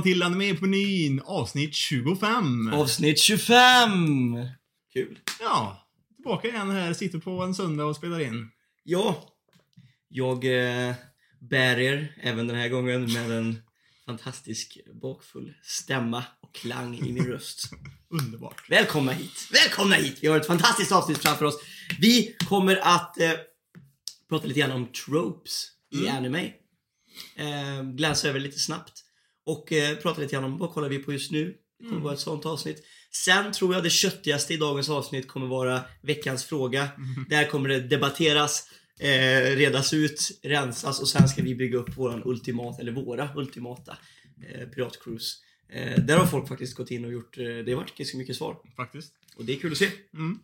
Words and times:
välkomna 0.00 0.02
till 0.02 0.22
Anime 0.22 0.54
på 0.54 0.64
menyn 0.66 1.20
avsnitt 1.24 1.74
25. 1.74 2.72
Avsnitt 2.74 3.18
25! 3.20 4.36
Kul. 4.92 5.18
Ja, 5.40 5.88
tillbaka 6.16 6.48
igen 6.48 6.70
här, 6.70 6.92
sitter 6.92 7.18
på 7.18 7.42
en 7.42 7.54
söndag 7.54 7.84
och 7.84 7.96
spelar 7.96 8.20
in. 8.20 8.50
Ja, 8.84 9.24
jag 10.08 10.44
eh, 10.44 10.94
bär 11.40 11.78
er 11.78 12.16
även 12.22 12.46
den 12.46 12.56
här 12.56 12.68
gången 12.68 13.12
med 13.12 13.30
en 13.30 13.62
fantastisk 14.06 14.78
bakfull 15.02 15.54
stämma 15.62 16.24
och 16.40 16.54
klang 16.54 16.98
i 16.98 17.12
min 17.12 17.26
röst. 17.26 17.70
Underbart. 18.10 18.70
Välkomna 18.70 19.12
hit! 19.12 19.48
Välkomna 19.52 19.94
hit! 19.94 20.18
Vi 20.20 20.28
har 20.28 20.36
ett 20.40 20.46
fantastiskt 20.46 20.92
avsnitt 20.92 21.18
framför 21.18 21.44
oss. 21.44 21.58
Vi 22.00 22.36
kommer 22.48 22.76
att 22.76 23.20
eh, 23.20 23.32
prata 24.28 24.46
lite 24.46 24.60
grann 24.60 24.70
om 24.72 24.86
tropes 24.86 25.66
i 25.94 25.98
Mm. 25.98 26.16
anime. 26.16 26.52
Eh, 27.36 27.82
glänsa 27.82 28.28
över 28.28 28.40
lite 28.40 28.58
snabbt. 28.58 29.04
Och 29.52 29.72
eh, 29.72 29.96
prata 29.96 30.20
lite 30.20 30.32
grann 30.32 30.44
om 30.44 30.58
vad 30.58 30.70
kollar 30.70 30.88
vi 30.88 30.98
på 30.98 31.12
just 31.12 31.30
nu. 31.32 31.44
Det 31.78 31.84
kommer 31.84 31.90
Mm. 31.92 32.02
vara 32.04 32.14
ett 32.14 32.20
sånt 32.20 32.46
avsnitt. 32.46 32.84
Sen 33.12 33.52
tror 33.52 33.74
jag 33.74 33.82
det 33.82 33.90
köttigaste 33.90 34.54
i 34.54 34.56
dagens 34.56 34.88
avsnitt 34.88 35.28
kommer 35.28 35.46
vara 35.46 35.80
veckans 36.02 36.44
fråga. 36.44 36.88
Mm. 36.96 37.24
Där 37.28 37.44
kommer 37.50 37.68
det 37.68 37.80
debatteras, 37.80 38.68
eh, 39.00 39.56
redas 39.56 39.92
ut, 39.94 40.40
rensas 40.42 41.00
och 41.00 41.08
sen 41.08 41.28
ska 41.28 41.42
vi 41.42 41.54
bygga 41.54 41.78
upp 41.78 41.96
våran 41.96 42.22
ultimat, 42.24 42.80
eller 42.80 42.92
våra 42.92 43.30
ultimata 43.36 43.98
eh, 44.48 44.68
piratcruise. 44.68 45.36
Eh, 45.72 46.04
där 46.04 46.16
har 46.16 46.26
folk 46.26 46.48
faktiskt 46.48 46.76
gått 46.76 46.90
in 46.90 47.04
och 47.04 47.12
gjort, 47.12 47.38
eh, 47.38 47.44
det 47.44 47.72
har 47.72 47.76
varit 47.80 47.96
ganska 47.96 48.18
mycket 48.18 48.36
svar. 48.36 48.56
Faktiskt. 48.76 49.12
Och 49.36 49.44
det 49.44 49.52
är 49.52 49.60
kul 49.60 49.72
att 49.72 49.78
se. 49.78 49.88
Mm. 50.14 50.38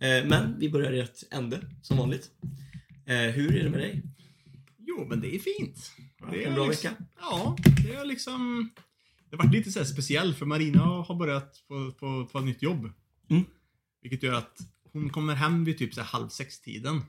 Eh, 0.00 0.28
men 0.28 0.58
vi 0.58 0.68
börjar 0.70 0.92
i 0.92 1.02
rätt 1.02 1.22
ände, 1.30 1.60
som 1.82 1.96
vanligt. 1.96 2.30
Eh, 3.06 3.16
hur 3.16 3.56
är 3.56 3.64
det 3.64 3.70
med 3.70 3.80
dig? 3.80 4.02
Jo, 4.78 5.06
men 5.08 5.20
det 5.20 5.34
är 5.34 5.38
fint. 5.38 5.90
Det 6.30 6.44
är 6.44 6.48
en 6.48 6.54
bra 6.54 6.66
liksom, 6.66 6.90
vecka? 6.90 7.04
Ja, 7.20 7.56
det 7.84 7.94
är 7.94 8.04
liksom... 8.04 8.70
Det 9.30 9.36
har 9.36 9.44
varit 9.44 9.54
lite 9.54 9.72
så 9.72 9.78
här 9.78 9.86
speciell 9.86 10.34
för 10.34 10.46
Marina 10.46 10.80
har 10.80 11.14
börjat 11.14 11.64
på, 11.68 11.92
på, 11.92 12.26
på 12.26 12.38
ett 12.38 12.44
nytt 12.44 12.62
jobb. 12.62 12.90
Mm. 13.30 13.44
Vilket 14.02 14.22
gör 14.22 14.34
att 14.34 14.58
hon 14.92 15.10
kommer 15.10 15.34
hem 15.34 15.64
vid 15.64 15.78
typ 15.78 15.94
så 15.94 16.02
halv 16.02 16.28
sex-tiden. 16.28 17.02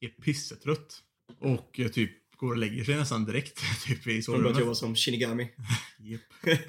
Är 0.00 0.08
pissetrött. 0.08 1.02
Och 1.38 1.80
eh, 1.80 1.88
typ 1.88 2.36
går 2.36 2.50
och 2.50 2.58
lägger 2.58 2.84
sig 2.84 2.96
nästan 2.96 3.24
direkt. 3.24 3.60
Typ 3.86 4.06
i 4.06 4.22
Hon 4.26 4.34
har 4.34 4.42
börjat 4.42 4.56
sovrummet. 4.56 4.60
jobba 4.60 4.74
som 4.74 4.94
Shinigami. 4.94 5.48
Japp. 5.98 6.20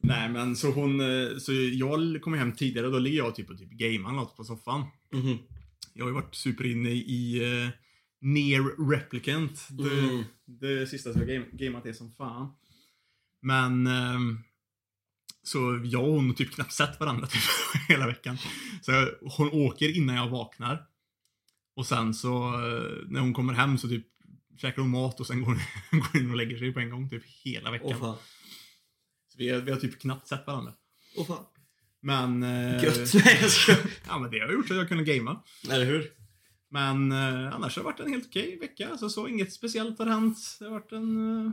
Nej 0.00 0.28
men 0.28 0.56
så 0.56 0.70
hon, 0.70 1.00
eh, 1.00 1.38
så 1.38 1.52
jag 1.52 2.22
kommer 2.22 2.38
hem 2.38 2.52
tidigare 2.52 2.86
då 2.86 2.98
ligger 2.98 3.18
jag 3.18 3.34
typ 3.34 3.50
och 3.50 3.58
typ 3.58 3.70
gamear 3.70 4.12
något 4.12 4.36
på 4.36 4.44
soffan. 4.44 4.84
Mhm. 5.12 5.38
Jag 5.94 6.04
har 6.04 6.10
ju 6.10 6.14
varit 6.14 6.34
superinne 6.34 6.90
i 6.90 7.40
uh, 7.44 7.68
Near 8.22 8.90
Replicant. 8.90 9.68
Det, 9.70 9.98
Mm. 9.98 10.24
det 10.44 10.86
sista 10.86 11.12
som 11.12 11.20
jag 11.22 11.28
game, 11.28 11.46
gameat 11.52 11.86
är 11.86 11.92
som 11.92 12.12
fan. 12.12 12.52
Men 13.40 13.86
ehm, 13.86 14.38
så 15.42 15.80
jag 15.84 16.04
och 16.08 16.14
hon 16.14 16.26
har 16.26 16.34
typ 16.34 16.50
knappt 16.54 16.72
sett 16.72 17.00
varandra 17.00 17.26
typ 17.26 17.42
hela 17.88 18.06
veckan. 18.06 18.38
Så 18.82 18.92
jag, 18.92 19.08
hon 19.20 19.50
åker 19.52 19.96
innan 19.96 20.16
jag 20.16 20.28
vaknar. 20.28 20.86
Och 21.76 21.86
sen 21.86 22.14
så 22.14 22.48
eh, 22.54 22.96
när 23.08 23.20
hon 23.20 23.34
kommer 23.34 23.52
hem 23.54 23.78
så 23.78 23.88
typ 23.88 24.06
käkar 24.56 24.82
hon 24.82 24.90
mat 24.90 25.20
och 25.20 25.26
sen 25.26 25.40
går 25.40 25.46
hon 25.90 26.00
går 26.12 26.20
in 26.22 26.30
och 26.30 26.36
lägger 26.36 26.58
sig 26.58 26.72
på 26.72 26.80
en 26.80 26.90
gång 26.90 27.10
typ 27.10 27.22
hela 27.44 27.70
veckan. 27.70 28.00
Fan. 28.00 28.16
Så 29.28 29.38
vi, 29.38 29.48
har, 29.50 29.60
vi 29.60 29.70
har 29.72 29.78
typ 29.80 30.00
knappt 30.00 30.28
sett 30.28 30.46
varandra. 30.46 30.72
Åh 31.16 31.26
fan. 31.26 31.44
Men... 32.00 32.42
eh, 32.42 32.84
Gött. 32.84 33.14
Jag 33.40 33.50
ska... 33.50 33.76
Ja 34.06 34.18
men 34.18 34.30
det 34.30 34.38
har 34.38 34.52
gjort 34.52 34.68
så 34.68 34.74
att 34.74 34.78
jag 34.78 34.88
kunnat 34.88 35.06
gamea. 35.06 35.40
Eller 35.70 35.84
hur? 35.84 36.12
Men 36.72 37.12
eh, 37.12 37.54
annars 37.54 37.76
har 37.76 37.82
det 37.82 37.84
varit 37.84 38.00
en 38.00 38.12
helt 38.12 38.26
okej 38.26 38.58
vecka. 38.60 38.88
Alltså, 38.90 39.08
så 39.08 39.28
inget 39.28 39.52
speciellt 39.52 39.98
har 39.98 40.06
hänt. 40.06 40.38
Det 40.58 40.64
har 40.64 40.72
varit 40.72 40.92
en 40.92 41.46
eh, 41.46 41.52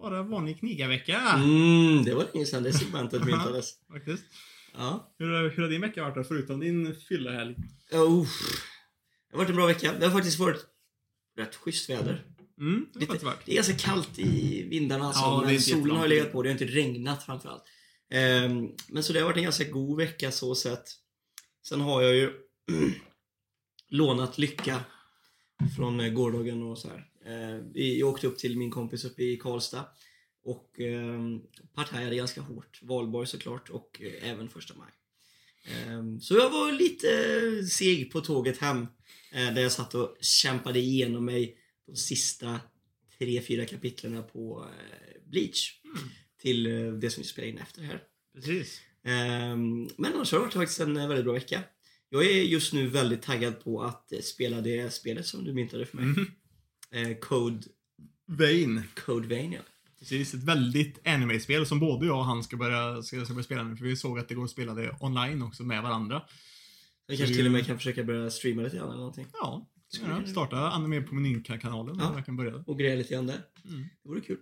bara 0.00 0.22
vanlig 0.22 0.58
knigarvecka. 0.58 1.20
Mm, 1.20 2.04
det 2.04 2.14
var 2.14 2.26
länge 2.32 2.46
sedan 2.46 2.62
det 2.62 2.72
segmentet 2.72 3.24
myntades. 3.24 3.72
Faktiskt. 3.92 4.24
Ja. 4.76 5.14
Hur, 5.18 5.50
hur 5.50 5.62
har 5.62 5.68
din 5.68 5.80
vecka 5.80 6.02
varit 6.02 6.14
då, 6.14 6.24
förutom 6.24 6.60
din 6.60 6.94
fyllehelg? 6.94 7.54
Oh. 7.92 8.26
Det 9.30 9.36
har 9.36 9.38
varit 9.38 9.50
en 9.50 9.56
bra 9.56 9.66
vecka. 9.66 9.92
Det 10.00 10.06
har 10.06 10.12
faktiskt 10.12 10.38
varit 10.38 10.66
rätt 11.38 11.54
schysst 11.56 11.90
väder. 11.90 12.24
Mm, 12.60 12.86
det 12.92 13.00
Lite-. 13.00 13.32
Det 13.44 13.52
är 13.52 13.56
ganska 13.56 13.74
kallt 13.74 14.18
i 14.18 14.62
vindarna 14.70 15.06
alltså, 15.06 15.22
Ja, 15.22 15.42
men 15.46 15.60
solen 15.60 15.96
har 15.96 16.08
legat 16.08 16.32
på. 16.32 16.42
Det 16.42 16.48
har 16.48 16.52
inte 16.52 16.64
regnat 16.64 17.24
framförallt. 17.24 17.62
Ehm, 18.10 18.68
men 18.88 19.02
så 19.02 19.12
det 19.12 19.18
har 19.18 19.26
varit 19.26 19.36
en 19.36 19.42
ganska 19.42 19.64
god 19.64 19.98
vecka 19.98 20.30
så 20.30 20.54
sett. 20.54 20.84
Sen 21.68 21.80
har 21.80 22.02
jag 22.02 22.14
ju 22.16 22.32
lånat 23.88 24.38
lycka 24.38 24.84
från 25.76 26.00
eh, 26.00 26.12
gårdagen 26.12 26.62
och 26.62 26.78
så 26.78 26.88
här. 26.88 27.08
Eh, 27.26 27.82
jag 27.82 28.08
åkte 28.08 28.26
upp 28.26 28.38
till 28.38 28.58
min 28.58 28.70
kompis 28.70 29.04
uppe 29.04 29.22
i 29.22 29.36
Karlstad 29.36 29.84
och 30.44 30.80
eh, 30.80 31.20
partajade 31.74 32.16
ganska 32.16 32.40
hårt. 32.40 32.80
Valborg 32.82 33.26
såklart 33.26 33.70
och 33.70 34.00
eh, 34.02 34.30
även 34.30 34.48
första 34.48 34.74
maj. 34.74 34.92
Ehm, 35.64 36.20
så 36.20 36.34
jag 36.34 36.50
var 36.50 36.72
lite 36.72 37.08
seg 37.66 38.12
på 38.12 38.20
tåget 38.20 38.58
hem 38.58 38.86
där 39.32 39.60
jag 39.60 39.72
satt 39.72 39.94
och 39.94 40.16
kämpade 40.20 40.78
igenom 40.78 41.24
mig 41.24 41.58
de 41.86 41.96
sista 41.96 42.60
tre, 43.18 43.42
fyra 43.42 43.64
kapitlen 43.64 44.22
på 44.32 44.66
Bleach. 45.24 45.80
Mm. 45.84 45.98
Till 46.40 46.64
det 47.00 47.10
som 47.10 47.22
vi 47.22 47.28
spelar 47.28 47.48
in 47.48 47.58
efter 47.58 47.82
här. 47.82 48.02
Precis. 48.34 48.80
Ehm, 49.04 49.88
men 49.96 50.14
annars 50.14 50.32
har 50.32 50.38
det 50.38 50.44
varit 50.44 50.54
faktiskt 50.54 50.80
en 50.80 50.94
väldigt 50.94 51.24
bra 51.24 51.32
vecka. 51.32 51.62
Jag 52.08 52.26
är 52.26 52.42
just 52.42 52.72
nu 52.72 52.86
väldigt 52.86 53.22
taggad 53.22 53.64
på 53.64 53.82
att 53.82 54.12
eh, 54.12 54.18
spela 54.20 54.60
det 54.60 54.92
spelet 54.92 55.26
som 55.26 55.44
du 55.44 55.52
myntade 55.52 55.86
för 55.86 55.96
mig. 55.96 56.26
Mm. 56.92 57.16
Code, 57.20 57.62
Vane. 58.26 58.82
Code 58.94 59.28
Vein, 59.28 59.52
ja. 59.52 59.60
Precis, 59.98 60.34
ett 60.34 60.44
väldigt 60.44 61.06
anime-spel 61.06 61.66
som 61.66 61.80
både 61.80 62.06
jag 62.06 62.18
och 62.18 62.24
han 62.24 62.42
ska 62.42 62.56
börja, 62.56 63.02
ska, 63.02 63.24
ska 63.24 63.34
börja 63.34 63.44
spela 63.44 63.62
nu. 63.62 63.76
För 63.76 63.84
vi 63.84 63.96
såg 63.96 64.18
att 64.18 64.28
det 64.28 64.34
går 64.34 64.44
att 64.44 64.50
spela 64.50 64.74
det 64.74 64.96
online 65.00 65.42
också 65.42 65.62
med 65.62 65.82
varandra. 65.82 66.22
Jag 67.06 67.18
kanske 67.18 67.34
till 67.34 67.46
och 67.46 67.52
med 67.52 67.66
kan 67.66 67.78
försöka 67.78 68.04
börja 68.04 68.30
streama 68.30 68.62
lite 68.62 68.76
grann 68.76 68.88
eller 68.88 68.98
någonting. 68.98 69.26
Ja, 69.32 69.66
ja 70.00 70.26
starta 70.26 70.70
anime 70.70 71.02
på 71.02 71.14
menyn-kanalen. 71.14 71.96
Ja. 71.98 72.04
Ja. 72.04 72.12
Jag 72.16 72.26
kan 72.26 72.36
börja. 72.36 72.64
Och 72.66 72.78
greja 72.78 72.96
lite 72.96 73.14
grann 73.14 73.26
där. 73.26 73.40
Mm. 73.68 73.84
Det 74.02 74.08
vore 74.08 74.20
kul. 74.20 74.38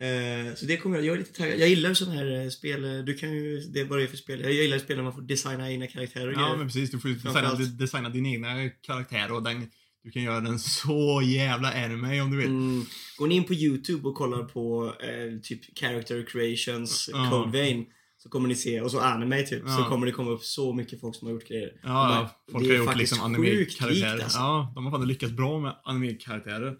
Eh, 0.00 0.54
så 0.54 0.66
det 0.66 0.76
kommer 0.76 0.96
jag, 0.96 1.06
jag 1.06 1.14
är 1.14 1.18
lite 1.18 1.32
taggad. 1.32 1.58
Jag 1.58 1.68
gillar 1.68 1.94
sådana 1.94 2.16
här 2.16 2.42
eh, 2.44 2.48
spel, 2.48 2.84
eh, 2.84 2.98
du 3.04 3.14
kan 3.14 3.32
ju, 3.32 3.60
det 3.60 3.80
är 3.80 3.84
bara 3.84 4.06
för 4.06 4.16
spel. 4.16 4.40
Jag 4.40 4.52
gillar 4.52 4.78
spel 4.78 4.96
när 4.96 5.04
man 5.04 5.12
får 5.12 5.22
designa 5.22 5.70
egna 5.70 5.86
karaktärer 5.86 6.32
Ja, 6.32 6.56
men 6.56 6.66
precis. 6.66 6.90
Du 6.90 6.98
får 6.98 7.08
designa, 7.08 7.54
designa 7.78 8.08
din 8.08 8.26
egna 8.26 8.68
karaktär 8.68 9.32
och 9.32 9.42
den, 9.42 9.66
du 10.04 10.10
kan 10.10 10.22
göra 10.22 10.40
den 10.40 10.58
så 10.58 11.22
jävla 11.24 11.72
anime 11.84 12.20
om 12.20 12.30
du 12.30 12.36
vill. 12.36 12.46
Mm. 12.46 12.84
Går 13.18 13.26
ni 13.26 13.34
in 13.34 13.44
på 13.44 13.54
YouTube 13.54 14.08
och 14.08 14.14
kollar 14.14 14.42
på 14.44 14.94
eh, 15.00 15.40
typ 15.42 15.78
character 15.78 16.26
creations, 16.28 17.10
Ja. 17.12 17.30
Code 17.30 17.50
Vein 17.58 17.86
så 18.22 18.28
kommer 18.28 18.48
ni 18.48 18.54
se, 18.54 18.80
och 18.80 18.90
så 18.90 19.00
anime 19.00 19.42
typ, 19.42 19.62
så 19.62 19.68
Ja. 19.68 19.86
kommer 19.88 20.06
det 20.06 20.12
komma 20.12 20.30
upp 20.30 20.42
så 20.42 20.72
mycket 20.72 21.00
folk 21.00 21.16
som 21.16 21.26
har 21.28 21.32
gjort 21.34 21.48
grejer. 21.48 21.70
Ja, 21.82 21.88
bara, 21.88 22.30
folk 22.52 22.64
det 22.68 22.70
har 22.76 22.82
är 22.82 22.86
gjort 22.86 22.96
liksom 22.96 23.20
anime-karaktärer. 23.20 24.22
alltså. 24.22 24.38
Ja, 24.38 24.72
de 24.74 24.84
har 24.86 24.92
fan 24.98 25.08
lyckats 25.08 25.32
bra 25.32 25.60
med 25.60 25.74
anime-karaktärer. 25.84 26.76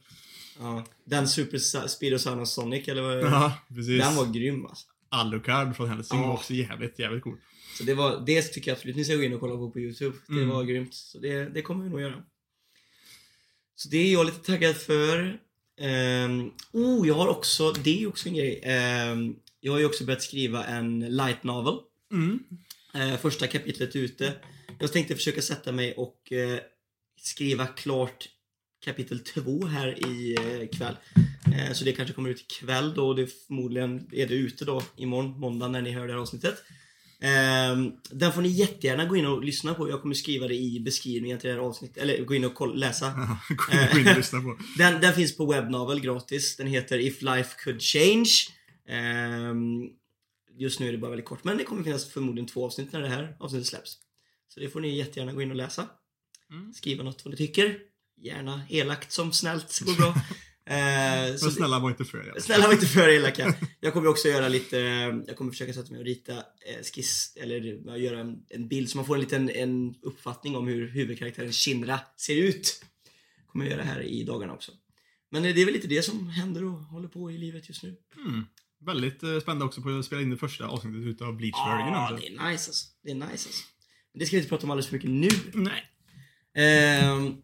Ja. 0.59 0.84
Den 1.05 1.28
Super 1.28 1.59
Speed 1.88 2.15
och 2.15 2.21
Son 2.21 2.41
of 2.41 2.49
Sonic 2.49 2.88
eller 2.88 3.03
vad 3.03 3.19
Ja, 3.22 3.53
precis. 3.69 4.00
Den 4.03 4.16
var 4.16 4.27
grym 4.33 4.66
alltså. 4.66 4.87
Alucard 5.09 5.77
från 5.77 5.88
Hellsing 5.88 6.21
Ja. 6.21 6.27
var 6.27 6.34
också 6.34 6.55
jävligt, 6.55 6.99
jävligt 6.99 7.22
cool. 7.22 7.37
Så 7.78 7.83
det 7.84 7.94
var, 7.94 8.22
det 8.27 8.43
tycker 8.43 8.71
jag 8.71 8.77
absolut 8.77 8.97
ni 8.97 9.05
ska 9.05 9.15
gå 9.16 9.22
in 9.22 9.34
och 9.34 9.41
kolla 9.41 9.56
på 9.56 9.71
på 9.71 9.81
YouTube. 9.81 10.16
Det 10.27 10.33
Mm. 10.33 10.49
var 10.49 10.65
grymt. 10.65 10.94
Så 10.94 11.19
det, 11.19 11.44
det 11.44 11.62
kommer 11.62 11.84
vi 11.84 11.91
nog 11.91 12.00
göra. 12.00 12.22
Så 13.75 13.88
det 13.88 13.97
är 13.97 14.12
jag 14.12 14.26
lite 14.26 14.38
taggad 14.52 14.76
för. 14.76 15.41
Um, 15.81 16.53
oh, 16.73 17.08
jag 17.08 17.14
har 17.14 17.29
också, 17.29 17.73
det 17.73 18.03
är 18.03 18.08
också 18.08 18.29
en 18.29 18.35
grej. 18.35 18.61
Ehm, 18.64 19.37
jag 19.61 19.73
har 19.73 19.79
ju 19.79 19.85
också 19.87 20.05
börjat 20.05 20.23
skriva 20.23 20.64
en 20.64 21.17
light 21.17 21.43
novel. 21.44 21.75
Mm. 22.12 22.38
Eh, 22.94 23.17
första 23.20 23.46
kapitlet 23.46 23.96
ute. 23.96 24.35
Jag 24.79 24.93
tänkte 24.93 25.14
försöka 25.14 25.43
sätta 25.43 25.73
mig 25.73 25.94
och 25.94 26.32
eh, 26.32 26.58
skriva 27.20 27.67
klart 27.67 28.29
kapitel 28.85 29.19
två 29.19 29.67
här 29.67 30.06
i 30.09 30.35
eh, 30.35 30.79
kväll. 30.79 30.97
Eh, 31.55 31.73
så 31.73 31.85
det 31.85 31.93
kanske 31.93 32.15
kommer 32.15 32.31
ut 32.31 32.41
ikväll 32.41 32.94
då. 32.94 33.09
och 33.09 33.17
Det 33.17 33.23
är 33.23 33.31
förmodligen 33.47 34.09
är 34.12 34.27
det 34.27 34.35
ute 34.35 34.65
då 34.65 34.82
imorgon, 34.97 35.41
måndag 35.41 35.69
när 35.69 35.82
ni 35.82 35.91
hör 35.91 36.06
det 36.06 36.12
här 36.12 36.21
avsnittet. 36.21 36.55
Eh, 37.23 37.77
den 38.11 38.32
får 38.32 38.43
ni 38.43 38.49
jättegärna 38.49 39.05
gå 39.05 39.17
in 39.17 39.27
och 39.27 39.44
lyssna 39.44 39.75
på. 39.75 39.91
Jag 39.91 40.03
kommer 40.03 40.15
skriva 40.15 40.49
det 40.49 40.55
i 40.55 40.81
beskrivningen 40.81 41.38
till 41.38 41.49
det 41.49 41.55
här 41.55 41.62
avsnittet. 41.62 41.97
Eller 41.97 42.25
gå 42.25 42.35
in 42.35 42.44
och 42.44 42.55
kolla, 42.55 42.75
läsa. 42.75 43.11
Gå 43.93 43.99
in- 43.99 44.09
och 44.09 44.17
lyssna 44.17 44.41
på. 44.41 44.59
Den, 44.79 45.00
den 45.00 45.15
finns 45.15 45.37
på 45.37 45.47
webbnovel 45.47 46.00
gratis. 46.00 46.56
Den 46.56 46.67
heter 46.67 46.99
If 46.99 47.23
Life 47.23 47.56
Could 47.65 47.82
Change. 47.82 48.31
Ehm, 48.88 49.82
just 50.59 50.81
nu 50.81 50.88
är 50.88 50.93
det 50.93 50.99
bara 50.99 51.11
väldigt 51.11 51.27
kort, 51.27 51.44
men 51.44 51.56
det 51.59 51.65
kommer 51.65 51.82
finnas 51.82 52.11
förmodligen 52.12 52.47
två 52.49 52.67
avsnitt 52.67 52.93
när 52.93 53.00
det 53.00 53.09
här 53.09 53.37
avsnittet 53.41 53.67
släpps. 53.69 53.99
Så 54.49 54.61
det 54.61 54.69
får 54.69 54.81
ni 54.81 54.97
jättegärna 54.97 55.32
gå 55.32 55.43
in 55.43 55.50
och 55.50 55.56
läsa. 55.56 55.87
Mm. 56.50 56.73
Skriva 56.73 57.05
något 57.05 57.25
vad 57.25 57.31
ni 57.31 57.37
tycker. 57.37 57.79
Gärna 58.20 58.62
elakt 58.69 59.12
som 59.12 59.32
snällt 59.32 59.81
går 59.81 59.96
bra. 59.96 60.14
Ehm, 60.67 61.38
så 61.38 61.50
snälla 61.50 61.78
var 61.78 61.90
inte 61.90 62.05
för 62.05 62.19
det. 62.19 62.40
Snälla 62.40 62.67
var 62.67 62.72
inte 62.72 62.87
för 62.87 63.08
elaka. 63.08 63.55
Jag 63.81 63.93
kommer 63.93 64.08
också 64.08 64.28
göra 64.28 64.49
lite, 64.49 64.76
jag 65.26 65.37
kommer 65.37 65.50
försöka 65.50 65.72
sätta 65.72 65.90
mig 65.90 65.99
och 65.99 66.06
rita 66.06 66.32
eh, 66.37 66.82
skiss, 66.94 67.32
eller 67.37 67.61
göra 67.96 68.20
en, 68.20 68.37
en 68.49 68.69
bild 68.69 68.90
så 68.90 68.96
man 68.96 69.06
får 69.06 69.14
en 69.14 69.20
liten 69.20 69.50
en 69.50 69.94
uppfattning 70.02 70.56
om 70.56 70.69
hur 70.69 70.88
huvudkaraktären 70.88 71.52
Shinra 71.52 72.00
ser 72.17 72.37
ut. 72.37 72.84
Kommer 73.46 73.64
jag 73.64 73.72
göra 73.72 73.82
här 73.82 74.02
i 74.02 74.25
dagarna 74.25 74.52
också. 74.52 74.72
Men 75.31 75.44
eh, 75.44 75.55
det 75.55 75.61
är 75.61 75.64
väl 75.64 75.75
lite 75.75 75.88
det 75.88 76.02
som 76.02 76.28
händer 76.28 76.64
och 76.64 76.72
håller 76.72 77.08
på 77.08 77.31
i 77.31 77.38
livet 77.38 77.69
just 77.69 77.82
nu. 77.82 77.96
Mm. 78.17 78.44
Väldigt 78.81 79.22
eh, 79.22 79.40
spännande 79.40 79.64
också 79.64 79.82
på 79.82 79.99
att 79.99 80.05
spela 80.05 80.22
in 80.22 80.31
det 80.31 80.37
första 80.37 80.67
avsnittet 80.67 81.06
utav 81.06 81.37
Bleach-versionen. 81.37 81.93
Ja, 81.93 82.12
också. 82.12 82.17
det 82.17 82.26
är 82.26 82.50
nice 82.50 82.70
alltså. 82.70 82.87
Det 83.02 83.11
är 83.11 83.14
nice 83.14 83.31
alltså. 83.31 83.64
Men 84.12 84.20
det 84.20 84.26
ska 84.26 84.37
vi 84.37 84.38
inte 84.38 84.49
prata 84.49 84.64
om 84.64 84.70
alldeles 84.70 84.87
för 84.87 84.96
mycket 84.96 85.11
nu. 85.11 85.28
Nej. 85.55 85.90
Ehm, 86.55 87.43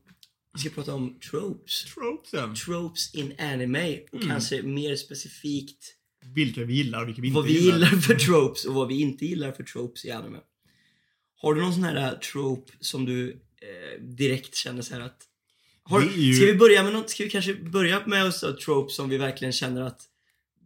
vi 0.56 0.61
ska 0.61 0.70
prata 0.70 0.94
om 0.94 1.19
tropes. 1.31 1.85
Tropesen. 1.94 2.55
Tropes 2.55 3.14
in 3.14 3.32
anime 3.38 3.99
och 4.12 4.14
Mm. 4.14 4.29
kanske 4.29 4.62
mer 4.62 4.97
specifikt 4.97 5.93
Vilka 6.35 6.64
vi 6.64 6.75
gillar 6.75 7.03
och 7.03 7.08
vilka 7.08 7.23
vi 7.23 7.29
inte 7.29 7.35
vad 7.37 7.44
vi 7.47 7.58
gillar 7.61 7.87
för 7.87 8.14
tropes 8.14 8.64
och 8.64 8.75
vad 8.75 8.88
vi 8.88 9.00
inte 9.00 9.26
gillar 9.26 9.53
för 9.53 9.62
tropes 9.64 10.05
i 10.05 10.11
anime. 10.11 10.38
Har 11.37 11.55
du 11.55 11.61
någon 11.62 11.73
sån 11.75 11.82
här 11.85 11.97
äh, 12.12 12.19
trope 12.19 12.73
som 12.81 13.05
du 13.05 13.31
eh, 13.31 14.03
direkt 14.03 14.55
känner 14.56 14.82
så 14.82 14.94
här 14.94 15.00
att... 15.00 15.23
Har, 15.82 16.03
ju- 16.03 16.35
Ska 16.35 16.47
vi 16.47 16.55
börja 16.55 16.82
med 16.82 16.93
något? 16.93 17.11
Ska 17.11 17.25
vi 17.25 17.31
kanske 17.31 17.55
börja 17.55 18.06
med 18.06 18.25
oss 18.26 18.41
då, 18.41 18.56
tropes 18.56 18.97
som 18.97 19.09
vi 19.09 19.19
verkligen 19.19 19.52
känner 19.52 19.82
att 19.82 20.00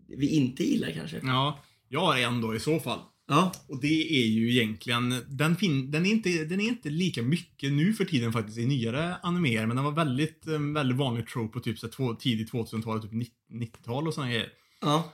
vi 0.08 0.28
inte 0.28 0.64
gillar 0.64 0.90
kanske? 0.90 1.20
Ja, 1.22 1.64
jag 1.88 2.00
har 2.00 2.16
en 2.18 2.40
då 2.40 2.54
i 2.54 2.60
så 2.60 2.80
fall. 2.80 3.00
Ja. 3.30 3.52
Och 3.66 3.80
det 3.80 4.22
är 4.22 4.26
ju 4.26 4.50
egentligen, 4.50 5.14
den, 5.28 5.56
fin, 5.56 5.90
den, 5.90 6.06
är 6.06 6.10
inte, 6.10 6.44
den 6.44 6.60
är 6.60 6.68
inte 6.68 6.90
lika 6.90 7.22
mycket 7.22 7.72
nu 7.72 7.92
för 7.92 8.04
tiden 8.04 8.32
faktiskt 8.32 8.58
i 8.58 8.66
nyare 8.66 9.16
animer, 9.22 9.66
men 9.66 9.76
den 9.76 9.84
var 9.84 9.92
väldigt, 9.92 10.46
eh, 10.46 10.58
väldigt 10.58 10.98
vanlig 10.98 11.26
trope 11.28 11.52
på 11.52 11.60
typ 11.60 11.78
så 11.78 11.88
två, 11.88 12.14
tidigt 12.14 12.52
2000-tal, 12.52 13.02
typ 13.02 13.12
90-tal 13.52 14.08
och 14.08 14.14
såna 14.14 14.28
grejer. 14.28 14.48
Ja. 14.80 15.12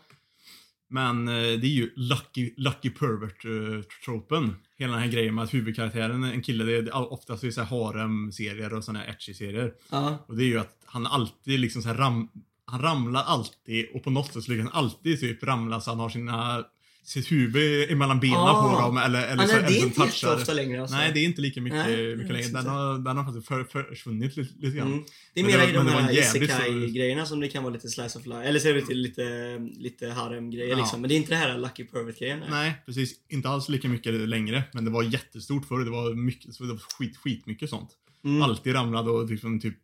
Men 0.88 1.28
eh, 1.28 1.34
det 1.34 1.66
är 1.66 1.76
ju 1.76 1.92
Lucky, 1.96 2.54
lucky 2.56 2.90
Pervert-tropen. 2.90 4.54
Hela 4.78 4.92
den 4.92 5.02
här 5.02 5.10
grejen 5.10 5.34
med 5.34 5.44
att 5.44 5.54
huvudkaraktären, 5.54 6.24
en 6.24 6.42
kille, 6.42 6.64
det 6.64 6.76
är 6.76 7.12
oftast 7.12 7.44
i 7.44 7.52
så 7.52 7.62
här 7.62 7.68
harem-serier 7.68 8.74
och 8.74 8.84
såna 8.84 8.98
här 8.98 9.06
etchy-serier. 9.06 9.74
Ja. 9.90 10.24
Och 10.28 10.36
det 10.36 10.44
är 10.44 10.48
ju 10.48 10.58
att 10.58 10.82
han 10.84 11.06
alltid 11.06 11.60
liksom 11.60 11.82
så 11.82 11.88
ram, 11.88 12.28
han 12.64 12.82
ramlar 12.82 13.22
alltid 13.22 13.86
och 13.94 14.04
på 14.04 14.10
något 14.10 14.32
sätt 14.32 14.48
lyckas 14.48 14.70
han 14.72 14.84
alltid 14.84 15.20
typ 15.20 15.42
ramla 15.42 15.80
så 15.80 15.90
han 15.90 16.00
har 16.00 16.08
sina, 16.08 16.64
sitt 17.06 17.32
huvud 17.32 17.90
emellan 17.90 18.20
benen 18.20 18.36
Ah. 18.38 18.74
på 18.74 18.80
dem 18.82 18.96
eller, 18.98 19.26
eller 19.26 19.42
Ja, 19.42 19.48
så, 19.48 19.56
nej, 19.56 19.64
det 19.68 19.78
är 19.78 19.82
inte 19.82 20.02
jätteofta 20.02 20.52
längre 20.52 20.80
alltså. 20.80 20.96
Nej, 20.96 21.10
det 21.14 21.20
är 21.20 21.24
inte 21.24 21.40
lika 21.40 21.60
mycket, 21.60 21.86
Nej, 21.86 22.16
mycket 22.16 22.32
längre. 22.32 22.48
Den 22.48 22.66
har, 22.66 22.98
den 22.98 23.16
har 23.16 23.24
faktiskt 23.24 23.48
för, 23.48 23.64
för, 23.64 23.82
försvunnit 23.82 24.36
lite, 24.36 24.54
lite 24.58 24.76
grann. 24.76 24.92
Mm. 24.92 25.04
Det 25.34 25.40
är 25.40 25.58
det 25.58 25.68
i 25.70 25.72
de 25.72 25.86
här 25.88 26.18
isekai-grejerna 26.18 27.26
som 27.26 27.40
det 27.40 27.48
kan 27.48 27.62
vara 27.62 27.72
lite 27.74 27.88
slice 27.88 28.18
of 28.18 28.26
life. 28.26 28.42
Eller 28.42 28.60
så 28.60 28.68
är 28.68 28.74
det 28.74 28.94
lite, 28.94 29.58
lite, 29.78 30.08
harem-grejer 30.08 30.70
Ja. 30.70 30.76
liksom. 30.76 31.00
Men 31.00 31.08
det 31.08 31.14
är 31.14 31.16
inte 31.16 31.30
det 31.32 31.36
här 31.36 31.58
lucky 31.58 31.84
pervert-grejen. 31.84 32.38
nej. 32.38 32.48
Nej, 32.50 32.82
precis. 32.86 33.14
Inte 33.28 33.48
alls 33.48 33.68
lika 33.68 33.88
mycket 33.88 34.14
längre. 34.14 34.62
Men 34.72 34.84
det 34.84 34.90
var 34.90 35.02
jättestort 35.02 35.68
förr. 35.68 35.84
Det 35.84 35.90
var 35.90 36.14
mycket, 36.14 36.54
så 36.54 36.64
det 36.64 36.72
var 36.72 36.80
skit, 36.98 37.16
skitmycket 37.16 37.70
sånt. 37.70 37.90
Mm. 38.24 38.42
Alltid 38.42 38.74
ramlade 38.74 39.10
och 39.10 39.30
liksom 39.30 39.60
typ, 39.60 39.74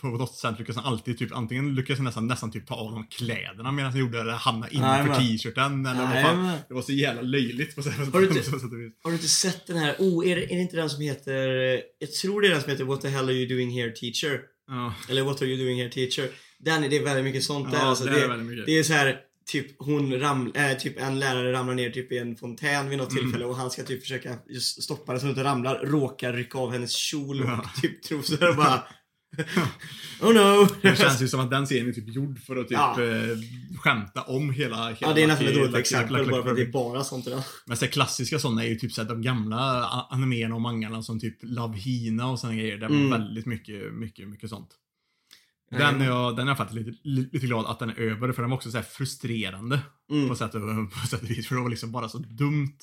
på 0.00 0.06
något 0.06 0.34
sätt 0.34 0.58
lyckades 0.58 0.76
han 0.76 0.84
alltid 0.92 1.18
typ, 1.18 1.32
antingen 1.32 1.74
lyckades 1.74 1.98
han 1.98 2.04
nästan, 2.04 2.26
nästan 2.26 2.50
typ 2.52 2.66
ta 2.66 2.74
av 2.74 2.92
de 2.92 3.06
kläderna 3.06 3.72
medan 3.72 3.90
han 3.90 4.00
gjorde 4.00 4.12
det, 4.16 4.20
eller 4.20 4.32
hamna 4.32 4.68
innanför 4.68 5.14
t-shirten 5.14 5.86
eller 5.86 6.00
vad 6.00 6.10
Nej, 6.10 6.24
fan. 6.24 6.42
men- 6.42 6.58
Det 6.68 6.74
var 6.74 6.82
så 6.82 6.92
jävla 6.92 7.22
löjligt 7.22 7.76
på 7.76 7.82
så 7.82 7.90
Har 7.90 8.20
du 8.20 8.28
inte- 8.28 8.42
sätt. 8.50 8.52
Har 9.02 9.10
du 9.10 9.12
inte 9.16 9.28
sett 9.28 9.66
den 9.66 9.76
här? 9.76 9.94
Oh, 9.98 10.28
är 10.30 10.36
det, 10.36 10.42
är 10.52 10.56
det 10.56 10.62
inte 10.62 10.76
den 10.76 10.90
som 10.90 11.00
heter... 11.02 11.48
Jag 11.98 12.12
tror 12.12 12.40
det 12.40 12.48
är 12.48 12.50
den 12.52 12.60
som 12.62 12.70
heter 12.70 12.84
What 12.84 13.00
the 13.00 13.08
hell 13.08 13.24
are 13.24 13.32
you 13.34 13.48
doing 13.48 13.70
here 13.70 13.90
teacher? 13.90 14.40
Ja, 14.68 14.94
Eller 15.08 15.22
What 15.22 15.42
are 15.42 15.48
you 15.50 15.64
doing 15.64 15.78
here 15.78 15.90
teacher? 15.90 16.28
Den 16.58 16.84
är 16.84 16.88
det 16.88 16.96
är 16.96 17.04
väldigt 17.04 17.24
mycket 17.24 17.44
sånt 17.44 17.70
där. 17.72 17.78
ja 17.78 17.84
Alltså, 17.84 18.04
det, 18.04 18.10
det, 18.10 18.20
är 18.24 18.28
väldigt 18.28 18.46
mycket. 18.48 18.66
det 18.66 18.78
är 18.78 18.82
så 18.82 18.92
här 18.92 19.18
typ 19.52 19.66
hon 19.78 20.20
ram, 20.20 20.52
äh, 20.54 20.76
typ 20.78 21.00
en 21.00 21.18
lärare 21.18 21.52
ramlar 21.52 21.74
ner 21.74 21.90
typ 21.90 22.12
i 22.12 22.18
en 22.18 22.36
fontän 22.36 22.88
vid 22.88 22.98
något 22.98 23.12
Mm. 23.12 23.22
tillfälle 23.24 23.44
och 23.44 23.56
han 23.56 23.70
ska 23.70 23.82
typ 23.82 24.02
försöka 24.02 24.38
stoppa 24.60 25.12
det 25.12 25.18
så 25.20 25.24
hon 25.26 25.30
inte 25.30 25.44
ramlar, 25.44 25.78
råkar 25.84 26.32
rycka 26.32 26.58
av 26.58 26.72
hennes 26.72 26.92
kjol 26.96 27.40
och 27.42 27.48
Ja. 27.48 27.70
typ 27.82 28.02
trosor 28.02 28.48
och 28.50 28.56
bara 28.56 28.82
Oh 30.22 30.34
no! 30.34 30.66
Det 30.82 30.98
känns 30.98 31.22
ju 31.22 31.28
som 31.28 31.40
att 31.40 31.50
den 31.50 31.66
serien 31.66 31.88
är 31.88 31.92
typ 31.92 32.14
gjord 32.14 32.38
för 32.38 32.56
att 32.56 32.68
typ 32.68 32.78
Ja. 32.78 33.02
eh, 33.02 33.36
skämta 33.78 34.22
om 34.22 34.50
hela... 34.50 34.76
hela 34.76 34.96
Ja, 35.00 35.12
det 35.12 35.22
är 35.22 35.26
nästan 35.26 35.46
ett 35.48 35.54
dåligt 35.54 35.74
exempel 35.76 36.30
bara 36.30 36.42
för 36.42 36.50
att 36.50 36.56
det 36.56 36.62
är 36.62 36.72
bara 36.72 37.04
sånt 37.04 37.24
där. 37.24 37.42
Men 37.66 37.76
så 37.76 37.86
klassiska 37.86 38.38
sådana 38.38 38.64
är 38.64 38.68
ju 38.68 38.74
typ 38.76 38.92
så 38.92 39.02
de 39.04 39.22
gamla 39.22 39.84
animerna 40.10 40.54
och 40.54 40.60
mangarna 40.60 41.02
som 41.02 41.20
typ 41.20 41.38
Love 41.42 41.78
Hina 41.78 42.30
och 42.30 42.38
såna 42.38 42.54
grejer. 42.54 42.76
Det 42.76 42.88
var 42.88 42.96
Mm. 42.96 43.10
väldigt 43.10 43.46
mycket, 43.46 43.92
mycket, 43.94 44.28
mycket 44.28 44.50
sånt. 44.50 44.68
Den 45.70 45.80
Mm. 45.82 46.00
är, 46.02 46.06
jag, 46.06 46.36
den 46.36 46.46
är 46.46 46.50
jag 46.50 46.56
faktiskt 46.58 46.86
lite, 46.86 46.98
li- 47.02 47.28
lite 47.32 47.46
glad 47.46 47.66
att 47.66 47.78
den 47.78 47.90
är 47.90 47.94
över, 48.00 48.32
för 48.32 48.42
den 48.42 48.50
var 48.50 48.56
också 48.56 48.70
så 48.70 48.76
här 48.76 48.84
frustrerande 48.84 49.80
Mm. 50.10 50.28
på, 50.28 50.34
sätt 50.36 50.54
och, 50.54 50.60
på 51.00 51.06
sätt 51.06 51.22
och 51.22 51.30
vis. 51.30 51.48
För 51.48 51.54
det 51.54 51.62
var 51.62 51.68
liksom 51.70 51.92
bara 51.92 52.08
så 52.08 52.18
dumt. 52.18 52.76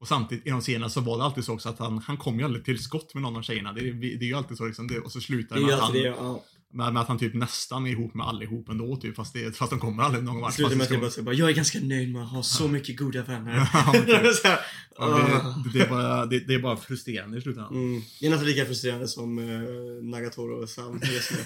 Och 0.00 0.08
samtidigt 0.08 0.46
i 0.46 0.50
de 0.50 0.60
scenerna 0.60 0.88
så 0.88 1.00
var 1.00 1.18
det 1.18 1.24
alltid 1.24 1.44
så 1.44 1.52
också 1.54 1.68
att 1.68 1.78
han, 1.78 1.98
han 1.98 2.16
kom 2.16 2.38
ju 2.38 2.44
aldrig 2.44 2.64
till 2.64 2.82
skott 2.82 3.14
med 3.14 3.22
någon 3.22 3.36
av 3.36 3.42
tjejerna. 3.42 3.72
Det, 3.72 3.80
är- 3.88 3.92
det 4.18 4.24
är 4.24 4.28
ju 4.28 4.34
alltid 4.34 4.56
så 4.56 4.66
liksom. 4.66 4.88
Det, 4.88 4.98
och 4.98 5.12
så 5.12 5.20
slutar 5.20 5.56
Det 5.56 5.62
det 5.62 5.66
med 5.66 5.74
att, 5.74 5.80
han, 5.80 5.92
det. 5.92 5.98
Ja. 5.98 6.44
Med, 6.76 6.92
med 6.92 7.02
att 7.02 7.08
han 7.08 7.18
typ 7.18 7.34
nästan 7.34 7.86
är 7.86 7.90
ihop 7.90 8.14
med 8.14 8.26
allihop 8.26 8.68
ändå 8.68 8.96
typ. 8.96 9.16
Fast, 9.16 9.34
det, 9.34 9.56
fast 9.56 9.70
de 9.70 9.80
kommer 9.80 10.02
aldrig 10.02 10.24
någon 10.24 10.40
vart. 10.40 10.54
Slutar 10.54 10.76
med 10.76 11.04
att 11.04 11.16
jag 11.16 11.24
bara 11.24 11.34
jag 11.34 11.50
är 11.50 11.54
ganska 11.54 11.80
nöjd 11.80 12.12
med 12.12 12.22
att 12.22 12.30
ha 12.30 12.42
så 12.42 12.68
mycket 12.68 12.96
goda 12.96 13.22
vänner. 13.22 13.54
Ja, 13.54 13.62
här, 13.72 14.02
det, 14.02 15.78
det, 15.78 15.84
är 15.84 15.88
bara, 15.88 16.26
det, 16.26 16.40
det 16.40 16.54
är 16.54 16.58
bara 16.58 16.76
frustrerande 16.76 17.38
i 17.38 17.40
slutändan. 17.40 17.74
Mm. 17.74 18.02
Det 18.20 18.26
är 18.26 18.30
nästan 18.30 18.48
lika 18.48 18.66
frustrerande 18.66 19.08
som 19.08 19.38
uh, 19.38 20.04
Nagatoro 20.04 20.62
och 20.62 20.68
Sam 20.68 21.00
just 21.02 21.32
nu. 21.32 21.38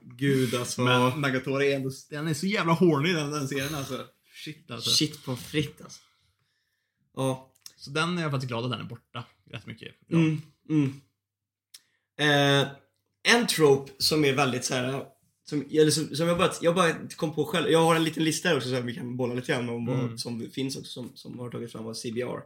Gud 0.16 0.54
alltså. 0.54 0.82
Men 0.82 1.20
Nagatori 1.20 1.72
är 1.72 1.76
ändå, 1.76 1.90
den 2.10 2.28
är 2.28 2.34
så 2.34 2.46
jävla 2.46 2.72
horny 2.72 3.12
den, 3.12 3.30
den 3.30 3.48
serien 3.48 3.74
alltså. 3.74 4.04
Shit 4.44 4.70
alltså. 4.70 4.90
Shit 4.90 5.24
på 5.24 5.36
fritt 5.36 5.80
alltså. 5.82 6.00
Ja. 7.16 7.52
Så 7.76 7.90
den 7.90 8.18
är 8.18 8.22
jag 8.22 8.30
faktiskt 8.30 8.48
glad 8.48 8.64
att 8.64 8.70
den 8.70 8.80
är 8.80 8.84
borta. 8.84 9.24
Rätt 9.50 9.66
mycket. 9.66 9.94
Ja. 10.06 10.18
Mm, 10.18 10.42
mm. 10.68 11.00
Eh, 12.18 12.68
en 13.26 13.46
trope 13.46 13.92
som 13.98 14.24
är 14.24 14.32
väldigt 14.32 14.64
så 14.64 14.74
här. 14.74 15.04
Som, 15.48 15.64
eller 15.70 15.90
som, 15.90 16.16
som 16.16 16.28
jag, 16.28 16.38
bara, 16.38 16.52
jag 16.60 16.74
bara 16.74 16.92
kom 17.16 17.34
på 17.34 17.44
själv. 17.44 17.70
Jag 17.70 17.78
har 17.84 17.96
en 17.96 18.04
liten 18.04 18.24
lista 18.24 18.48
här 18.48 18.56
också 18.56 18.68
så 18.68 18.80
vi 18.80 18.94
kan 18.94 19.16
bolla 19.16 19.34
lite 19.34 19.52
grann 19.52 19.68
om 19.68 19.86
vad 19.86 19.98
Mm. 19.98 20.18
som 20.18 20.50
finns 20.50 20.76
också 20.76 20.90
som, 20.92 21.10
som 21.14 21.38
har 21.38 21.50
tagit 21.50 21.72
fram 21.72 21.86
av 21.86 21.94
CBR. 21.94 22.36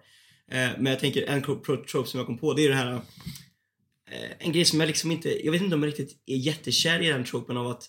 Eh, 0.51 0.71
men 0.79 0.87
jag 0.87 1.01
tänker 1.01 1.23
en 1.23 1.43
trope 1.43 1.87
som 1.87 2.19
jag 2.19 2.27
kom 2.27 2.39
på 2.39 2.55
det 2.55 2.65
är 2.65 2.69
det 2.69 2.75
här. 2.75 2.93
Eh, 4.11 4.31
en 4.39 4.53
grej 4.53 4.65
som 4.65 4.81
jag 4.81 4.87
liksom 4.87 5.11
inte, 5.11 5.45
jag 5.45 5.53
vet 5.53 5.63
inte 5.63 5.75
om 5.75 5.83
jag 5.83 5.89
riktigt 5.89 6.23
är 6.27 6.37
jättekär 6.37 7.03
i 7.03 7.07
den 7.09 7.25
tropen 7.25 7.57
av 7.57 7.67
att 7.67 7.85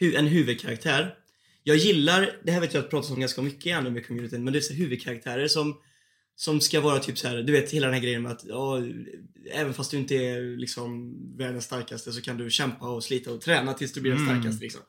hu, 0.00 0.14
en 0.14 0.26
huvudkaraktär. 0.26 1.14
Jag 1.62 1.76
gillar, 1.76 2.40
det 2.44 2.52
här 2.52 2.60
vet 2.60 2.74
jag 2.74 2.84
att 2.84 2.90
pratas 2.90 3.10
om 3.10 3.20
ganska 3.20 3.42
mycket 3.42 3.66
i 3.66 3.70
anime-communityn, 3.72 4.38
men 4.44 4.52
det 4.52 4.70
är 4.70 4.74
huvudkaraktärer 4.74 5.48
som 5.48 5.76
som 6.36 6.60
ska 6.60 6.80
vara 6.80 6.98
typ 6.98 7.18
så 7.18 7.28
här, 7.28 7.36
du 7.42 7.52
vet 7.52 7.70
hela 7.70 7.86
den 7.86 7.94
här 7.94 8.02
grejen 8.02 8.22
med 8.22 8.32
att 8.32 8.44
ja, 8.48 8.82
även 9.52 9.74
fast 9.74 9.90
du 9.90 9.96
inte 9.96 10.14
är 10.14 10.56
liksom 10.56 11.16
världens 11.36 11.64
starkaste 11.64 12.12
så 12.12 12.20
kan 12.20 12.36
du 12.36 12.50
kämpa 12.50 12.88
och 12.88 13.04
slita 13.04 13.32
och 13.32 13.40
träna 13.40 13.74
tills 13.74 13.92
du 13.92 14.00
blir 14.00 14.12
den 14.12 14.20
Mm. 14.22 14.34
starkaste 14.40 14.62
liksom. 14.64 14.80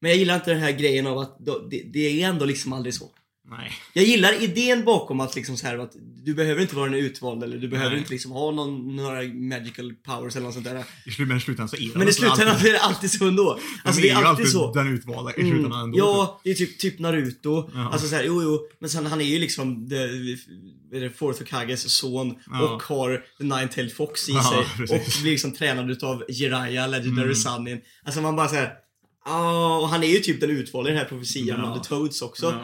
Men 0.00 0.10
jag 0.10 0.18
gillar 0.18 0.34
inte 0.34 0.50
den 0.50 0.60
här 0.60 0.72
grejen 0.72 1.06
av 1.06 1.18
att 1.18 1.36
det, 1.70 1.82
det 1.92 2.22
är 2.22 2.28
ändå 2.28 2.44
liksom 2.44 2.72
aldrig 2.72 2.94
så. 2.94 3.10
Nej. 3.50 3.72
Jag 3.92 4.04
gillar 4.04 4.42
idén 4.42 4.84
bakom 4.84 5.20
att 5.20 5.36
liksom 5.36 5.56
så 5.56 5.66
här 5.66 5.78
att 5.78 5.92
du 6.24 6.34
behöver 6.34 6.62
inte 6.62 6.76
vara 6.76 6.90
den 6.90 6.98
utvald 7.00 7.42
eller 7.42 7.58
du 7.58 7.68
behöver 7.68 7.90
Nej. 7.90 7.98
inte 7.98 8.12
liksom 8.12 8.30
ha 8.32 8.50
någon, 8.50 8.96
några 8.96 9.22
magical 9.22 9.92
powers 9.94 10.36
eller 10.36 10.44
något 10.46 10.54
sånt 10.54 10.64
där. 10.66 10.84
I 11.06 11.10
slutändan 11.10 11.68
så 11.68 11.76
är 11.76 11.80
det 11.92 11.98
Men 11.98 12.08
i 12.08 12.12
slutändan 12.12 12.48
alltid- 12.48 12.68
är 12.68 12.72
det 12.72 12.80
alltid 12.80 13.10
så 13.10 13.28
ändå. 13.28 13.58
Alltså 13.84 14.00
de 14.02 14.08
det 14.08 14.14
är 14.14 14.20
ju 14.20 14.26
alltid 14.26 14.48
så. 14.48 14.72
den 14.72 14.88
utvalda 14.94 15.32
i 15.34 15.40
Mm, 15.40 15.52
slutändan 15.52 15.80
ändå. 15.80 15.92
typ. 15.96 15.98
ja, 15.98 16.40
det 16.44 16.50
är 16.50 16.54
typ, 16.54 16.78
typ 16.78 16.98
Naruto. 16.98 17.70
Ja. 17.74 17.88
Alltså 17.92 18.08
såhär, 18.08 18.24
jo 18.24 18.42
jo. 18.42 18.60
Men 18.78 18.90
sen 18.90 19.06
han 19.06 19.20
är 19.20 19.24
ju 19.24 19.38
liksom 19.38 19.88
the, 19.88 19.96
är 20.96 21.00
det 21.00 21.10
Fourth 21.10 21.38
Hokages 21.38 21.90
son 21.96 22.34
Ja. 22.50 22.62
och 22.74 22.82
har 22.82 23.24
the 23.38 23.44
Nine-Tailed 23.44 23.92
Fox 23.92 24.28
i 24.28 24.32
Ja, 24.32 24.42
sig. 24.42 24.64
precis. 24.76 25.16
Och 25.16 25.22
blir 25.22 25.32
liksom 25.32 25.52
tränad 25.52 25.90
utav 25.90 26.24
Jiraiya, 26.28 26.86
Legendary 26.86 27.24
Mm. 27.26 27.34
Sunnin. 27.34 27.80
Alltså 28.04 28.20
man 28.20 28.36
bara 28.36 28.48
såhär, 28.48 28.72
ja 29.24 29.78
och 29.78 29.88
han 29.88 30.02
är 30.02 30.08
ju 30.08 30.18
typ 30.18 30.40
den 30.40 30.50
utvalda 30.50 30.90
i 30.90 30.92
den 30.92 31.02
här 31.02 31.08
profetian 31.08 31.60
Ja. 31.60 31.66
av 31.70 31.78
The 31.82 31.88
Toads 31.88 32.22
också. 32.22 32.54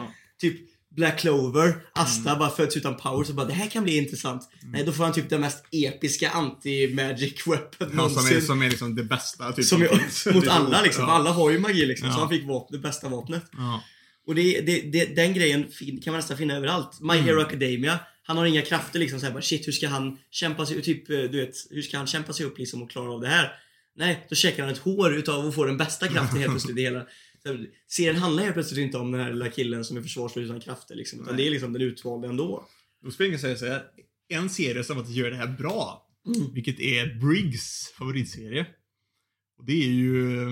Typ 0.41 0.72
Black 0.95 1.19
Clover, 1.19 1.75
Asta 1.93 2.29
Mm. 2.29 2.39
bara 2.39 2.49
föds 2.49 2.77
utan 2.77 2.97
power 2.97 3.23
så 3.23 3.33
bara 3.33 3.45
det 3.47 3.53
här 3.53 3.69
kan 3.69 3.83
bli 3.83 3.97
intressant. 3.97 4.49
Nej, 4.63 4.83
då 4.83 4.91
får 4.91 5.03
han 5.03 5.13
typ 5.13 5.29
den 5.29 5.41
mest 5.41 5.65
episka 5.71 6.29
anti-magic 6.29 7.33
weapon 7.45 7.67
Ja, 7.79 7.87
som, 7.87 7.95
någonsin. 7.97 8.37
är, 8.37 8.41
som 8.41 8.61
är 8.61 8.69
liksom 8.69 8.95
det 8.95 9.03
bästa. 9.03 9.51
Typ, 9.51 9.65
Som 9.65 9.85
som 10.09 10.31
är, 10.31 10.33
mot 10.35 10.45
så- 10.45 10.51
alla 10.51 10.81
liksom. 10.81 11.03
Ja. 11.03 11.11
Alla 11.11 11.31
har 11.31 11.51
ju 11.51 11.59
magi 11.59 11.85
liksom. 11.85 12.07
Så 12.11 12.15
Ja. 12.15 12.19
han 12.19 12.29
fick 12.29 12.43
vap- 12.43 12.67
det 12.71 12.77
bästa 12.77 13.09
vapnet. 13.09 13.43
Ja. 13.57 13.83
Och 14.27 14.35
det, 14.35 14.61
det, 14.61 14.81
det, 14.81 15.15
den 15.15 15.33
grejen 15.33 15.63
kan 16.03 16.11
man 16.13 16.15
nästan 16.19 16.37
finna 16.37 16.55
överallt. 16.57 17.01
My 17.01 17.13
Mm. 17.13 17.25
Hero 17.25 17.41
Academia. 17.41 17.99
Han 18.25 18.37
har 18.37 18.45
inga 18.45 18.61
krafter 18.61 18.99
liksom 18.99 19.19
så 19.19 19.25
här, 19.25 19.33
bara, 19.33 19.41
shit 19.41 19.67
hur 19.67 19.71
ska 19.71 19.87
han 19.87 20.17
kämpa 20.31 20.65
sig 20.65 20.81
typ 20.81 21.09
eh, 21.09 21.17
du 21.17 21.39
vet 21.45 21.55
hur 21.69 21.81
ska 21.81 21.97
han 21.97 22.07
kämpa 22.07 22.33
sig 22.33 22.45
upp 22.45 22.57
liksom 22.57 22.81
och 22.81 22.91
klara 22.91 23.11
av 23.11 23.21
det 23.21 23.27
här? 23.27 23.51
Nej, 23.97 24.25
då 24.29 24.35
checkar 24.35 24.63
han 24.63 24.71
ett 24.71 24.79
hår 24.79 25.13
utav 25.15 25.47
att 25.47 25.55
få 25.55 25.65
den 25.65 25.77
bästa 25.77 26.07
kraften 26.07 26.39
helt 26.39 26.51
plötsligt 26.51 26.77
i 26.77 26.81
hela. 26.81 27.05
Här, 27.45 27.67
serien 27.87 28.15
handlar 28.15 28.43
helt 28.43 28.53
plötsligt 28.55 28.79
inte 28.79 28.97
om 28.97 29.11
den 29.11 29.21
här 29.21 29.31
lilla 29.33 29.49
killen 29.49 29.85
som 29.85 29.97
är 29.97 30.01
försvarslös 30.01 30.45
utan 30.45 30.59
krafter 30.59 30.95
liksom. 30.95 31.21
Utan 31.21 31.35
Nej. 31.35 31.43
det 31.43 31.49
är 31.49 31.51
liksom 31.51 31.73
den 31.73 31.81
utvalda 31.81 32.27
ändå. 32.27 32.67
Då 33.03 33.11
skulle 33.11 33.29
jag 33.29 33.39
säga 33.41 33.55
så 33.55 33.65
här. 33.65 33.83
En 34.27 34.49
serie 34.49 34.83
som 34.83 34.97
att 34.99 35.09
gör 35.09 35.31
det 35.31 35.37
här 35.37 35.47
bra. 35.47 36.09
Mm. 36.35 36.53
Vilket 36.53 36.79
är 36.79 37.15
Briggs 37.19 37.93
favoritserie. 37.97 38.65
Och 39.57 39.65
det 39.65 39.73
är 39.83 39.87
ju... 39.91 40.43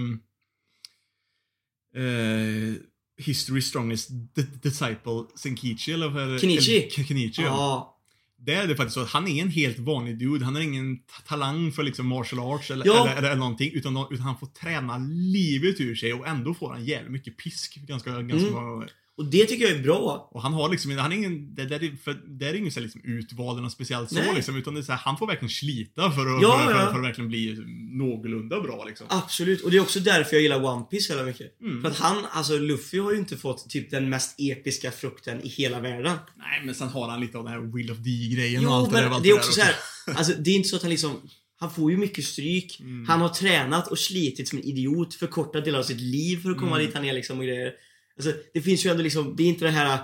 eh, 1.96 2.74
History 3.18 3.62
Strongest 3.62 4.10
D- 4.12 4.46
Disciple 4.64 5.26
Senkichi 5.36 5.92
eller 5.92 6.10
vad? 6.10 6.42
Kenichi. 6.42 6.78
Eller, 6.78 6.90
Kenichi 7.04 7.42
ja. 7.42 8.01
Det 8.46 8.54
är 8.54 8.68
det 8.68 8.76
faktiskt 8.76 8.94
så 8.94 9.02
att 9.02 9.10
han 9.10 9.28
är 9.28 9.42
en 9.42 9.50
helt 9.50 9.80
vanlig 9.80 10.18
dude. 10.20 10.46
Han 10.46 10.56
har 10.56 10.62
ingen 10.62 10.98
ta- 10.98 11.22
talang 11.28 11.72
för 11.72 11.84
liksom 11.84 12.08
martial 12.08 12.40
arts 12.40 12.72
eller, 12.72 12.86
Ja. 12.86 13.08
eller, 13.08 13.18
eller, 13.18 13.28
eller 13.30 13.40
någonting. 13.40 13.72
Utan, 13.74 13.98
utan 14.12 14.26
han 14.26 14.38
får 14.38 14.48
träna 14.48 14.98
livet 15.34 15.82
ur 15.82 15.96
sig 15.96 16.14
och 16.14 16.28
ändå 16.28 16.54
får 16.54 16.70
han 16.72 16.86
jävligt 16.86 17.12
mycket 17.12 17.38
pisk. 17.38 17.76
Ganska, 17.88 18.22
ganska 18.22 18.50
Mm. 18.58 18.88
Och 19.18 19.26
det 19.26 19.46
tycker 19.46 19.68
jag 19.68 19.78
är 19.78 19.84
bra. 19.84 20.30
Och 20.32 20.42
han 20.42 20.54
har 20.54 20.70
liksom, 20.70 20.98
han 20.98 21.12
är 21.12 21.16
ingen, 21.16 21.56
det, 21.56 21.66
där 21.66 21.84
är, 21.84 21.96
för, 22.04 22.14
det 22.40 22.48
är 22.48 22.54
ingen 22.54 22.72
så 22.72 22.80
liksom 22.80 23.02
utvald 23.04 23.60
eller 23.60 23.70
speciellt 23.70 24.10
så 24.10 24.16
Nej. 24.16 24.36
liksom, 24.36 24.56
utan 24.56 24.74
det 24.74 24.80
är 24.80 24.84
så 24.84 24.92
här, 24.92 25.00
han 25.00 25.18
får 25.18 25.28
verkligen 25.28 25.50
slita 25.50 26.12
för 26.12 26.36
att, 26.36 26.42
Ja, 26.42 26.64
för, 26.66 26.74
för, 26.74 26.92
för 26.92 27.00
att 27.00 27.06
verkligen 27.06 27.28
bli 27.30 27.58
någorlunda 27.92 28.62
bra 28.62 28.86
liksom. 28.86 29.08
Absolut, 29.10 29.62
och 29.62 29.72
det 29.72 29.78
är 29.78 29.82
också 29.82 30.00
därför 30.00 30.36
jag 30.36 30.44
gillar 30.44 30.64
One 30.64 30.86
Piece 30.86 31.10
jävla 31.14 31.26
mycket. 31.26 31.62
Mm. 31.62 31.82
För 31.82 31.90
att 31.90 31.98
han, 31.98 32.26
alltså 32.32 32.58
Luffy 32.58 33.00
har 33.00 33.12
ju 33.12 33.18
inte 33.18 33.38
fått 33.38 33.70
typ 33.70 33.92
den 33.92 34.10
mest 34.10 34.36
episka 34.40 34.92
frukten 34.92 35.42
i 35.42 35.48
hela 35.48 35.80
världen. 35.80 36.18
Nej, 36.38 36.62
men 36.66 36.76
sen 36.76 36.88
har 36.88 37.10
han 37.10 37.22
lite 37.22 37.38
av 37.38 37.44
den 37.44 37.54
här 37.54 37.60
Will 37.74 37.92
of 37.92 37.98
D-grejen 37.98 38.68
och 38.68 38.74
allt 38.74 38.92
det 38.92 38.96
där. 39.02 39.10
det 39.10 39.16
är 39.16 39.22
där 39.22 39.34
också 39.34 39.52
så 39.52 39.62
här, 39.62 39.76
alltså 40.08 40.34
det 40.34 40.52
är 40.52 40.56
inte 40.56 40.70
så 40.70 40.76
att 40.76 40.82
han 40.82 40.92
liksom 40.92 41.22
han 41.62 41.72
får 41.72 41.92
ju 41.92 41.98
mycket 41.98 42.26
stryk. 42.26 42.80
Mm. 42.80 43.06
Han 43.08 43.22
har 43.22 43.30
tränat 43.30 43.88
och 43.88 44.00
slitit 44.00 44.48
som 44.48 44.58
en 44.58 44.64
idiot, 44.64 45.14
förkortat 45.14 45.66
delar 45.66 45.80
av 45.80 45.84
sitt 45.84 46.02
liv 46.02 46.42
för 46.42 46.52
att 46.52 46.58
komma 46.58 46.76
Mm. 46.76 46.86
dit 46.86 46.96
han 46.96 47.06
är 47.06 47.14
liksom 47.14 47.40
och 47.40 47.46
grejer. 47.46 47.72
Alltså, 48.28 48.42
det 48.54 48.62
finns 48.62 48.86
ju 48.86 48.90
ändå 48.90 49.04
liksom, 49.04 49.36
det 49.36 49.44
är 49.44 49.48
inte 49.48 49.66
det 49.66 49.72
här 49.72 50.00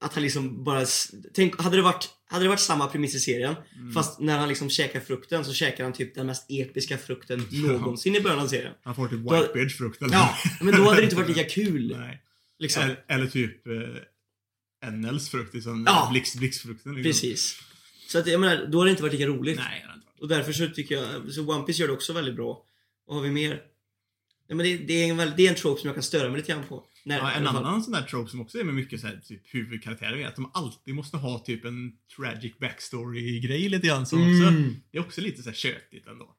att 0.00 0.14
han 0.14 0.22
liksom 0.22 0.64
bara... 0.64 0.86
Tänk, 1.34 1.62
hade 1.62 1.76
det 1.76 1.82
varit, 1.82 2.08
hade 2.26 2.44
det 2.44 2.48
varit 2.48 2.60
samma 2.60 2.86
premiss 2.88 3.14
i 3.14 3.20
serien, 3.20 3.54
Mm. 3.76 3.92
fast 3.92 4.20
när 4.20 4.38
han 4.38 4.48
liksom 4.48 4.70
käkar 4.70 5.00
frukten 5.00 5.44
så 5.44 5.52
käkar 5.52 5.84
han 5.84 5.92
typ 5.92 6.14
den 6.14 6.26
mest 6.26 6.46
episka 6.48 6.98
frukten 6.98 7.38
någonsin 7.52 8.16
i 8.16 8.20
början 8.20 8.38
av 8.38 8.46
serien. 8.48 8.74
Han 8.82 8.94
får 8.94 9.08
typ 9.08 9.18
Whitebeard-frukt 9.18 10.02
eller 10.02 10.12
Ja, 10.14 10.38
men 10.60 10.76
då 10.76 10.82
hade 10.82 10.96
det 11.00 11.04
inte 11.04 11.16
varit 11.16 11.28
lika 11.28 11.44
kul. 11.48 11.96
Nej. 11.98 12.22
Liksom. 12.58 12.82
Eller, 12.82 13.04
eller 13.08 13.26
typ 13.26 13.66
eh, 13.66 14.90
NLs 14.90 15.28
frukt, 15.28 15.54
liksom. 15.54 15.84
Ja. 15.86 16.08
Blixt, 16.12 16.36
blixtfrukten. 16.36 16.94
Liksom. 16.94 17.10
Precis. 17.12 17.58
Så 18.08 18.18
att 18.18 18.26
jag 18.26 18.40
menar, 18.40 18.66
då 18.66 18.78
hade 18.78 18.88
det 18.88 18.90
inte 18.90 19.02
varit 19.02 19.12
lika 19.12 19.26
roligt. 19.26 19.56
Nej, 19.56 19.80
det 19.82 19.88
har 19.88 19.94
inte 19.94 20.06
varit. 20.06 20.20
Och 20.20 20.28
därför 20.28 20.52
så 20.52 20.68
tycker 20.68 20.94
jag, 20.94 21.32
så 21.32 21.50
One 21.50 21.64
Piece 21.66 21.80
gör 21.80 21.88
det 21.88 21.94
också 21.94 22.12
väldigt 22.12 22.34
bra. 22.36 22.64
Vad 23.06 23.16
har 23.16 23.22
vi 23.24 23.30
mer? 23.30 23.60
Ja, 24.48 24.54
men 24.54 24.66
det, 24.66 24.76
det, 24.76 24.94
är 24.94 25.10
en, 25.10 25.32
det 25.36 25.46
är 25.46 25.48
en 25.50 25.54
trope 25.54 25.80
som 25.80 25.88
jag 25.88 25.94
kan 25.96 26.02
störa 26.02 26.28
mig 26.28 26.36
lite 26.40 26.52
grann 26.52 26.64
på. 26.68 26.84
När, 27.06 27.18
Ja, 27.18 27.30
en 27.30 27.44
fall. 27.44 27.56
annan 27.56 27.82
sån 27.82 27.92
där 27.92 28.02
trope 28.02 28.30
som 28.30 28.40
också 28.40 28.58
är 28.58 28.64
med 28.64 28.74
mycket 28.74 29.00
så 29.00 29.06
här, 29.06 29.20
typ 29.24 29.54
huvudkaraktärer 29.54 30.16
är 30.16 30.26
att 30.26 30.36
de 30.36 30.50
alltid 30.54 30.94
måste 30.94 31.16
ha 31.16 31.38
typ 31.38 31.64
en 31.64 31.92
tragic 32.16 32.58
backstory-grej 32.58 33.68
lite 33.68 33.86
grann 33.86 34.06
som 34.06 34.18
också. 34.18 34.48
Mm. 34.48 34.76
Det 34.90 34.98
är 34.98 35.02
också 35.02 35.20
lite 35.20 35.42
så 35.42 35.48
här 35.48 35.56
tjötigt 35.56 36.06
ändå. 36.06 36.36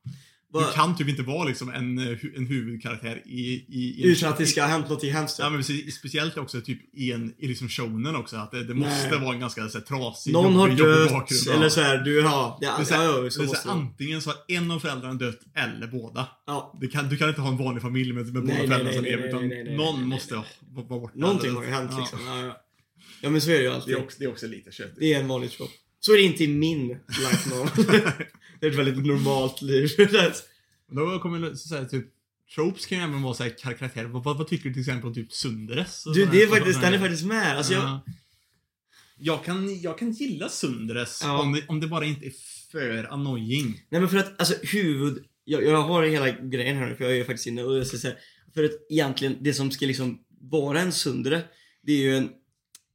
Du 0.54 0.64
kan 0.74 0.98
typ 0.98 1.10
inte 1.10 1.22
vara 1.22 1.48
liksom 1.48 1.70
en, 1.70 1.98
eh, 1.98 2.18
en 2.36 2.48
huvudkaraktär 2.48 3.22
i... 3.26 3.66
i, 3.68 3.96
i 3.98 4.08
Utan 4.08 4.30
att 4.30 4.38
det 4.38 4.46
ska 4.46 4.62
ha 4.62 4.68
hänt 4.68 4.90
något 4.90 5.04
hemskt. 5.04 5.40
Ja 5.40 5.50
men 5.50 5.60
precis, 5.60 5.96
speciellt 5.96 6.38
också 6.38 6.62
typ 6.62 6.96
i 6.96 7.12
en, 7.12 7.34
i 7.38 7.48
liksom 7.48 7.70
shonen 7.70 8.16
också, 8.16 8.36
att 8.38 8.52
det, 8.52 8.64
det 8.64 8.74
måste 8.74 9.18
vara 9.18 9.34
en 9.34 9.40
ganska 9.40 9.70
så 9.70 9.78
här, 9.78 9.86
trasig, 9.86 10.34
Någon 10.34 10.56
har 10.56 10.68
jobbig, 10.68 10.80
jobbig 10.80 10.96
dött, 10.96 11.12
bakgrund. 11.12 11.42
Ja. 11.48 11.54
eller 11.54 11.70
så 11.70 11.82
här, 11.82 11.98
du, 11.98 12.20
ja. 12.20 12.60
Är 12.62 12.66
ja, 12.66 12.86
så 12.86 12.94
här, 12.94 13.04
ja, 13.04 13.22
det 13.22 13.32
så 13.32 13.48
så 13.48 13.56
här, 13.56 13.72
antingen 13.72 14.22
så 14.22 14.30
har 14.30 14.38
en 14.48 14.72
av 14.72 14.80
föräldrarna 14.80 15.14
dött 15.14 15.40
eller 15.56 15.88
båda. 15.88 16.28
Ja, 16.48 16.78
Det 16.82 16.88
kan, 16.88 17.10
du 17.10 17.18
kan 17.18 17.30
inte 17.30 17.42
ha 17.42 17.50
en 17.50 17.58
vanlig 17.58 17.82
familj 17.82 18.14
med, 18.14 18.34
med 18.34 18.44
båda 18.44 18.56
föräldrarna 18.56 18.94
som 18.94 19.04
lever, 19.04 19.28
utan 19.28 19.48
nej, 19.48 19.64
nej, 19.64 19.78
någon 19.78 20.00
nej, 20.00 20.06
måste 20.06 20.36
vara 20.36 20.88
borta. 20.88 21.14
någonting 21.16 21.56
har 21.56 21.64
ju 21.64 21.70
hänt 21.70 21.92
ja. 21.94 22.00
liksom. 22.00 22.20
Ja, 22.26 22.46
ja. 22.46 22.62
ja, 23.22 23.30
men 23.30 23.42
så 23.42 23.52
är 23.52 23.58
det 23.58 23.64
ju 23.64 23.70
alltid. 23.70 23.96
Det 23.96 24.00
är 24.00 24.04
också, 24.04 24.20
det 24.20 24.26
är 24.26 24.30
också 24.30 24.48
lite 24.48 24.72
köttigt. 24.72 25.00
Det 25.00 25.14
är 25.14 25.20
en 25.20 25.28
vanlig 25.28 25.52
trope. 25.52 25.74
Så 26.00 26.14
är 26.14 26.18
det 26.18 26.24
inte 26.24 26.44
i 26.44 26.48
min 26.48 26.88
life 26.88 27.50
norm. 27.50 27.70
det 28.62 28.68
är 28.68 28.72
ett 28.72 28.78
väldigt 28.78 29.06
normalt 29.06 29.62
liv. 29.62 29.90
Då 30.92 31.20
kommer 31.20 31.56
så 31.56 31.76
här, 31.76 31.86
typ 31.86 32.06
Tropes 32.56 32.86
kan 32.86 32.98
ju 32.98 33.04
även 33.04 33.22
vara 33.22 33.34
så 33.34 33.44
här 33.44 33.50
kar- 33.50 33.74
karaktärer. 33.74 34.06
Vad, 34.08 34.24
vad, 34.24 34.48
tycker 34.48 34.64
du 34.70 34.74
till 34.74 34.82
exempel 34.82 35.08
om 35.08 35.14
typ 35.14 35.34
Sunderes? 35.34 36.06
och 36.06 36.14
du, 36.16 36.26
det 36.26 36.44
är 36.44 36.48
faktiskt, 36.48 36.82
den 36.82 36.94
är 36.94 37.00
faktiskt 37.00 37.26
med. 37.26 37.58
Alltså, 37.58 37.74
jag, 37.74 37.84
Ja. 37.84 38.02
jag, 39.18 39.44
kan, 39.46 39.82
jag 39.82 39.98
kan 40.00 40.12
gilla 40.12 40.50
Sunderes 40.50 41.22
Ja. 41.24 41.42
om, 41.42 41.54
det, 41.54 41.64
om 41.68 41.80
det 41.80 41.88
bara 41.88 42.06
inte 42.06 42.26
är 42.26 42.34
för 42.72 43.14
annoying. 43.14 43.84
Nej 43.90 44.02
men 44.02 44.10
för 44.10 44.18
att, 44.18 44.40
alltså 44.40 44.56
huvud... 44.64 45.24
Jag, 45.44 45.64
jag 45.64 45.82
har 45.82 46.04
hela 46.04 46.32
grejen 46.32 46.78
här 46.78 46.90
nu, 46.90 46.96
för 46.96 47.04
jag 47.04 47.18
är 47.18 47.24
faktiskt 47.24 47.48
inne 47.48 47.64
och 47.64 47.78
jag 47.78 47.88
ska 47.88 47.98
säga, 47.98 48.16
För 48.54 48.64
att 48.64 48.72
egentligen, 48.90 49.38
det 49.42 49.54
som 49.54 49.72
ska 49.72 49.86
liksom 49.86 50.20
vara 50.42 50.80
en 50.82 50.92
Sundere, 50.92 51.42
det 51.84 51.92
är 51.92 51.98
ju 51.98 52.18
en... 52.18 52.30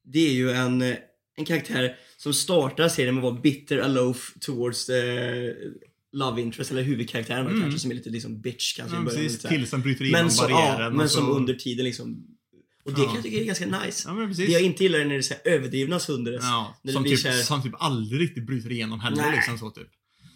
Det 0.04 0.18
är 0.28 0.32
ju 0.32 0.50
en, 0.50 0.82
eh, 0.82 0.96
en 1.36 1.44
karaktär 1.44 1.96
som 2.22 2.34
startar 2.34 2.88
serien 2.88 3.14
med 3.14 3.24
att 3.24 3.32
vara 3.32 3.40
bitter 3.42 3.78
aloof 3.78 4.34
towards 4.40 4.86
the 4.86 5.02
love 6.12 6.40
interest, 6.42 6.70
eller 6.70 6.82
huvudkaraktären 6.82 7.46
Mm. 7.46 7.60
kanske, 7.60 7.80
som 7.80 7.90
är 7.90 7.94
lite 7.94 8.10
liksom 8.10 8.40
bitch 8.40 8.76
kanske 8.76 8.96
i 8.96 8.98
Ja, 8.98 9.04
början. 9.04 9.22
precis, 9.22 9.74
bryter 9.82 10.04
igenom 10.04 10.20
men, 10.22 10.30
så, 10.30 10.42
barriären. 10.42 10.80
ja, 10.80 10.90
men 10.90 11.08
så, 11.08 11.18
som 11.18 11.30
under 11.30 11.54
tiden 11.54 11.84
liksom... 11.84 12.26
Och 12.84 12.92
det 12.92 13.00
Ja. 13.00 13.06
kan 13.06 13.14
jag 13.14 13.24
tycka 13.24 13.40
är 13.40 13.44
ganska 13.44 13.66
nice. 13.84 14.08
Ja. 14.08 14.26
Det 14.36 14.44
jag 14.52 14.62
inte 14.62 14.82
gillar 14.82 14.98
är 14.98 15.04
när 15.04 15.10
det 15.10 15.16
är 15.20 15.22
så 15.22 15.34
överdrivna 15.44 15.98
Sunderes. 15.98 16.42
Ja, 16.44 16.76
när 16.82 16.88
det 16.88 16.94
som, 16.94 17.02
blir 17.02 17.16
typ, 17.16 17.26
här- 17.26 17.42
som 17.42 17.62
typ 17.62 17.72
aldrig 17.78 18.20
riktigt 18.20 18.46
bryter 18.46 18.72
igenom 18.72 19.00
heller. 19.00 19.32
Liksom, 19.32 19.58
så, 19.58 19.70
typ. 19.70 19.88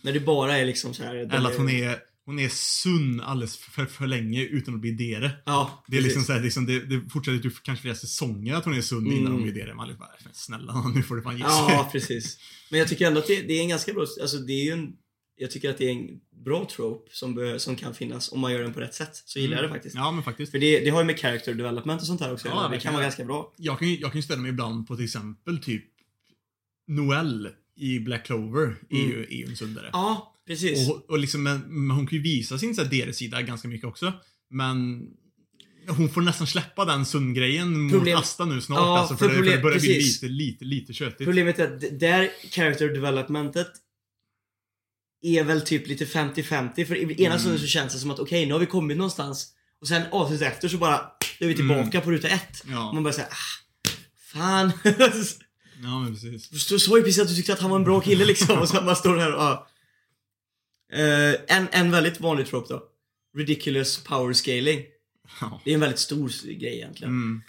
När 0.02 0.12
det 0.12 0.20
bara 0.20 0.58
är 0.58 0.64
liksom 0.66 0.94
så 0.94 1.02
här. 1.02 1.14
Eller 1.14 1.50
att 1.50 1.56
hon 1.56 1.68
är, 1.70 1.98
hon 2.26 2.38
är 2.38 2.48
sunn 2.48 3.20
alldeles 3.20 3.56
för, 3.56 3.86
för 3.86 4.06
länge 4.06 4.42
utan 4.44 4.74
att 4.74 4.80
bli 4.80 4.90
dere. 4.92 5.30
Ja, 5.46 5.84
Det 5.88 5.96
är 5.96 6.00
liksom 6.02 6.22
så 6.22 6.32
här, 6.32 6.40
liksom, 6.42 6.66
det, 6.66 6.80
det 6.80 7.10
fortsätter 7.10 7.38
typ 7.38 7.62
kanske 7.62 7.82
flera 7.82 7.94
säsonger 7.94 8.54
att 8.54 8.64
hon 8.64 8.74
är 8.74 8.80
sund 8.80 9.06
innan 9.06 9.18
Mm. 9.18 9.32
hon 9.32 9.42
blir 9.42 9.52
dere. 9.54 9.74
Man 9.74 9.88
liksom 9.88 9.98
bara, 10.06 10.16
"Men 10.24 10.34
snälla 10.34 10.88
nu 10.94 11.02
får 11.02 11.16
du 11.16 11.22
fan 11.22 11.36
ge 11.38 11.42
sig. 11.44 11.50
Ja, 11.52 11.88
precis. 11.92 12.38
Men 12.70 12.78
jag 12.80 12.88
tycker 12.88 13.06
ändå 13.06 13.20
att 13.20 13.26
det, 13.26 13.42
det 13.42 13.52
är 13.52 13.60
en 13.62 13.68
ganska 13.68 13.92
bra, 13.92 14.06
alltså 14.22 14.36
det 14.38 14.52
är 14.52 14.64
ju 14.64 14.70
en, 14.70 14.92
jag 15.36 15.50
tycker 15.50 15.70
att 15.70 15.78
det 15.78 15.84
är 15.86 15.92
en 15.92 16.20
bra 16.44 16.68
trope 16.76 17.10
som, 17.14 17.54
som 17.58 17.76
kan 17.76 17.94
finnas 17.94 18.32
om 18.32 18.40
man 18.40 18.52
gör 18.52 18.62
den 18.62 18.72
på 18.74 18.80
rätt 18.80 18.94
sätt. 18.94 19.10
Så 19.24 19.38
gillar 19.38 19.56
jag 19.56 19.64
det 19.64 19.68
faktiskt. 19.68 19.94
Ja, 19.96 20.10
men 20.12 20.22
faktiskt. 20.22 20.52
För 20.52 20.58
det, 20.58 20.80
det 20.80 20.90
har 20.90 21.00
ju 21.00 21.06
med 21.06 21.18
character 21.18 21.54
development 21.54 22.00
och 22.00 22.06
sånt 22.06 22.20
här 22.20 22.32
också 22.32 22.48
Ja. 22.48 22.68
Det 22.72 22.80
kan 22.80 22.92
vara 22.94 23.02
ganska 23.02 23.24
bra. 23.24 23.54
Jag 23.56 23.78
kan 23.78 23.88
ju 23.88 23.96
jag 24.00 24.12
kan 24.12 24.22
stödja 24.22 24.42
mig 24.42 24.50
ibland 24.50 24.86
på 24.86 24.96
till 24.96 25.04
exempel 25.04 25.58
typ 25.58 25.84
Noel 26.88 27.48
i 27.76 27.98
Black 28.00 28.26
Clover 28.26 28.76
är 28.90 28.96
Mm. 28.96 29.10
ju, 29.10 29.22
är 29.24 29.36
ju 29.36 29.44
en 29.44 29.56
sundare. 29.56 29.90
Ja, 29.92 30.35
precis. 30.46 30.90
Och, 30.90 31.10
och 31.10 31.18
liksom, 31.18 31.42
men, 31.42 31.60
men 31.86 31.96
hon 31.96 32.06
kan 32.06 32.16
ju 32.16 32.22
visa 32.22 32.58
sin 32.58 32.74
dere-sida 32.74 33.42
ganska 33.42 33.68
mycket 33.68 33.86
också. 33.86 34.12
Men 34.50 35.02
hon 35.88 36.08
får 36.08 36.20
nästan 36.20 36.46
släppa 36.46 36.84
den 36.84 37.04
sundgrejen 37.06 37.80
mot 37.80 37.92
Problem- 37.92 38.18
Asta 38.18 38.44
nu 38.44 38.60
snart 38.60 38.78
Ja, 38.78 38.98
alltså, 38.98 39.16
för, 39.16 39.24
för 39.24 39.28
det, 39.34 39.36
problem- 39.38 39.56
det 39.56 39.62
börjar 39.62 39.78
bli 39.80 39.94
precis. 39.94 40.22
lite, 40.22 40.32
lite, 40.34 40.64
lite 40.64 40.92
tjötigt. 40.92 41.24
Problemet 41.24 41.58
är 41.58 41.74
att 41.74 42.00
där 42.00 42.30
character 42.50 42.88
developmentet 42.88 43.68
är 45.22 45.44
väl 45.44 45.60
typ 45.60 45.86
lite 45.88 46.04
50-50. 46.04 46.84
För 46.84 46.96
i 46.96 47.02
ena 47.22 47.26
Mm. 47.26 47.38
stunden 47.38 47.60
så 47.60 47.66
känns 47.66 47.92
det 47.92 47.98
som 47.98 48.10
att 48.10 48.18
okej, 48.18 48.46
nu 48.46 48.52
har 48.52 48.60
vi 48.60 48.66
kommit 48.66 48.96
någonstans. 48.96 49.52
Och 49.80 49.88
sen 49.88 50.02
avsnittet 50.12 50.52
efter 50.52 50.68
så 50.68 50.76
bara, 50.78 51.00
är 51.40 51.46
vi 51.48 51.54
tillbaka 51.54 51.80
Mm. 51.98 52.02
på 52.04 52.10
ruta 52.10 52.28
ett. 52.28 52.64
Ja. 52.70 52.88
Och 52.88 52.94
man 52.94 53.02
bara 53.02 53.12
säger 53.12 53.28
ah, 53.28 53.94
fan. 54.32 54.72
ja, 55.82 55.98
men 56.00 56.14
precis. 56.14 56.68
Du 56.68 56.78
sa 56.78 56.96
ju 56.96 57.02
precis 57.02 57.22
att 57.22 57.28
du 57.28 57.34
tyckte 57.34 57.52
att 57.52 57.60
han 57.60 57.70
var 57.70 57.76
en 57.78 57.84
bra 57.84 58.00
kille 58.00 58.24
liksom. 58.24 58.58
Och 58.58 58.68
så 58.68 58.82
man 58.82 58.96
står 58.96 59.16
här 59.16 59.34
och 59.34 59.42
ja. 59.42 59.68
Eh, 60.92 61.56
en, 61.56 61.66
en 61.72 61.90
väldigt 61.90 62.20
vanlig 62.20 62.46
trope 62.46 62.74
då. 62.74 62.82
Ridiculous 63.36 64.04
power 64.04 64.32
scaling. 64.32 64.80
Ja. 65.40 65.60
Det 65.64 65.70
är 65.70 65.74
en 65.74 65.80
väldigt 65.80 65.98
stor 65.98 66.52
grej 66.58 66.74
egentligen. 66.76 67.12
Mm. 67.12 67.42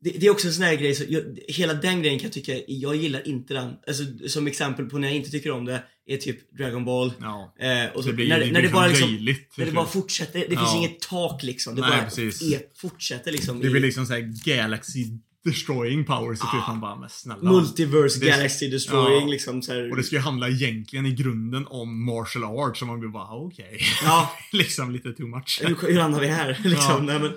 Det, 0.00 0.10
det 0.10 0.26
är 0.26 0.30
också 0.30 0.46
en 0.46 0.52
sån 0.54 0.64
här 0.64 0.74
grej, 0.76 0.94
så 0.94 1.04
jag, 1.08 1.38
hela 1.48 1.74
den 1.74 2.02
grejen 2.02 2.18
kan 2.18 2.26
jag 2.26 2.32
tycka, 2.32 2.60
jag 2.66 2.96
gillar 2.96 3.28
inte 3.28 3.54
den. 3.54 3.74
Alltså 3.86 4.02
som 4.28 4.46
exempel 4.46 4.86
på 4.86 4.98
när 4.98 5.08
jag 5.08 5.16
inte 5.16 5.30
tycker 5.30 5.50
om 5.50 5.64
det, 5.64 5.82
är 6.06 6.16
typ 6.16 6.50
Dragon 6.58 6.84
Ball. 6.84 7.12
Ja. 7.20 7.54
Eh, 7.60 7.90
och 7.96 8.02
så, 8.02 8.08
det 8.08 8.14
blir, 8.14 8.28
när, 8.28 8.40
det 8.40 8.52
när 8.52 8.62
det 8.62 8.68
bara 8.68 8.86
liksom, 8.86 9.08
löjligt. 9.08 9.56
när 9.56 9.66
det 9.66 9.72
bara 9.72 9.86
fortsätter, 9.86 10.38
det 10.38 10.46
finns 10.46 10.60
Ja. 10.60 10.76
inget 10.78 11.00
tak 11.00 11.42
liksom. 11.42 11.74
Det 11.74 11.80
Nej, 11.80 11.90
bara 11.90 12.04
precis. 12.04 12.52
är, 12.52 12.60
fortsätter 12.76 13.32
liksom. 13.32 13.60
Det 13.60 13.66
i 13.66 13.70
blir 13.70 13.80
liksom 13.80 14.06
såhär 14.06 14.44
Galaxy 14.44 15.06
destroying 15.44 16.04
powers. 16.04 16.38
Typ 16.40 16.66
man 16.68 16.80
bara, 16.80 16.96
men 16.96 17.08
snälla. 17.08 17.50
Multiverse 17.52 18.20
Det- 18.20 18.26
Galaxy 18.26 18.68
Destroying 18.70 19.20
Ja. 19.20 19.26
liksom 19.26 19.62
så 19.62 19.72
här. 19.72 19.90
Och 19.90 19.96
det 19.96 20.02
ska 20.02 20.16
ju 20.16 20.22
handla 20.22 20.48
egentligen 20.48 21.06
i 21.06 21.12
grunden 21.14 21.66
om 21.66 22.04
martial 22.04 22.44
arts. 22.44 22.78
som 22.78 22.88
man 22.88 23.00
blir 23.00 23.08
bara, 23.10 23.28
okej. 23.30 23.80
Ja, 24.04 24.30
liksom 24.52 24.90
lite 24.90 25.12
too 25.12 25.26
much. 25.26 25.62
hur 25.82 25.98
hamnar 26.00 26.20
vi 26.20 26.26
här? 26.26 26.60
Liksom. 26.64 26.84
Ja. 26.90 26.98
Nej, 26.98 27.18
men, 27.20 27.32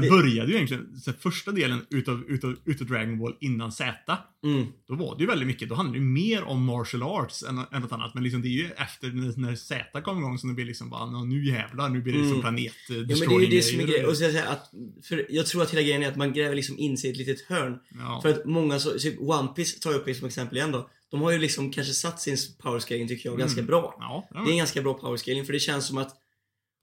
Den 0.00 0.02
det- 0.10 0.10
började 0.10 0.48
ju 0.50 0.54
egentligen, 0.54 0.96
så 1.00 1.12
första 1.12 1.52
delen 1.52 1.86
utav, 1.90 2.24
utav, 2.28 2.56
utav 2.64 2.86
Dragon 2.86 3.18
Ball 3.18 3.36
innan 3.40 3.72
Z. 3.72 3.94
mm. 4.44 4.66
Då 4.88 4.94
var 4.94 5.16
det 5.16 5.20
ju 5.22 5.26
väldigt 5.26 5.46
mycket, 5.48 5.68
då 5.68 5.74
handlade 5.74 5.98
det 5.98 6.02
ju 6.04 6.10
mer 6.10 6.42
om 6.42 6.64
martial 6.64 7.02
arts 7.02 7.42
än, 7.42 7.58
än 7.72 7.82
något 7.82 7.92
annat. 7.92 8.14
Men 8.14 8.22
liksom 8.22 8.42
det 8.42 8.48
är 8.48 8.50
ju 8.50 8.70
efter 8.76 9.08
när, 9.08 9.40
när 9.40 9.54
Z 9.54 10.00
kom 10.00 10.18
igång 10.18 10.38
som 10.38 10.48
det 10.48 10.54
blir 10.54 10.64
liksom 10.64 10.90
bara, 10.90 11.06
"Nå, 11.10 11.24
nu 11.24 11.46
jävlar, 11.46 11.88
nu 11.88 12.00
blir 12.02 12.12
det 12.12 12.18
liksom 12.18 12.40
Mm. 12.40 12.42
planet 12.42 12.72
eh, 12.90 12.96
Ja 12.96 13.02
men 13.06 13.06
det 13.08 13.24
är 13.34 13.40
ju 13.40 13.46
det 13.46 13.62
som 13.62 13.80
är 13.80 13.86
destroying-grejer." 13.86 13.86
grejen. 13.86 14.06
Och 14.08 14.16
så 14.16 14.22
jag, 14.24 14.32
säga 14.32 14.48
att, 14.48 14.70
för 15.08 15.26
jag 15.30 15.46
tror 15.46 15.62
att 15.62 15.70
hela 15.72 15.82
grejen 15.82 16.02
är 16.02 16.08
att 16.08 16.16
man 16.16 16.32
gräver 16.32 16.54
liksom 16.56 16.78
in 16.78 16.96
sig 16.98 17.10
i 17.10 17.12
ett 17.12 17.18
litet 17.18 17.40
hörn. 17.48 17.78
Ja. 17.98 18.20
För 18.22 18.28
att 18.30 18.44
många, 18.44 18.78
så, 18.78 18.98
typ 18.98 19.20
One 19.20 19.48
Piece 19.48 19.80
tar 19.80 19.92
jag 19.92 20.08
upp 20.08 20.16
som 20.16 20.26
exempel 20.26 20.56
igen 20.56 20.72
då. 20.72 20.90
De 21.10 21.22
har 21.22 21.30
ju 21.32 21.38
liksom 21.38 21.70
kanske 21.72 21.92
satt 21.94 22.20
sin 22.20 22.36
powerscaling 22.62 23.08
tycker 23.08 23.28
jag 23.28 23.38
ganska 23.38 23.60
Mm. 23.60 23.66
bra. 23.66 23.96
Ja, 24.00 24.28
ja. 24.34 24.40
Det 24.40 24.48
är 24.48 24.52
en 24.52 24.58
ganska 24.58 24.82
bra 24.82 24.94
powerscaling 24.94 25.44
för 25.46 25.52
det 25.52 25.58
känns 25.60 25.86
som 25.86 25.98
att 25.98 26.14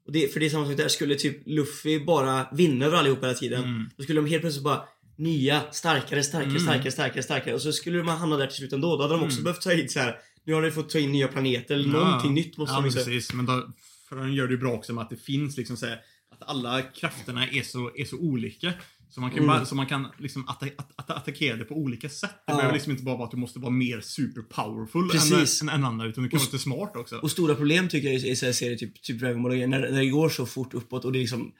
och 0.05 0.11
det, 0.11 0.33
för 0.33 0.39
det 0.39 0.45
är 0.45 0.49
samma 0.49 0.65
sak 0.67 0.77
där, 0.77 0.87
skulle 0.87 1.15
typ 1.15 1.41
Luffy 1.45 1.99
bara 2.05 2.47
vinna 2.51 2.85
över 2.85 2.97
allihopa 2.97 3.25
hela 3.25 3.37
tiden. 3.39 3.63
Mm. 3.63 3.89
Då 3.97 4.03
skulle 4.03 4.19
de 4.21 4.27
helt 4.29 4.41
plötsligt 4.41 4.63
bara 4.63 4.81
nya, 5.17 5.61
starkare, 5.71 6.23
starkare, 6.23 6.49
Mm. 6.49 6.59
starkare, 6.61 6.91
starkare, 6.91 7.23
starkare. 7.23 7.53
Och 7.55 7.61
så 7.61 7.71
skulle 7.71 8.03
man 8.03 8.17
hamna 8.17 8.37
där 8.37 8.47
till 8.47 8.55
slut 8.55 8.73
ändå. 8.73 8.95
Då 8.97 9.01
hade 9.01 9.13
de 9.13 9.23
också 9.23 9.35
Mm. 9.37 9.43
behövt 9.43 9.61
ta 9.61 9.73
in 9.73 9.89
så 9.89 9.99
här. 9.99 10.17
Nu 10.45 10.53
har 10.53 10.61
de 10.61 10.71
fått 10.71 10.89
ta 10.89 10.99
in 10.99 11.11
nya 11.11 11.27
planeter 11.27 11.75
eller 11.75 11.87
någonting 11.89 12.33
nytt 12.33 12.57
måste 12.57 12.75
ja, 12.75 12.81
de 12.81 12.91
precis. 12.93 13.33
Men 13.33 13.45
då, 13.45 13.73
för 14.09 14.15
den 14.15 14.33
gör 14.33 14.47
det 14.47 14.53
ju 14.53 14.59
bra 14.59 14.71
också 14.73 14.93
med 14.93 15.01
att 15.01 15.09
det 15.09 15.17
finns 15.17 15.57
liksom 15.57 15.77
så 15.77 15.85
här, 15.85 15.99
att 16.31 16.49
alla 16.49 16.81
krafterna 16.81 17.47
är 17.47 17.61
så, 17.63 17.91
är 17.95 18.05
så 18.05 18.17
olika. 18.17 18.73
Så 19.13 19.21
man 19.21 19.31
kan, 19.31 19.43
Mm. 19.43 19.65
så 19.65 19.75
man 19.75 19.85
kan 19.87 20.07
liksom 20.17 20.47
atta, 20.47 20.65
att, 20.77 20.91
att, 20.95 21.09
attackera 21.09 21.55
det 21.57 21.65
på 21.65 21.75
olika 21.75 22.09
sätt. 22.09 22.29
Det 22.31 22.51
Ja. 22.51 22.55
behöver 22.55 22.73
liksom 22.73 22.91
inte 22.91 23.03
bara 23.03 23.15
vara 23.15 23.25
att 23.25 23.31
du 23.31 23.37
måste 23.37 23.59
vara 23.59 23.71
mer 23.71 24.01
super 24.01 24.41
powerful 24.41 25.03
än, 25.03 25.09
Precis. 25.09 25.61
än, 25.61 25.69
än 25.69 25.83
andra, 25.85 26.05
utan 26.07 26.23
du 26.23 26.29
kan 26.29 26.37
vara 26.37 26.45
lite 26.45 26.59
smart 26.59 26.95
också. 26.95 27.17
Och 27.17 27.31
stora 27.31 27.55
problem 27.55 27.87
tycker 27.89 28.07
jag 28.07 28.15
i 28.15 28.35
serier 28.35 28.77
typ, 28.77 29.01
typ 29.01 29.19
Dragon 29.19 29.43
Ball 29.43 29.51
när, 29.57 29.67
när 29.67 29.91
det 29.99 30.05
går 30.09 30.29
så 30.29 30.45
fort 30.45 30.73
uppåt 30.73 31.05
och 31.05 31.11
det 31.11 31.17
är 31.17 31.21
liksom 31.21 31.51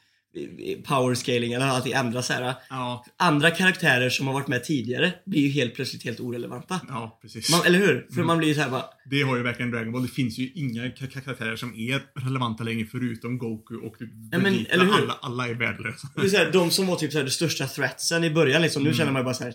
power 0.84 1.16
scaling 1.16 1.54
eller 1.54 1.66
allting 1.66 1.94
så 2.24 2.34
här. 2.34 2.54
Ja, 2.70 3.06
Andra 3.18 3.52
karaktärer 3.52 4.10
som 4.10 4.28
har 4.28 4.34
varit 4.34 4.48
med 4.48 4.64
tidigare 4.64 5.14
blir 5.26 5.42
ju 5.42 5.50
helt 5.50 5.76
plötsligt 5.76 6.04
helt 6.04 6.20
orelevanta. 6.20 6.80
ja 6.90 7.20
precis. 7.22 7.52
Man, 7.52 7.66
eller 7.66 7.80
hur? 7.80 8.06
För 8.10 8.14
Mm. 8.14 8.28
man 8.28 8.38
blir 8.38 8.48
ju 8.48 8.56
så 8.56 8.62
här 8.62 8.70
bara, 8.70 8.86
Det 9.10 9.22
har 9.22 9.38
ju 9.38 9.44
verkligen 9.44 9.72
Dragon 9.72 9.92
Ball. 9.92 10.02
Det 10.02 10.08
finns 10.08 10.38
ju 10.38 10.52
inga 10.56 10.82
ka- 10.84 10.92
ka- 11.10 11.22
karaktärer 11.22 11.56
som 11.56 11.76
är 11.76 12.02
relevanta 12.26 12.64
längre 12.64 12.86
förutom 12.92 13.38
Goku 13.38 13.76
och 13.76 13.98
typ 14.00 14.10
Ja, 14.32 14.38
men, 14.40 14.54
Vegeta. 14.54 14.72
eller 14.74 14.86
hur? 14.86 14.94
Alla, 14.94 15.18
alla 15.22 15.48
är 15.48 15.54
värdelösa. 15.54 16.08
det 16.16 16.22
är 16.22 16.30
så 16.30 16.38
här, 16.38 16.52
de 16.52 16.72
som 16.72 16.88
var 16.88 16.96
typ 16.96 17.12
så 17.12 17.18
här, 17.18 17.26
de 17.26 17.32
största 17.32 17.68
threatsen 17.68 18.24
i 18.24 18.30
början 18.30 18.62
liksom, 18.62 18.84
nu 18.84 18.90
Mm. 18.90 18.98
känner 18.98 19.12
man 19.12 19.20
ju 19.20 19.24
bara 19.24 19.34
så 19.34 19.44
här. 19.44 19.54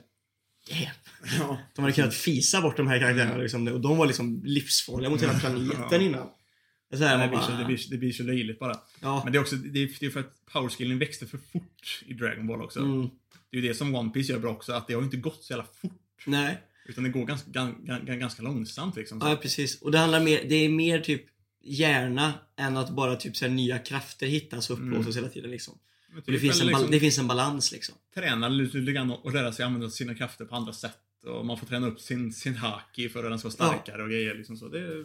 Damn. 0.70 0.80
Ja. 1.40 1.58
De 1.76 1.80
hade 1.82 1.92
kunnat 1.94 2.14
fisa 2.14 2.60
bort 2.60 2.76
de 2.76 2.86
här 2.88 2.98
karaktärerna 2.98 3.36
liksom, 3.36 3.68
och 3.68 3.80
de 3.80 3.96
var 3.96 4.06
liksom 4.06 4.42
livsfarliga 4.44 5.10
mot 5.10 5.22
hela 5.22 5.38
planeten 5.38 5.84
Ja. 5.90 5.96
innan. 6.00 6.26
Det 6.90 6.96
så 6.96 7.04
här, 7.04 7.22
Det 7.22 7.28
blir, 7.28 7.38
så, 7.40 7.52
det, 7.52 7.64
blir, 7.64 7.90
det 7.90 7.96
blir 7.96 8.12
så 8.12 8.22
löjligt 8.22 8.58
bara. 8.58 8.80
ja. 9.00 9.20
Men 9.24 9.32
det 9.32 9.38
är 9.38 9.40
också 9.40 9.56
det 9.56 9.82
är, 9.82 9.90
det 10.00 10.06
är 10.06 10.10
för 10.10 10.20
att 10.20 10.44
powerskillen 10.52 10.98
växte 10.98 11.26
för 11.26 11.38
fort 11.52 12.02
i 12.06 12.14
Dragon 12.14 12.46
Ball 12.46 12.62
också. 12.62 12.80
Mm, 12.80 13.08
Det 13.50 13.56
är 13.56 13.60
ju 13.62 13.68
det 13.68 13.74
som 13.74 13.94
One 13.94 14.10
Piece 14.10 14.32
gör 14.32 14.38
bra 14.40 14.50
också, 14.50 14.72
att 14.72 14.86
det 14.86 14.94
har 14.94 15.02
inte 15.02 15.16
gått 15.16 15.44
så 15.44 15.52
jävla 15.52 15.66
fort. 15.80 16.24
nej. 16.26 16.58
Utan 16.88 17.04
det 17.04 17.10
går 17.10 17.26
ganska, 17.26 17.50
ganska, 17.50 18.16
ganska 18.16 18.42
långsamt 18.42 18.96
liksom. 18.96 19.20
Ja, 19.22 19.36
precis. 19.42 19.80
Och 19.82 19.90
det 19.90 19.98
handlar 19.98 20.20
mer, 20.20 20.44
det 20.48 20.54
är 20.54 20.68
mer 20.68 21.00
typ 21.00 21.22
hjärna 21.64 22.32
än 22.56 22.76
att 22.76 22.90
bara 22.90 23.16
typ 23.16 23.36
så 23.36 23.44
här, 23.44 23.52
nya 23.52 23.78
krafter 23.78 24.26
hittas 24.26 24.70
och 24.70 24.78
upplåses 24.78 25.16
hela 25.16 25.28
tiden 25.28 25.50
liksom. 25.50 25.74
Och 25.74 26.22
det, 26.26 26.32
typ, 26.32 26.40
finns 26.40 26.60
en 26.60 26.66
liksom 26.66 26.90
det 26.90 27.00
finns 27.00 27.18
en 27.18 27.26
balans 27.28 27.72
liksom. 27.72 27.94
Träna 28.14 28.48
lite 28.48 28.76
lite 28.78 28.92
grann 28.92 29.10
och 29.10 29.32
lära 29.32 29.52
sig 29.52 29.64
använda 29.64 29.90
sina 29.90 30.14
krafter 30.14 30.44
på 30.44 30.54
andra 30.56 30.72
sätt. 30.72 30.98
Och 31.26 31.46
man 31.46 31.58
får 31.58 31.66
träna 31.66 31.86
upp 31.86 32.00
sin, 32.00 32.32
sin 32.32 32.56
haki 32.56 33.08
för 33.08 33.24
att 33.24 33.30
den 33.30 33.38
ska 33.38 33.46
vara 33.48 33.54
starkare 33.54 34.02
och 34.02 34.08
grejer. 34.08 34.34
Liksom 34.34 34.56
så. 34.56 34.68
Det, 34.68 35.04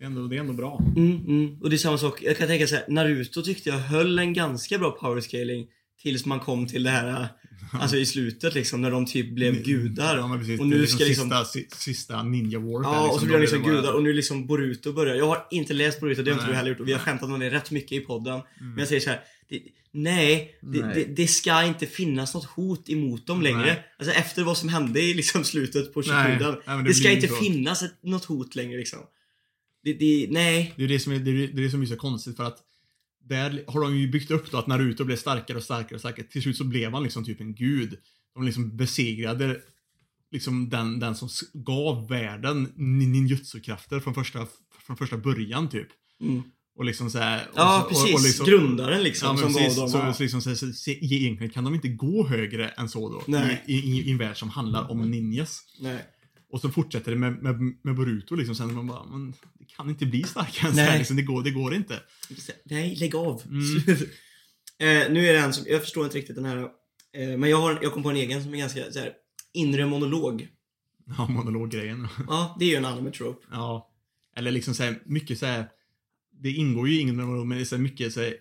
det, 0.00 0.04
är 0.04 0.06
ändå, 0.06 0.26
det 0.26 0.36
är 0.36 0.40
ändå 0.40 0.52
bra. 0.52 0.82
Mm, 0.96 1.16
mm. 1.26 1.56
Och 1.62 1.70
det 1.70 1.76
är 1.76 1.78
samma 1.78 1.98
sak, 1.98 2.22
jag 2.22 2.38
kan 2.38 2.48
tänka 2.48 2.66
så 2.66 2.74
här, 2.74 2.84
Naruto 2.88 3.42
tyckte 3.42 3.68
jag 3.68 3.78
höll 3.78 4.18
en 4.18 4.32
ganska 4.32 4.78
bra 4.78 4.90
power 4.90 5.20
scaling 5.20 5.66
tills 6.02 6.26
man 6.26 6.40
kom 6.40 6.66
till 6.66 6.82
det 6.82 6.90
här, 6.90 7.28
alltså 7.72 7.96
i 7.96 8.06
slutet 8.06 8.54
liksom, 8.54 8.80
när 8.82 8.90
de 8.90 9.06
typ 9.06 9.34
blev 9.34 9.62
gudar. 9.62 10.16
Ja, 10.18 10.36
precis. 10.38 10.60
Och 10.60 10.66
nu 10.66 10.78
liksom 10.78 10.98
ska 10.98 11.08
liksom- 11.08 11.30
sista, 11.30 11.44
si- 11.44 11.66
sista 11.70 12.22
Ninja 12.22 12.58
War. 12.58 12.82
Ja, 12.82 13.10
och 13.10 13.20
så 13.20 13.26
blir 13.26 13.34
de 13.34 13.40
liksom 13.40 13.62
gudar 13.62 13.92
och 13.92 14.02
nu 14.02 14.12
liksom 14.12 14.46
Boruto 14.46 14.92
börjar. 14.92 15.14
Jag 15.14 15.26
har 15.26 15.46
inte 15.50 15.72
läst 15.72 16.00
Boruto, 16.00 16.22
det 16.22 16.30
har 16.30 16.38
inte 16.38 16.50
du 16.50 16.56
heller 16.56 16.70
gjort 16.70 16.80
och 16.80 16.88
vi 16.88 16.92
har 16.92 17.00
skämtat 17.00 17.28
om 17.28 17.40
det 17.40 17.50
rätt 17.50 17.70
mycket 17.70 17.92
i 17.92 18.00
podden. 18.00 18.34
Mm. 18.34 18.44
Men 18.58 18.78
jag 18.78 18.88
säger 18.88 19.00
så 19.00 19.10
här, 19.10 19.20
det, 19.48 19.60
nej, 19.92 20.54
det, 20.62 20.86
Nej. 20.86 20.94
Det, 20.94 21.22
det 21.22 21.26
ska 21.26 21.64
inte 21.64 21.86
finnas 21.86 22.34
något 22.34 22.44
hot 22.44 22.88
emot 22.88 23.26
dem 23.26 23.42
längre. 23.42 23.60
Nej. 23.60 23.84
Alltså 23.98 24.14
efter 24.14 24.42
vad 24.44 24.56
som 24.56 24.68
hände 24.68 25.00
i 25.00 25.14
liksom 25.14 25.44
slutet 25.44 25.94
på. 25.94 26.02
Shippuden. 26.02 26.56
Det, 26.84 26.94
ska 26.94 27.10
inte 27.10 27.28
så. 27.28 27.34
finnas 27.34 27.82
ett, 27.82 27.94
något 28.02 28.24
hot 28.24 28.54
längre 28.54 28.78
liksom. 28.78 28.98
Det, 29.82 29.92
det, 29.92 30.26
nej. 30.30 30.72
Det 30.76 30.84
är 30.84 30.88
det 30.88 31.00
som 31.00 31.12
är, 31.12 31.18
det 31.18 31.30
är, 31.30 31.48
det 31.48 31.64
är 31.64 31.68
som 31.68 31.82
är 31.82 31.86
så 31.86 31.96
konstigt 31.96 32.36
för 32.36 32.44
att 32.44 32.58
där 33.28 33.64
har 33.66 33.80
de 33.80 33.96
ju 33.98 34.08
byggt 34.08 34.30
upp 34.30 34.50
då 34.50 34.58
att 34.58 34.66
Naruto 34.66 35.04
blev 35.04 35.16
starkare 35.16 35.56
och 35.56 35.62
starkare 35.64 35.94
och 35.94 36.00
starkare. 36.00 36.26
Till 36.26 36.42
slut 36.42 36.56
så 36.56 36.64
blev 36.64 36.92
han 36.92 37.02
liksom 37.02 37.24
typ 37.24 37.40
en 37.40 37.54
gud. 37.54 37.98
De 38.34 38.42
liksom 38.44 38.76
besegrade 38.76 39.60
liksom 40.32 40.68
den, 40.68 40.98
den 41.00 41.14
som 41.14 41.28
gav 41.54 42.08
världen 42.08 42.68
nin- 42.76 43.08
ninjutsu-krafter 43.12 44.00
från 44.00 44.14
första, 44.14 44.46
från 44.86 44.96
första 44.96 45.16
början 45.16 45.68
typ. 45.68 45.88
Mm. 46.20 46.42
Och 46.76 46.84
liksom 46.84 47.10
så 47.10 47.18
här, 47.18 47.46
och 47.52 47.58
Ja, 47.58 47.80
så- 47.82 47.88
precis. 47.88 48.14
Och, 48.14 48.14
och 48.20 48.24
liksom, 48.24 48.46
Grundaren 48.46 49.02
liksom 49.02 49.28
Ja, 49.28 49.36
som 49.42 49.54
precis. 49.54 49.76
gav 49.76 49.84
dem. 49.84 49.90
Så, 49.90 49.98
ja. 49.98 50.12
så 50.14 50.22
liksom, 50.22 50.42
så, 50.42 50.56
så, 50.56 50.72
så, 50.72 50.90
egentligen 50.90 51.50
kan 51.52 51.64
de 51.64 51.74
inte 51.74 51.88
gå 51.88 52.26
högre 52.26 52.68
än 52.68 52.88
så 52.88 53.08
då. 53.08 53.22
Nej. 53.26 53.64
I, 53.66 53.74
i, 53.74 54.00
I 54.08 54.10
en 54.10 54.18
värld 54.18 54.36
som 54.38 54.48
handlar 54.50 54.90
om 54.90 55.10
ninjas. 55.10 55.60
Nej. 55.80 56.04
Och 56.50 56.60
så 56.60 56.70
fortsätter 56.70 57.10
det 57.10 57.16
med, 57.18 57.42
med, 57.42 57.54
med 57.82 57.94
Boruto 57.94 58.34
liksom. 58.34 58.54
Sen 58.54 58.74
man 58.74 58.86
bara, 58.86 59.04
men 59.04 59.34
det 59.58 59.64
kan 59.64 59.90
inte 59.90 60.06
bli 60.06 60.22
starkare 60.22 60.68
än 60.68 60.74
så 60.74 60.80
här. 60.80 60.98
Liksom, 60.98 61.16
det, 61.16 61.22
går, 61.22 61.42
det 61.42 61.50
går 61.50 61.74
inte. 61.74 62.00
Nej, 62.64 62.96
lägg 62.96 63.14
av. 63.14 63.42
Mm. 63.46 63.76
eh, 64.78 65.12
nu 65.12 65.26
är 65.26 65.32
det 65.32 65.38
en 65.38 65.52
som, 65.52 65.64
jag 65.68 65.80
förstår 65.80 66.04
inte 66.04 66.18
riktigt 66.18 66.36
den 66.36 66.44
här. 66.44 66.58
Eh, 67.12 67.38
men 67.38 67.50
jag, 67.50 67.60
har, 67.60 67.78
jag 67.82 67.92
kom 67.92 68.02
på 68.02 68.10
en 68.10 68.16
egen 68.16 68.42
som 68.42 68.54
är 68.54 68.58
ganska 68.58 68.92
så 68.92 68.98
här, 68.98 69.12
inre 69.52 69.86
monolog. 69.86 70.48
Ja, 71.18 71.28
monologgrejen. 71.28 72.08
Ja, 72.28 72.56
det 72.58 72.64
är 72.64 72.68
ju 72.68 72.76
en 72.76 72.84
anime 72.84 73.10
trope. 73.10 73.46
Ja. 73.50 73.90
Eller 74.36 74.50
liksom 74.50 74.74
så 74.74 74.82
här, 74.82 75.02
mycket 75.04 75.38
så 75.38 75.46
här. 75.46 75.68
Det 76.42 76.50
ingår 76.50 76.88
ju 76.88 77.00
ingen 77.00 77.16
monolog, 77.16 77.46
men 77.46 77.58
det 77.58 77.62
är 77.62 77.66
så 77.66 77.76
här 77.76 77.82
mycket 77.82 78.12
så 78.12 78.20
här 78.20 78.34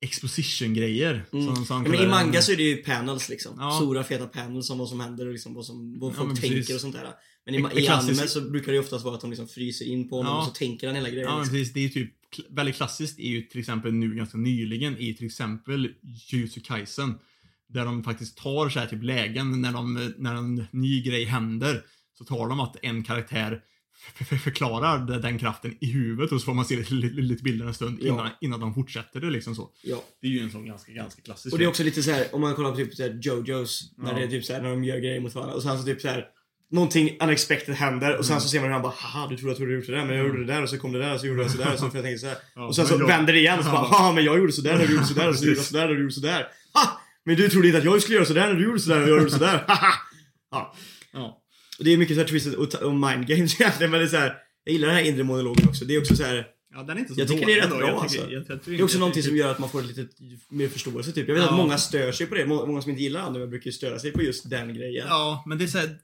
exposition-grejer. 0.00 1.26
Mm. 1.32 1.46
Som, 1.46 1.66
som 1.66 1.84
Ja, 1.84 1.90
men 1.90 2.00
I 2.00 2.06
manga 2.06 2.42
så 2.42 2.52
är 2.52 2.56
det 2.56 2.62
ju 2.62 2.76
panels 2.76 3.28
liksom. 3.28 3.56
Ja. 3.58 3.70
Stora 3.70 4.04
feta 4.04 4.26
panels 4.26 4.70
om 4.70 4.78
vad 4.78 4.88
som 4.88 5.00
händer 5.00 5.26
och 5.26 5.32
liksom 5.32 5.54
vad, 5.54 5.66
som, 5.66 5.98
vad 5.98 6.10
Ja, 6.12 6.16
folk 6.16 6.26
men 6.26 6.36
tänker 6.36 6.56
precis. 6.56 6.74
och 6.74 6.80
sånt 6.80 6.94
där. 6.94 7.08
Men 7.46 7.54
i, 7.54 7.82
i 7.82 7.88
anime 7.88 8.14
så 8.14 8.40
brukar 8.40 8.66
det 8.66 8.72
ju 8.72 8.80
oftast 8.80 9.04
vara 9.04 9.14
att 9.14 9.20
de 9.20 9.30
liksom 9.30 9.48
fryser 9.48 9.84
in 9.84 10.08
på 10.08 10.16
honom 10.16 10.32
Ja. 10.32 10.38
och 10.38 10.46
så 10.46 10.50
tänker 10.50 10.86
han 10.86 10.96
hela 10.96 11.10
grejen. 11.10 11.28
Ja, 11.28 11.38
liksom. 11.38 11.56
precis. 11.56 11.72
Det 11.72 11.84
är 11.84 11.88
typ 11.88 12.12
väldigt 12.50 12.76
klassiskt 12.76 13.18
är 13.18 13.28
ju 13.28 13.42
till 13.42 13.60
exempel 13.60 13.92
nu 13.92 14.14
ganska 14.14 14.38
nyligen 14.38 14.98
i 14.98 15.14
till 15.14 15.26
exempel 15.26 15.92
Jujutsu 16.02 16.60
Kaisen. 16.60 17.14
Där 17.68 17.84
de 17.84 18.04
faktiskt 18.04 18.38
tar 18.38 18.68
så 18.68 18.78
här 18.78 18.86
typ 18.86 19.02
lägen 19.02 19.60
när, 19.60 19.72
de, 19.72 20.12
när 20.18 20.34
en 20.34 20.66
ny 20.70 21.02
grej 21.02 21.24
händer. 21.24 21.84
Så 22.18 22.24
tar 22.24 22.48
de 22.48 22.60
att 22.60 22.76
en 22.82 23.04
karaktär 23.04 23.62
förklarar 24.42 24.98
de- 25.06 25.20
den 25.20 25.38
kraften 25.38 25.76
i 25.80 25.86
huvudet 25.92 26.32
och 26.32 26.40
så 26.40 26.44
får 26.44 26.54
man 26.54 26.64
se 26.64 26.76
lite, 26.76 26.94
lite, 26.94 27.42
bilder 27.42 27.66
en 27.66 27.74
stund 27.74 27.98
Ja. 28.00 28.08
innan, 28.12 28.28
innan 28.40 28.60
de 28.60 28.74
fortsätter 28.74 29.20
det 29.20 29.30
liksom 29.30 29.54
så. 29.54 29.70
Ja. 29.82 30.04
Det 30.20 30.26
är 30.26 30.30
ju 30.30 30.40
en 30.40 30.50
sån 30.50 30.66
ganska, 30.66 30.92
ganska 30.92 31.22
klassisk 31.22 31.52
Och 31.52 31.58
det 31.58 31.64
är 31.64 31.68
också 31.68 31.82
lite 31.82 32.02
så 32.02 32.10
här 32.10 32.26
om 32.32 32.40
man 32.40 32.54
kollar 32.54 32.70
på 32.70 32.76
typ 32.76 32.94
så 32.94 33.02
här 33.02 33.18
Jojos, 33.22 33.94
när 33.96 34.12
Ja. 34.12 34.18
det 34.18 34.24
är 34.24 34.28
typ 34.28 34.44
så 34.44 34.52
här 34.52 34.62
när 34.62 34.70
de 34.70 34.84
gör 34.84 34.96
grejer 34.98 35.20
mot 35.20 35.34
varandra 35.34 35.54
och 35.54 35.62
sen 35.62 35.78
så 35.78 35.84
typ 35.84 36.00
så 36.00 36.08
här 36.08 36.24
Någonting 36.70 37.16
unexpected 37.20 37.74
händer 37.74 38.16
och 38.18 38.24
sen 38.26 38.32
Mm. 38.32 38.40
så 38.40 38.48
ser 38.48 38.58
man 38.60 38.66
hur 38.66 38.72
han 38.72 38.82
bara 38.82 38.92
haha 38.96 39.26
du 39.28 39.36
trodde 39.36 39.52
att 39.52 39.58
du 39.58 39.74
gjort 39.74 39.86
det 39.86 39.92
där 39.92 40.04
men 40.04 40.16
jag 40.16 40.26
gjorde 40.26 40.38
det 40.46 40.52
där 40.52 40.62
och 40.62 40.68
så 40.70 40.78
kom 40.78 40.92
det 40.92 40.98
där 40.98 41.14
och 41.14 41.20
så 41.20 41.26
gjorde 41.26 41.42
jag 41.42 41.50
sådär 41.50 41.72
och 41.72 41.78
så 41.78 41.86
får 41.90 41.96
jag 41.96 42.04
tänka 42.04 42.18
sådär. 42.18 42.36
Ja, 42.54 42.66
och 42.66 42.76
sen 42.76 42.86
så 42.86 42.94
jag- 42.94 43.06
vänder 43.06 43.32
det 43.32 43.38
igen 43.38 43.58
och 43.58 43.64
så 43.64 43.70
bara 43.70 43.80
haha 43.86 44.12
men 44.12 44.24
jag 44.24 44.38
gjorde 44.38 44.52
sådär 44.52 44.78
när 44.78 44.86
du 44.86 44.92
gjorde 44.92 45.06
sådär 45.06 45.28
och 45.28 45.36
så 45.36 45.44
gjorde 45.44 45.56
jag 45.58 45.66
sådär 45.66 45.86
när 45.86 45.94
du 45.94 46.00
gjorde 46.00 46.12
sådär. 46.14 46.46
Ha! 46.74 47.00
Men 47.24 47.36
du 47.36 47.48
trodde 47.48 47.66
inte 47.66 47.78
att 47.78 47.84
jag 47.84 48.02
skulle 48.02 48.14
göra 48.16 48.26
sådär 48.26 48.46
när 48.46 48.54
du 48.54 48.64
gjorde 48.64 48.80
sådär 48.80 49.02
och 49.02 49.08
jag 49.08 49.18
gjorde 49.18 49.30
sådär. 49.30 49.64
Haha! 49.68 49.92
Ja. 50.50 50.74
Det 51.78 51.92
är 51.92 51.96
mycket 51.96 52.16
så 52.16 52.20
här 52.22 52.28
twisted 52.28 52.54
och, 52.54 52.74
och 52.74 52.94
mind 52.94 53.26
games 53.26 53.60
egentligen 53.60 53.90
men 53.90 54.00
det 54.00 54.06
är 54.06 54.08
så 54.08 54.16
här, 54.16 54.34
Jag 54.64 54.72
gillar 54.72 54.88
den 54.88 54.96
här 54.96 55.04
inre 55.04 55.22
monologen 55.24 55.68
också. 55.68 55.84
Det 55.84 55.94
är 55.94 56.00
också 56.00 56.16
så 56.16 56.22
här. 56.24 56.46
ja, 56.74 56.82
den 56.82 56.96
är 56.96 57.00
inte 57.00 57.14
så 57.14 57.20
Jag 57.20 57.28
tycker 57.28 57.46
det 57.46 57.52
är 57.52 57.60
rätt 57.60 57.70
bra, 57.70 57.80
Jag 57.80 57.90
alltså. 57.90 58.18
tycker- 58.20 58.32
jag- 58.32 58.44
jag 58.48 58.60
tycker 58.60 58.70
Det 58.72 58.78
är 58.78 58.84
också 58.84 58.98
någonting 58.98 59.22
som 59.22 59.36
gör 59.36 59.50
att 59.50 59.58
man 59.58 59.68
får 59.70 59.82
lite 59.82 60.06
mer 60.48 60.68
förståelse 60.68 61.12
typ. 61.12 61.28
Jag 61.28 61.34
vet 61.34 61.44
Ja. 61.44 61.50
att 61.50 61.56
många 61.56 61.78
stör 61.78 62.12
sig 62.12 62.26
på 62.26 62.34
det. 62.34 62.46
Må- 62.46 62.66
Många 62.66 62.82
som 62.82 62.90
inte 62.90 63.02
gillar 63.02 63.20
anime 63.20 63.46
brukar 63.46 63.66
ju 63.66 63.72
störa 63.72 63.98
sig 63.98 64.12
på 64.12 64.22
just 64.22 64.50
den 64.50 64.74
grejen. 64.74 65.06
Ja, 65.08 65.44
men 65.46 65.58
det 65.58 65.64
är 65.64 65.68
så 65.68 65.78
här, 65.78 65.96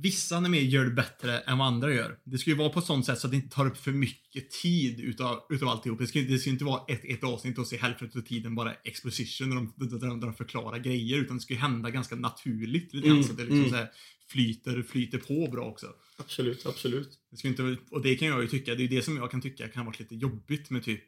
Vissa 0.00 0.36
anime 0.36 0.58
gör 0.60 0.84
det 0.84 0.90
bättre 0.90 1.38
än 1.38 1.58
vad 1.58 1.66
andra 1.66 1.94
gör. 1.94 2.16
Det 2.24 2.38
ska 2.38 2.50
ju 2.50 2.56
vara 2.56 2.68
på 2.68 2.78
ett 2.78 2.84
sånt 2.84 3.06
sätt 3.06 3.18
så 3.18 3.26
att 3.26 3.30
det 3.30 3.36
inte 3.36 3.54
tar 3.56 3.66
upp 3.66 3.76
för 3.78 3.90
mycket 3.92 4.50
tid 4.50 5.00
utav, 5.00 5.38
utav 5.50 5.68
alltihop. 5.68 5.98
Det 5.98 6.06
ska, 6.06 6.18
det 6.20 6.38
ska 6.38 6.50
inte 6.50 6.64
vara 6.64 6.80
ett, 6.88 7.00
ett 7.04 7.24
avsnitt 7.24 7.58
och 7.58 7.66
se 7.66 7.76
hälften 7.76 8.10
av 8.16 8.20
tiden 8.20 8.54
bara 8.54 8.72
exposition 8.84 9.48
när 9.48 9.56
de, 9.56 9.72
där 9.98 10.06
de, 10.08 10.20
där 10.20 10.26
de 10.26 10.34
förklarar 10.34 10.78
grejer. 10.78 11.18
Utan 11.18 11.36
det 11.36 11.42
ska 11.42 11.54
ju 11.54 11.60
hända 11.60 11.90
ganska 11.90 12.16
naturligt. 12.16 12.94
Lite 12.94 13.08
Mm, 13.08 13.22
så 13.22 13.30
att 13.30 13.36
det 13.36 13.42
liksom 13.42 13.58
mm. 13.58 13.70
så 13.70 13.76
här 13.76 13.88
flyter, 14.30 14.82
flyter 14.82 15.18
på 15.18 15.48
bra 15.52 15.64
också. 15.64 15.86
Absolut, 16.16 16.66
absolut. 16.66 17.18
Det 17.30 17.36
ska 17.36 17.48
inte, 17.48 17.76
och 17.90 18.02
det 18.02 18.16
kan 18.16 18.28
jag 18.28 18.42
ju 18.42 18.48
tycka, 18.48 18.74
det 18.74 18.84
är 18.84 18.88
det 18.88 19.02
som 19.02 19.16
jag 19.16 19.30
kan 19.30 19.40
tycka 19.40 19.68
kan 19.68 19.86
vara 19.86 19.96
lite 19.98 20.14
jobbigt 20.14 20.70
med 20.70 20.84
typ 20.84 21.04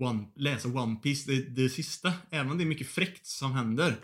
One, 0.00 0.24
läsa 0.36 0.68
One 0.68 0.96
Piece 0.96 1.32
det, 1.32 1.40
det 1.62 1.68
sista. 1.68 2.12
Även 2.30 2.50
om 2.52 2.58
det 2.58 2.64
är 2.64 2.66
mycket 2.66 2.86
fräckt 2.88 3.26
som 3.26 3.52
händer. 3.52 3.96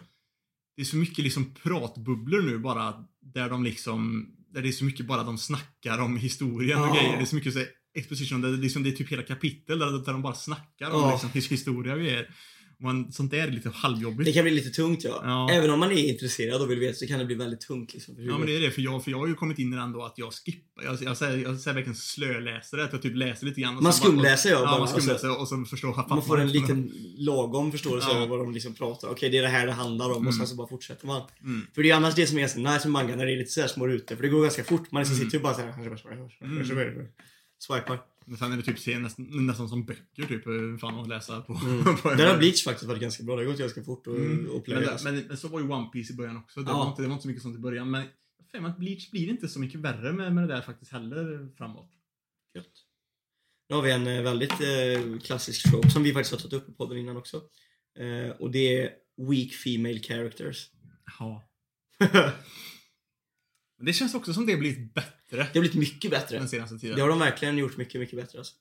Det 0.76 0.82
är 0.82 0.86
så 0.86 0.96
mycket 0.96 1.24
liksom 1.24 1.54
pratbubblor 1.54 2.42
nu 2.42 2.58
bara 2.58 3.04
där 3.20 3.50
de 3.50 3.64
liksom, 3.64 4.30
där 4.50 4.62
det 4.62 4.68
är 4.68 4.72
så 4.72 4.84
mycket 4.84 5.06
bara 5.06 5.22
de 5.22 5.38
snackar 5.38 5.98
om 5.98 6.16
historien 6.16 6.80
och 6.80 6.86
Ja. 6.88 6.94
grejer. 6.94 7.16
Det 7.16 7.22
är 7.22 7.26
så 7.26 7.34
mycket 7.36 7.52
så 7.54 7.64
exposition, 7.94 8.40
det, 8.40 8.48
liksom, 8.50 8.82
det 8.82 8.88
är 8.90 8.92
typ 8.92 9.12
hela 9.12 9.22
kapitel 9.22 9.78
där, 9.78 9.90
där 10.04 10.12
de 10.12 10.22
bara 10.22 10.34
snackar 10.34 10.90
om 10.90 11.00
Ja. 11.00 11.10
liksom, 11.12 11.30
his- 11.30 11.50
historia 11.50 11.92
och 11.94 12.00
grejer. 12.00 12.34
Och 12.80 12.84
man, 12.84 13.12
sånt 13.12 13.30
där 13.30 13.38
är 13.48 13.50
lite 13.50 13.70
halvjobbigt. 13.74 14.24
Det 14.24 14.32
kan 14.32 14.42
bli 14.44 14.52
lite 14.52 14.70
tungt 14.70 15.04
ja. 15.04 15.20
Ja. 15.24 15.50
Även 15.52 15.70
om 15.70 15.80
man 15.80 15.90
är 15.92 16.08
intresserad 16.08 16.62
och 16.62 16.70
vill 16.70 16.78
veta 16.78 16.94
så 16.94 17.06
kan 17.06 17.18
det 17.18 17.24
bli 17.24 17.34
väldigt 17.34 17.60
tungt 17.60 17.94
liksom. 17.94 18.14
Ja 18.18 18.38
men 18.38 18.46
det 18.46 18.56
är 18.56 18.60
det, 18.60 18.70
för 18.70 18.82
jag, 18.82 19.04
för 19.04 19.10
jag 19.10 19.18
har 19.18 19.26
ju 19.26 19.34
kommit 19.34 19.58
in 19.58 19.72
i 19.72 19.76
den 19.76 19.92
då 19.92 20.02
att 20.04 20.14
jag 20.16 20.32
skippar, 20.32 20.82
jag, 20.84 21.02
jag, 21.02 21.16
säger, 21.16 21.38
jag 21.38 21.58
säger 21.60 21.74
verkligen 21.74 21.96
slöläser 21.96 22.78
att 22.78 22.92
jag 22.92 23.02
typ 23.02 23.16
läser 23.16 23.46
lite 23.46 23.60
grann. 23.60 23.76
och 23.76 23.82
Man 23.82 23.92
så 23.92 24.02
bara- 24.02 24.10
skumläser 24.12 24.50
jag 24.50 24.60
Ja, 24.60 24.64
bara, 24.66 24.78
man 24.78 24.88
skumläser 24.88 25.12
alltså. 25.28 25.28
och 25.28 25.48
så 25.48 25.64
förstår 25.70 25.94
jag 25.96 26.08
Man 26.08 26.22
får 26.22 26.40
en 26.40 26.52
liten 26.52 26.92
lagom 27.18 27.72
förståelse 27.72 28.08
Ja. 28.10 28.16
över 28.16 28.26
vad 28.26 28.38
de 28.38 28.52
liksom 28.52 28.74
pratar 28.74 29.08
Okej, 29.08 29.30
det 29.30 29.38
är 29.38 29.42
det 29.42 29.48
här 29.48 29.66
det 29.66 29.72
handlar 29.72 30.06
om 30.06 30.12
och 30.12 30.20
Mm. 30.20 30.32
sen 30.32 30.46
så 30.46 30.54
bara 30.56 30.68
fortsätter 30.68 31.06
man. 31.06 31.22
Mm. 31.44 31.66
För 31.74 31.82
det 31.82 31.90
är 31.90 31.94
annars 31.94 32.14
det 32.14 32.26
som 32.26 32.36
är 32.36 32.40
ganska 32.40 32.58
nice 32.58 32.88
med 32.88 32.92
manga, 32.92 33.16
när 33.16 33.26
det 33.26 33.32
är 33.32 33.36
lite 33.36 33.50
såhär 33.50 33.68
små 33.68 33.86
rutor. 33.86 34.16
För 34.16 34.22
det 34.22 34.28
går 34.28 34.42
ganska 34.42 34.64
fort. 34.64 34.92
Man 34.92 35.00
liksom 35.02 35.16
Mm. 35.16 35.26
sitter 35.26 35.38
ju 35.38 35.42
bara 35.42 35.54
såhär... 35.54 35.74
Mm. 36.42 37.06
Swipar. 37.58 37.98
Men 38.26 38.36
sen 38.36 38.52
är 38.52 38.56
det 38.56 38.62
typ 38.62 38.78
se- 38.78 38.98
nästan, 38.98 39.46
nästan 39.46 39.68
som 39.68 39.84
böcker 39.84 40.22
typ, 40.26 40.46
eh, 40.46 40.78
fan 40.80 40.98
att 41.00 41.08
läsa 41.08 41.40
på. 41.40 41.52
Mm. 41.54 41.84
på 42.02 42.10
en 42.10 42.16
Där 42.16 42.30
har. 42.30 42.38
Bleach 42.38 42.64
faktiskt 42.64 42.88
varit 42.88 43.00
ganska 43.00 43.22
bra. 43.22 43.36
Det 43.36 43.42
har 43.42 43.50
gått 43.50 43.58
ganska 43.60 43.82
fort 43.84 44.06
och, 44.06 44.16
Mm. 44.16 44.50
och 44.50 44.68
men, 44.68 44.80
det- 44.82 45.00
men, 45.04 45.18
men 45.26 45.36
så 45.36 45.48
var 45.48 45.60
ju 45.60 45.68
One 45.68 45.86
Piece 45.92 46.12
i 46.12 46.16
början 46.16 46.36
också. 46.36 46.60
Det, 46.60 46.70
Ja. 46.70 46.78
var, 46.78 46.88
inte, 46.90 47.02
det 47.02 47.08
var 47.08 47.12
inte 47.14 47.22
så 47.22 47.28
mycket 47.28 47.42
sånt 47.42 47.56
i 47.56 47.60
början. 47.60 47.90
Men 47.90 48.06
för 48.50 48.58
att 48.66 48.78
Bleach 48.78 49.10
blir 49.10 49.28
inte 49.28 49.48
så 49.48 49.60
mycket 49.60 49.80
värre 49.80 50.12
med, 50.12 50.34
med 50.34 50.48
det 50.48 50.54
där 50.54 50.62
faktiskt 50.62 50.92
heller 50.92 51.48
framåt. 51.56 51.90
Gött. 52.54 52.66
Nu 53.68 53.74
har 53.76 53.82
vi 53.82 53.90
en 53.90 54.06
eh, 54.06 54.22
väldigt 54.22 54.50
eh, 54.52 55.18
klassisk 55.24 55.70
trope 55.70 55.90
som 55.90 56.02
vi 56.02 56.12
faktiskt 56.12 56.32
har 56.32 56.38
tagit 56.50 56.62
upp 56.62 56.68
i 56.68 56.72
podden 56.72 56.98
innan 56.98 57.16
också. 57.16 57.42
Eh, 57.98 58.30
och 58.30 58.50
det 58.50 58.78
är 58.82 58.90
weak 59.30 59.52
female 59.52 59.98
characters. 60.00 60.70
Ja. 61.18 61.42
Men 63.80 63.86
det 63.86 63.92
känns 63.92 64.14
också 64.14 64.34
som 64.34 64.46
det 64.46 64.52
har 64.52 64.58
blivit 64.60 64.94
bättre 64.94 65.10
Det 65.30 65.36
har 65.36 65.50
blivit 65.60 65.74
mycket 65.74 66.10
bättre. 66.10 66.38
den 66.38 66.48
senaste 66.48 66.78
tiden. 66.78 66.96
Det 66.96 67.02
har 67.02 67.08
de 67.08 67.18
verkligen 67.18 67.58
gjort 67.58 67.76
mycket, 67.76 68.00
mycket 68.00 68.16
bättre 68.18 68.38
alltså. 68.38 68.54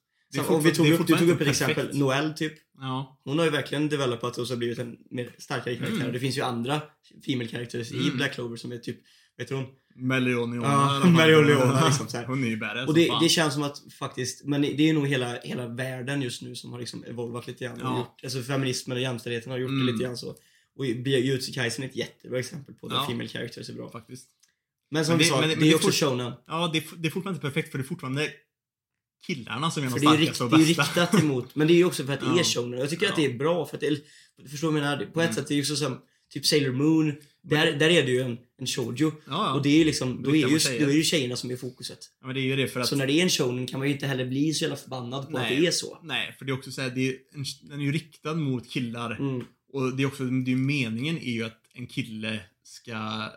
Och 0.48 0.66
vi 0.66 0.72
tog 0.72 0.88
upp, 0.88 1.08
du 1.08 1.18
tog 1.18 1.30
upp 1.30 1.42
ett 1.42 1.48
exempel, 1.48 1.98
Noel 1.98 2.34
typ. 2.34 2.54
Ja. 2.78 3.20
Hon 3.24 3.38
har 3.38 3.46
ju 3.46 3.52
verkligen 3.52 3.90
developat 3.90 4.38
och 4.38 4.48
så 4.48 4.56
blivit 4.58 4.80
en 4.80 4.98
mer 5.12 5.36
starkare 5.38 5.76
karaktär. 5.76 6.00
Mm. 6.00 6.14
Det 6.14 6.20
finns 6.20 6.38
ju 6.38 6.42
andra 6.42 6.82
female 7.26 7.48
characters 7.50 7.92
i 7.92 7.98
Mm. 8.00 8.18
Black 8.18 8.34
Clover 8.34 8.56
som 8.58 8.72
är 8.72 8.78
typ, 8.78 8.98
vet 9.38 9.50
hon? 9.50 9.66
Melioniona. 9.96 10.68
Ja, 10.68 11.08
i. 11.08 11.12
Melioniona, 11.12 11.86
liksom 11.88 12.08
så 12.08 12.18
här. 12.18 12.26
Hon 12.26 12.44
är 12.44 12.48
ju 12.48 12.58
badass 12.58 12.88
Och 12.88 12.94
det, 12.94 13.10
det 13.22 13.30
känns 13.30 13.54
som 13.54 13.64
att 13.64 13.94
faktiskt, 14.00 14.46
men 14.46 14.62
det 14.62 14.90
är 14.90 14.94
nog 14.94 15.08
hela, 15.08 15.40
hela 15.44 15.68
världen 15.68 16.22
just 16.22 16.42
nu 16.42 16.56
som 16.56 16.72
har 16.72 16.80
liksom 16.80 17.04
evolvat 17.04 17.48
lite 17.48 17.66
grann. 17.66 17.78
Ja. 17.82 17.98
Gjort, 17.98 18.20
alltså 18.24 18.42
feminismen 18.42 18.98
och 18.98 19.02
jämställdheten 19.02 19.52
har 19.52 19.60
gjort 19.60 19.70
Mm. 19.70 19.86
det 19.86 19.92
lite 19.92 20.04
grann 20.04 20.18
så. 20.18 20.36
Och 20.76 20.86
Jujutsu 20.86 21.52
Kaisen 21.54 21.84
är 21.84 21.90
ett 21.90 21.96
jättebra 21.96 22.40
exempel 22.40 22.76
på 22.76 22.88
där 22.88 22.96
Ja. 22.96 23.06
female 23.08 23.28
characters 23.30 23.70
är 23.70 23.74
bra. 23.74 23.90
Faktiskt. 23.90 24.28
Men 24.92 25.06
som 25.06 25.12
Men 25.12 25.20
det- 25.20 25.26
sa, 25.26 25.40
men 25.40 25.50
det, 25.50 25.56
det- 25.56 25.60
men 25.60 25.68
är 25.68 25.70
det 25.70 25.76
också 25.76 25.88
får- 25.92 25.94
shonen. 26.10 26.34
Ja, 26.48 26.70
det 26.74 26.78
är, 26.80 26.84
det 26.98 27.08
är 27.08 27.12
fortfarande 27.12 27.38
inte 27.38 27.48
perfekt 27.48 27.72
för 27.72 27.78
det 27.78 27.82
är 27.84 27.88
fortfarande 27.88 28.30
killarna 29.28 29.72
som 29.72 29.84
är 29.84 29.88
de 29.90 29.94
är 29.96 30.00
starkaste 30.00 30.44
och 30.44 30.50
det 30.50 30.56
är 30.56 30.68
bästa. 30.76 30.84
riktat 30.84 31.22
emot, 31.24 31.56
men 31.56 31.68
det 31.68 31.74
är 31.74 31.76
ju 31.76 31.86
också 31.86 32.06
för 32.06 32.14
att 32.14 32.20
det 32.20 32.26
Ja. 32.26 32.40
är 32.40 32.44
shonen. 32.44 32.80
Jag 32.80 32.90
tycker 32.90 33.06
att 33.06 33.18
Ja. 33.18 33.28
det 33.28 33.34
är 33.34 33.38
bra 33.38 33.66
för 33.66 33.78
att 33.78 33.82
det 33.82 33.88
är, 33.88 33.98
du 34.44 34.50
förstår 34.50 34.72
vad 34.72 34.78
jag 34.82 34.84
menar? 34.84 34.98
På 34.98 35.22
ett 35.22 35.26
Mm. 35.26 35.34
sätt, 35.36 35.48
det 35.48 35.54
är 35.54 35.56
ju 35.56 35.66
så 35.66 35.76
som 35.76 35.98
typ 36.34 36.46
Sailor 36.46 36.72
Moon. 36.72 37.14
Där, 37.42 37.72
där 37.74 37.90
är 37.90 38.04
det 38.06 38.12
ju 38.12 38.22
en, 38.22 38.38
en 38.60 38.68
shoujo. 38.68 39.12
Ja. 39.28 39.54
Och 39.54 39.62
det 39.64 39.70
är 39.70 39.78
ju 39.78 39.84
liksom, 39.84 40.24
då 40.24 40.30
är, 40.30 40.36
ju, 40.36 40.60
då 40.86 40.92
är 40.92 40.96
ju 40.96 41.04
tjejerna 41.04 41.36
som 41.36 41.52
är 41.52 41.56
fokuset. 41.56 42.00
ja, 42.22 42.34
det 42.34 42.40
är 42.40 42.42
ju 42.42 42.56
det 42.56 42.68
för 42.68 42.80
att... 42.80 42.88
Så 42.88 42.96
när 42.96 43.08
det 43.08 43.14
är 43.14 43.24
en 43.24 43.30
shonen 43.30 43.68
kan 43.68 43.80
man 43.80 43.88
ju 43.88 43.94
inte 43.94 44.08
heller 44.08 44.26
bli 44.26 44.54
så 44.54 44.64
jävla 44.64 44.76
förbannad 44.78 45.26
på 45.26 45.32
Nej. 45.32 45.42
att 45.56 45.62
det 45.62 45.68
är 45.68 45.72
så. 45.72 46.00
Nej, 46.04 46.36
för 46.38 46.46
det 46.46 46.52
är 46.52 46.54
också 46.54 46.72
så 46.72 46.82
här, 46.82 46.90
det 46.90 47.10
är 47.10 47.16
en, 47.34 47.46
den 47.70 47.80
är 47.80 47.84
ju 47.84 47.92
riktad 47.92 48.34
mot 48.36 48.70
killar. 48.70 49.12
Mm. 49.20 49.46
Och 49.74 49.96
det 49.96 50.04
är 50.04 50.08
också, 50.08 50.24
det 50.24 50.52
är 50.52 50.56
meningen 50.56 51.18
är 51.18 51.32
ju 51.32 51.44
att 51.44 51.62
en 51.74 51.88
kille 51.88 52.40
ska... 52.64 53.30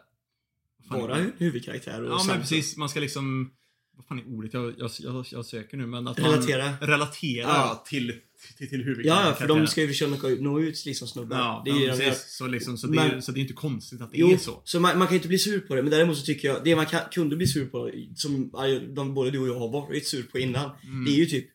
är 1.01 1.09
det? 1.09 1.31
huvudkaraktär 1.39 2.03
och 2.03 2.11
Ja, 2.11 2.25
men 2.29 2.41
precis. 2.41 2.77
Man 2.77 2.89
ska 2.89 3.01
liksom... 3.01 3.51
Vad 3.97 4.07
fan 4.07 4.19
är 4.19 4.27
ordet? 4.37 4.55
Jag, 4.55 4.75
jag, 4.79 4.91
jag, 4.99 5.27
jag 5.31 5.45
söker 5.47 5.77
nu, 5.77 5.87
men 5.87 6.09
att 6.09 6.19
Relatera. 6.19 6.65
man 6.65 6.89
relaterar 6.89 7.49
Ja. 7.49 7.85
till, 7.89 8.13
till, 8.59 8.69
till 8.69 8.79
Ja, 8.81 8.85
huvudkaraktären. 8.85 9.27
ja, 9.29 9.35
för 9.35 9.49
de 9.49 9.67
ska 9.67 9.81
ju 9.81 9.89
försöka 9.89 10.29
nå 10.29 10.61
ut 10.61 10.87
liksom 10.87 11.09
snubbar. 11.09 11.37
Ja, 11.39 11.63
det 11.65 11.71
är 11.71 11.89
ja 11.89 11.95
precis. 11.97 12.37
Så, 12.37 12.47
liksom, 12.47 12.79
så, 12.79 12.87
det 12.87 12.93
Men- 12.95 13.11
är, 13.11 13.21
så 13.21 13.33
det 13.33 13.39
är 13.41 13.43
inte 13.43 13.53
konstigt 13.55 14.01
att 14.01 14.11
det 14.13 14.19
Jo, 14.19 14.33
är 14.33 14.37
så. 14.37 14.63
så 14.65 14.81
man, 14.81 14.99
man 14.99 15.07
kan 15.07 15.15
inte 15.17 15.29
bli 15.29 15.39
sur 15.39 15.61
på 15.61 15.75
det, 15.75 15.83
men 15.83 15.91
däremot 15.91 16.17
så 16.19 16.25
tycker 16.25 16.49
jag, 16.49 16.65
det 16.65 16.77
man 16.77 16.87
kan, 16.87 17.01
kunde 17.13 17.37
bli 17.37 17.47
sur 17.47 17.67
på, 17.67 17.91
som 18.17 18.51
de, 18.95 19.15
både 19.15 19.31
du 19.31 19.39
och 19.39 19.49
jag 19.49 19.59
har 19.59 19.69
varit 19.73 20.07
sur 20.07 20.23
på 20.23 20.39
innan, 20.39 20.71
Mm. 20.85 21.05
det 21.05 21.11
är 21.11 21.17
ju 21.17 21.27
typ 21.27 21.47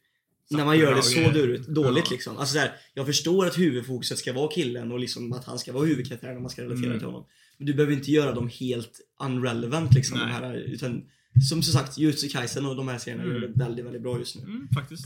när 0.50 0.66
man 0.66 0.80
gör 0.80 0.96
det 0.96 1.02
så 1.04 1.20
dåligt, 1.32 1.68
dåligt 1.68 2.04
Ja. 2.08 2.12
liksom. 2.12 2.38
Alltså 2.38 2.54
så 2.54 2.60
här, 2.60 2.72
jag 2.94 3.06
förstår 3.06 3.46
att 3.46 3.58
huvudfokuset 3.58 4.18
ska 4.18 4.34
vara 4.34 4.52
killen 4.52 4.92
och 4.92 5.00
liksom 5.00 5.34
att 5.34 5.46
han 5.46 5.60
ska 5.60 5.74
vara 5.74 5.86
huvudkaraktären 5.86 6.36
och 6.36 6.42
man 6.42 6.52
ska 6.52 6.62
relatera 6.62 6.86
Mm. 6.86 6.98
till 7.00 7.06
honom. 7.06 7.26
Du 7.60 7.74
behöver 7.74 7.94
inte 7.94 8.12
göra 8.12 8.32
dem 8.34 8.50
helt 8.60 9.00
unrelevant 9.20 9.94
liksom. 9.94 10.20
De 10.20 10.26
här, 10.26 10.54
utan 10.56 11.04
som 11.50 11.64
sagt, 11.64 11.98
Jujutsu 11.98 12.30
Kaisen 12.30 12.66
och 12.66 12.76
de 12.76 12.88
här 12.88 12.98
serierna 12.98 13.24
Mm. 13.24 13.36
gör 13.36 13.48
det 13.48 13.54
väldigt, 13.60 13.86
väldigt 13.86 14.02
bra 14.02 14.20
just 14.20 14.36
nu. 14.36 14.42
Mm, 14.42 14.68
faktiskt. 14.74 15.06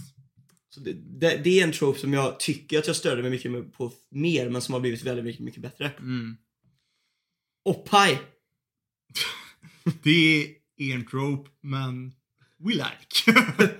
Så 0.69 0.79
det, 0.79 0.93
det, 0.93 1.41
det 1.43 1.59
är 1.59 1.63
en 1.63 1.71
trope 1.71 1.99
som 1.99 2.13
jag 2.13 2.39
tycker 2.39 2.79
att 2.79 2.87
jag 2.87 2.95
störde 2.95 3.21
mig 3.21 3.31
mycket 3.31 3.73
på 3.73 3.91
mer, 4.09 4.49
men 4.49 4.61
som 4.61 4.73
har 4.73 4.79
blivit 4.81 5.03
väldigt 5.03 5.25
mycket, 5.25 5.41
mycket 5.41 5.61
bättre. 5.61 5.91
Mm. 5.99 6.37
Oppai! 7.65 8.17
Det 10.03 10.43
är 10.77 10.95
en 10.95 11.05
trope, 11.05 11.49
men 11.61 12.13
we 12.57 12.71
like. 12.73 13.41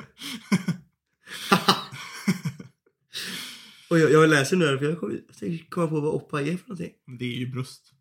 Och 3.89 3.99
jag, 3.99 4.11
jag 4.11 4.29
läser 4.29 4.57
nu 4.57 4.65
här, 4.67 4.77
för 4.77 4.85
jag 4.85 4.99
kom- 4.99 5.19
jag 5.27 5.37
tänkte 5.37 5.67
komma 5.69 5.87
på 5.87 5.99
vad 5.99 6.13
Oppai 6.13 6.49
är 6.49 6.57
för 6.57 6.69
någonting. 6.69 6.93
det 7.19 7.25
är 7.25 7.37
ju 7.37 7.47
bröst. 7.47 7.93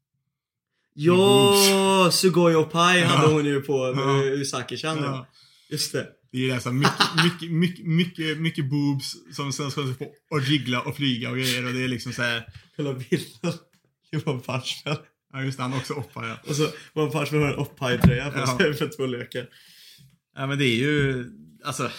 Ja, 1.03 2.11
Sugoi 2.13 2.55
Oppai 2.55 3.03
hade 3.03 3.33
hon 3.33 3.45
ju 3.45 3.61
på 3.61 3.95
Ja. 3.97 4.23
Usaki-chan. 4.25 4.99
Ja. 5.03 5.27
Just 5.71 5.93
det. 5.93 6.07
Det 6.33 6.39
är 6.39 6.43
ju 6.43 6.49
det, 6.49 6.61
så 6.61 6.69
här 6.69 6.77
mycket, 6.77 7.25
mycket, 7.25 7.51
mycket, 7.51 7.87
mycket, 7.87 8.39
mycket 8.39 8.71
boobs 8.71 9.17
som 9.37 9.53
sen 9.53 9.71
ska 9.71 9.83
få 9.83 10.05
och 10.31 10.41
jiggla 10.41 10.83
och 10.83 10.97
flyga 10.97 11.31
och 11.31 11.37
grejer 11.37 11.67
och 11.67 11.73
det 11.73 11.85
är 11.85 11.89
liksom 11.89 12.13
så 12.13 12.23
här. 12.23 12.45
Kolla 12.77 12.93
bilden. 12.93 13.53
Det 14.11 14.27
var 14.27 14.35
en 14.35 14.41
Punchman. 14.41 14.97
Ja 15.33 15.43
just 15.43 15.57
det, 15.57 15.63
han 15.63 15.75
också 15.75 15.95
oppa 15.95 16.29
ja. 16.29 16.37
Och 16.47 16.57
så 16.57 16.69
var 16.93 17.07
en 17.07 17.13
Punchman 17.13 17.43
har 17.43 17.49
en 17.49 17.59
Oppai-tröja 17.59 18.31
på 18.31 18.47
sig 18.47 18.75
för 18.75 18.97
två 18.97 19.07
lökar. 19.07 19.47
Ja 20.37 20.47
men 20.47 20.59
det 20.59 20.65
är 20.65 20.77
ju, 20.77 21.27
alltså, 21.65 21.91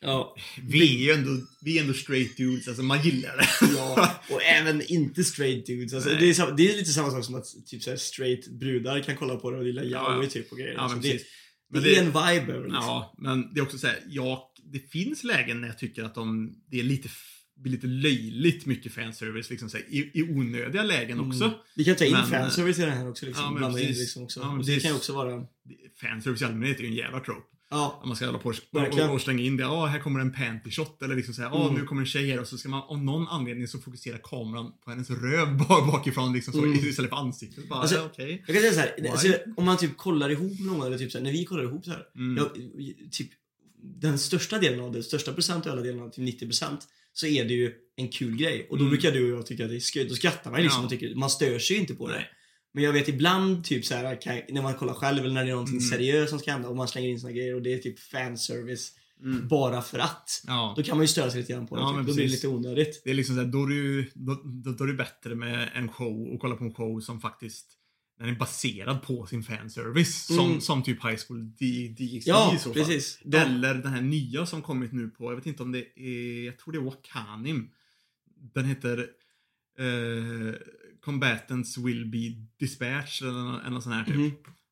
Ja. 0.00 0.36
vi 0.62 0.94
är 0.94 1.06
ju 1.06 1.12
ändå, 1.12 1.46
vi 1.60 1.78
är 1.78 1.82
ändå 1.82 1.94
straight 1.94 2.36
dudes, 2.36 2.68
alltså 2.68 2.82
man 2.82 3.02
gillar 3.02 3.36
det. 3.36 3.72
ja. 3.76 4.20
Och 4.30 4.42
även 4.42 4.82
inte 4.82 5.24
straight 5.24 5.66
dudes. 5.66 5.94
Alltså, 5.94 6.10
det, 6.10 6.14
är 6.14 6.56
det 6.56 6.72
är 6.72 6.76
lite 6.76 6.90
samma 6.90 7.10
sak 7.10 7.24
som 7.24 7.34
att 7.34 7.46
typ 7.66 7.82
så 7.82 7.90
här, 7.90 7.96
straight 7.96 8.48
brudar 8.48 9.02
kan 9.02 9.16
kolla 9.16 9.36
på 9.36 9.50
det 9.50 9.58
och 9.58 9.66
gilla 9.66 9.82
yaoi 9.84 10.24
ja. 10.24 10.30
typ 10.30 10.52
och 10.52 10.58
grejer. 10.58 10.74
Ja, 10.74 10.80
alltså, 10.80 10.98
det, 10.98 11.10
precis. 11.10 11.26
det, 11.72 11.80
Men 11.80 11.84
är 11.90 11.98
en 11.98 12.06
vibe 12.06 12.52
över 12.52 12.66
det, 12.66 12.72
liksom. 12.72 12.84
Ja, 12.84 13.14
men 13.18 13.54
det 13.54 13.60
är 13.60 13.62
också 13.62 13.78
så 13.78 13.86
här, 13.86 13.98
ja, 14.08 14.52
det 14.72 14.90
finns 14.90 15.24
lägen 15.24 15.60
när 15.60 15.68
jag 15.68 15.78
tycker 15.78 16.04
att 16.04 16.14
de, 16.14 16.54
det 16.70 16.78
är 16.80 16.84
lite, 16.84 17.08
blir 17.56 17.72
lite 17.72 17.86
löjligt 17.86 18.66
mycket 18.66 18.92
fanservice 18.92 19.50
liksom 19.50 19.70
så 19.70 19.76
här, 19.76 19.86
i, 19.88 20.10
i 20.14 20.22
onödiga 20.22 20.82
lägen 20.82 21.20
också. 21.20 21.44
Mm. 21.44 21.56
Vi 21.76 21.84
kan 21.84 21.96
ta 21.96 22.04
in 22.04 22.12
Men- 22.12 22.30
fanservice 22.30 22.78
i 22.78 22.82
det 22.82 22.90
här 22.90 23.10
också. 23.10 23.26
Liksom. 23.26 23.44
Ja, 23.44 23.50
men 23.50 23.58
Blanda 23.58 23.80
in 23.80 23.86
precis. 23.86 24.02
liksom 24.02 24.22
också. 24.22 24.40
Ja, 24.40 24.50
men 24.50 24.58
det 24.58 24.64
precis. 24.64 24.82
kan 24.82 24.90
ju 24.90 24.96
också 24.96 25.12
vara... 25.12 25.46
Fanservice 26.00 26.42
i 26.42 26.44
allmänhet 26.44 26.78
är 26.78 26.82
ju 26.82 26.88
en 26.88 26.94
jävla 26.94 27.20
trope. 27.20 27.57
Ja, 27.70 27.98
Om 28.02 28.08
man 28.08 28.16
ska 28.16 28.26
hålla 28.26 28.38
på 28.38 28.48
och, 29.08 29.14
och, 29.14 29.20
slänga 29.20 29.42
in 29.42 29.56
det. 29.56 29.62
Ja, 29.62 29.86
här 29.86 29.98
kommer 30.00 30.20
en 30.20 30.32
panty 30.32 30.70
shot. 30.70 31.02
Eller 31.02 31.16
liksom 31.16 31.34
säga, 31.34 31.48
ja 31.52 31.68
Mm. 31.68 31.80
nu 31.80 31.86
kommer 31.86 32.02
en 32.02 32.06
tjej 32.06 32.30
här. 32.30 32.40
Och 32.40 32.46
så 32.46 32.58
ska 32.58 32.68
man 32.68 32.82
av 32.82 32.98
någon 33.04 33.28
anledning 33.28 33.68
så 33.68 33.78
fokuserar 33.78 34.18
kameran 34.22 34.72
på 34.84 34.90
hennes 34.90 35.10
röv 35.10 35.48
bak- 35.58 35.86
bakifrån 35.92 36.32
liksom 36.32 36.52
så, 36.52 36.58
Mm. 36.64 36.74
istället 36.88 37.10
för 37.10 37.16
ansiktet. 37.16 37.68
Bara, 37.68 37.80
Alltså, 37.80 38.04
okej. 38.12 38.44
Jag 38.46 38.54
kan 38.56 38.62
säga 38.62 38.72
så 38.72 38.80
här, 38.80 38.94
Why? 38.98 39.08
alltså, 39.08 39.34
om 39.56 39.64
man 39.64 39.76
typ 39.76 39.96
kollar 39.96 40.30
ihop 40.30 40.60
någon, 40.60 40.86
eller 40.86 40.98
typ 40.98 41.12
så 41.12 41.18
här, 41.18 41.24
när 41.24 41.32
vi 41.32 41.44
kollar 41.44 41.62
ihop 41.64 41.84
så 41.84 41.90
här. 41.90 42.02
Mm. 42.16 42.36
Jag, 42.36 42.50
typ, 43.10 43.30
den 44.00 44.18
största 44.18 44.58
delen 44.58 44.80
av 44.80 44.92
det, 44.92 45.02
största 45.02 45.32
procentuella 45.32 45.82
delen 45.82 46.00
av 46.02 46.08
typ 46.10 46.40
90% 46.42 46.64
så 47.12 47.26
är 47.26 47.44
det 47.44 47.54
ju 47.54 47.72
en 47.96 48.08
kul 48.08 48.36
grej. 48.36 48.66
Och 48.70 48.76
då 48.78 48.84
Mm. 48.84 48.90
brukar 48.90 49.12
du 49.12 49.32
och 49.32 49.38
jag 49.38 49.46
tycka 49.46 49.64
att 49.64 49.70
det 49.70 49.76
är 49.76 49.80
skoj. 49.80 50.04
Då 50.08 50.14
skrattar 50.14 50.50
man 50.50 50.62
liksom 50.62 50.80
Ja. 50.80 50.84
och 50.84 50.90
tycker, 50.90 51.14
man 51.14 51.30
stör 51.30 51.58
sig 51.58 51.76
ju 51.76 51.80
inte 51.82 51.94
på 51.94 52.08
det. 52.08 52.14
Nej. 52.14 52.26
Men 52.78 52.84
jag 52.84 52.92
vet 52.92 53.08
ibland 53.08 53.64
typ 53.64 53.84
så 53.84 53.94
här, 53.94 54.52
när 54.52 54.62
man 54.62 54.74
kollar 54.74 54.94
själv 54.94 55.24
eller 55.24 55.34
när 55.34 55.44
det 55.44 55.50
är 55.50 55.52
någonting 55.52 55.76
Mm. 55.78 55.88
seriöst 55.90 56.30
som 56.30 56.38
ska 56.38 56.52
hända 56.52 56.68
och 56.68 56.76
man 56.76 56.88
slänger 56.88 57.08
in 57.08 57.20
såna 57.20 57.32
grejer 57.32 57.54
och 57.54 57.62
det 57.62 57.74
är 57.74 57.78
typ 57.78 57.98
fanservice 57.98 58.92
Mm. 59.22 59.48
bara 59.48 59.82
för 59.82 59.98
att. 59.98 60.42
Ja. 60.46 60.74
Då 60.76 60.82
kan 60.82 60.96
man 60.96 61.04
ju 61.04 61.08
störa 61.08 61.30
sig 61.30 61.40
lite 61.40 61.52
grann 61.52 61.66
på 61.66 61.76
det. 61.76 61.82
Ja, 61.82 61.88
typ. 61.98 62.06
Då 62.06 62.14
blir 62.14 62.24
det 62.24 62.30
lite 62.30 62.48
onödigt. 62.48 63.02
Det 63.04 63.10
är 63.10 63.14
liksom 63.14 63.34
såhär, 63.34 63.48
då 63.48 63.62
är 63.62 63.68
det 63.68 63.74
ju, 63.74 64.10
då, 64.14 64.42
då, 64.44 64.72
då 64.72 64.84
är 64.84 64.88
det 64.88 64.94
bättre 64.94 65.34
med 65.34 65.70
en 65.74 65.88
show 65.88 66.28
och 66.34 66.40
kolla 66.40 66.56
på 66.56 66.64
en 66.64 66.74
show 66.74 67.00
som 67.00 67.20
faktiskt 67.20 67.66
den 68.18 68.28
är 68.28 68.34
baserad 68.34 69.02
på 69.02 69.26
sin 69.26 69.42
fanservice. 69.42 70.26
Som, 70.26 70.46
Mm. 70.48 70.60
som 70.60 70.82
typ 70.82 71.04
High 71.04 71.16
School 71.28 71.50
D- 71.58 71.88
DxD 71.98 72.28
Ja, 72.30 72.54
i 72.54 72.58
så 72.58 72.62
fall. 72.64 72.72
precis. 72.72 73.18
De, 73.24 73.36
Eller 73.36 73.74
den 73.74 73.92
här 73.92 74.02
nya 74.02 74.46
som 74.46 74.62
kommit 74.62 74.92
nu 74.92 75.08
på, 75.08 75.24
jag 75.32 75.36
vet 75.36 75.46
inte 75.46 75.62
om 75.62 75.72
det 75.72 75.84
är, 76.00 76.44
jag 76.44 76.58
tror 76.58 76.72
det 76.72 76.78
är 76.78 76.82
Wakanim. 76.82 77.70
Den 78.54 78.64
heter 78.64 78.98
eh, 79.78 80.54
Combatants 81.12 81.78
will 81.78 82.06
be 82.10 82.46
dispatched 82.60 83.28
eller 83.28 83.42
nå- 83.42 83.60
eller 83.66 83.80
sånt 83.80 83.94
här 83.94 84.04
typ. 84.04 84.14
Mhm. 84.16 84.30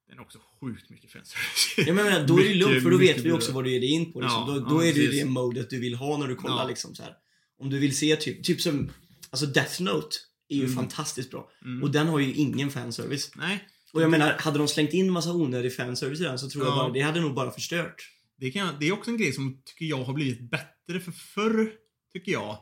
Den 0.09 0.19
är 0.19 0.23
också 0.23 0.39
sjukt 0.61 0.91
mycket 0.91 1.13
fanservice. 1.13 1.75
Ja, 1.87 1.95
men 1.95 2.05
menar, 2.05 2.27
då 2.27 2.41
är 2.41 2.45
det 2.49 2.55
lugnt 2.55 2.83
för 2.83 2.91
då 2.91 2.97
vet 2.99 3.19
vi 3.21 3.33
också 3.33 3.53
vad 3.53 3.65
du 3.65 3.71
ger 3.73 3.81
dig 3.81 3.91
in 3.91 4.13
på. 4.13 4.21
Liksom. 4.21 4.41
Ja, 4.49 4.55
då 4.55 4.61
ja, 4.61 4.67
då 4.71 4.85
är 4.85 4.95
det 4.95 5.01
ju 5.01 5.11
det 5.11 5.25
modet 5.25 5.71
du 5.71 5.81
vill 5.81 5.95
ha 5.95 6.17
när 6.19 6.29
du 6.29 6.35
kollar 6.35 6.57
Ja. 6.63 6.69
liksom 6.69 6.95
så 6.95 7.03
här. 7.03 7.13
Om 7.59 7.71
du 7.71 7.79
vill 7.79 7.97
se 7.97 8.17
typ, 8.17 8.45
typ 8.45 8.61
som, 8.61 8.91
alltså 9.31 9.47
Death 9.47 9.83
Note 9.83 10.17
är 10.49 10.57
ju 10.57 10.65
Mm. 10.65 10.77
fantastiskt 10.77 11.31
bra. 11.31 11.51
Mm. 11.65 11.83
Och 11.83 11.91
den 11.91 12.07
har 12.09 12.19
ju 12.19 12.35
ingen 12.35 12.71
fanservice. 12.71 13.31
Nej, 13.37 13.69
Och 13.93 14.03
jag 14.03 14.11
menar, 14.11 14.37
hade 14.39 14.59
de 14.59 14.69
slängt 14.69 14.93
in 14.93 15.11
massa 15.13 15.33
onödig 15.33 15.77
fanservice 15.77 16.21
i 16.21 16.23
den 16.23 16.39
så 16.39 16.51
tror 16.51 16.65
jag 16.65 16.73
Ja. 16.73 16.77
bara, 16.77 16.93
det 16.93 17.01
hade 17.01 17.21
nog 17.21 17.35
bara 17.35 17.51
förstört. 17.51 18.11
Det, 18.39 18.51
kan, 18.51 18.75
det 18.81 18.89
är 18.89 18.93
också 18.93 19.11
en 19.11 19.17
grej 19.17 19.33
som 19.33 19.63
tycker 19.65 19.85
jag 19.85 20.05
har 20.05 20.13
blivit 20.15 20.51
bättre 20.51 21.01
för 21.01 21.13
förr, 21.13 21.71
tycker 22.13 22.33
jag, 22.33 22.59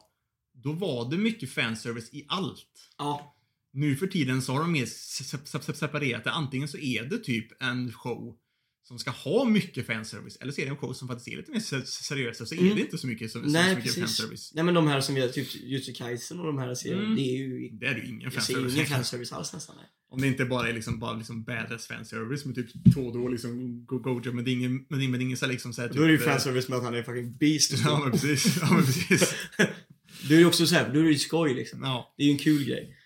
då 0.62 0.72
var 0.72 1.10
det 1.10 1.16
mycket 1.16 1.50
fanservice 1.52 2.08
i 2.12 2.24
allt. 2.28 2.66
Ja. 2.98 3.33
Nu 3.74 3.96
för 3.96 4.06
tiden 4.06 4.42
så 4.42 4.52
har 4.52 4.60
de 4.60 4.72
mer 4.72 4.86
se- 4.86 5.24
se- 5.24 5.62
se- 5.62 5.74
separerat 5.74 6.24
det. 6.24 6.30
Antingen 6.30 6.68
så 6.68 6.78
är 6.78 7.04
det 7.04 7.18
typ 7.18 7.62
en 7.62 7.92
show 7.92 8.36
som 8.88 8.98
ska 8.98 9.10
ha 9.10 9.44
mycket 9.44 9.86
fanservice, 9.86 10.36
eller 10.40 10.52
så 10.52 10.60
är 10.60 10.64
det 10.64 10.70
en 10.70 10.76
show 10.76 10.92
som 10.92 11.08
faktiskt 11.08 11.28
är 11.28 11.36
lite 11.36 11.52
mer 11.52 11.60
se- 11.60 11.86
seriös, 11.86 12.40
och 12.40 12.48
så 12.48 12.54
är 12.54 12.58
Mm. 12.58 12.74
det 12.74 12.80
inte 12.80 12.98
så 12.98 13.06
mycket, 13.06 13.30
så, 13.30 13.38
Nej, 13.38 13.70
så 13.70 13.76
mycket 13.78 13.94
fanservice. 13.94 14.52
Nej 14.54 14.64
men 14.64 14.74
de 14.74 14.86
här 14.86 15.00
som 15.00 15.16
har, 15.16 15.28
typ 15.28 15.54
Jujutsu 15.54 15.92
Kaisen 15.92 16.40
och 16.40 16.46
de 16.46 16.58
här 16.58 16.74
serierna, 16.74 17.02
Mm. 17.02 17.16
det 17.16 17.22
är 17.22 17.36
ju, 17.38 17.68
Det 17.68 17.86
är 17.86 17.94
ju 17.94 18.06
ingen 18.06 18.30
fanservice. 18.30 18.74
ingen 18.74 18.86
fanservice 18.86 19.32
alls 19.32 19.52
nästan. 19.52 19.76
Nej. 19.76 19.86
Om 20.10 20.20
det 20.20 20.26
inte 20.26 20.44
bara 20.44 20.68
är 20.68 20.72
liksom, 20.72 20.98
bara 20.98 21.12
liksom 21.16 21.44
badass 21.44 21.86
fanservice 21.86 22.44
med 22.44 22.54
typ 22.54 22.94
Todo 22.94 23.18
och 23.24 23.30
liksom 23.30 23.84
Go- 23.86 23.98
Gojo, 23.98 24.32
men 24.32 24.44
det 24.44 24.50
är 24.50 24.52
ingen, 24.52 24.84
men 24.88 24.98
det 24.98 25.04
är- 25.04 25.20
ingen 25.20 25.36
så 25.36 25.44
här 25.46 25.52
liksom 25.52 25.72
så 25.72 25.80
här, 25.82 25.88
typ, 25.88 25.96
Då 25.96 26.02
är 26.02 26.06
det 26.06 26.12
ju 26.14 26.18
eh, 26.20 26.24
fanservice 26.24 26.68
med 26.68 26.78
att 26.78 26.84
han 26.84 26.94
är 26.94 27.02
fucking 27.02 27.36
beast 27.36 27.72
Ja 27.84 28.00
men 28.02 28.12
precis. 28.12 28.58
Ja 28.60 28.72
men 28.74 28.84
precis. 28.84 29.34
Då 30.28 30.34
är 30.34 30.38
det 30.38 30.44
också 30.44 30.66
så 30.66 30.74
här, 30.74 30.92
då 30.94 31.00
är 31.00 31.04
det 31.04 31.10
ju 31.10 31.18
skoj 31.18 31.54
liksom. 31.54 31.80
Ja. 31.82 32.14
Det 32.16 32.22
är 32.22 32.26
ju 32.26 32.32
en 32.32 32.38
kul 32.38 32.64
grej. 32.64 32.96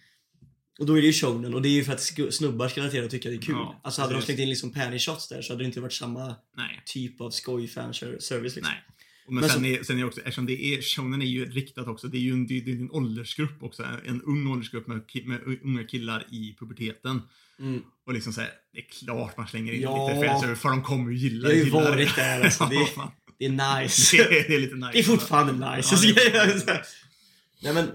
Och 0.79 0.87
då 0.87 0.99
är 0.99 1.01
det 1.01 1.07
ju 1.07 1.13
shonen 1.13 1.55
och 1.55 1.63
det 1.63 1.69
är 1.69 1.73
ju 1.73 1.85
för 1.85 1.93
att 1.93 2.35
snubbar 2.35 2.69
ska 2.69 2.81
relatera 2.81 3.05
och 3.05 3.11
tycka 3.11 3.29
det 3.29 3.35
är 3.35 3.41
kul. 3.41 3.55
Ja, 3.55 3.81
alltså 3.85 4.01
hade 4.01 4.13
de 4.13 4.17
precis. 4.17 4.27
slängt 4.27 4.41
in 4.41 4.49
liksom 4.49 4.73
panty 4.73 4.99
shots 4.99 5.29
där 5.29 5.43
så 5.43 5.53
hade 5.53 5.63
det 5.63 5.67
inte 5.67 5.81
varit 5.81 5.93
samma 5.93 6.35
Nej. 6.57 6.83
typ 6.87 7.21
av 7.21 7.31
skoj 7.31 7.69
fanservice 7.69 8.31
liksom. 8.31 8.63
Nej. 8.63 8.85
Men, 9.31 9.35
Men 9.41 9.49
sen, 9.49 9.61
så- 9.61 9.67
är, 9.67 9.83
sen 9.83 9.99
är 9.99 10.05
också, 10.05 10.21
eftersom 10.21 10.47
det 10.47 10.65
är, 10.75 10.83
shonen 10.83 11.23
är 11.23 11.27
ju 11.27 11.51
riktat 11.51 11.89
också, 11.89 12.09
det 12.09 12.17
är 12.17 12.21
ju 12.21 12.33
en, 12.33 12.47
det 12.47 12.55
är 12.59 12.69
en 12.69 12.91
åldersgrupp 12.91 13.63
också, 13.63 13.83
en 14.07 14.23
ung 14.23 14.47
åldersgrupp 14.53 14.87
med, 14.87 15.01
med 15.25 15.41
unga 15.65 15.85
killar 15.85 16.27
i 16.31 16.57
puberteten. 16.59 17.23
Mm. 17.59 17.83
Och 18.07 18.13
liksom 18.15 18.33
såhär, 18.33 18.51
det 18.73 18.79
är 18.79 18.85
klart 19.05 19.37
man 19.37 19.49
slänger 19.49 19.73
in 19.73 19.81
Ja. 19.81 20.09
lite 20.15 20.27
fanservice, 20.29 20.61
för 20.61 20.69
de 20.69 20.83
kommer 20.83 21.11
ju 21.13 21.17
gilla 21.19 21.49
Jag 21.53 21.57
har 21.59 21.65
ju 21.65 21.71
varit 21.71 22.17
där, 22.17 22.41
alltså, 22.45 22.65
det- 22.65 22.75
Ja. 22.97 23.13
Det 23.39 23.45
är 23.47 23.81
nice. 23.83 24.17
det, 24.17 24.23
är, 24.39 24.49
det 24.49 24.55
är 24.55 24.61
lite 24.61 24.75
nice. 24.75 24.91
Det 24.93 24.99
är 24.99 25.03
fortfarande 25.03 25.77
nice. 25.77 25.95
Ja, 26.07 26.15
det 26.15 26.39
är- 26.39 26.63
Ja, 26.67 26.83
Nej 27.63 27.75
men, 27.75 27.91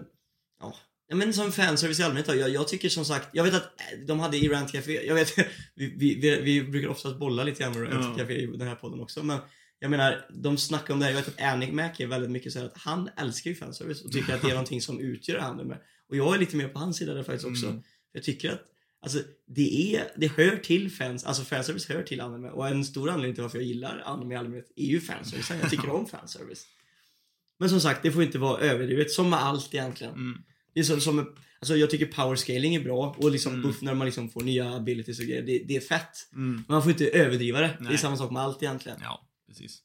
ja. 0.59 0.75
Men 1.13 1.33
som 1.33 1.51
fanservice 1.51 1.99
i 1.99 2.03
allmänhet 2.03 2.27
då, 2.27 2.35
jag, 2.35 2.49
jag 2.49 2.67
tycker 2.67 2.89
som 2.89 3.05
sagt, 3.05 3.29
jag 3.33 3.43
vet 3.43 3.53
att 3.53 3.63
eh, 3.63 3.99
de 4.07 4.19
hade 4.19 4.37
i 4.37 4.49
Rant 4.49 4.71
Café, 4.71 5.05
jag 5.07 5.15
vet, 5.15 5.37
vi, 5.75 5.93
vi, 5.97 6.15
vi, 6.15 6.39
vi 6.39 6.63
brukar 6.63 6.87
oftast 6.87 7.19
bolla 7.19 7.43
lite 7.43 7.63
grann 7.63 7.79
med 7.79 7.93
Rant 7.93 8.17
Ja. 8.17 8.23
Café 8.23 8.33
i 8.33 8.45
den 8.45 8.67
här 8.67 8.75
podden 8.75 8.99
också, 8.99 9.23
men 9.23 9.39
jag 9.79 9.91
menar, 9.91 10.25
de 10.33 10.57
snackar 10.57 10.93
om 10.93 10.99
det 10.99 11.05
här, 11.05 11.11
jag 11.11 11.19
vet 11.19 11.27
att 11.27 11.41
Annick 11.41 11.73
Mac 11.73 11.91
är 11.97 12.07
väldigt 12.07 12.31
mycket 12.31 12.53
så 12.53 12.59
här 12.59 12.65
att 12.65 12.77
han 12.77 13.09
älskar 13.17 13.49
ju 13.49 13.55
fanservice 13.55 14.01
och 14.01 14.11
tycker 14.11 14.35
att 14.35 14.41
det 14.41 14.47
är 14.47 14.49
någonting 14.53 14.81
som 14.81 14.99
utgör 14.99 15.37
anime. 15.37 15.77
Och 16.09 16.15
jag 16.15 16.35
är 16.35 16.39
lite 16.39 16.55
mer 16.55 16.67
på 16.67 16.79
hans 16.79 16.97
sida 16.97 17.13
där 17.13 17.23
faktiskt 17.23 17.45
också. 17.45 17.65
Mm. 17.65 17.83
Jag 18.11 18.23
tycker 18.23 18.51
att 18.51 18.61
Alltså 19.03 19.19
det 19.47 19.95
är, 19.95 20.11
det 20.17 20.27
hör 20.27 20.57
till 20.57 20.91
fans, 20.91 21.23
alltså 21.23 21.43
fanservice 21.43 21.89
hör 21.89 22.03
till 22.03 22.21
anime 22.21 22.49
och 22.49 22.67
en 22.67 22.85
stor 22.85 23.09
anledning 23.09 23.35
till 23.35 23.41
varför 23.41 23.57
jag 23.57 23.67
gillar 23.67 24.03
anime 24.05 24.33
i 24.33 24.37
allmänhet 24.37 24.71
är 24.75 24.85
ju 24.85 25.01
fanservice. 25.01 25.51
Jag 25.61 25.69
tycker 25.69 25.89
om 25.89 26.05
fanservice. 26.11 26.65
Men 27.59 27.69
som 27.69 27.81
sagt, 27.81 28.03
det 28.03 28.11
får 28.11 28.23
inte 28.23 28.39
vara 28.39 28.61
överdrivet, 28.61 29.11
som 29.11 29.29
med 29.29 29.39
allt 29.39 29.73
egentligen. 29.73 30.13
Mm. 30.13 30.43
Det 30.73 30.79
är 30.79 30.83
som, 30.83 31.01
som 31.01 31.35
alltså 31.59 31.75
jag 31.77 31.89
tycker 31.89 32.05
power 32.05 32.35
scaling 32.35 32.75
är 32.75 32.83
bra 32.83 33.15
och 33.17 33.31
liksom 33.31 33.53
Mm. 33.53 33.65
buff 33.65 33.81
när 33.81 33.93
man 33.93 34.05
liksom 34.05 34.29
får 34.29 34.41
nya 34.41 34.73
abilities 34.75 35.19
och 35.19 35.25
grejer, 35.25 35.41
det, 35.41 35.63
det 35.67 35.75
är 35.75 35.81
fett. 35.81 36.09
Mm. 36.33 36.53
Men 36.55 36.63
man 36.67 36.81
får 36.83 36.91
inte 36.91 37.07
överdriva 37.09 37.59
det. 37.61 37.67
Det 37.79 37.85
är 37.85 37.89
Nej. 37.89 37.97
samma 37.97 38.17
sak 38.17 38.31
med 38.31 38.41
allt 38.41 38.63
egentligen. 38.63 38.97
Ja, 39.01 39.27
precis. 39.47 39.79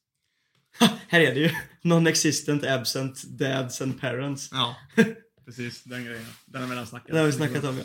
Här 1.09 1.21
är 1.21 1.35
det 1.35 1.41
ju. 1.41 1.51
Non-existent, 1.83 2.65
absent, 2.67 3.23
dads 3.25 3.83
and 3.83 4.01
parents. 4.01 4.49
Ja, 4.53 4.77
precis. 5.45 5.85
Den 5.85 6.05
grejen. 6.05 6.27
Den 6.47 6.61
har 6.63 6.69
vi 6.69 6.75
redan 6.75 6.87
snackat 6.87 7.09
Det 7.13 7.19
har 7.19 7.27
vi 7.27 7.33
snackat 7.33 7.65
om 7.65 7.79
ja. 7.79 7.85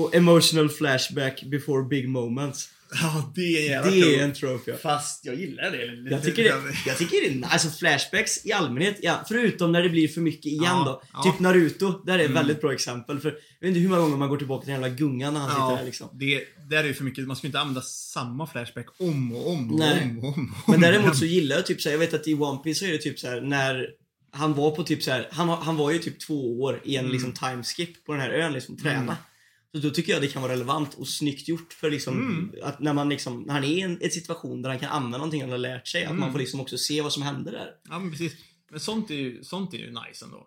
Och 0.00 0.14
emotional 0.14 0.68
flashback 0.68 1.42
before 1.42 1.88
big 1.88 2.08
moments. 2.08 2.70
Ja, 3.02 3.32
det 3.34 3.40
är 3.40 3.70
jävla 3.70 3.90
Det 3.90 4.16
är 4.18 4.24
en 4.24 4.34
trope 4.34 4.70
ja. 4.70 4.76
Fast 4.76 5.24
jag 5.24 5.34
gillar 5.34 5.70
det 5.70 5.86
lite. 5.86 6.14
Jag 6.14 6.22
tycker 6.24 6.44
det, 6.44 6.54
jag 6.86 6.98
tycker 6.98 7.16
det 7.20 7.26
är 7.28 7.34
nice. 7.34 7.48
Alltså 7.50 7.70
flashbacks 7.70 8.46
i 8.46 8.52
allmänhet, 8.52 8.96
ja, 9.02 9.24
förutom 9.28 9.72
när 9.72 9.82
det 9.82 9.88
blir 9.88 10.08
för 10.08 10.20
mycket 10.20 10.46
igen 10.46 10.62
Ja, 10.64 10.82
då. 10.86 11.02
ja. 11.12 11.22
Typ 11.22 11.40
Naruto, 11.40 12.02
där 12.06 12.12
är 12.14 12.18
ett 12.18 12.24
Mm. 12.24 12.34
väldigt 12.34 12.60
bra 12.60 12.72
exempel. 12.72 13.20
För 13.20 13.28
jag 13.28 13.68
vet 13.68 13.68
inte 13.68 13.80
hur 13.80 13.88
många 13.88 14.00
gånger 14.02 14.16
man 14.16 14.28
går 14.28 14.36
tillbaka 14.36 14.64
till 14.64 14.72
den 14.72 14.82
jävla 14.82 14.96
gungan 14.96 15.34
när 15.34 15.40
han 15.40 15.50
sitter 15.50 15.76
där 15.76 15.84
liksom. 15.84 16.08
det, 16.12 16.42
där 16.70 16.78
är 16.84 16.84
ju 16.88 16.94
för 16.94 17.04
mycket. 17.04 17.26
Man 17.26 17.36
ska 17.36 17.46
ju 17.46 17.48
inte 17.48 17.60
använda 17.60 17.80
samma 17.82 18.46
flashback 18.46 18.86
om 19.00 19.32
och 19.32 19.50
om 19.52 19.72
och 19.72 19.78
Nej. 19.78 20.02
om 20.02 20.18
och 20.18 20.24
om. 20.38 20.54
och 20.62 20.68
Men 20.68 20.74
om 20.74 20.80
däremot 20.80 21.04
igen. 21.04 21.16
så 21.16 21.24
gillar 21.24 21.56
jag 21.56 21.66
typ 21.66 21.80
så 21.80 21.88
här, 21.88 21.94
jag 21.94 21.98
vet 22.00 22.14
att 22.14 22.28
i 22.28 22.34
One 22.34 22.58
Piece 22.64 22.78
så 22.80 22.84
är 22.86 22.92
det 22.92 22.98
typ 22.98 23.18
så 23.18 23.28
här 23.28 23.40
när 23.40 23.86
han 24.32 24.54
var 24.54 24.70
på 24.70 24.82
typ 24.82 25.02
så 25.02 25.10
här, 25.10 25.28
han, 25.30 25.48
han 25.48 25.76
var 25.76 25.90
ju 25.90 25.98
typ 25.98 26.20
två 26.20 26.60
år 26.62 26.80
i 26.84 26.96
en 26.96 27.00
Mm. 27.00 27.12
liksom 27.12 27.32
timeskip 27.32 28.04
på 28.06 28.12
den 28.12 28.20
här 28.20 28.30
ön 28.30 28.52
liksom, 28.52 28.76
träna. 28.76 28.98
Mm. 29.02 29.14
Så 29.72 29.78
då 29.78 29.90
tycker 29.90 30.12
jag 30.12 30.22
det 30.22 30.28
kan 30.28 30.42
vara 30.42 30.52
relevant 30.52 30.94
och 30.94 31.08
snyggt 31.08 31.48
gjort 31.48 31.72
för 31.72 31.90
liksom 31.90 32.14
Mm. 32.20 32.54
att 32.62 32.80
när 32.80 32.92
man 32.92 33.08
liksom, 33.08 33.42
när 33.42 33.54
han 33.54 33.64
är 33.64 33.68
i 33.68 33.80
en, 33.80 34.02
en 34.02 34.10
situation 34.10 34.62
där 34.62 34.70
han 34.70 34.78
kan 34.78 34.90
använda 34.90 35.18
någonting 35.18 35.40
han 35.40 35.50
har 35.50 35.58
lärt 35.58 35.88
sig, 35.88 36.04
att 36.04 36.10
Mm. 36.10 36.20
man 36.20 36.32
får 36.32 36.38
liksom 36.38 36.60
också 36.60 36.78
se 36.78 37.00
vad 37.02 37.12
som 37.12 37.22
händer 37.22 37.52
där. 37.52 37.70
Ja, 37.88 37.98
men 37.98 38.10
precis. 38.10 38.32
Men 38.70 38.80
sånt 38.80 39.10
är 39.10 39.14
ju, 39.14 39.44
sånt 39.44 39.74
är 39.74 39.78
ju 39.78 39.86
nice 39.90 40.24
ändå. 40.24 40.46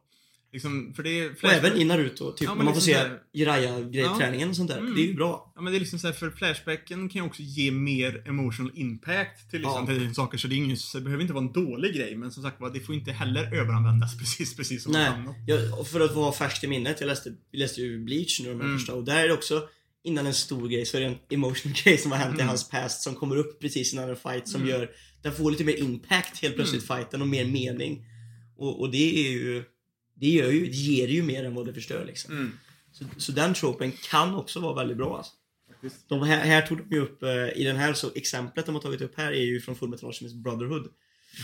Liksom, 0.53 0.93
för 0.95 1.03
det 1.03 1.19
är 1.19 1.29
Och 1.43 1.51
även 1.51 1.77
i 1.77 1.83
Naruto, 1.83 2.31
typ 2.31 2.47
Ja, 2.47 2.55
man 2.55 2.73
får 2.73 2.81
se 2.81 2.93
liksom 3.03 3.17
Jiraiya-träningen 3.33 4.49
och 4.49 4.55
sånt 4.55 4.69
där. 4.69 4.77
Mm. 4.77 4.95
Det 4.95 5.01
är 5.01 5.05
ju 5.05 5.13
bra. 5.13 5.51
Ja 5.55 5.61
men 5.61 5.73
det 5.73 5.77
är 5.77 5.79
liksom 5.79 5.99
så 5.99 6.07
här, 6.07 6.13
för 6.13 6.29
flashbacken 6.29 7.09
kan 7.09 7.21
ju 7.21 7.27
också 7.27 7.41
ge 7.41 7.71
mer 7.71 8.23
emotional 8.27 8.71
impact 8.75 9.49
till, 9.51 9.59
liksom, 9.61 9.85
Ja. 9.89 9.93
till 9.95 10.15
saker. 10.15 10.37
Så 10.37 10.47
det, 10.47 10.55
är 10.55 10.57
ingen, 10.57 10.77
så 10.77 10.97
det 10.97 11.03
behöver 11.03 11.21
inte 11.21 11.33
vara 11.33 11.43
en 11.45 11.51
dålig 11.51 11.95
grej. 11.95 12.15
Men 12.15 12.31
som 12.31 12.43
sagt 12.43 12.61
var, 12.61 12.69
det 12.69 12.79
får 12.79 12.95
inte 12.95 13.11
heller 13.11 13.55
överanvändas 13.55 14.17
precis, 14.19 14.55
precis 14.55 14.83
som 14.83 14.91
Nej. 14.91 15.07
annat. 15.07 15.35
Jag, 15.47 15.79
och 15.79 15.87
för 15.87 15.99
att 15.99 16.15
vara 16.15 16.31
färskt 16.31 16.63
i 16.63 16.67
minnet, 16.67 16.97
jag 17.01 17.07
läste, 17.07 17.29
jag 17.51 17.59
läste 17.59 17.81
ju 17.81 17.99
Bleach 18.03 18.39
nu 18.39 18.49
de 18.49 18.55
här 18.59 18.65
Mm. 18.65 18.77
första 18.77 18.93
och 18.93 19.03
där 19.03 19.23
är 19.23 19.27
det 19.27 19.33
också 19.33 19.61
Innan 20.03 20.25
en 20.27 20.33
stor 20.33 20.67
grej 20.67 20.85
så 20.85 20.97
är 20.97 21.01
det 21.01 21.07
en 21.07 21.17
emotional 21.29 21.75
grej 21.83 21.97
som 21.97 22.11
har 22.11 22.17
hänt 22.19 22.33
i 22.33 22.41
Mm. 22.41 22.47
hans 22.47 22.69
past 22.69 23.01
som 23.03 23.15
kommer 23.15 23.35
upp 23.35 23.59
precis 23.61 23.93
innan 23.93 24.09
en 24.09 24.15
fight 24.15 24.47
som 24.47 24.61
Mm. 24.61 24.73
gör 24.73 24.89
Den 25.23 25.33
får 25.33 25.51
lite 25.51 25.63
mer 25.63 25.75
impact 25.79 26.41
helt 26.41 26.55
plötsligt 26.55 26.87
fighten 26.87 27.21
och 27.21 27.27
mer 27.27 27.45
mening. 27.45 28.05
Och, 28.57 28.79
och 28.81 28.91
det 28.91 29.27
är 29.27 29.31
ju 29.31 29.63
Det 30.21 30.29
gör 30.29 30.51
ju, 30.51 30.65
det 30.65 30.75
ger 30.77 31.07
ju 31.07 31.23
mer 31.23 31.43
än 31.45 31.55
vad 31.55 31.65
det 31.65 31.73
förstör 31.73 32.05
liksom. 32.05 32.33
Mm. 32.33 32.51
Så, 32.91 33.05
så 33.17 33.31
den 33.31 33.53
tropen 33.53 33.91
kan 33.91 34.35
också 34.35 34.59
vara 34.59 34.73
väldigt 34.75 34.97
bra 34.97 35.17
alltså. 35.17 35.31
De 36.07 36.23
här, 36.23 36.45
här 36.45 36.61
tog 36.61 36.77
de 36.89 36.95
ju 36.95 37.01
upp, 37.01 37.23
eh, 37.23 37.49
i 37.55 37.63
den 37.63 37.75
här 37.75 37.93
så 37.93 38.11
exemplet 38.15 38.65
de 38.65 38.75
har 38.75 38.81
tagit 38.81 39.01
upp 39.01 39.13
här 39.17 39.31
är 39.31 39.41
ju 39.43 39.61
från 39.61 39.75
Fullmetal 39.75 40.07
Alchemist 40.09 40.35
Brotherhood. 40.35 40.87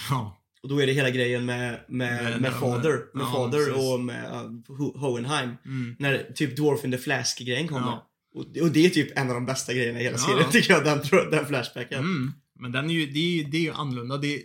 Ja. 0.10 0.42
Och 0.62 0.70
då 0.70 0.82
är 0.82 0.88
det 0.88 0.94
hela 0.94 1.10
grejen 1.10 1.46
med, 1.46 1.80
med, 1.88 2.24
Med- 2.24 2.24
med, 2.24 2.42
med- 2.42 2.54
Father, 2.54 2.92
med 3.14 3.24
ja, 3.24 3.32
Father 3.34 3.66
precis. 3.66 3.92
och 3.94 4.00
med 4.00 4.32
uh, 4.32 4.78
Ho- 4.78 4.98
Hohenheim. 4.98 5.50
Mm. 5.66 5.96
När 6.00 6.32
typ 6.36 6.56
Dwarf 6.56 6.86
in 6.86 6.92
the 6.92 6.98
Flask-grejen 6.98 7.68
kommer. 7.68 7.88
Ja. 7.88 8.10
Och, 8.34 8.42
och 8.62 8.72
det 8.72 8.86
är 8.86 8.90
typ 8.90 9.18
en 9.18 9.28
av 9.28 9.34
de 9.34 9.46
bästa 9.46 9.74
grejerna 9.74 10.00
i 10.00 10.04
hela 10.04 10.18
serien 10.18 10.50
tycker 10.52 10.74
jag, 10.74 10.86
den, 10.86 11.02
den 11.32 11.46
flashbacken. 11.46 12.00
Mm. 12.00 12.32
Men 12.60 12.72
den 12.72 12.90
är 12.90 12.94
ju, 12.94 13.06
det, 13.06 13.20
är 13.20 13.44
det 13.52 13.58
är 13.58 13.62
ju 13.62 13.72
annorlunda. 13.72 14.18
Det 14.18 14.36
är, 14.36 14.42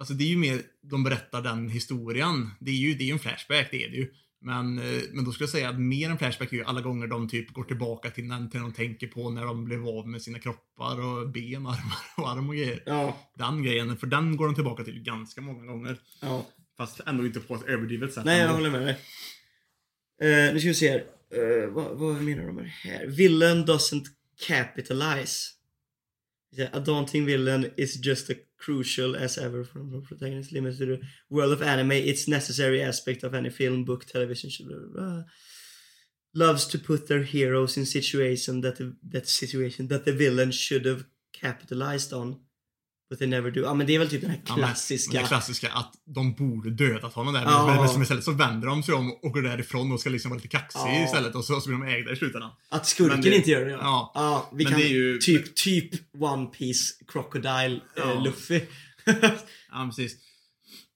alltså 0.00 0.14
det 0.14 0.24
är 0.24 0.28
ju 0.28 0.36
mer, 0.36 0.62
de 0.82 1.04
berättar 1.04 1.42
den 1.42 1.68
historien. 1.68 2.50
Det 2.60 2.70
är 2.70 2.74
ju, 2.74 2.94
det 2.94 3.04
är 3.04 3.06
ju 3.06 3.12
en 3.12 3.18
flashback, 3.18 3.68
det 3.70 3.84
är 3.84 3.90
det 3.90 3.96
ju. 3.96 4.12
Men, 4.40 4.78
eh, 4.78 5.02
men 5.12 5.24
då 5.24 5.32
skulle 5.32 5.44
jag 5.44 5.50
säga 5.50 5.68
att 5.68 5.80
mer 5.80 6.10
än 6.10 6.18
flashback 6.18 6.52
är 6.52 6.56
ju 6.56 6.64
alla 6.64 6.80
gånger 6.80 7.06
de 7.06 7.28
typ 7.28 7.50
går 7.52 7.64
tillbaka 7.64 8.10
till 8.10 8.48
till 8.50 8.60
de 8.60 8.72
tänker 8.72 9.06
på 9.06 9.30
när 9.30 9.44
de 9.44 9.64
blev 9.64 9.88
av 9.88 10.08
med 10.08 10.22
sina 10.22 10.38
kroppar 10.38 11.00
och 11.00 11.30
ben, 11.30 11.66
armar 11.66 11.98
och 12.16 12.30
arm 12.30 12.48
och 12.48 12.54
grejer. 12.54 12.82
Ja, 12.86 13.30
Den 13.38 13.62
grejen, 13.62 13.96
för 13.96 14.06
den 14.06 14.36
går 14.36 14.46
de 14.46 14.54
tillbaka 14.54 14.84
till 14.84 15.02
ganska 15.02 15.40
många 15.40 15.66
gånger. 15.66 15.98
ja. 16.20 16.46
Fast 16.76 17.00
ändå 17.06 17.26
inte 17.26 17.40
på 17.40 17.54
ett 17.54 17.64
överdrivet 17.64 18.12
sätt. 18.12 18.24
Nej, 18.24 18.40
jag 18.40 18.48
håller 18.48 18.70
med 18.70 18.82
dig. 18.82 18.92
Uh, 20.22 20.54
nu 20.54 20.60
ska 20.60 20.68
vi 20.68 20.74
se 20.74 20.90
här. 20.90 21.04
Eh, 21.34 21.68
vad, 21.68 21.98
vad 21.98 22.22
menar 22.22 22.46
de 22.46 22.54
med 22.54 22.64
det 22.64 22.88
här? 22.90 23.06
Villain 23.06 23.64
doesn't 23.64 24.04
capitalize. 24.46 25.50
A 26.72 26.78
daunting 26.78 27.24
villain 27.24 27.70
is 27.76 28.06
just 28.06 28.30
a 28.30 28.34
crucial 28.60 29.16
as 29.16 29.38
ever 29.38 29.64
from 29.64 29.90
the 29.90 30.00
protagonist 30.00 30.52
limits 30.52 30.78
to 30.78 30.86
the 30.86 31.00
world 31.28 31.52
of 31.52 31.62
anime. 31.62 31.92
It's 31.92 32.28
necessary 32.28 32.82
aspect 32.82 33.22
of 33.22 33.34
any 33.34 33.50
film, 33.50 33.84
book, 33.84 34.04
television. 34.04 34.50
Blah, 34.66 34.78
blah, 34.78 34.88
blah. 34.94 35.22
Loves 36.34 36.66
to 36.66 36.78
put 36.78 37.08
their 37.08 37.22
heroes 37.22 37.76
in 37.76 37.86
situation 37.86 38.60
that 38.60 38.76
the, 38.76 38.96
that 39.08 39.26
situation 39.26 39.88
that 39.88 40.04
the 40.04 40.12
villain 40.12 40.52
should 40.52 40.84
have 40.84 41.04
capitalized 41.32 42.12
on. 42.12 42.40
But 43.10 43.18
they 43.18 43.28
never 43.28 43.50
do. 43.50 43.60
Ja 43.60 43.74
men 43.74 43.86
det 43.86 43.94
är 43.94 43.98
väl 43.98 44.10
typ 44.10 44.20
den 44.20 44.30
här 44.30 44.40
Ja, 44.46 44.56
men- 44.56 44.64
klassiska. 44.64 45.22
Klassiska 45.26 45.68
att 45.72 45.92
de 46.06 46.34
borde 46.34 46.70
dödat 46.70 47.12
honom 47.14 47.34
där. 47.34 47.42
Ja. 47.42 47.66
Men, 47.66 47.92
men 47.92 48.02
istället 48.02 48.24
så 48.24 48.32
vänder 48.32 48.68
de 48.68 48.82
sig 48.82 48.94
om 48.94 49.12
och 49.22 49.32
går 49.32 49.42
därifrån 49.42 49.92
och 49.92 50.00
ska 50.00 50.10
liksom 50.10 50.30
vara 50.30 50.36
lite 50.36 50.48
kaxig 50.48 50.80
Ja. 50.80 51.04
istället. 51.04 51.34
Och 51.34 51.44
så, 51.44 51.60
så 51.60 51.68
blir 51.68 51.78
de 51.78 51.86
ägda 51.94 52.12
i 52.12 52.16
slutändan. 52.16 52.50
Att 52.68 52.86
skurken 52.86 53.20
det- 53.20 53.36
inte 53.36 53.50
gör 53.50 53.64
det 53.64 53.70
Ja. 53.70 54.12
Ja, 54.14 54.50
vi 54.54 54.64
Men 54.64 54.72
kan 54.72 54.80
det 54.80 54.86
är 54.86 54.90
ju- 54.92 55.18
typ, 55.18 55.54
typ 55.54 55.90
One 56.20 56.46
Piece 56.46 56.94
Crocodile 57.08 57.80
Ja. 57.96 58.12
eh, 58.12 58.22
Luffy. 58.22 58.60
Ja, 59.72 59.86
precis. 59.96 60.16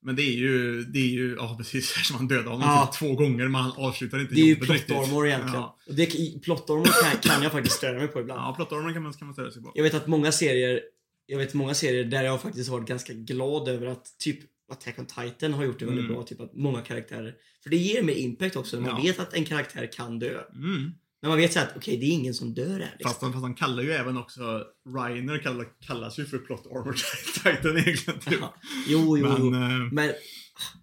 Men 0.07 0.17
det 0.17 0.23
är 0.23 0.35
ju, 0.37 0.83
det 0.85 0.99
är 0.99 1.09
ju, 1.13 1.35
ja 1.39 1.55
precis, 1.59 1.91
som 2.07 2.17
han 2.17 2.29
dödar 2.29 2.51
honom 2.51 2.61
Ja. 2.69 2.87
typ 2.87 2.99
två 2.99 3.15
gånger 3.15 3.49
men 3.49 3.55
han 3.61 3.73
avslutar 3.77 4.21
inte 4.21 4.35
det 4.35 4.41
är 4.41 4.45
ju 4.45 4.51
jobbet 4.51 4.67
plot 4.67 4.77
riktigt. 4.77 4.97
armor 4.97 5.27
egentligen. 5.27 5.55
Ja, 5.61 5.79
Och 5.89 5.95
det, 5.95 6.15
i- 6.15 6.41
plot 6.45 6.71
armor 6.71 6.85
kan, 7.11 7.21
kan 7.33 7.43
jag 7.43 7.53
faktiskt 7.53 7.77
störa 7.77 7.99
mig 7.99 8.09
på 8.09 8.21
ibland. 8.21 8.41
ja 8.41 8.53
plottarmor 8.57 8.93
kan 8.93 9.03
man, 9.03 9.13
kan 9.13 9.27
man 9.27 9.35
störa 9.35 9.51
sig 9.51 9.63
på. 9.63 9.73
Jag 9.75 9.83
vet 9.83 9.95
att 9.95 10.07
många 10.07 10.33
serier, 10.33 10.81
jag 11.27 11.39
vet 11.39 11.55
många 11.55 11.75
serier 11.75 12.05
där 12.05 12.25
jag 12.25 12.43
faktiskt 12.43 12.69
varit 12.69 12.89
ganska 12.89 13.13
glad 13.13 13.69
över 13.69 13.87
att 13.87 14.19
typ 14.19 14.39
Attack 14.73 14.99
on 14.99 15.07
Titan 15.07 15.55
har 15.55 15.65
gjort 15.65 15.79
det 15.79 15.85
väldigt 15.87 16.05
Mm. 16.05 16.15
bra. 16.15 16.23
Typ 16.23 16.41
att 16.41 16.55
många 16.55 16.81
karaktärer, 16.81 17.35
för 17.63 17.71
det 17.71 17.77
ger 17.77 18.03
mer 18.03 18.15
impact 18.15 18.57
också 18.57 18.81
man 18.81 18.91
Ja. 18.91 19.03
vet 19.03 19.19
att 19.21 19.35
en 19.35 19.45
karaktär 19.45 19.93
kan 19.93 20.19
dö. 20.19 20.41
Mm. 20.55 20.91
När 21.23 21.29
man 21.29 21.39
vet 21.39 21.53
så 21.53 21.61
att 21.61 21.77
okej, 21.77 21.97
det 21.97 22.07
är 22.07 22.11
ingen 22.11 22.35
som 22.35 22.55
dör 22.55 22.67
här. 22.67 22.79
Liksom. 22.79 23.11
Fast, 23.11 23.23
han, 23.23 23.33
fast 23.33 23.43
han 23.43 23.55
kallar 23.55 23.83
ju 23.83 23.93
även 23.93 24.17
också, 24.17 24.65
Reiner 24.97 25.39
kallar, 25.39 25.67
kallas 25.81 26.19
ju 26.19 26.25
för 26.27 26.39
plot 26.39 26.67
armor 26.67 26.93
titan 27.35 27.79
egentligen 27.79 28.21
typ. 28.21 28.39
Ja. 28.41 28.55
Jo, 28.89 29.19
jo, 29.19 29.37
jo. 29.39 29.51
Men, 29.51 29.63
eh, 29.87 29.93
Men, 29.93 30.13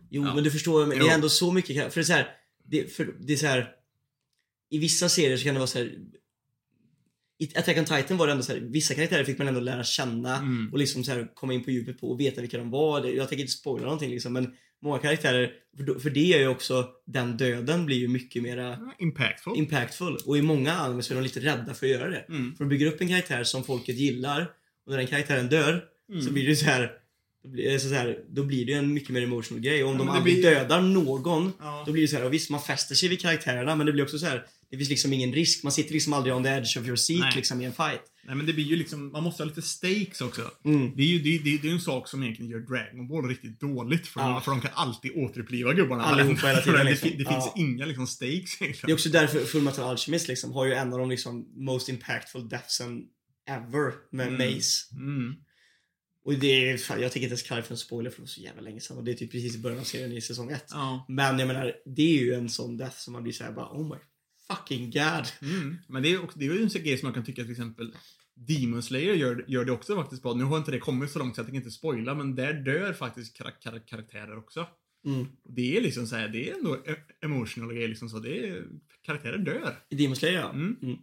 jo, 0.10 0.24
Ja. 0.26 0.36
men 0.36 0.44
du 0.44 0.52
förstår, 0.52 0.80
men 0.86 0.90
det 0.98 1.04
Jo. 1.06 1.10
är 1.12 1.16
ändå 1.16 1.30
så 1.30 1.52
mycket 1.52 1.94
För 1.94 2.00
det 2.00 2.04
är 2.04 2.04
så 2.04 2.14
här, 2.14 2.28
det, 2.66 2.96
för 2.96 3.14
det 3.20 3.34
är 3.34 3.38
så 3.38 3.46
här. 3.48 3.70
I 4.70 4.78
vissa 4.78 5.10
serier 5.10 5.38
så 5.38 5.44
kan 5.44 5.54
det 5.54 5.60
vara 5.60 5.68
så 5.68 5.80
här. 5.80 5.98
I 7.44 7.52
Attack 7.58 7.78
on 7.78 7.86
Titan 7.86 8.18
var 8.18 8.26
det 8.28 8.32
ändå 8.32 8.44
så 8.44 8.54
här, 8.54 8.60
vissa 8.60 8.94
karaktärer 8.94 9.24
fick 9.24 9.38
man 9.38 9.48
ändå 9.48 9.60
lära 9.60 9.84
känna 9.84 10.38
Mm. 10.38 10.70
och 10.74 10.80
liksom 10.80 11.04
så 11.04 11.12
här 11.12 11.28
komma 11.36 11.54
in 11.54 11.64
på 11.64 11.72
djupet 11.72 12.00
på 12.02 12.10
och 12.12 12.20
veta 12.20 12.42
vilka 12.42 12.58
de 12.58 12.70
var. 12.72 13.06
Jag 13.06 13.30
tänker 13.30 13.42
inte 13.42 13.52
spoila 13.54 13.84
någonting 13.86 14.10
liksom, 14.10 14.34
men 14.34 14.54
många 14.82 15.00
karaktärer, 15.00 15.52
för, 15.78 16.00
för 16.00 16.10
det 16.10 16.20
gör 16.22 16.40
ju 16.40 16.48
också, 16.48 16.88
den 17.08 17.38
döden 17.38 17.86
blir 17.86 17.98
ju 17.98 18.08
mycket 18.08 18.44
mera 18.44 18.78
impactful. 19.00 19.54
impactful. 19.58 20.18
Och 20.26 20.38
i 20.38 20.42
många 20.42 20.74
anime 20.74 21.04
så 21.04 21.14
är 21.14 21.16
de 21.16 21.22
lite 21.24 21.40
rädda 21.40 21.74
för 21.74 21.86
att 21.86 21.92
göra 21.92 22.10
det. 22.10 22.26
Mm. 22.30 22.56
För 22.56 22.64
de 22.64 22.70
bygger 22.70 22.88
upp 22.88 23.02
en 23.02 23.08
karaktär 23.08 23.44
som 23.44 23.64
folket 23.64 23.96
gillar 23.96 24.42
och 24.86 24.92
när 24.92 24.98
den 24.98 25.08
karaktären 25.08 25.50
dör 25.50 25.84
Mm. 26.12 26.22
så 26.22 26.32
blir 26.32 26.48
det 26.48 26.56
så 26.56 26.66
här. 26.66 26.92
Det 27.56 27.80
så 27.80 27.94
här, 27.94 28.18
då 28.30 28.44
blir 28.44 28.66
det 28.66 28.72
ju 28.72 28.78
en 28.78 28.94
mycket 28.94 29.10
mer 29.10 29.22
emotional 29.22 29.62
grej. 29.64 29.84
Och 29.84 29.90
om 29.90 29.96
Ja, 29.98 30.04
de 30.04 30.10
aldrig 30.10 30.36
blir- 30.36 30.52
dödar 30.52 30.82
någon, 30.82 31.52
Ja. 31.60 31.84
då 31.86 31.92
blir 31.92 32.02
det 32.02 32.08
så 32.08 32.16
här, 32.18 32.26
och 32.26 32.34
visst 32.34 32.50
man 32.50 32.62
fäster 32.62 32.96
sig 32.96 33.10
vid 33.10 33.20
karaktärerna 33.22 33.76
men 33.76 33.86
det 33.86 33.92
blir 33.92 34.04
också 34.04 34.20
så 34.20 34.26
här. 34.26 34.46
Det 34.72 34.78
finns 34.78 34.90
liksom 34.90 35.14
ingen 35.14 35.34
risk. 35.34 35.64
Man 35.64 35.72
sitter 35.72 35.94
liksom 35.94 36.14
aldrig 36.14 36.36
on 36.36 36.44
the 36.44 36.50
edge 36.50 36.78
of 36.78 36.86
your 36.86 36.96
seat 36.96 37.20
Nej. 37.20 37.32
liksom 37.36 37.62
i 37.62 37.66
en 37.66 37.74
fight. 37.74 38.02
Nej 38.24 38.36
men 38.36 38.46
det 38.46 38.54
blir 38.54 38.64
ju 38.66 38.76
liksom, 38.76 39.12
man 39.12 39.24
måste 39.24 39.44
ha 39.44 39.48
lite 39.48 39.62
stakes 39.62 40.22
också. 40.22 40.52
Mm. 40.66 40.96
Det 40.96 41.04
är 41.04 41.08
ju 41.08 41.20
det, 41.20 41.38
det, 41.44 41.58
det 41.58 41.68
är 41.68 41.72
en 41.72 41.80
sak 41.82 42.08
som 42.08 42.24
egentligen 42.24 42.52
gör 42.52 42.60
Dragon 42.60 43.08
Ball 43.08 43.28
riktigt 43.30 43.60
dåligt. 43.60 44.08
För, 44.08 44.20
Ja. 44.22 44.42
för 44.42 44.52
de 44.52 44.62
kan 44.62 44.72
alltid 44.74 45.12
återuppliva 45.16 45.74
gubbarna. 45.74 46.04
Allihopa 46.04 46.48
hela 46.48 46.62
tiden, 46.62 46.78
det, 46.86 46.92
liksom. 46.92 47.10
det 47.10 47.16
finns 47.16 47.28
Ja. 47.30 47.54
inga 47.58 47.86
liksom 47.86 48.08
stakes 48.08 48.58
Det 48.60 48.64
är 48.66 48.68
egentligen. 48.68 48.94
också 48.94 49.10
därför 49.10 49.40
Fullmetal 49.40 49.90
Alchemist 49.90 50.28
liksom 50.28 50.52
har 50.52 50.66
ju 50.66 50.74
en 50.74 50.94
av 50.94 51.00
de 51.00 51.10
liksom 51.10 51.48
most 51.66 51.90
impactful 51.90 52.50
deathsen 52.50 53.02
ever 53.50 53.94
med 54.12 54.28
Mm. 54.28 54.56
Mace. 54.56 54.96
Mm. 54.96 55.36
Och 56.26 56.34
det 56.34 56.70
är, 56.70 56.78
fan, 56.78 57.02
jag 57.02 57.12
tänker 57.12 57.24
inte 57.26 57.32
ens 57.34 57.44
kalla 57.44 57.62
det 57.62 57.68
för 57.68 57.74
en 57.74 57.78
spoiler 57.78 58.10
för 58.10 58.18
det 58.18 58.22
var 58.22 58.28
så 58.28 58.42
jävla 58.42 58.62
länge 58.62 58.80
sedan 58.80 58.98
och 58.98 59.04
det 59.04 59.12
är 59.12 59.16
typ 59.16 59.32
precis 59.32 59.56
i 59.56 59.60
början 59.60 59.80
av 59.80 59.84
serien 59.84 60.12
i 60.12 60.22
säsong 60.22 60.52
1. 60.52 60.66
Ja. 60.70 61.06
Men 61.10 61.40
jag 61.40 61.48
menar, 61.48 61.74
det 61.96 62.02
är 62.18 62.22
ju 62.24 62.34
en 62.34 62.50
sån 62.50 62.78
death 62.78 62.98
som 62.98 63.14
man 63.14 63.24
blir 63.24 63.34
såhär 63.34 63.52
bara 63.52 63.66
oh 63.72 63.90
my 63.90 63.96
fucking 64.56 64.92
god. 64.92 65.28
Mm. 65.42 65.78
Men 65.88 66.04
det 66.04 66.14
är, 66.14 66.24
också, 66.24 66.40
det 66.40 66.46
är 66.46 66.54
ju 66.54 66.62
en 66.62 66.70
grej 66.70 66.98
som 66.98 67.08
man 67.08 67.14
kan 67.14 67.24
tycka 67.24 67.42
till 67.42 67.52
exempel 67.52 67.96
Demon 68.34 68.84
Slayer 68.84 69.14
gör, 69.14 69.46
gör 69.48 69.66
det 69.66 69.72
också 69.72 69.96
faktiskt 69.96 70.24
bra. 70.24 70.34
Nu 70.34 70.44
har 70.44 70.58
inte 70.58 70.72
det 70.72 70.80
kommit 70.80 71.12
så 71.12 71.20
långt 71.20 71.36
så 71.36 71.40
jag 71.40 71.46
tänker 71.46 71.58
inte 71.58 71.72
spoila, 71.72 72.16
men 72.16 72.36
där 72.36 72.54
dör 72.54 72.94
faktiskt 72.94 73.38
kar 73.38 73.62
kar 73.62 73.88
karaktärer 73.88 74.38
också. 74.38 74.68
Mm. 75.06 75.28
Det 75.44 75.78
är 75.78 75.82
liksom 75.82 76.08
så 76.08 76.16
här, 76.16 76.28
det 76.28 76.50
är 76.50 76.58
ändå 76.58 76.76
e- 76.76 77.26
emotional 77.26 77.74
grejer 77.74 77.88
liksom 77.88 78.10
så. 78.10 78.20
Det 78.20 78.48
är, 78.50 78.66
karaktärer 79.02 79.38
dör. 79.38 79.76
I 79.90 79.96
Demon 79.96 80.16
Slayer 80.16 80.40
ja. 80.40 80.50
Mm. 80.50 80.78
Mm. 80.82 80.98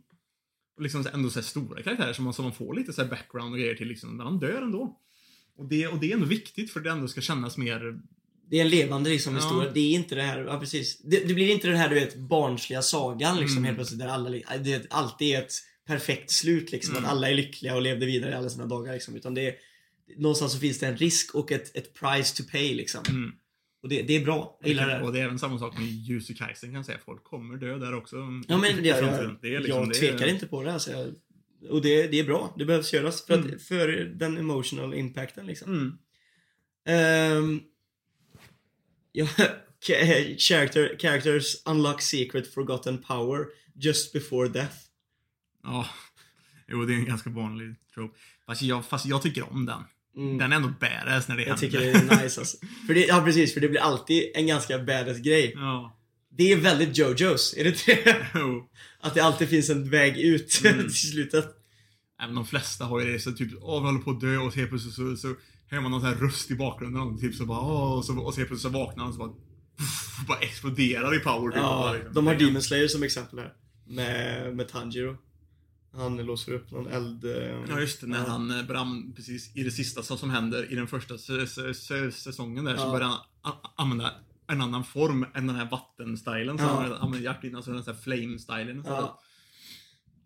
Och 0.77 0.83
liksom 0.83 1.07
ändå 1.13 1.31
så 1.31 1.43
stora 1.43 1.83
karaktärer 1.83 2.13
som 2.13 2.25
man, 2.25 2.35
som 2.35 2.45
man 2.45 2.55
får 2.55 2.75
lite 2.75 2.93
så 2.93 3.03
här 3.03 3.09
background 3.09 3.53
och 3.53 3.59
grejer 3.59 3.75
till 3.75 3.89
liksom, 3.89 4.17
men 4.17 4.27
de 4.27 4.39
dör 4.39 4.63
ändå. 4.63 5.01
Och 5.57 5.69
det, 5.69 5.87
och 5.87 6.01
det 6.01 6.11
är 6.11 6.15
ändå 6.15 6.27
viktigt 6.27 6.73
för 6.73 6.81
det 6.81 6.91
ändå 6.91 7.09
ska 7.09 7.21
kännas 7.21 7.57
mer 7.57 8.01
Det 8.51 8.57
är 8.57 8.61
en 8.61 8.69
levande 8.71 9.11
liksom 9.11 9.35
Ja. 9.35 9.41
historia. 9.41 9.71
Det 9.75 9.81
är 9.81 9.95
inte 9.95 10.15
det 10.15 10.23
här, 10.23 10.45
ja 10.45 10.61
precis. 10.61 10.99
Det, 10.99 11.29
det 11.29 11.35
blir 11.35 11.51
inte 11.51 11.67
den 11.69 11.77
här 11.77 11.89
du 11.89 11.95
vet 11.95 12.17
barnsliga 12.17 12.83
sagan 12.83 13.37
liksom 13.41 13.57
Mm. 13.59 13.65
helt 13.65 13.77
plötsligt 13.79 14.01
där 14.01 14.09
alla, 14.09 14.31
det 14.59 14.87
alltid 14.91 15.35
är 15.35 15.39
ett 15.43 15.53
perfekt 15.87 16.31
slut 16.31 16.73
liksom. 16.73 16.95
Mm. 16.97 17.05
Att 17.05 17.11
alla 17.11 17.31
är 17.31 17.35
lyckliga 17.35 17.75
och 17.75 17.83
levde 17.83 18.07
vidare 18.07 18.31
i 18.31 18.35
alla 18.35 18.49
sina 18.49 18.67
dagar 18.67 18.93
liksom. 18.93 19.17
Utan 19.17 19.35
det 19.35 19.47
är, 19.49 19.55
någonstans 20.17 20.53
så 20.53 20.59
finns 20.59 20.79
det 20.79 20.87
en 20.87 20.97
risk 20.97 21.35
och 21.35 21.53
ett, 21.53 21.77
ett 21.77 21.95
price 21.95 22.37
to 22.43 22.51
pay 22.53 22.75
liksom. 22.75 23.01
Mm. 23.09 23.33
Och 23.83 23.89
det, 23.89 24.03
det 24.03 24.17
är 24.17 24.25
bra. 24.25 24.59
Jag 24.61 24.69
gillar 24.69 24.89
det. 24.89 25.01
Och 25.07 25.13
det 25.13 25.21
är 25.21 25.25
även 25.25 25.39
samma 25.39 25.59
sak 25.59 25.79
med 25.79 25.89
Jussi 25.89 26.35
Kaisen 26.35 26.69
kan 26.69 26.77
jag 26.77 26.87
säga. 26.87 26.99
Folk 27.05 27.25
kommer 27.25 27.57
dö 27.57 27.79
där 27.79 27.95
också. 27.95 28.17
Ja 28.49 28.57
men 28.59 28.79
i 28.79 28.81
det, 28.81 28.89
jag, 28.89 28.99
framtiden. 28.99 29.39
det 29.43 29.55
är 29.55 29.61
liksom, 29.61 29.79
jag 29.81 29.89
det 29.89 29.97
är- 29.97 30.01
tvekar 30.13 30.27
inte 30.27 30.47
på 30.47 30.63
det 30.63 30.73
alltså. 30.73 30.91
Jag, 30.91 31.15
och 31.71 31.83
det, 31.83 32.07
det 32.07 32.19
är 32.21 32.25
bra. 32.25 32.55
Det 32.59 32.65
behövs 32.65 32.93
göras 32.93 33.27
för, 33.27 33.35
Mm. 33.35 33.55
att, 33.57 33.63
för 33.63 33.89
den 34.15 34.39
emotional 34.39 34.95
impacten 34.95 35.47
liksom. 35.47 35.73
Mm. 35.73 35.93
Ehm, 36.89 37.61
character, 40.39 40.97
characters 40.99 41.57
unlock 41.67 42.03
secret 42.03 42.55
forgotten 42.55 42.99
power 42.99 43.47
just 43.75 44.13
before 44.13 44.49
death. 44.49 44.75
Ja. 45.63 45.89
Jo, 46.69 46.85
det 46.85 46.95
är 46.95 46.97
en 46.99 47.05
ganska 47.05 47.31
vanlig 47.31 47.75
trope. 47.95 48.19
Fast 48.47 48.63
jag, 48.63 48.85
fast 48.87 49.07
jag 49.07 49.23
tycker 49.23 49.53
om 49.53 49.67
den. 49.67 49.83
Mm. 50.17 50.39
Den 50.39 50.53
är 50.53 50.57
ändå 50.57 50.69
badass 50.81 51.29
när 51.29 51.37
det 51.37 51.43
Jag 51.43 51.49
händer. 51.49 51.61
tycker 51.67 51.81
det 51.81 51.91
är 51.91 52.23
nice 52.23 52.41
alltså. 52.41 52.57
För 52.87 52.95
det, 52.95 53.07
ja 53.07 53.23
precis, 53.25 53.55
för 53.55 53.61
det 53.61 53.69
blir 53.69 53.81
alltid 53.81 54.31
en 54.35 54.47
ganska 54.47 54.79
badass 54.79 55.19
grej. 55.19 55.53
Ja. 55.55 55.95
Det 56.31 56.53
är 56.53 56.57
väldigt 56.57 56.99
Jojos, 56.99 57.55
är 57.57 57.65
det 57.65 57.71
inte? 57.71 58.27
Jo. 58.35 58.69
Att 59.01 59.15
det 59.15 59.21
alltid 59.21 59.49
finns 59.49 59.71
en 59.71 59.91
väg 59.91 60.19
ut 60.19 60.61
Mm. 60.65 60.79
till 60.83 60.95
slutet. 60.95 61.55
Även 62.23 62.35
de 62.35 62.47
flesta 62.47 62.85
har 62.85 63.01
ju 63.01 63.13
det 63.13 63.21
så 63.21 63.33
typ, 63.33 63.53
åh 63.61 63.81
vi 63.81 63.87
håller 63.87 64.01
på 64.01 64.11
att 64.11 64.21
dö 64.21 64.37
och 64.39 64.53
så 64.53 64.59
helt 64.59 64.71
plötsligt 64.71 64.95
så, 64.95 65.17
så 65.17 65.35
hör 65.71 65.81
man 65.81 65.91
någon 65.91 66.01
sån 66.01 66.09
här 66.11 66.17
röst 66.17 66.51
i 66.51 66.55
bakgrunden 66.57 67.03
och 67.03 67.21
typ 67.21 67.35
så 67.35 67.47
bara, 67.47 67.59
och 67.61 68.05
så, 68.05 68.19
och 68.19 68.35
så 68.35 68.37
plötsligt 68.37 68.61
så 68.61 68.69
vaknar 68.69 69.05
han 69.05 69.13
så 69.13 69.19
bara, 69.19 69.33
bara 70.29 70.39
exploderar 70.39 71.17
i 71.17 71.19
power 71.19 71.51
typ. 71.51 71.61
Ja, 71.61 71.79
Bara 71.83 71.93
liksom. 71.93 72.15
de 72.15 72.27
har 72.27 72.35
Demon 72.35 72.63
Slayer 72.63 72.89
som 72.89 73.03
exempel 73.03 73.39
här. 73.39 73.53
Med, 73.87 74.57
med 74.57 74.69
Tanjiro. 74.69 75.17
Han 75.95 76.17
låser 76.17 76.53
upp 76.53 76.71
någon 76.71 76.87
eld... 76.87 77.25
eh, 77.25 77.65
Ja 77.69 77.81
just 77.81 78.01
det, 78.01 78.07
när 78.07 78.27
han 78.27 78.51
eh, 78.61 78.67
Bram, 78.67 79.13
precis 79.17 79.57
i 79.57 79.63
det 79.63 79.71
sista 79.71 80.03
som, 80.03 80.19
som 80.19 80.31
händer 80.31 80.73
i 80.73 80.75
den 80.75 80.87
första 80.87 81.15
säsongen 82.13 82.65
där 82.65 82.77
så 82.77 82.83
Ja. 82.83 82.91
börjar 82.93 83.07
han 83.43 83.55
använda 83.77 84.13
en 84.47 84.61
annan 84.61 84.85
form 84.85 85.27
än 85.35 85.47
den 85.47 85.57
här 85.57 85.69
vattenstylen 85.71 86.59
som 86.59 86.67
Ja. 86.67 86.75
han 86.75 86.93
använder 86.93 87.19
hjärt 87.31 87.45
innan, 87.45 87.57
alltså 87.57 87.73
den 87.73 87.83
här 87.87 87.95
flame-stylen. 87.95 88.83
Ja. 88.87 89.21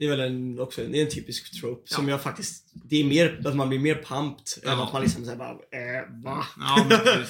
Det 0.03 0.07
är 0.07 0.11
väl 0.11 0.21
en, 0.21 0.59
också, 0.59 0.83
är 0.83 0.95
en 0.95 1.11
typisk 1.11 1.61
trope 1.61 1.83
Ja. 1.91 1.97
som 1.97 2.09
jag 2.09 2.23
faktiskt, 2.23 2.71
det 2.73 2.97
är 2.97 3.05
mer, 3.05 3.47
att 3.47 3.57
man 3.57 3.69
blir 3.69 3.79
mer 3.79 3.95
pumped 3.95 4.47
än 4.63 4.79
Ja. 4.79 4.87
att 4.87 4.93
man 4.93 5.03
liksom 5.03 5.25
säger 5.25 5.39
bara, 5.39 5.51
eh, 5.51 6.23
va? 6.25 6.47
Ja, 6.59 6.87
men. 6.89 7.25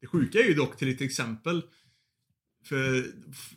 Det 0.00 0.06
sjuka 0.06 0.38
är 0.38 0.44
ju 0.44 0.54
dock 0.54 0.76
till 0.76 0.88
ett 0.88 1.00
exempel 1.00 1.62
för, 2.64 3.06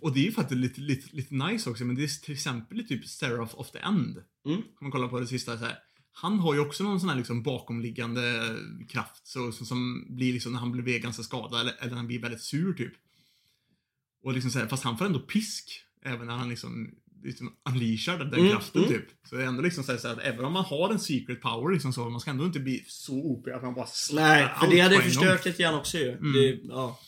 och 0.01 0.13
det 0.13 0.19
är 0.19 0.23
ju 0.23 0.32
faktiskt 0.32 0.60
lite, 0.60 0.82
lite, 0.82 1.15
lite 1.15 1.34
nice 1.36 1.69
också, 1.69 1.86
men 1.86 1.95
det 1.95 2.04
är 2.04 2.21
till 2.23 2.34
exempel 2.34 2.88
typ 2.88 3.06
Seraph 3.08 3.60
of 3.60 3.71
the 3.71 3.80
End. 3.80 4.23
Mm. 4.45 4.58
Om 4.58 4.63
man 4.82 4.91
kollar 4.91 5.08
på 5.08 5.19
det 5.19 5.28
sista 5.28 5.58
så 5.58 5.65
här. 5.65 5.78
Han 6.12 6.39
har 6.39 6.54
ju 6.54 6.60
också 6.60 6.84
någon 6.84 6.99
sån 6.99 7.10
här 7.10 7.17
liksom 7.17 7.43
bakomliggande 7.43 8.56
kraft 8.89 9.28
så, 9.28 9.51
så, 9.51 9.65
som 9.65 10.06
blir 10.10 10.34
liksom 10.34 10.51
när 10.51 10.60
han 10.60 10.71
blir 10.71 10.99
ganska 10.99 11.23
skadad 11.23 11.62
eller, 11.62 11.75
eller 11.80 11.89
när 11.89 11.97
han 11.97 12.08
blir 12.08 12.21
väldigt 12.21 12.41
sur 12.41 12.73
typ. 12.73 12.93
Och 14.23 14.34
liksom 14.34 14.51
så 14.51 14.60
här, 14.60 14.67
fast 14.67 14.84
han 14.84 14.97
får 14.97 15.06
ändå 15.06 15.19
pisk 15.19 15.82
även 16.01 16.28
när 16.28 16.36
han 16.38 16.49
liksom, 16.49 16.95
liksom 17.26 17.54
unleashar 17.70 18.18
den 18.18 18.34
Mm, 18.34 18.52
kraften 18.52 18.84
mm. 18.84 18.94
typ. 18.94 19.06
Så 19.30 19.36
det 19.36 19.44
är 19.44 19.48
ändå 19.48 19.62
liksom 19.62 19.84
så 19.84 19.92
här, 19.92 20.00
så 20.00 20.08
här 20.08 20.16
att 20.16 20.22
även 20.24 20.46
om 20.46 20.54
man 20.54 20.66
har 20.66 20.90
en 20.90 21.00
secret 21.00 21.42
power 21.42 21.74
liksom 21.74 21.94
så, 21.94 22.10
man 22.10 22.20
ska 22.20 22.32
ändå 22.32 22.46
inte 22.46 22.60
bli 22.60 22.86
så 22.88 23.14
OP 23.14 23.48
att 23.48 23.64
man 23.64 23.74
bara 23.74 23.88
Nej, 24.14 24.48
för 24.60 24.68
det 24.68 24.80
hade 24.80 25.02
förstört 25.02 25.46
lite 25.46 25.64
grann 25.64 25.76
också 25.76 25.98
ju. 25.98 26.12
Mm. 26.12 26.34
Det, 26.34 26.60
ja. 26.64 27.00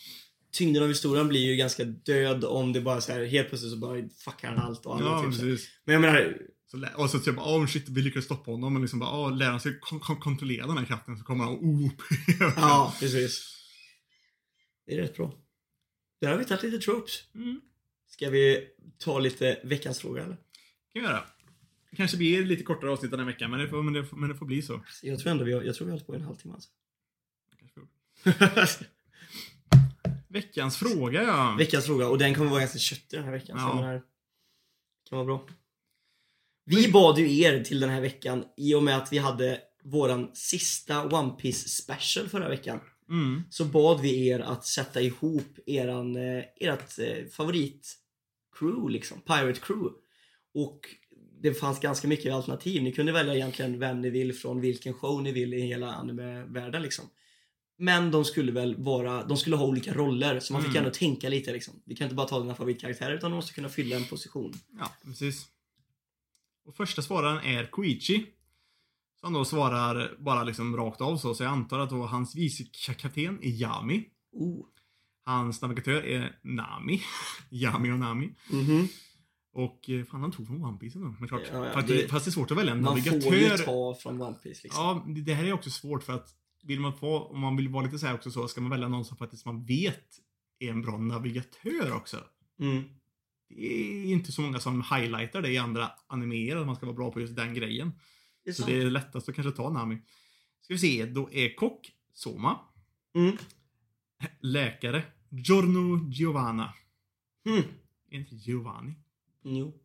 Tyngden 0.52 0.84
av 0.84 0.90
historien 0.90 1.28
blir 1.28 1.42
ju 1.42 1.56
ganska 1.56 1.84
död 1.84 2.46
om 2.46 2.74
det 2.74 2.82
bara 2.82 3.02
så 3.02 3.12
här 3.12 3.26
helt 3.26 3.50
plötsligt 3.50 3.72
så 3.72 3.78
bara 3.78 4.10
fuckar 4.26 4.48
han 4.48 4.58
allt 4.60 4.86
och 4.86 4.96
alla 4.96 5.06
Ja, 5.06 5.22
typ 5.22 5.30
precis. 5.32 5.70
Men 5.86 5.94
jag 5.94 6.02
menar, 6.02 6.38
Så, 6.72 6.86
och 6.96 7.10
så 7.10 7.20
typ, 7.20 7.36
åh 7.38 7.66
shit, 7.66 7.90
vi 7.90 8.02
lyckades 8.02 8.26
stoppa 8.26 8.52
honom. 8.52 8.76
Och 8.76 8.82
liksom 8.82 9.00
bara, 9.00 9.20
åh, 9.20 9.38
lär 9.38 9.50
han 9.50 9.60
sig 9.60 9.78
kon- 9.82 10.00
kon- 10.00 10.20
kontrollera 10.20 10.68
den 10.68 10.78
här 10.78 10.86
kraften 10.86 11.18
så 11.18 11.24
kommer 11.24 11.44
han 11.44 11.54
OP. 11.54 12.02
ja 12.56 12.96
precis. 13.00 13.54
Det 14.86 14.94
är 14.94 14.98
rätt 15.02 15.16
bra. 15.18 15.34
Där 16.22 16.32
har 16.32 16.38
vi 16.38 16.46
tagit 16.46 16.64
lite 16.64 16.78
tropes. 16.80 17.24
Mm, 17.36 17.62
Ska 18.08 18.30
vi 18.30 18.68
ta 18.98 19.20
lite 19.20 19.60
veckans 19.64 20.00
fråga 20.00 20.24
eller? 20.24 20.36
kan 20.94 21.02
vi 21.02 21.08
göra. 21.08 21.24
Det 21.92 21.96
kanske 21.98 22.18
blir 22.18 22.46
lite 22.46 22.64
kortare 22.64 22.92
avsnitt 22.92 23.12
den 23.12 23.20
här 23.20 23.28
veckan, 23.28 23.52
men 23.52 23.60
det 23.60 23.68
får, 23.68 23.84
men 23.84 23.94
det, 23.94 24.06
får- 24.06 24.18
men 24.18 24.30
det 24.30 24.36
får 24.36 24.46
bli 24.46 24.62
så. 24.62 24.84
Jag 25.02 25.20
tror 25.20 25.32
ändå 25.32 25.44
vi 25.44 25.54
har, 25.54 25.62
jag 25.64 25.76
tror 25.76 25.86
vi 25.86 25.92
har 25.92 25.98
hållit 25.98 26.08
på 26.08 26.16
en 26.16 26.22
halvtimme 26.22 26.54
alltså. 26.54 26.70
Veckans 30.30 30.78
fråga, 30.78 31.24
ja. 31.24 31.56
Veckans 31.60 31.86
fråga, 31.86 32.08
och 32.10 32.18
den 32.18 32.36
kommer 32.36 32.50
vara 32.50 32.60
ganska 32.60 32.80
köttig 32.80 33.20
den 33.20 33.24
här 33.26 33.32
veckan. 33.32 33.58
Så 33.60 33.64
Ja. 33.64 33.68
jag 33.70 33.76
menar, 33.76 33.94
det 33.94 34.02
kan 35.10 35.18
vara 35.18 35.26
bra. 35.26 35.48
Vi 36.66 36.92
bad 36.92 37.20
ju 37.20 37.40
er 37.42 37.64
till 37.64 37.80
den 37.80 37.90
här 37.90 38.02
veckan 38.02 38.44
i 38.58 38.74
och 38.76 38.84
med 38.84 38.98
att 38.98 39.14
vi 39.14 39.18
hade 39.18 39.62
våran 39.84 40.32
sista 40.34 41.06
One 41.20 41.30
Piece 41.34 41.70
special 41.70 42.30
förra 42.30 42.50
veckan. 42.50 42.80
Mm. 43.10 43.44
Så 43.50 43.66
bad 43.66 44.02
vi 44.02 44.28
er 44.28 44.40
att 44.40 44.66
sätta 44.66 45.02
ihop 45.02 45.60
eran, 45.66 46.16
eh, 46.16 46.44
ert 46.56 47.00
eh, 47.00 47.26
favorit 47.32 47.96
crew 48.60 48.90
liksom, 48.92 49.22
Pirate 49.22 49.60
Crew. 49.60 49.90
Och 50.54 50.80
det 51.42 51.54
fanns 51.54 51.80
ganska 51.80 52.08
mycket 52.08 52.34
alternativ. 52.34 52.84
Ni 52.84 52.92
kunde 52.92 53.12
välja 53.12 53.36
egentligen 53.36 53.80
vem 53.80 54.02
ni 54.02 54.10
vill 54.10 54.34
från 54.34 54.62
vilken 54.62 54.94
show 54.94 55.22
ni 55.24 55.32
vill 55.32 55.54
i 55.54 55.62
hela 55.62 55.94
anime-världen 55.94 56.82
liksom. 56.82 57.06
Men 57.80 58.12
de 58.12 58.26
skulle 58.26 58.52
väl 58.52 58.76
vara, 58.78 59.24
de 59.24 59.38
skulle 59.38 59.56
ha 59.56 59.66
olika 59.66 59.94
roller 59.94 60.40
så 60.40 60.54
man 60.54 60.62
fick 60.62 60.70
Mm. 60.72 60.84
ändå 60.84 60.94
tänka 60.96 61.30
lite 61.30 61.54
liksom. 61.54 61.74
Vi 61.86 61.96
kan 61.96 62.06
inte 62.06 62.16
bara 62.16 62.28
ta 62.28 62.40
dina 62.40 62.56
favoritkaraktärer 62.56 63.14
utan 63.18 63.32
de 63.32 63.36
måste 63.36 63.54
kunna 63.54 63.70
fylla 63.70 63.96
en 63.96 64.06
position. 64.06 64.54
Ja, 64.80 64.92
precis. 65.06 65.46
Och 66.66 66.76
första 66.76 67.02
svararen 67.02 67.46
är 67.46 67.66
Koichi. 67.66 68.26
Som 69.22 69.34
då 69.34 69.46
svarar 69.46 70.16
bara 70.20 70.44
liksom 70.44 70.78
rakt 70.78 71.02
av 71.02 71.18
så, 71.18 71.34
så 71.36 71.44
jag 71.44 71.52
antar 71.52 71.80
att 71.80 71.90
då 71.90 72.06
hans 72.06 72.36
vice 72.36 72.64
kapten 72.98 73.40
är 73.44 73.50
Yami. 73.50 74.04
Oh. 74.32 74.66
Hans 75.26 75.62
navigatör 75.62 76.06
är 76.06 76.40
Nami. 76.44 77.02
Yami 77.52 77.92
och 77.92 78.00
Nami. 78.00 78.30
Mhm. 78.52 78.88
Och 79.54 79.90
eh, 79.90 80.04
fan 80.06 80.22
han 80.22 80.32
tog 80.32 80.48
från 80.48 80.64
One 80.64 80.78
Piece 80.78 80.98
ändå. 80.98 81.16
Men 81.20 81.28
klart. 81.30 81.42
Ja, 81.54 81.66
ja, 81.66 81.72
fast, 81.74 81.88
det- 81.88 82.08
fast 82.10 82.26
det 82.26 82.30
är 82.30 82.32
svårt 82.32 82.52
att 82.52 82.58
välja 82.58 82.72
en 82.72 82.82
Man 82.82 82.90
navigatör. 82.98 83.22
får 83.22 83.36
ju 83.36 83.50
ta 83.50 83.96
från 84.02 84.22
One 84.22 84.36
Piece 84.44 84.64
liksom. 84.64 84.84
Ja, 84.84 85.06
det- 85.22 85.34
här 85.34 85.44
är 85.44 85.54
också 85.54 85.70
svårt 85.70 86.04
för 86.04 86.14
att 86.14 86.30
vill 86.64 86.80
man 86.80 86.94
få, 86.94 87.20
om 87.20 87.40
man 87.40 87.56
vill 87.58 87.70
vara 87.70 87.86
lite 87.86 88.00
så 88.00 88.14
också 88.14 88.32
så, 88.32 88.48
ska 88.48 88.62
man 88.62 88.70
välja 88.72 88.88
någon 88.88 89.06
som 89.06 89.18
faktiskt 89.18 89.46
man 89.46 89.66
vet 89.66 90.04
är 90.60 90.70
en 90.70 90.82
bra 90.82 90.98
navigatör 90.98 91.96
också. 91.96 92.18
Mm. 92.60 92.84
Det 93.50 94.04
är 94.04 94.06
inte 94.06 94.32
så 94.32 94.42
många 94.42 94.60
som 94.60 94.82
highlightar 94.96 95.42
det 95.42 95.50
i 95.52 95.58
andra 95.58 95.92
animéer, 96.08 96.56
att 96.56 96.66
man 96.66 96.76
ska 96.76 96.86
vara 96.86 96.96
bra 96.96 97.12
på 97.12 97.20
just 97.22 97.36
den 97.36 97.54
grejen. 97.54 97.92
Det 98.48 98.54
Så 98.54 98.66
det 98.66 98.82
är 98.82 98.90
lättast 98.90 99.30
att 99.30 99.36
kanske 99.36 99.52
ta 99.52 99.70
Nami. 99.70 99.98
Ska 100.62 100.74
vi 100.74 100.78
se, 100.78 101.06
då 101.06 101.30
är 101.32 101.56
kock 101.56 101.92
Soma. 102.14 102.60
Mm. 103.16 103.38
Läkare 104.40 105.04
Giorno 105.30 106.10
Giovanna. 106.12 106.74
Mm. 107.46 107.64
Är 108.10 108.18
inte 108.20 108.36
Giovanni? 108.36 108.94
Jo. 109.44 109.80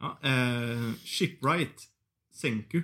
Ja, 0.00 0.18
eh, 0.22 0.94
Shipwright 1.04 1.88
Senku. 2.32 2.82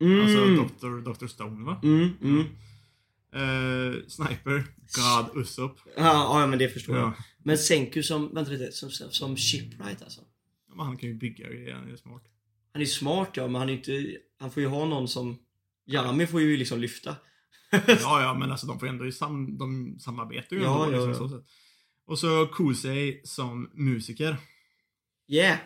Mm. 0.00 0.20
Alltså 0.20 0.46
Dr. 0.46 1.12
Dr. 1.12 1.26
Stone 1.26 1.64
va? 1.64 1.80
Mm, 1.82 2.10
mm. 2.22 2.46
Eh, 3.32 4.06
sniper 4.06 4.64
God 4.96 5.42
Usopp. 5.42 5.78
Ja, 5.96 6.40
ja, 6.40 6.46
men 6.46 6.58
det 6.58 6.68
förstår 6.68 6.96
jag. 6.96 7.06
Ja. 7.06 7.14
Men 7.38 7.58
Senku 7.58 8.02
som, 8.02 8.34
vänta 8.34 8.50
lite, 8.50 8.72
som, 8.72 8.90
som, 8.90 9.36
shipwright 9.36 10.02
alltså. 10.02 10.20
Men 10.68 10.86
han 10.86 10.96
kan 10.96 11.08
ju 11.08 11.14
bygga 11.14 11.48
grejer, 11.48 11.74
han 11.74 11.90
är 11.90 11.96
smart. 11.96 12.24
Han 12.78 12.82
är 12.82 12.86
smart 12.86 13.30
ja, 13.34 13.46
men 13.48 13.54
han 13.54 13.68
är 13.68 13.72
inte, 13.72 14.16
han 14.38 14.50
får 14.50 14.62
ju 14.62 14.68
ha 14.68 14.84
någon 14.84 15.08
som, 15.08 15.38
Yami 15.86 16.26
får 16.26 16.40
ju 16.40 16.56
liksom 16.56 16.80
lyfta. 16.80 17.16
Ja, 17.70 18.22
ja, 18.22 18.34
men 18.38 18.50
alltså 18.50 18.66
de 18.66 18.80
får 18.80 18.86
ändå 18.86 19.06
i 19.06 19.12
sam, 19.12 19.58
de 19.58 19.96
samarbetar 20.00 20.56
ju 20.56 20.62
Ja, 20.62 20.86
ändå. 20.86 20.98
ja, 20.98 21.06
liksom, 21.06 21.24
ja. 21.24 21.38
Så. 21.38 21.44
Och 22.04 22.18
så 22.18 22.46
Kusei 22.46 23.20
som 23.24 23.70
musiker. 23.74 24.36
Yeah! 25.28 25.58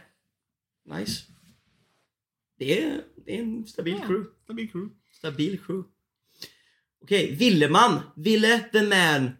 Nice. 0.85 1.23
Det 2.59 2.83
är, 2.83 3.05
det 3.27 3.37
är 3.39 3.43
en 3.43 3.67
stabil 3.67 3.97
Ja. 4.01 4.07
crew. 4.07 4.31
Stabil 4.45 4.71
crew. 4.71 4.95
Stabil 5.13 5.59
crew. 5.67 5.89
Okej, 7.03 7.35
Villeman. 7.37 8.01
Ville 8.17 8.59
the 8.59 8.83
man. 8.83 9.31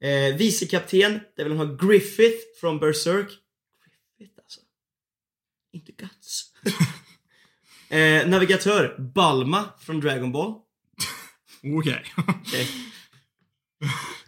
Eh, 0.00 0.36
vicekapten, 0.36 1.20
där 1.36 1.44
vill 1.44 1.56
han 1.56 1.68
ha 1.68 1.76
Griffith 1.88 2.38
från 2.60 2.78
Berserk. 2.78 3.28
Griffith 4.18 4.38
alltså. 4.40 4.60
Inte 5.72 5.92
Guts. 5.92 6.52
eh, 7.88 8.28
navigatör, 8.28 8.96
Balma 9.14 9.64
från 9.80 10.00
Dragon 10.00 10.32
Ball. 10.32 10.54
Okej. 11.78 12.04
Okej. 12.16 12.68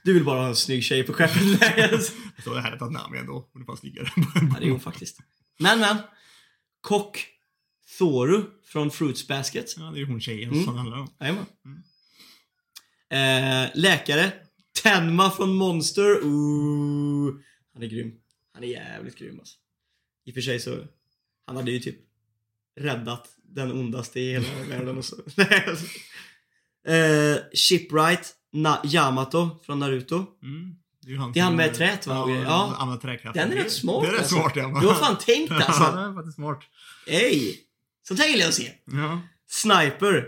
Du 0.04 0.14
vill 0.14 0.24
bara 0.24 0.40
ha 0.40 0.48
en 0.48 0.56
snygg 0.56 0.84
tjej 0.84 1.02
på 1.02 1.12
skeppet. 1.12 1.62
Alltså. 1.92 2.12
Så 2.44 2.54
det 2.54 2.60
här 2.60 2.72
är 2.72 2.76
ett 2.86 2.92
namn 2.92 3.16
ändå. 3.16 3.48
Hon 3.52 3.62
är 3.62 3.66
fan 3.66 3.76
snyggare. 3.76 4.10
Ja, 4.16 4.56
det 4.60 4.66
är 4.66 4.70
hon 4.70 4.80
faktiskt. 4.80 5.18
Men, 5.58 5.80
men. 5.80 5.96
Kock 6.80 7.26
Thoru 7.98 8.42
från 8.64 8.90
Fruits 8.90 9.28
Basket. 9.28 9.74
Ja, 9.76 9.82
det 9.82 9.96
är 9.96 10.00
ju 10.00 10.06
hon 10.06 10.20
tjejen 10.20 10.50
Mm. 10.52 10.64
som 10.64 10.76
handlar 10.76 10.98
om. 10.98 11.08
Jajamän. 11.20 11.46
Eh, 13.10 13.70
läkare. 13.74 14.32
Tenma 14.82 15.30
från 15.30 15.54
Monster. 15.54 16.24
Ooh. 16.24 17.34
Han 17.74 17.82
är 17.82 17.86
grym. 17.86 18.12
Han 18.54 18.64
är 18.64 18.68
jävligt 18.68 19.18
grym 19.18 19.38
alltså. 19.38 19.56
I 20.24 20.30
och 20.30 20.34
för 20.34 20.40
sig 20.40 20.60
så, 20.60 20.84
han 21.46 21.56
hade 21.56 21.70
ju 21.70 21.78
typ 21.78 21.96
räddat 22.80 23.28
den 23.50 23.72
ondaste 23.72 24.20
i 24.20 24.32
hela 24.32 24.46
världen 24.68 24.98
och 24.98 25.04
så. 25.04 25.16
Alltså. 25.68 25.86
eh, 26.88 27.36
Shipwright 27.54 28.34
Na- 28.54 28.80
Yamato 28.84 29.50
från 29.66 29.78
Naruto. 29.78 30.14
Mm. 30.42 30.74
Det 31.02 31.12
är 31.12 31.16
han 31.16 31.32
Det 31.32 31.38
är 31.40 31.42
han 31.44 31.50
som- 31.50 31.56
med 31.56 31.74
trät, 31.74 32.06
va? 32.06 32.14
Ja, 32.14 32.42
Ja. 32.44 32.76
använder 32.78 33.02
träkraft. 33.02 33.34
Den 33.34 33.52
är 33.52 33.56
rätt 33.56 33.72
smart 33.72 34.02
Det 34.02 34.08
är 34.08 34.12
rätt 34.12 34.20
alltså. 34.20 34.34
smart 34.34 34.52
ja. 34.56 34.78
Du 34.80 34.86
har 34.86 34.94
fan 34.94 35.18
tänkt 35.18 35.50
Ja, 35.60 35.64
alltså. 35.64 35.82
det 35.96 36.00
är 36.02 36.14
faktiskt 36.14 36.34
smart. 36.34 36.60
Ey! 37.06 37.54
Sånt 38.08 38.20
här 38.20 38.26
gillar 38.28 38.40
jag 38.40 38.48
att 38.48 38.54
se. 38.54 38.70
Ja. 38.84 39.20
Sniper. 39.50 40.26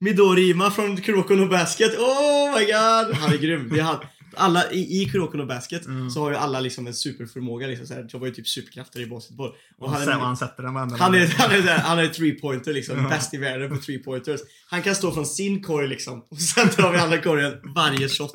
Midorima 0.00 0.70
från 0.70 0.96
Kuroko 0.96 1.34
no 1.34 1.46
Basket. 1.48 1.98
Oh 1.98 2.58
my 2.58 2.64
god! 2.64 3.14
Han 3.16 3.32
är 3.32 3.38
grym. 3.38 3.68
Det 3.68 3.78
är 3.78 3.82
han. 3.82 3.96
Alla, 4.38 4.70
I, 4.72 5.02
i 5.02 5.04
Kuroko 5.04 5.36
no 5.36 5.46
Basket 5.46 5.86
Mm. 5.86 6.10
så 6.10 6.20
har 6.20 6.30
ju 6.30 6.36
alla 6.36 6.60
liksom 6.60 6.86
en 6.86 6.94
superförmåga. 6.94 7.66
Liksom, 7.66 7.86
så 7.86 7.94
här, 7.94 8.02
de 8.12 8.18
har 8.20 8.26
ju 8.26 8.34
typ 8.34 8.48
superkrafter 8.48 9.00
i 9.00 9.06
basketboll. 9.06 9.48
Och 9.48 9.54
Och 9.78 9.90
han, 9.90 10.04
sen 10.04 10.20
han 10.20 10.36
sätter 10.36 10.62
den 10.62 10.74
varenda 10.74 10.96
han, 10.96 11.14
är, 11.14 11.26
han, 11.38 11.50
är, 11.52 11.62
där- 11.62 11.78
han 11.78 11.98
är 11.98 12.06
three 12.08 12.32
pointer 12.32 12.72
liksom. 12.72 12.98
Ja. 12.98 13.08
Bäst 13.08 13.34
i 13.34 13.36
världen 13.36 13.70
på 13.70 13.76
three 13.82 13.98
pointers. 13.98 14.40
Han 14.70 14.82
kan 14.82 14.94
stå 14.94 15.12
från 15.12 15.26
sin 15.26 15.62
korg 15.62 15.88
liksom. 15.88 16.20
Och 16.30 16.40
sen 16.40 16.68
drar 16.76 16.92
vi 16.92 16.98
andra 16.98 17.18
korgen 17.22 17.52
varje 17.74 18.08
shot. 18.08 18.32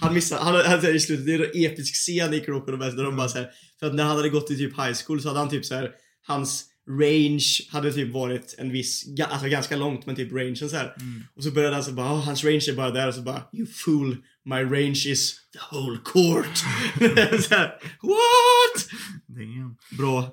Han 0.00 0.14
missar, 0.14 0.38
han, 0.38 0.54
han 0.66 0.80
säger 0.80 0.94
i 0.94 1.00
slutet, 1.00 1.26
det 1.26 1.34
är 1.34 1.40
en 1.40 1.72
episk 1.72 1.94
scen 1.94 2.34
i 2.34 2.40
Kuroko 2.40 2.70
no 2.70 2.76
Basket 2.76 2.96
där 2.96 3.04
de 3.04 3.16
bara 3.16 3.28
så 3.28 3.38
här, 3.38 3.50
För 3.80 3.86
att 3.86 3.94
när 3.94 4.04
han 4.04 4.16
hade 4.16 4.28
gått 4.28 4.50
i 4.50 4.56
typ 4.56 4.78
high 4.78 4.94
school 5.06 5.20
så 5.22 5.28
hade 5.28 5.40
han 5.40 5.48
typ 5.50 5.64
så 5.64 5.74
här 5.74 5.90
hans 6.26 6.64
range 7.00 7.44
hade 7.70 7.92
typ 7.92 8.12
varit 8.12 8.54
en 8.58 8.70
viss, 8.72 9.04
alltså 9.28 9.48
ganska 9.48 9.76
långt 9.76 10.06
men 10.06 10.16
typ 10.16 10.32
rangen 10.32 10.56
så 10.56 10.76
här. 10.76 10.94
Mm. 11.00 11.22
Och 11.36 11.42
så 11.44 11.50
började 11.50 11.74
han 11.74 11.84
så 11.84 11.92
bara, 11.92 12.06
oh, 12.12 12.24
hans 12.24 12.44
range 12.44 12.64
är 12.68 12.76
bara 12.76 12.90
där 12.90 13.08
och 13.08 13.14
så 13.14 13.20
bara, 13.22 13.42
you 13.52 13.66
fool, 13.84 14.16
my 14.46 14.62
range 14.62 15.06
is 15.06 15.40
the 15.52 15.58
whole 15.70 15.98
court. 16.04 16.58
här, 17.50 17.78
what? 18.02 18.88
Damn. 19.26 19.76
Bra. 19.98 20.32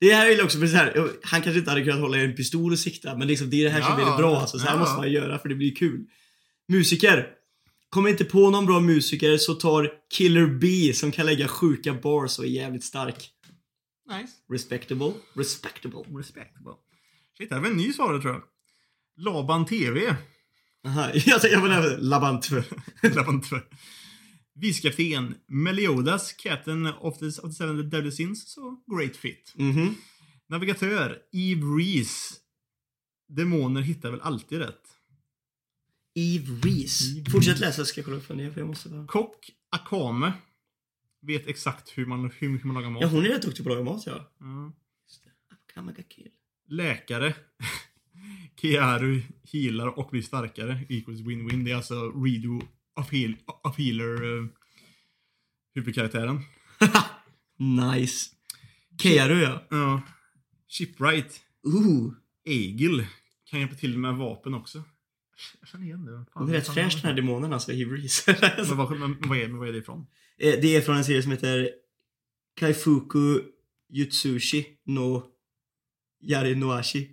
Det 0.00 0.14
här 0.14 0.30
är 0.30 0.44
också 0.44 0.58
för 0.58 0.66
så 0.66 0.76
här, 0.76 1.10
han 1.22 1.42
kanske 1.42 1.58
inte 1.58 1.70
hade 1.70 1.84
kunnat 1.84 2.00
hålla 2.00 2.18
en 2.18 2.34
pistol 2.34 2.72
och 2.72 2.78
sikta 2.78 3.16
men 3.16 3.28
liksom 3.28 3.50
det 3.50 3.60
är 3.60 3.64
det 3.64 3.70
här 3.70 3.80
som 3.80 3.90
Ja, 3.90 3.96
blir 3.96 4.06
det 4.06 4.16
bra 4.16 4.40
alltså. 4.40 4.58
Så 4.58 4.66
här 4.66 4.74
ja. 4.74 4.80
måste 4.80 4.96
man 4.96 5.12
göra 5.12 5.38
för 5.38 5.48
det 5.48 5.54
blir 5.54 5.74
kul. 5.74 6.06
Musiker. 6.68 7.28
Kommer 7.90 8.10
inte 8.10 8.24
på 8.24 8.50
någon 8.50 8.66
bra 8.66 8.80
musiker 8.80 9.36
så 9.36 9.54
tar 9.54 9.90
Killer 10.14 10.46
B 10.46 10.92
som 10.94 11.12
kan 11.12 11.26
lägga 11.26 11.48
sjuka 11.48 11.94
bars 11.94 12.38
och 12.38 12.44
är 12.44 12.48
jävligt 12.48 12.84
stark. 12.84 13.30
Nice. 14.10 14.32
Respectable. 14.52 15.12
Respectable. 15.34 16.18
Respectable. 16.18 16.72
Shit, 17.38 17.50
här 17.50 17.60
var 17.60 17.66
en 17.66 17.76
ny 17.76 17.92
svarare 17.92 18.20
tror 18.20 18.32
jag. 18.32 18.42
Laban 19.16 19.66
TV. 19.66 20.16
Aha, 20.86 21.10
jag 21.14 21.24
tänkte 21.24 21.48
jag 21.48 21.60
var 21.60 21.68
nära 21.68 21.96
Labant. 21.96 22.50
Laban 23.02 23.40
2. 23.40 23.56
Vicekapten 24.54 25.34
Meliodas, 25.48 26.32
Captain 26.32 26.86
of 26.86 27.18
the, 27.18 27.26
of 27.26 27.42
the 27.42 27.52
Seven 27.52 27.90
Deadly 27.90 28.10
Sins, 28.10 28.52
så 28.52 28.82
great 28.96 29.16
fit. 29.16 29.52
Mhm. 29.56 29.94
Navigatör 30.48 31.18
Eve 31.32 31.62
Reese. 31.78 32.34
Demoner 33.28 33.80
hittar 33.80 34.10
väl 34.10 34.20
alltid 34.20 34.58
rätt. 34.58 34.82
Eve 36.14 36.52
Reese. 36.62 37.18
Eve 37.18 37.30
Fortsätt 37.30 37.52
Reese. 37.52 37.60
läsa 37.60 37.84
ska 37.84 37.98
jag 38.00 38.04
kolla 38.04 38.16
upp 38.16 38.28
henne 38.28 38.50
för 38.52 38.60
jag 38.60 38.68
måste 38.68 38.88
bara... 38.88 39.06
Kock 39.06 39.50
Akame. 39.70 40.32
Vet 41.22 41.46
exakt 41.46 41.98
hur 41.98 42.06
man, 42.06 42.30
hur, 42.38 42.48
hur 42.48 42.64
man 42.64 42.74
lagar 42.74 42.90
mat. 42.90 43.02
Ja 43.02 43.08
hon 43.08 43.24
är 43.24 43.28
rätt 43.28 43.42
duktig 43.42 43.64
på 43.64 43.70
att 43.70 43.76
laga 43.78 43.90
mat 43.90 44.06
ja. 44.06 44.32
Ja. 44.40 44.72
Akamaga 45.50 46.02
kill. 46.02 46.30
Läkare. 46.68 47.34
Kiaru 48.60 49.22
healar 49.52 49.98
och 49.98 50.10
blir 50.10 50.22
starkare. 50.22 50.86
Equals 50.88 51.20
win-win. 51.20 51.64
Det 51.64 51.70
är 51.70 51.76
alltså 51.76 51.94
Redo 52.10 52.60
of, 53.00 53.12
heal, 53.12 53.34
of 53.64 53.78
healer 53.78 54.22
uh, 54.24 54.46
huvudkaraktären. 55.74 56.40
nice. 57.92 58.30
Kearu 59.02 59.40
ja. 59.40 59.66
Ja. 59.70 60.02
Shipwright. 60.68 61.40
Ooh. 61.62 62.12
Egil. 62.44 63.06
Kan 63.44 63.60
hjälpa 63.60 63.74
till 63.74 63.98
med 63.98 64.14
vapen 64.14 64.54
också. 64.54 64.82
Jag 65.60 65.68
känner 65.68 65.84
igen 65.84 66.04
det. 66.04 66.12
Fan, 66.12 66.26
Hon 66.32 66.48
är 66.48 66.52
rätt 66.52 66.66
fan, 66.66 66.74
fräsch 66.74 66.94
den 66.94 67.04
här 67.04 67.14
demonen 67.14 67.52
alltså, 67.52 67.72
Reese. 67.72 68.26
Men 68.26 68.76
vad, 68.76 68.98
men 68.98 69.16
vad, 69.20 69.38
är, 69.38 69.48
vad 69.48 69.68
är 69.68 69.72
det 69.72 69.78
ifrån? 69.78 70.06
Eh, 70.38 70.54
Det 70.62 70.76
är 70.76 70.80
från 70.80 70.96
en 70.96 71.04
serie 71.04 71.22
som 71.22 71.32
heter 71.32 71.70
Kaifuku 72.56 73.40
Yutsushi 73.92 74.66
no 74.84 75.26
Yari 76.22 76.54
Noashi. 76.54 77.10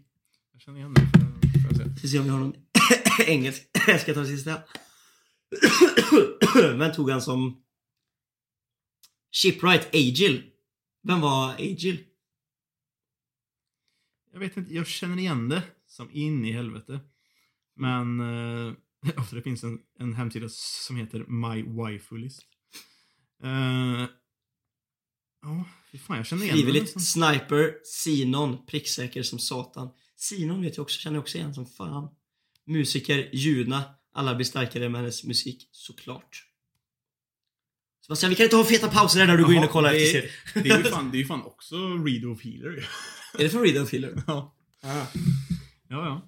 Jag 0.54 0.62
känner 0.62 0.80
igen 0.80 0.94
det. 0.94 1.17
Ska 1.98 2.08
se 2.08 2.20
om 2.20 2.24
vi 2.24 2.30
har 2.30 2.40
någon 2.40 2.56
engelsk. 3.28 3.64
Jag 3.88 4.02
ska 4.02 4.14
ta 4.14 4.20
det 4.20 4.28
sista. 4.28 4.62
Vem 6.78 6.94
tog 6.94 7.10
han 7.10 7.22
som 7.22 7.64
Shipwright 9.32 9.88
Agil? 9.96 10.52
Vem 11.04 11.22
var 11.22 11.54
Agil? 11.54 12.04
Jag 14.34 14.40
vet 14.40 14.58
inte, 14.58 14.74
jag 14.74 14.88
känner 14.88 15.18
igen 15.18 15.50
det 15.50 15.64
som 15.88 16.12
in 16.12 16.46
i 16.46 16.52
helvete. 16.52 17.00
Men 17.76 18.20
eh, 18.20 18.74
det 19.32 19.42
finns 19.42 19.64
en, 19.64 19.80
en 20.00 20.14
hemsida 20.14 20.50
som 20.50 20.96
heter 20.96 21.26
My 21.28 21.64
Waifu 21.64 22.18
List. 22.18 22.42
Eh, 23.44 24.06
Ja, 25.42 25.66
fy 25.92 25.98
fan 25.98 26.18
jag 26.18 26.26
känner 26.26 26.44
igen. 26.44 26.56
Frivilligt. 26.58 26.96
nästan. 26.96 27.02
Sniper, 27.02 27.78
Sinon, 27.84 28.66
pricksäker 28.66 29.24
som 29.24 29.40
satan. 29.40 29.90
Sinon 30.18 30.62
vet 30.62 30.78
jag 30.78 30.84
också, 30.84 31.00
känner 31.00 31.16
jag 31.16 31.22
också 31.22 31.38
igen 31.38 31.54
som 31.54 31.66
fan. 31.66 32.10
Musiker, 32.66 33.30
Juna. 33.34 33.84
Alla 34.14 34.36
blir 34.36 34.46
starkare 34.46 34.90
med 34.90 35.02
hennes 35.02 35.24
musik, 35.24 35.70
såklart. 35.72 36.44
Sebastian, 38.06 38.30
vi 38.30 38.36
kan 38.36 38.44
inte 38.44 38.56
ha 38.56 38.64
feta 38.64 38.88
pauser 38.88 39.20
här 39.20 39.28
när 39.28 39.38
du 39.38 39.44
går 39.44 39.54
in 39.54 39.58
och 39.58 39.64
Jaha, 39.64 39.72
kollar 39.72 39.94
det 39.94 39.98
efter 39.98 40.22
serier. 40.22 40.64
Det 40.64 40.70
är 40.70 40.78
ju 40.78 40.84
fan, 40.92 41.12
det 41.12 41.18
är 41.18 41.20
ju 41.20 41.26
fan 41.26 41.44
också 41.44 41.76
Redo 41.76 42.32
of 42.32 42.44
Healer. 42.44 42.90
Är 43.34 43.44
det 43.44 43.50
från 43.50 43.64
Read 43.64 43.78
and 43.78 43.90
Filler? 43.90 44.24
Ja, 44.28 44.56
ja. 44.82 45.08
ja. 45.90 46.22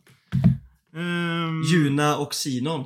Ehm, 0.99 1.63
Juna 1.63 2.17
och 2.17 2.33
Sinon. 2.33 2.85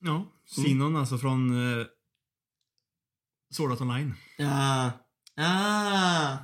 Ja, 0.00 0.32
Sinon 0.46 0.96
alltså 0.96 1.18
från 1.18 1.50
uh, 1.50 1.86
Sword 3.50 3.72
Art 3.72 3.80
Online. 3.80 4.14
Ah. 4.38 4.90
Ah. 5.36 6.36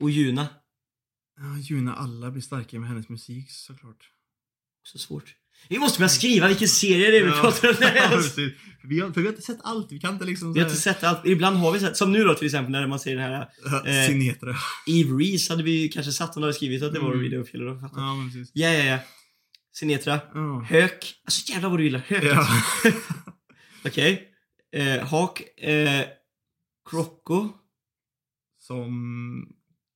Och 0.00 0.10
Juna. 0.10 0.48
Ja, 1.38 1.58
Juna 1.58 1.94
alla 1.94 2.30
blir 2.30 2.42
starkare 2.42 2.80
med 2.80 2.88
hennes 2.88 3.08
musik 3.08 3.50
såklart. 3.50 4.10
Så 4.82 4.98
svårt. 4.98 5.34
Vi 5.68 5.78
måste 5.78 5.98
börja 5.98 6.08
skriva 6.08 6.48
vilken 6.48 6.68
serie 6.68 7.10
det 7.10 7.18
är 7.18 7.24
vi 7.24 7.30
pratar 7.30 7.68
om. 7.68 7.74
ja, 7.80 8.22
vi, 8.82 9.00
har, 9.00 9.10
för 9.10 9.20
vi 9.20 9.26
har 9.26 9.32
inte 9.32 9.42
sett 9.46 9.58
allt, 9.62 9.92
vi 9.92 10.00
kan 10.00 10.12
inte 10.12 10.24
liksom 10.24 10.52
Vi 10.52 10.60
har 10.60 10.66
inte 10.66 10.80
sett 10.80 11.04
allt. 11.04 11.26
Ibland 11.26 11.56
har 11.56 11.72
vi 11.72 11.80
sett. 11.80 11.96
Som 11.96 12.12
nu 12.12 12.24
då 12.24 12.34
till 12.34 12.46
exempel 12.46 12.72
när 12.72 12.86
man 12.86 13.00
ser 13.00 13.16
den 13.16 13.24
här 13.24 13.48
eh, 13.86 14.08
Sinetra. 14.08 14.56
Eve 14.86 15.10
Reese 15.10 15.48
hade 15.48 15.62
vi 15.62 15.88
kanske 15.88 16.12
satt 16.12 16.36
om 16.36 16.42
du 16.42 16.46
hade 16.46 16.54
skrivit 16.54 16.82
att 16.82 16.94
det 16.94 17.00
var 17.00 17.12
Mm. 17.14 17.44
Filler. 17.44 17.66
Ja, 17.66 17.90
Ja, 17.96 18.14
men 18.14 18.26
precis. 18.26 18.50
ja, 18.52 18.68
ja. 18.68 18.98
Sinetra. 19.72 20.20
Ja. 20.34 20.60
Hök. 20.60 21.14
Alltså 21.24 21.52
jävlar 21.52 21.70
vad 21.70 21.78
du 21.78 21.84
gillar 21.84 21.98
hök. 21.98 22.24
Ja. 22.24 22.36
alltså. 22.38 22.98
Okej. 23.84 24.28
Eh, 24.72 25.06
hak. 25.08 25.40
Eh, 25.58 26.04
Krocko. 26.90 27.48
Som 28.58 29.48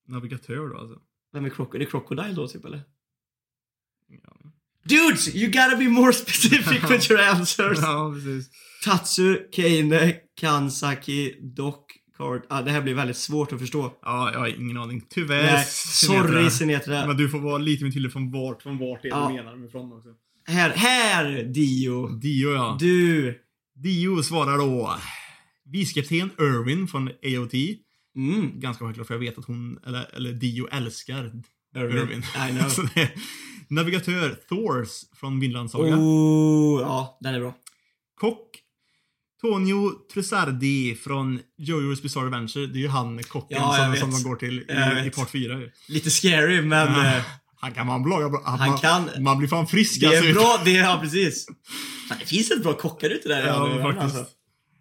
navigatör 0.08 0.68
då 0.68 0.78
alltså. 0.78 0.98
Vem 1.32 1.44
är 1.44 1.50
Krocko? 1.50 1.74
Är 1.74 1.78
det 1.78 1.86
Crocodile 1.86 2.32
då 2.32 2.48
typ 2.48 2.64
eller? 2.64 2.82
Ja, 4.24 4.36
Dudes! 4.84 5.34
You 5.34 5.46
gotta 5.46 5.76
be 5.76 5.88
more 5.88 6.12
specific 6.12 6.90
with 6.90 7.10
your 7.10 7.20
answers! 7.22 7.78
ja 7.82 8.12
precis. 8.14 8.50
Tatsu, 8.84 9.36
Keine, 9.52 10.14
Kansaki, 10.40 11.34
Doc, 11.56 11.74
Card. 12.16 12.42
Ah, 12.48 12.62
det 12.62 12.70
här 12.70 12.82
blir 12.82 12.94
väldigt 12.94 13.16
svårt 13.16 13.52
att 13.52 13.58
förstå. 13.60 13.92
Ja, 14.02 14.32
jag 14.32 14.38
har 14.38 14.48
ingen 14.48 14.76
aning. 14.76 15.02
Tyvärr. 15.08 15.42
Nej, 15.42 15.64
sorry 15.66 16.50
Sinetra. 16.50 17.06
Men 17.06 17.16
du 17.16 17.28
får 17.28 17.38
vara 17.38 17.58
lite 17.58 17.84
mer 17.84 17.90
tydlig 17.90 18.12
från 18.12 18.30
vart, 18.32 18.62
från 18.62 18.78
vart 18.78 19.02
det 19.02 19.08
är 19.08 19.10
Ja. 19.10 19.28
du 19.28 19.34
menar 19.34 19.56
med 19.56 19.70
från 19.70 19.92
också. 19.92 20.08
Här, 20.46 20.70
här 20.70 21.42
Dio! 21.44 22.08
Dio 22.08 22.50
ja. 22.50 22.76
Du! 22.80 23.38
Dio 23.74 24.22
svarar 24.22 24.58
då 24.58 24.96
Vicekapten 25.64 26.30
Irvin 26.38 26.88
från 26.88 27.08
AOT. 27.08 27.52
Mm. 28.28 28.60
Ganska 28.60 28.84
självklart 28.84 29.06
för 29.06 29.14
jag 29.14 29.20
vet 29.20 29.38
att 29.38 29.44
hon, 29.44 29.78
eller, 29.86 30.14
eller 30.16 30.32
Dio 30.32 30.68
älskar 30.68 31.24
Irvin. 31.76 31.98
Irvin. 32.00 32.18
I 32.48 32.58
know. 32.58 32.68
Så 32.68 32.82
det, 32.94 33.10
Navigatör 33.68 34.36
Thors 34.48 34.88
från 35.16 35.40
Vinland 35.40 35.70
Saga. 35.70 35.96
Oh, 35.96 36.80
ja, 36.80 37.18
den 37.20 37.34
är 37.34 37.40
bra. 37.40 37.54
Kock 38.14 38.46
Tonio 39.40 39.90
Trussardi 40.12 40.94
från 40.94 41.40
Jojo's 41.58 42.02
Bizarre 42.02 42.24
Adventure. 42.26 42.66
Det 42.66 42.78
är 42.78 42.80
ju 42.80 42.88
han 42.88 43.22
kocken 43.22 43.58
Ja, 43.60 43.94
som, 44.00 44.10
som 44.10 44.22
de 44.22 44.28
går 44.28 44.36
till 44.36 44.58
i, 44.58 45.06
i 45.06 45.10
part 45.10 45.30
4 45.30 45.58
ju. 45.60 45.70
Lite 45.88 46.10
scary, 46.10 46.62
men 46.62 46.88
eh, 46.88 47.22
Han 47.56 47.72
kan 47.72 47.86
man 47.86 48.02
laga 48.08 48.28
bra. 48.28 48.42
Han 48.44 48.68
man, 48.70 48.78
kan- 48.78 49.10
Man 49.22 49.38
blir 49.38 49.48
fan 49.48 49.66
frisk 49.66 50.00
det 50.00 50.06
är 50.06 50.18
alltså. 50.18 50.32
bra. 50.32 50.60
Det 50.64 50.76
är, 50.76 50.82
ja, 50.84 50.98
precis. 51.02 51.46
Fan, 52.08 52.18
det 52.20 52.26
finns 52.26 52.50
ett 52.50 52.62
bra 52.62 52.72
kockar 52.72 53.10
ute 53.10 53.28
där. 53.28 53.46
Ja, 53.46 53.78
faktiskt. 53.82 54.16
alltså. 54.16 54.34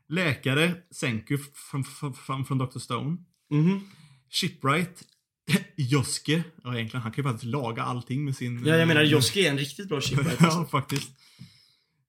Läkare 0.09 0.73
Senku 0.91 1.37
från, 1.71 1.83
från, 1.83 2.13
från, 2.13 2.45
från 2.45 2.57
Dr. 2.57 2.79
Stone. 2.79 3.17
Mhm. 3.49 3.89
Shipwright 4.29 5.03
Joske. 5.75 6.43
Ja, 6.63 6.75
egentligen, 6.75 7.01
han 7.03 7.11
kan 7.11 7.23
ju 7.23 7.29
faktiskt 7.31 7.51
laga 7.51 7.83
allting 7.83 8.25
med 8.25 8.35
sin... 8.35 8.65
Ja, 8.65 8.75
jag 8.75 8.87
menar 8.87 9.01
Joski 9.03 9.45
är 9.45 9.51
en 9.51 9.57
riktigt 9.57 9.87
bra 9.89 10.01
shipwright. 10.01 10.37
ja, 10.41 10.45
Alltså. 10.45 10.65
faktiskt. 10.65 11.09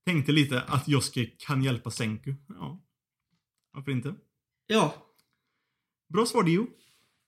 Tänkte 0.06 0.32
lite 0.32 0.60
att 0.62 0.88
Joske 0.88 1.24
kan 1.26 1.62
hjälpa 1.62 1.90
Senku. 1.90 2.34
Ja. 2.48 2.80
Varför 3.72 3.90
inte? 3.92 4.14
Ja, 4.66 5.06
Bra 6.12 6.26
svar 6.26 6.42
Dio. 6.42 6.66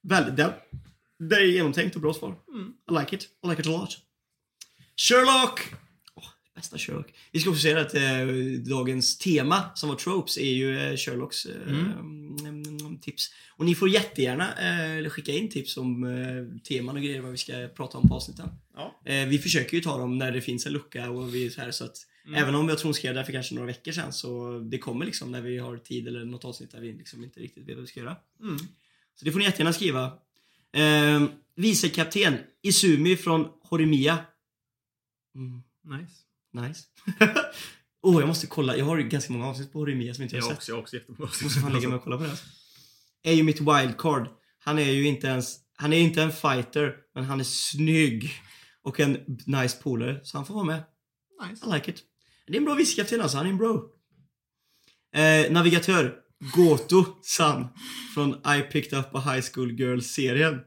väldigt. 0.03 0.35
Det, 0.37 0.53
det 1.29 1.35
är 1.35 1.45
genomtänkt 1.45 1.95
och 1.95 2.01
bra 2.01 2.13
svar. 2.13 2.35
Mm. 2.53 2.73
I 2.91 2.93
like 2.99 3.15
it. 3.15 3.23
I 3.45 3.47
like 3.49 3.61
it 3.61 3.67
a 3.67 3.69
lot. 3.71 3.97
Sherlock! 4.97 5.59
Åh, 6.15 6.23
bästa 6.55 6.77
Sherlock. 6.77 7.13
Vi 7.31 7.39
ska 7.39 7.49
också 7.49 7.61
säga 7.61 7.81
att 7.81 7.93
eh, 7.95 8.27
dagens 8.69 9.17
tema, 9.17 9.63
som 9.75 9.89
var 9.89 9.95
tropes, 9.95 10.37
är 10.37 10.53
ju 10.53 10.79
eh, 10.79 10.97
Sherlocks 10.97 11.45
eh, 11.45 11.61
Mm. 11.67 12.72
Tips. 12.99 13.29
Och 13.49 13.65
ni 13.65 13.75
får 13.75 13.89
jättegärna 13.89 14.53
eh, 15.03 15.09
skicka 15.09 15.31
in 15.31 15.49
tips 15.49 15.77
om 15.77 16.03
eh, 16.03 16.61
teman 16.61 16.95
och 16.95 17.01
grejer, 17.03 17.21
vad 17.21 17.31
vi 17.31 17.37
ska 17.37 17.67
prata 17.75 17.97
om 17.97 18.09
på 18.09 18.15
avsnitten. 18.15 18.49
Ja. 18.75 19.01
Eh, 19.05 19.27
vi 19.27 19.39
försöker 19.39 19.77
ju 19.77 19.83
ta 19.83 19.97
dem 19.97 20.17
när 20.17 20.31
det 20.31 20.41
finns 20.41 20.65
en 20.65 20.73
lucka 20.73 21.09
och 21.09 21.35
vi 21.35 21.49
så 21.49 21.61
här 21.61 21.71
så 21.71 21.85
att 21.85 21.97
Mm. 22.25 22.43
Även 22.43 22.55
om 22.55 22.69
jag 22.69 22.77
tror 22.77 22.87
hon 22.87 22.93
skrev 22.93 23.15
där 23.15 23.23
för 23.23 23.31
kanske 23.31 23.55
några 23.55 23.67
veckor 23.67 23.91
sedan 23.91 24.13
så 24.13 24.59
det 24.59 24.77
kommer 24.77 25.05
liksom 25.05 25.31
när 25.31 25.41
vi 25.41 25.57
har 25.57 25.77
tid 25.77 26.07
eller 26.07 26.25
något 26.25 26.45
avsnitt 26.45 26.71
där 26.71 26.79
vi 26.81 26.93
liksom 26.93 27.23
inte 27.23 27.39
riktigt 27.39 27.67
vet 27.67 27.75
vad 27.75 27.81
vi 27.81 27.87
ska 27.87 27.99
göra. 27.99 28.15
Mm. 28.41 28.57
Så 29.15 29.25
det 29.25 29.31
får 29.31 29.39
ni 29.39 29.45
jättegärna 29.45 29.73
skriva. 29.73 30.05
Eh, 30.73 31.23
Vicekapten 31.55 32.37
Izumi 32.61 33.15
från 33.17 33.47
Horimiya. 33.61 34.17
Mm, 35.35 35.63
Nice. 35.99 36.13
nice. 36.51 36.83
oh, 38.01 38.19
jag 38.19 38.27
måste 38.27 38.47
kolla. 38.47 38.77
Jag 38.77 38.85
har 38.85 38.97
ganska 38.99 39.33
många 39.33 39.47
avsnitt 39.47 39.73
på 39.73 39.79
Horimiya 39.79 40.13
som 40.13 40.23
inte 40.23 40.35
jag 40.35 40.41
Jag 40.41 40.45
har 40.45 40.53
har 40.53 40.55
sett. 40.55 40.59
också, 40.61 40.71
jag 40.71 40.75
har 40.75 40.81
också 40.81 40.95
jättebra. 40.95 41.29
Jag 41.33 41.43
måste 41.43 41.59
fan 41.59 41.73
lägga 41.73 41.87
mig 41.87 41.95
och 41.97 42.03
kolla 42.03 42.17
på 42.17 42.23
det. 42.23 42.29
Alltså. 42.29 42.45
Är 43.23 43.33
ju 43.33 43.43
mitt 43.43 43.61
wildcard. 43.61 44.27
Han 44.59 44.79
är 44.79 44.91
ju 44.91 45.07
inte 45.07 45.27
ens... 45.27 45.57
Han 45.75 45.93
är 45.93 45.97
inte 45.97 46.21
en 46.21 46.31
fighter, 46.31 46.95
men 47.15 47.23
han 47.23 47.39
är 47.39 47.43
snygg. 47.43 48.31
Och 48.83 48.99
en 48.99 49.17
nice 49.45 49.77
polare, 49.83 50.19
så 50.23 50.37
han 50.37 50.45
får 50.45 50.53
vara 50.53 50.65
med. 50.65 50.83
Nice. 51.49 51.65
I 51.65 51.73
like 51.73 51.91
it. 51.91 52.03
Det 52.47 52.53
är 52.53 52.57
en 52.57 52.65
bra 52.65 52.75
vicekapten 52.75 53.21
alltså, 53.21 53.37
han 53.37 53.45
är 53.45 53.49
en 53.49 53.57
bro. 53.57 53.89
Eh, 55.15 55.51
navigatör, 55.51 56.15
Goto-san 56.55 57.67
från 58.13 58.29
I 58.33 58.61
picked 58.61 58.99
up 58.99 59.15
a 59.15 59.19
high 59.19 59.45
school 59.53 59.71
girl-serien. 59.71 60.59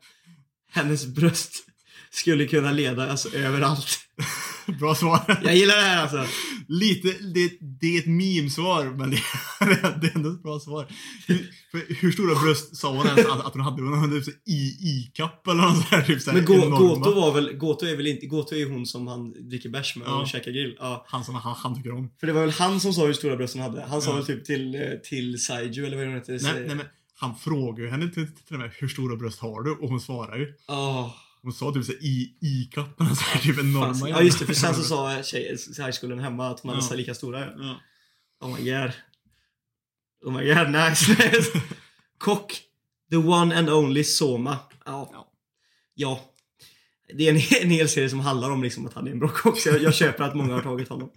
Hennes 0.71 1.07
bröst 1.07 1.67
skulle 2.11 2.47
kunna 2.47 2.73
leda 2.73 3.11
alltså 3.11 3.37
överallt. 3.37 3.99
Bra 4.81 4.95
svar. 4.95 5.41
Jag 5.45 5.57
gillar 5.57 5.77
det 5.77 5.83
här 5.83 6.03
alltså. 6.03 6.25
Lite, 6.69 7.09
det, 7.09 7.51
det 7.81 7.87
är 7.97 7.99
ett 7.99 8.07
meme-svar, 8.07 8.85
men 8.85 9.11
det, 9.11 9.17
det 10.01 10.07
är 10.07 10.17
ändå 10.17 10.31
ett 10.31 10.43
bra 10.43 10.61
svar. 10.61 10.87
Hur, 11.27 11.51
hur 12.01 12.13
stora 12.13 12.35
bröst 12.41 12.77
sa 12.77 12.93
hon 12.97 13.07
ens 13.07 13.27
att, 13.27 13.47
att 13.47 13.53
hon 13.53 13.63
hade? 13.63 13.83
Hon 13.83 13.99
hade 13.99 14.21
typ 14.21 14.49
i, 14.49 14.61
i-kapp 14.91 15.47
eller 15.47 15.63
något 15.63 15.89
sånt 15.89 16.07
typ 16.07 16.23
så 16.23 16.33
Men. 16.33 16.45
Goto 16.45 17.15
var 17.15 17.33
väl, 17.35 17.53
Goto 17.53 17.87
är 17.87 17.97
väl 17.97 18.07
inte, 18.07 18.27
Goto 18.27 18.55
är 18.55 18.59
ju 18.59 18.73
hon 18.73 18.87
som 18.87 19.07
han 19.07 19.49
dricker 19.51 19.69
bärs 19.69 19.97
med 19.97 20.07
och 20.09 20.13
Ja. 20.23 20.27
käkar 20.27 20.51
grill. 20.51 20.77
Ja. 20.79 21.05
Han 21.09 21.25
som 21.25 21.35
han, 21.35 21.55
han 21.59 21.77
tycker 21.77 21.93
om. 21.93 22.11
För 22.21 22.27
det 22.27 22.33
var 22.33 22.41
väl 22.41 22.51
han 22.51 22.81
som 22.81 22.93
sa 22.93 23.07
hur 23.07 23.13
stora 23.13 23.37
bröst 23.37 23.55
hon 23.55 23.63
hade. 23.63 23.83
Han 23.89 24.03
sa 24.03 24.11
Ja. 24.11 24.17
väl 24.17 24.27
typ 24.27 24.45
till, 24.45 24.75
eh, 24.75 24.81
till 25.09 25.43
Saiju 25.45 25.87
eller 25.87 25.97
vad 25.97 26.07
hon 26.07 26.15
hette. 26.15 26.33
Nej, 26.33 26.41
nej, 26.67 26.77
men 26.77 26.87
han 27.19 27.37
frågar 27.37 27.85
ju 27.85 27.91
henne 27.91 28.09
till, 28.09 28.27
till 28.27 28.55
och 28.55 28.61
med 28.61 28.71
hur 28.79 28.89
stora 28.89 29.17
bröst 29.17 29.41
har 29.41 29.63
du? 29.63 29.71
Och 29.71 29.89
hon 29.89 30.01
svarar 30.01 30.37
ju. 30.37 30.53
Åh, 30.69 31.11
Hon 31.47 31.53
sa 31.53 31.73
typ 31.73 31.85
så 31.85 31.93
här, 31.93 32.05
i, 32.05 32.37
i-kapp, 32.41 32.99
men 32.99 33.17
så 33.17 33.23
här, 33.23 33.41
typ 33.41 33.59
enorma. 33.59 34.09
Ja 34.09 34.23
just 34.23 34.39
det, 34.39 34.47
för 34.47 34.55
sen 34.55 34.75
så 34.75 34.83
sa 34.83 35.23
tjej, 35.23 35.57
highschoolen 35.79 36.19
hemma 36.19 36.49
att 36.51 36.61
hade 36.65 36.77
Ja. 36.77 36.83
så 36.83 36.89
här 36.91 36.97
lika 36.97 37.15
stora. 37.15 37.41
Ja. 37.41 37.81
Oh 38.41 38.57
my 38.59 38.71
god. 38.71 38.91
Oh 40.25 40.33
my 40.39 40.55
god, 40.55 40.71
nice. 40.71 41.17
Kock. 42.19 42.61
The 43.11 43.17
one 43.17 43.59
and 43.59 43.71
only 43.71 44.05
Soma. 44.05 44.59
Ja. 44.85 45.11
Ja. 45.13 45.33
Ja. 45.95 46.21
Det 47.17 47.29
är 47.29 47.31
en, 47.31 47.63
en 47.65 47.71
hel 47.71 47.89
serie 47.89 48.11
som 48.11 48.21
handlar 48.21 48.51
om 48.51 48.63
liksom 48.63 48.87
att 48.87 48.95
han 48.95 49.07
är 49.07 49.11
en 49.11 49.19
bra 49.19 49.29
kock, 49.29 49.59
så 49.61 49.69
jag, 49.69 49.83
jag 49.83 49.95
köper 49.95 50.25
att 50.25 50.37
många 50.37 50.55
har 50.55 50.63
tagit 50.63 50.89
honom. 50.89 51.11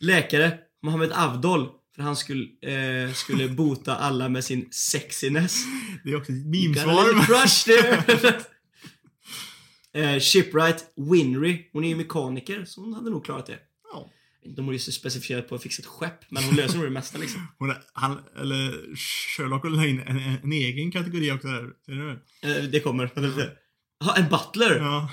Läkare. 0.00 0.58
Mohammed 0.82 1.12
Avdol. 1.12 1.68
För 1.94 2.02
han 2.02 2.16
skulle, 2.16 2.44
eh, 2.62 3.12
skulle 3.12 3.48
bota 3.48 3.96
alla 3.96 4.28
med 4.28 4.44
sin 4.44 4.68
sexiness. 4.70 5.62
Det 6.04 6.10
är 6.10 6.16
också 6.16 6.32
ett 6.32 6.38
Got 6.38 6.46
a 6.46 6.50
little 6.52 7.14
meme-svar. 7.14 8.42
Eh, 9.94 10.18
Shipwright 10.20 10.84
Winry. 10.96 11.70
Hon 11.72 11.84
är 11.84 11.88
ju 11.88 11.96
mekaniker, 11.96 12.64
så 12.64 12.80
hon 12.80 12.94
hade 12.94 13.10
nog 13.10 13.24
klarat 13.24 13.46
det. 13.46 13.58
Ja. 13.92 14.10
De 14.56 14.66
har 14.66 14.72
ju 14.72 14.78
specificerat 14.78 15.48
på 15.48 15.54
att 15.54 15.62
fixa 15.62 15.80
ett 15.80 15.86
skepp, 15.86 16.30
men 16.30 16.44
hon 16.44 16.56
löser 16.56 16.76
nog 16.76 16.86
det 16.86 16.90
mesta 16.90 17.18
liksom. 17.18 17.46
Hon, 17.58 17.74
han, 17.92 18.18
eller 18.40 18.96
Sherlock 19.36 19.64
vill 19.64 19.74
ha 19.74 19.86
in 19.86 20.00
en, 20.00 20.16
en, 20.18 20.38
en 20.42 20.52
egen 20.52 20.92
kategori 20.92 21.32
också 21.32 21.48
där. 21.48 21.70
Ser 21.86 21.92
du 21.92 22.06
det? 22.42 22.58
Eh, 22.58 22.64
det 22.64 22.80
kommer. 22.80 23.10
Ja, 24.04 24.16
en 24.16 24.28
butler! 24.28 24.76
Ja. 24.76 25.10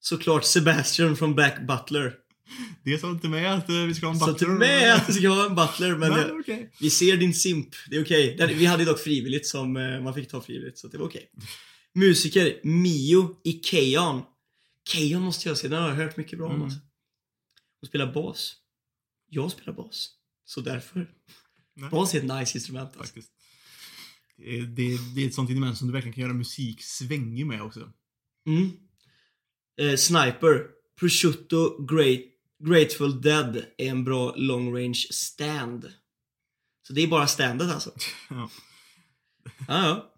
Såklart 0.00 0.44
Sebastian 0.44 1.16
från 1.16 1.34
Back 1.34 1.60
Butler. 1.68 2.14
Det 2.84 2.98
sa 2.98 3.10
inte 3.10 3.28
med 3.28 3.54
att 3.54 3.68
eh, 3.68 3.76
vi 3.76 3.94
ska 3.94 4.06
ha 4.06 4.12
en 4.12 4.18
butler. 4.18 4.34
till 4.34 4.48
med 4.48 4.94
att 4.94 5.08
vi 5.08 5.12
ska 5.12 5.28
ha 5.28 5.46
en 5.46 5.54
butler, 5.54 5.96
men 5.96 6.10
Men, 6.10 6.18
eh, 6.30 6.36
okej. 6.40 6.72
vi 6.80 6.90
ser 6.90 7.16
din 7.16 7.34
simp. 7.34 7.68
Det 7.90 7.96
är 7.96 8.04
okej. 8.04 8.34
Den- 8.38 8.48
Vi 8.58 8.66
hade 8.66 8.84
dock 8.84 8.98
frivilligt 9.00 9.46
som 9.46 9.72
man 10.04 10.14
fick 10.14 10.28
ta 10.30 10.40
frivilligt, 10.40 10.78
så 10.78 10.88
det 10.88 10.98
var 10.98 11.06
okej. 11.06 11.30
Musiker 11.98 12.60
Mio 12.64 13.40
i 13.44 13.60
Keon. 13.64 14.22
Keon 14.88 15.22
måste 15.22 15.48
jag 15.48 15.58
se, 15.58 15.68
den 15.68 15.82
har 15.82 15.88
jag 15.88 15.96
hört 15.96 16.16
mycket 16.16 16.38
bra 16.38 16.46
om. 16.46 16.54
Mm. 16.54 16.64
Alltså. 16.64 16.78
Hon 17.80 17.88
spelar 17.88 18.12
bas. 18.12 18.56
Jag 19.28 19.50
spelar 19.50 19.72
bas. 19.72 20.10
Så 20.44 20.60
därför. 20.60 21.14
Nej. 21.74 21.90
Bas 21.90 22.14
är 22.14 22.18
ett 22.18 22.38
nice 22.38 22.58
instrument 22.58 22.88
alltså. 22.88 23.02
Faktiskt. 23.02 23.32
Det 24.36 24.58
är, 24.58 24.62
det, 24.62 24.98
det 25.14 25.22
är 25.22 25.26
ett 25.26 25.34
sånt 25.34 25.50
instrument 25.50 25.78
som 25.78 25.86
du 25.86 25.92
verkligen 25.92 26.14
kan 26.14 26.22
göra 26.22 26.32
musik 26.32 26.82
svängig 26.82 27.46
med 27.46 27.62
också. 27.62 27.92
Mm. 28.46 28.70
Eh, 29.80 29.96
Sniper. 29.96 30.66
Prosciutto 30.98 31.84
Great, 31.84 32.20
Grateful 32.58 33.22
Dead 33.22 33.56
är 33.56 33.90
en 33.90 34.04
bra 34.04 34.34
long 34.36 34.76
range 34.76 35.06
stand. 35.10 35.92
Så 36.82 36.92
det 36.92 37.02
är 37.02 37.06
bara 37.06 37.26
standet 37.26 37.70
alltså. 37.70 37.90
Ja. 38.30 38.50
Ja, 39.44 39.86
ja. 39.88 40.14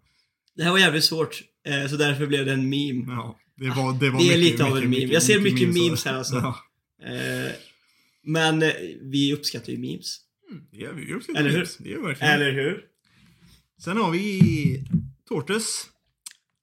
Det 0.53 0.63
här 0.63 0.71
var 0.71 0.79
jävligt 0.79 1.03
svårt. 1.03 1.43
Eh, 1.67 1.87
så 1.89 1.97
därför 1.97 2.27
blev 2.27 2.45
det 2.45 2.53
en 2.53 2.69
meme. 2.69 3.05
Ja, 3.13 3.39
det 3.57 3.69
var, 3.69 3.93
det 3.99 4.09
var 4.09 4.19
Det 4.19 4.25
är 4.33 4.37
mycket, 4.37 4.39
lite 4.39 4.65
av 4.65 4.77
en 4.77 4.89
meme. 4.89 5.13
Jag 5.13 5.23
ser 5.23 5.39
mycket 5.39 5.59
memes 5.67 5.77
memes 5.83 6.05
här, 6.05 6.13
alltså. 6.13 6.35
Ja. 6.35 6.57
Eh, 7.07 7.51
men 8.23 8.63
eh, 8.63 8.71
vi 9.01 9.33
uppskattar 9.33 9.71
ju 9.71 9.77
memes. 9.77 10.17
Mm, 10.51 10.63
gör 10.71 10.93
vi 10.93 11.13
också. 11.15 11.31
Eller 11.31 11.49
hur? 11.49 11.69
Det 11.79 11.89
vi 11.89 11.95
verkligen. 11.95 12.33
Eller 12.33 12.51
hur? 12.51 12.81
Sen 13.83 13.97
har 13.97 14.11
vi 14.11 14.41
Tortus. 15.29 15.85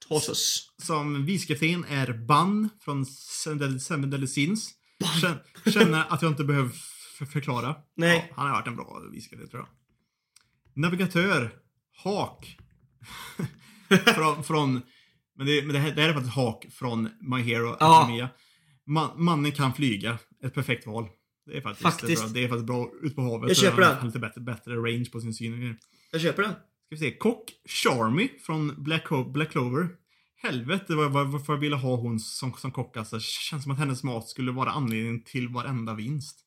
Tossus. 0.08 0.66
Som 0.82 1.26
vicekapten 1.26 1.84
är 1.84 2.12
Ban 2.26 2.68
från 2.80 3.06
Seven 3.06 3.60
Deadly- 4.12 4.26
Sins. 4.26 4.70
Kän- 5.22 5.70
Känner 5.70 6.04
att 6.08 6.22
jag 6.22 6.30
inte 6.32 6.44
behöver 6.44 6.70
förklara. 7.32 7.76
Nej. 7.96 8.26
Ja, 8.28 8.34
han 8.36 8.46
har 8.46 8.54
varit 8.54 8.66
en 8.66 8.76
bra 8.76 9.02
vicekapten 9.12 9.48
tror 9.48 9.62
jag. 9.62 9.68
Navigatör. 10.82 11.50
Hak. 11.96 12.56
från, 14.14 14.44
från, 14.44 14.82
men 15.36 15.46
det, 15.46 15.62
men 15.62 15.72
det, 15.72 15.78
här, 15.78 15.94
det 15.94 16.02
här 16.02 16.08
är 16.08 16.12
faktiskt 16.12 16.34
Hak 16.34 16.66
från 16.72 17.08
My 17.20 17.42
Hero. 17.42 17.68
Academia. 17.80 18.28
Man, 18.86 19.24
mannen 19.24 19.52
kan 19.52 19.74
flyga. 19.74 20.18
Ett 20.44 20.54
perfekt 20.54 20.86
val. 20.86 21.08
Det 21.46 21.56
är 21.56 21.60
faktiskt, 21.60 21.82
Faktiskt. 21.82 22.22
Bra. 22.22 22.30
Det 22.34 22.44
är 22.44 22.48
faktiskt 22.48 22.66
bra 22.66 22.90
ut 23.02 23.16
på 23.16 23.22
havet. 23.22 23.48
Jag 23.48 23.56
köper 23.56 23.82
den. 23.82 24.06
lite 24.06 24.18
bättre, 24.18 24.40
bättre 24.40 24.76
range 24.76 25.04
på 25.12 25.20
sin 25.20 25.34
syn. 25.34 25.76
Jag 26.12 26.20
köper 26.20 26.42
den. 26.42 26.52
Ska 26.52 26.60
vi 26.90 26.96
se. 26.96 27.10
Kock 27.16 27.50
Charmy 27.68 28.28
från 28.46 28.82
Black, 28.84 29.06
Ho- 29.08 29.32
Black 29.32 29.50
Clover. 29.50 29.88
Helvete 30.42 30.94
vad, 30.94 31.10
vad, 31.12 31.26
varför 31.28 31.52
jag 31.52 31.60
ville 31.60 31.76
ha 31.76 31.96
hon 31.96 32.20
som, 32.20 32.52
som 32.52 32.72
kock 32.72 32.96
alltså. 32.96 33.20
Känns 33.20 33.62
som 33.62 33.72
att 33.72 33.78
hennes 33.78 34.02
mat 34.02 34.28
skulle 34.28 34.52
vara 34.52 34.70
anledningen 34.70 35.22
till 35.24 35.48
varenda 35.48 35.94
vinst. 35.94 36.38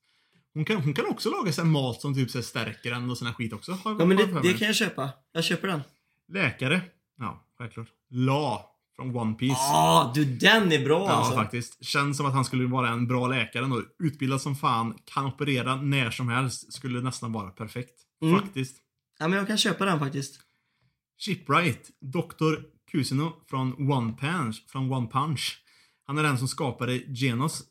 Hon 0.54 0.66
kan, 0.66 0.78
hon 0.78 0.94
kan 0.94 1.06
också 1.06 1.30
laga 1.30 1.52
sig 1.52 1.66
mat 1.66 2.02
som 2.02 2.14
typ 2.16 2.32
så 2.32 2.38
här 2.38 2.44
stärker 2.44 2.92
en 2.92 3.10
och 3.10 3.18
såna 3.18 3.34
skit 3.34 3.54
också. 3.54 3.72
Har, 3.72 4.00
Ja 4.00 4.06
men 4.06 4.18
det, 4.18 4.42
det 4.44 4.54
kan 4.54 4.68
jag 4.68 4.76
köpa. 4.76 5.10
Jag 5.34 5.44
köper 5.44 5.68
den. 5.68 5.82
Läkare. 6.34 6.82
Ja, 7.22 7.44
självklart. 7.58 7.88
La 8.10 8.66
från 8.96 9.16
One 9.16 9.34
Piece. 9.34 9.56
Ah, 9.60 10.12
du 10.16 10.26
den 10.26 10.72
är 10.72 10.86
bra 10.86 11.06
Ja, 11.06 11.12
alltså. 11.12 11.34
faktiskt. 11.36 11.86
Känns 11.86 12.18
som 12.18 12.26
att 12.26 12.34
han 12.34 12.46
skulle 12.46 12.68
vara 12.68 12.90
en 12.90 13.08
bra 13.08 13.28
läkare 13.28 13.64
ändå. 13.64 13.84
Utbildad 14.04 14.42
som 14.42 14.56
fan, 14.56 14.98
kan 15.06 15.26
operera 15.26 15.76
när 15.76 16.12
som 16.12 16.30
helst. 16.30 16.74
Skulle 16.74 17.02
nästan 17.02 17.32
vara 17.32 17.50
perfekt. 17.50 18.02
Mm. 18.22 18.40
Faktiskt. 18.40 18.78
Ja 19.20 19.28
men 19.28 19.38
jag 19.38 19.48
kan 19.48 19.58
köpa 19.58 19.86
den 19.86 20.00
faktiskt. 20.00 20.40
Shipwright, 21.20 21.90
Dr. 22.00 22.56
Kusino 22.92 23.34
från 23.50 23.92
One 23.92 24.14
Punch, 24.20 24.66
från 24.68 24.92
One 24.94 25.08
Punch. 25.08 25.58
Han 26.06 26.18
är 26.18 26.24
den 26.24 26.38
som 26.38 26.48
skapade 26.48 26.96
Genos 26.98 27.64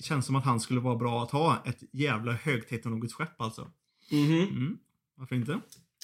känns 0.00 0.26
som 0.26 0.36
att 0.36 0.44
han 0.44 0.60
skulle 0.60 0.80
vara 0.80 0.96
bra 0.96 1.22
att 1.22 1.30
ha. 1.30 1.62
Ett 1.64 1.82
jävla 1.92 2.32
högteknologiskt 2.32 3.16
skepp 3.16 3.40
alltså. 3.40 3.70
Mhm. 4.10 4.42
Mm. 4.42 4.78
Varför 5.16 5.36
inte? 5.36 5.60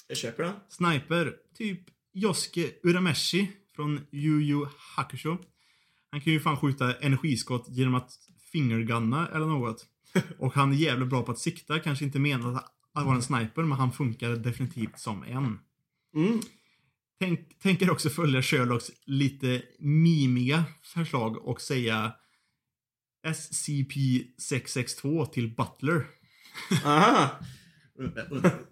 Jag 0.07 0.17
köper 0.17 0.43
den. 0.43 0.53
Sniper, 0.69 1.33
typ 1.57 1.79
Yosuke 2.15 2.71
Urameshi 2.83 3.51
från 3.75 3.99
Yu 4.11 4.41
Yu 4.41 4.65
Hakusho. 4.95 5.37
Han 6.11 6.21
kan 6.21 6.33
ju 6.33 6.39
fan 6.39 6.57
skjuta 6.57 6.93
energiskott 6.93 7.65
genom 7.69 7.95
att 7.95 8.11
fingergunna 8.51 9.27
eller 9.27 9.45
något. 9.45 9.85
Och 10.39 10.53
han 10.53 10.71
är 10.71 10.75
jävligt 10.75 11.09
bra 11.09 11.23
på 11.23 11.31
att 11.31 11.39
sikta, 11.39 11.79
kanske 11.79 12.05
inte 12.05 12.19
menat 12.19 12.65
att 12.93 13.05
vara 13.05 13.15
en 13.15 13.21
sniper, 13.21 13.63
men 13.63 13.77
han 13.77 13.91
funkar 13.91 14.29
definitivt 14.29 14.99
som 14.99 15.23
en. 15.23 15.59
Mm. 16.15 16.39
Tänk, 17.19 17.59
tänker 17.59 17.89
också 17.89 18.09
följa 18.09 18.41
Sherlocks 18.41 18.91
lite 19.05 19.61
mimiga 19.79 20.63
förslag 20.83 21.37
och 21.37 21.61
säga 21.61 22.13
SCP-662 23.27 25.25
till 25.25 25.55
Butler. 25.55 26.05
Aha. 26.85 27.31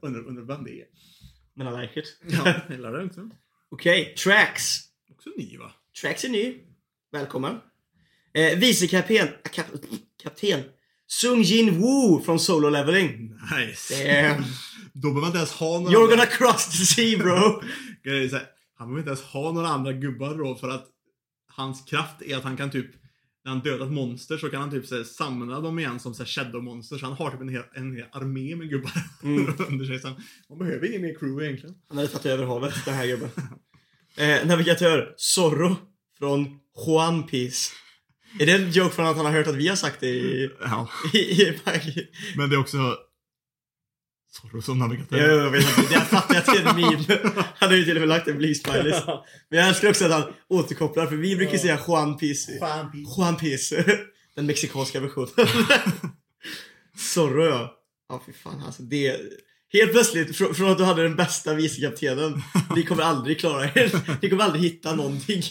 Undrar 0.02 0.46
vem 0.46 0.64
det 0.64 0.82
är. 0.82 0.86
Men 1.56 1.68
I 1.68 1.82
like 1.82 2.00
it. 2.00 2.06
Ja, 2.28 2.54
gillar 2.70 2.92
det 2.92 3.06
också. 3.06 3.30
Okej, 3.72 4.16
Tracks. 4.16 4.80
Också 5.12 5.30
ny 5.38 5.58
va? 5.58 5.72
Tracks 6.02 6.24
är 6.24 6.30
ny. 6.30 6.58
Välkommen. 7.12 7.60
Eh, 8.34 8.60
Vicekapten, 8.60 9.28
kap, 9.52 9.66
kapten 10.24 10.64
Sung 11.08 11.42
Jin 11.42 11.82
Woo 11.82 12.22
från 12.26 12.40
Solo 12.40 12.70
Leveling. 12.70 13.32
Nice. 13.58 13.94
Då 14.94 15.02
behöver 15.02 15.22
man 15.22 15.28
inte 15.28 15.38
ens 15.38 15.52
ha 15.52 15.80
några 15.80 15.98
You're 15.98 16.10
gonna 16.10 16.26
cross 16.26 16.66
the 16.66 16.86
sea 16.86 17.18
bro. 17.18 17.34
Han 18.78 18.88
behöver 18.88 19.00
inte 19.00 19.10
ens 19.10 19.22
ha 19.22 19.52
några 19.52 19.68
andra 19.68 19.94
gubbar 19.94 20.36
då 20.36 20.56
för 20.56 20.70
att 20.70 20.86
hans 21.48 21.86
kraft 21.86 22.22
är 22.22 22.38
att 22.38 22.44
han 22.44 22.58
kan 22.58 22.72
typ 22.72 22.92
när 23.46 23.52
han 23.52 23.60
dödat 23.62 23.92
monster 23.92 24.38
så 24.38 24.50
kan 24.50 24.62
han 24.62 24.72
typ 24.72 24.86
så 24.86 24.96
här, 24.98 25.04
samla 25.04 25.60
dem 25.60 25.80
igen 25.80 26.00
som 26.00 26.14
så 26.14 26.24
här, 26.24 26.28
shadow-monster. 26.28 26.98
Så 26.98 27.06
han 27.06 27.14
har 27.16 27.32
typ 27.32 27.42
en 27.42 27.50
hel, 27.50 27.64
en 27.76 27.96
hel 27.96 28.06
armé 28.12 28.56
med 28.56 28.70
gubbar 28.70 28.92
Mm. 29.24 29.54
under 29.70 29.86
sig. 29.86 30.00
Så 30.00 30.08
han, 30.08 30.22
man 30.50 30.58
behöver 30.60 30.88
ingen 30.90 31.02
mer 31.02 31.16
crew 31.20 31.46
egentligen. 31.46 31.76
Han 31.88 31.98
hade 31.98 32.10
tagit 32.10 32.26
över 32.26 32.46
havet, 32.46 32.74
den 32.86 32.94
här 32.94 33.08
gubben. 33.08 33.30
Eh, 34.18 34.48
navigatör 34.48 35.14
Zorro 35.18 35.76
från 36.20 36.60
One 36.88 37.24
Piece. 37.24 37.72
Är 38.40 38.46
det 38.46 38.52
en 38.52 38.72
joke 38.72 38.96
från 38.96 39.06
att 39.06 39.16
han 39.16 39.26
har 39.26 39.34
hört 39.34 39.48
att 39.48 39.56
vi 39.56 39.68
har 39.68 39.76
sagt 39.76 40.00
det 40.00 40.08
i... 40.10 40.50
Ja, 40.62 40.90
i, 41.14 41.18
i, 41.42 41.42
i 41.44 42.08
men 42.38 42.50
det 42.50 42.56
är 42.56 42.60
också 42.60 42.78
Zorro 44.34 44.62
som 44.62 44.80
navigatör. 44.80 45.18
jag, 45.18 45.46
jag 45.46 45.52
vet 45.52 45.78
inte, 45.78 45.94
jag 45.94 46.08
fattar 46.08 46.38
att 46.38 46.46
det 46.46 46.52
är 46.52 46.70
en 46.70 46.76
meme. 46.76 47.20
Han 47.56 47.70
har 47.70 47.76
ju 47.76 47.86
till 47.86 47.96
och 47.96 48.02
med 48.02 48.10
lagt 48.10 48.28
en 48.28 48.38
blee-smileys. 48.42 49.06
Men 49.50 49.60
jag 49.60 49.68
älskar 49.68 49.90
också 49.90 50.06
att 50.06 50.12
han 50.12 50.34
återkopplar, 50.48 51.08
för 51.08 51.16
vi 51.16 51.36
brukar 51.36 51.58
säga 51.58 51.80
Juan 51.88 52.18
Piece. 52.18 52.60
Fan, 52.60 52.92
Pete. 52.92 53.04
Juan 53.18 53.38
Piece. 53.38 53.84
Den 54.36 54.46
mexikanska 54.46 55.00
versionen. 55.00 55.30
Zorro 56.98 57.46
ja. 57.46 57.80
Ja 58.10 58.24
fy 58.26 58.34
fan 58.34 58.64
alltså 58.66 58.84
det... 58.84 59.18
Helt 59.74 59.92
plötsligt, 59.92 60.38
från, 60.38 60.56
från 60.56 60.72
att 60.72 60.78
du 60.78 60.84
hade 60.84 61.04
den 61.04 61.16
bästa 61.16 61.54
vicekaptenen, 61.54 62.42
ni 62.76 62.84
kommer 62.84 63.04
aldrig 63.04 63.40
klara 63.40 63.66
er. 63.66 64.18
Ni 64.22 64.30
kommer 64.30 64.44
aldrig 64.44 64.64
hitta 64.64 64.96
någonting. 64.96 65.42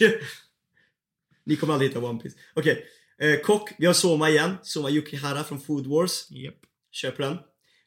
Ni 1.46 1.56
kommer 1.56 1.72
aldrig 1.72 1.90
hitta 1.90 2.00
One 2.00 2.20
Piece. 2.20 2.36
Okej. 2.54 2.84
Eh, 3.18 3.40
kock, 3.40 3.70
vi 3.78 3.86
har 3.86 3.94
Soma 3.94 4.30
igen. 4.30 4.54
Soma 4.62 4.90
Yukihara 4.90 5.44
från 5.44 5.60
Food 5.60 5.86
Wars. 5.86 6.30
Japp. 6.30 6.54
Köper 6.92 7.22
den. 7.22 7.38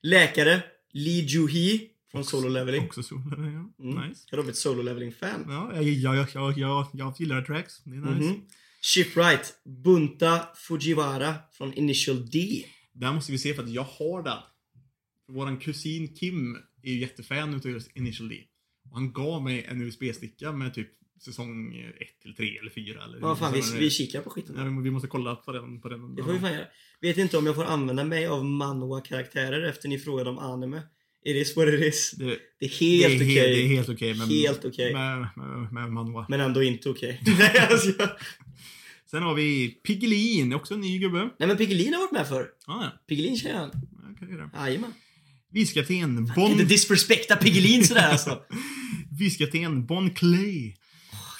Läkare, 0.03 0.63
Lee 0.95 1.21
Ju-hee 1.21 1.89
från 2.11 2.25
Solo 2.25 2.49
Leveling. 2.49 2.85
Också 2.85 3.03
solare, 3.03 3.51
ja. 3.51 3.83
Mm. 3.83 4.07
Nice. 4.07 4.27
Jag 4.31 4.45
är 4.45 4.49
ett 4.49 4.57
Solo 4.57 4.81
Leveling-fan. 4.81 5.45
Ja, 5.47 5.71
jag, 5.75 5.83
jag, 5.83 6.27
jag, 6.33 6.57
jag, 6.57 6.87
jag, 6.93 7.13
gillar 7.19 7.41
tracks. 7.41 7.81
Det 7.83 7.95
är 7.95 8.01
nice. 8.01 8.29
Mhm. 8.29 8.41
Shipwright, 8.81 9.53
Bunta 9.63 10.47
Fujiwara 10.55 11.35
från 11.51 11.73
Initial 11.73 12.29
D. 12.29 12.65
Där 12.93 13.13
måste 13.13 13.31
vi 13.31 13.37
se 13.37 13.53
för 13.53 13.63
att 13.63 13.69
jag 13.69 13.83
har 13.83 14.23
den. 14.23 14.37
Våran 15.27 15.57
kusin 15.57 16.15
Kim 16.15 16.57
är 16.83 16.91
ju 16.91 16.99
jättefan 16.99 17.53
utav 17.53 17.71
just 17.71 17.95
Initial 17.95 18.29
D. 18.29 18.35
Och 18.89 18.97
han 18.97 19.13
gav 19.13 19.43
mig 19.43 19.63
en 19.63 19.81
USB-sticka 19.81 20.51
med 20.51 20.73
typ 20.73 20.89
säsong 21.21 21.75
1 21.99 22.21
till 22.21 22.35
3 22.35 22.57
eller 22.57 22.71
4 22.71 23.03
eller 23.03 23.19
Vad 23.19 23.39
fan, 23.39 23.53
vi, 23.53 23.61
vi 23.79 23.89
kikar 23.89 24.21
på 24.21 24.29
skiten. 24.29 24.55
Ja, 24.57 24.63
vi 24.63 24.69
må- 24.69 24.81
vi 24.81 24.91
måste 24.91 25.07
kolla 25.07 25.35
på 25.35 25.51
den. 25.51 25.81
På 25.81 25.89
den. 25.89 26.15
Det 26.15 26.23
får 26.23 26.33
vi 26.33 26.39
fan 26.39 26.53
göra. 26.53 26.65
Vet 27.01 27.17
inte 27.17 27.37
om 27.37 27.45
jag 27.45 27.55
får 27.55 27.65
använda 27.65 28.03
mig 28.03 28.27
av 28.27 28.45
manhwa-karaktärer 28.45 29.69
efter 29.69 29.89
ni 29.89 29.99
frågade 29.99 30.29
om 30.29 30.37
anime. 30.39 30.81
It 31.25 31.35
is 31.35 31.55
what 31.57 31.67
it 31.67 31.81
is. 31.83 32.11
det, 32.11 32.37
Det 32.59 32.65
är 32.65 32.69
helt 32.69 33.15
okej. 33.21 33.35
det 33.35 33.61
är 33.61 33.67
helt 33.67 33.89
okej. 33.89 34.13
men, 34.13 34.27
Helt 34.29 34.65
okej. 34.65 34.93
Med, 34.93 35.27
med, 35.35 35.73
med 35.73 35.91
manhwa. 35.91 36.25
Men 36.29 36.39
ändå 36.41 36.63
inte 36.63 36.89
okej. 36.89 37.21
Nej, 37.39 37.57
alltså, 37.69 37.91
Sen 39.11 39.23
har 39.23 39.33
vi 39.35 39.69
Piggelin, 39.69 40.53
också 40.53 40.73
en 40.73 40.81
ny 40.81 40.99
gubbe. 40.99 41.29
Nej 41.39 41.47
men 41.47 41.57
Piggelin 41.57 41.93
har 41.93 42.01
varit 42.01 42.11
med 42.11 42.27
för. 42.27 42.41
Ah, 42.67 42.83
ja, 42.83 42.91
Piggelin 43.07 43.37
känner 43.37 43.55
jag. 43.55 43.71
Jajamän. 44.67 44.93
Viskapten 45.51 45.95
Inte 46.17 46.33
Bon, 46.35 46.57
disrespekta 46.57 47.35
Piggelin 47.35 47.83
sådär 47.83 48.09
alltså. 48.11 48.39
Viskapten 49.19 49.85
Bon 49.85 50.09
Clay. 50.09 50.75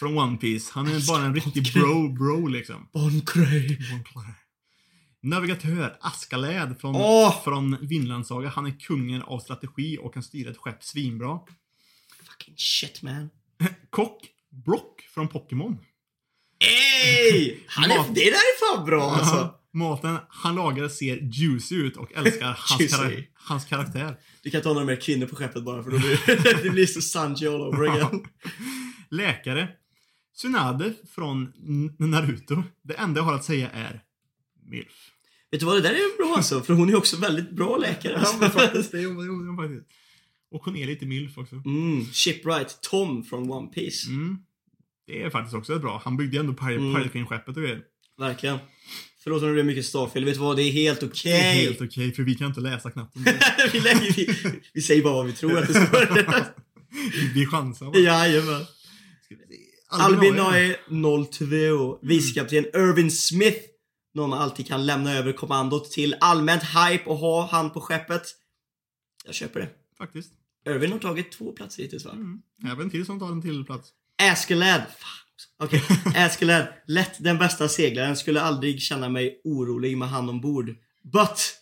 Från 0.06 0.18
One 0.18 0.38
Piece. 0.38 0.72
Han 0.74 0.88
är 0.88 0.96
Älskar 0.96 1.14
bara 1.14 1.26
en 1.26 1.36
riktig 1.36 1.74
bro, 1.74 2.10
bro 2.10 2.48
liksom. 2.48 2.90
Bon 2.94 3.22
Cray. 3.22 3.78
Bon. 4.14 4.24
Navigatör 5.22 5.98
Askaläd 6.02 6.76
från, 6.80 6.96
Åh! 6.96 7.44
från 7.44 7.78
Vinlandsaga. 7.88 8.50
Han 8.50 8.66
är 8.66 8.80
kungen 8.80 9.22
av 9.22 9.40
strategi 9.40 9.98
och 10.02 10.14
kan 10.14 10.24
styra 10.24 10.52
ett 10.52 10.58
skepp 10.58 10.84
svinbra. 10.84 11.40
Fucking 12.24 12.54
shit 12.58 13.02
man. 13.02 13.30
Kock 13.90 14.26
Brock 14.66 15.02
från 15.14 15.28
Pokémon. 15.28 15.78
Ey! 16.60 17.58
Han 17.68 17.92
är, 17.92 17.98
det 18.08 18.14
där 18.14 18.32
är 18.32 18.76
fan 18.76 18.86
bra 18.86 19.12
alltså. 19.12 19.54
Maten 19.74 20.18
han 20.30 20.56
lagar 20.56 20.88
ser 20.88 21.30
juicy 21.34 21.76
ut 21.76 21.98
och 21.98 22.14
älskar 22.14 22.48
hans, 22.58 22.96
kara 22.96 23.12
hans 23.34 23.66
karaktär. 23.66 24.18
Du 24.44 24.52
kan 24.52 24.62
ha 24.64 24.74
några 24.74 24.86
mer 24.86 25.02
kvinnor 25.02 25.26
på 25.26 25.36
skeppet 25.36 25.64
bara 25.64 25.84
för 25.84 25.92
då 25.92 25.98
blir 25.98 26.64
det 26.64 26.70
blir 26.70 26.86
så 26.86 27.02
Sanji 27.02 27.48
all 27.48 27.62
over 27.62 27.90
again. 27.90 28.26
Läkare. 29.10 29.70
Tsunade 30.36 30.94
från 31.16 31.52
Naruto. 32.00 32.64
Det 32.84 32.94
enda 32.94 33.20
jag 33.20 33.26
har 33.26 33.34
att 33.36 33.46
säga 33.46 33.70
är 33.70 34.02
MILF. 34.70 35.12
Vet 35.52 35.60
du 35.60 35.66
vad, 35.66 35.76
det 35.76 35.82
där 35.82 35.94
är 35.94 36.18
bra 36.18 36.34
alltså. 36.38 36.62
För 36.62 36.74
hon 36.74 36.90
är 36.90 36.96
också 36.96 37.18
väldigt 37.18 37.52
bra 37.52 37.78
läkare. 37.78 38.18
Alltså. 38.20 38.40
det 38.92 38.98
är 38.98 39.02
jo, 39.02 39.24
jo, 39.26 39.46
jo, 39.46 39.58
faktiskt. 39.58 39.86
Och 40.52 40.64
hon 40.66 40.76
är 40.76 40.88
lite 40.88 41.06
MILF 41.06 41.38
också. 41.38 41.56
Mm, 41.56 42.06
Shipwright, 42.06 42.80
Tom 42.82 43.24
från 43.24 43.52
One 43.52 43.68
Piece. 43.68 44.08
Mm. 44.10 44.38
Det 45.08 45.22
är 45.24 45.30
faktiskt 45.30 45.56
också 45.56 45.80
bra. 45.80 46.02
Han 46.06 46.18
byggde 46.18 46.40
ändå 46.40 46.54
Pirate, 46.54 46.74
Mm. 46.76 46.94
Pirate 46.96 47.10
Queen-skeppet 47.10 47.58
och 47.58 47.64
grejer. 47.64 47.82
Verkligen. 48.18 48.58
Förlåt 49.24 49.42
om 49.42 49.48
det 49.48 49.54
blev 49.54 49.66
mycket 49.66 49.86
stavfel. 49.86 50.26
Vet 50.26 50.34
du 50.34 50.40
vad, 50.40 50.56
det 50.58 50.64
är 50.64 50.72
helt 50.72 51.00
Det 51.00 51.06
är 51.06 51.10
okej. 51.10 51.66
helt 51.66 51.82
okej, 51.82 52.14
för 52.14 52.24
vi 52.24 52.36
kan 52.36 52.48
inte 52.48 52.62
läsa 52.62 52.92
knappt. 52.92 53.16
vi, 53.74 53.80
lägger, 53.80 54.16
vi, 54.16 54.52
vi 54.74 54.82
säger 54.82 55.04
bara 55.04 55.14
vad 55.14 55.26
vi 55.26 55.34
tror 55.34 55.58
att 55.58 55.68
det 55.68 55.74
står. 55.74 56.54
vi 57.34 57.46
chansar 57.46 57.86
bara. 57.86 57.98
Jajamän. 58.00 58.66
Ska 59.26 59.36
vi 59.36 59.56
se. 59.56 59.62
Albinoy 60.00 60.76
02. 61.32 62.00
Vicekapten 62.02 62.66
Irvin 62.66 63.12
Smith. 63.12 63.60
Någon 64.14 64.30
man 64.30 64.40
alltid 64.40 64.68
kan 64.68 64.86
lämna 64.86 65.14
över 65.14 65.34
kommandot 65.34 65.92
till. 65.92 66.16
Allmänt 66.20 66.64
hype 66.64 67.04
och 67.06 67.18
ha 67.18 67.48
han 67.52 67.72
på 67.72 67.82
skeppet. 67.82 68.24
Jag 69.26 69.36
köper 69.36 69.60
det. 69.60 69.70
Faktiskt. 69.98 70.32
Irvin 70.68 70.92
har 70.92 71.00
tagit 71.00 71.32
två 71.32 71.52
platser 71.52 71.84
hittills 71.84 72.06
va? 72.06 72.12
Mm. 72.12 72.42
Även 72.72 72.90
till 72.90 73.06
som 73.06 73.20
tar 73.20 73.28
en 73.28 73.42
till 73.42 73.66
plats. 73.66 73.90
Också. 75.36 75.48
Okej. 75.60 75.84
Askeladd. 76.26 76.68
Lätt 76.88 77.24
den 77.24 77.38
bästa 77.38 77.70
seglaren. 77.70 78.18
Skulle 78.18 78.42
aldrig 78.42 78.82
känna 78.82 79.10
mig 79.10 79.42
orolig 79.44 79.98
med 79.98 80.10
han 80.10 80.30
ombord. 80.30 80.76
But. 81.04 81.62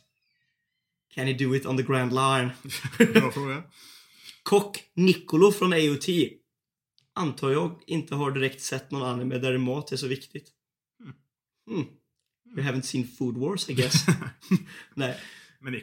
Can 1.16 1.28
he 1.28 1.34
do 1.34 1.56
it 1.56 1.66
on 1.66 1.78
the 1.78 1.84
Grand 1.84 2.14
Line? 2.14 2.50
Bra 3.14 3.32
fråga. 3.32 3.64
Kock 4.44 4.84
Niccolo 4.96 5.52
från 5.52 5.74
AOT. 5.74 6.06
Antar 7.16 7.52
jag 7.52 7.80
inte 7.88 8.16
har 8.16 8.32
direkt 8.32 8.62
sett 8.62 8.92
någon 8.92 9.04
anime 9.04 9.38
där 9.38 9.58
mat 9.58 9.92
är 9.92 9.98
så 9.98 10.08
viktigt. 10.08 10.50
Hmm. 11.70 11.86
You 12.58 12.62
haven't 12.62 12.82
seen 12.82 13.08
Food 13.18 13.38
Wars 13.38 13.70
I 13.70 13.74
guess. 13.74 14.06
Nej. 14.94 15.20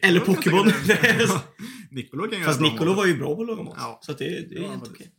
Eller 0.02 0.20
Pokémon. 0.20 0.72
Ja, 0.86 1.42
Niccolo 1.90 2.30
kan 2.30 2.44
Fast 2.44 2.60
mat. 2.60 2.96
var 2.96 3.06
ju 3.06 3.18
bra 3.18 3.34
på 3.36 3.42
att 3.42 3.48
laga 3.48 3.62
mat. 3.62 3.74
Ja. 3.78 3.98
Så 4.02 4.12
det, 4.12 4.24
det 4.24 4.56
är 4.56 4.60
var 4.60 4.68
helt 4.68 4.88
okej. 4.88 5.10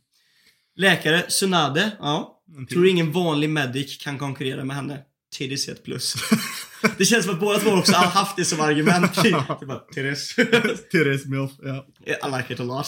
Läkare 0.76 1.22
Tsunade. 1.22 1.96
Ja. 1.98 2.42
Tror 2.70 2.86
ingen 2.86 3.12
vanlig 3.12 3.50
medic 3.50 3.96
kan 3.98 4.18
konkurrera 4.18 4.64
med 4.64 4.76
henne. 4.76 5.04
Är 5.40 5.70
ett 5.70 5.84
plus. 5.84 6.14
det 6.98 7.04
känns 7.04 7.24
som 7.24 7.34
att 7.34 7.40
båda 7.40 7.58
två 7.58 7.70
också 7.70 7.92
har 7.92 8.06
haft 8.06 8.36
det 8.36 8.44
som 8.44 8.60
argument. 8.60 9.16
Bara, 9.66 9.78
Titties. 9.78 10.34
Therese 10.92 11.26
Milf, 11.26 11.50
ja. 11.62 11.86
I 12.06 12.36
like 12.36 12.54
it 12.54 12.60
a 12.60 12.64
lot. 12.64 12.86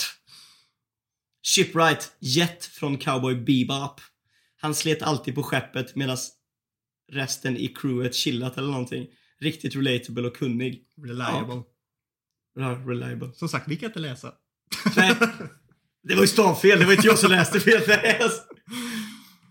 Shipwright, 1.47 2.17
Jet 2.21 2.65
från 2.65 2.99
Cowboy 2.99 3.35
Bebop. 3.35 4.01
Han 4.61 4.75
slet 4.75 5.03
alltid 5.03 5.35
på 5.35 5.43
skeppet 5.43 5.97
medan 5.97 6.17
resten 7.13 7.57
i 7.57 7.69
crewet 7.69 8.15
chillat 8.15 8.59
eller 8.59 8.69
någonting. 8.69 9.07
Riktigt 9.41 9.77
relatable 9.77 10.27
och 10.27 10.37
kunnig. 10.37 10.83
Reliable. 11.07 11.63
Ja, 12.55 12.83
reliable. 12.87 13.33
Som 13.35 13.49
sagt, 13.49 13.69
vi 13.69 13.77
kan 13.77 13.87
inte 13.87 13.99
läsa. 13.99 14.33
Nej, 14.97 15.17
det 16.03 16.15
var 16.15 16.23
ju 16.23 16.29
stavfel. 16.29 16.79
Det 16.79 16.85
var 16.85 16.93
inte 16.93 17.07
jag 17.07 17.19
som 17.19 17.31
läste 17.31 17.61
fel. 17.61 17.83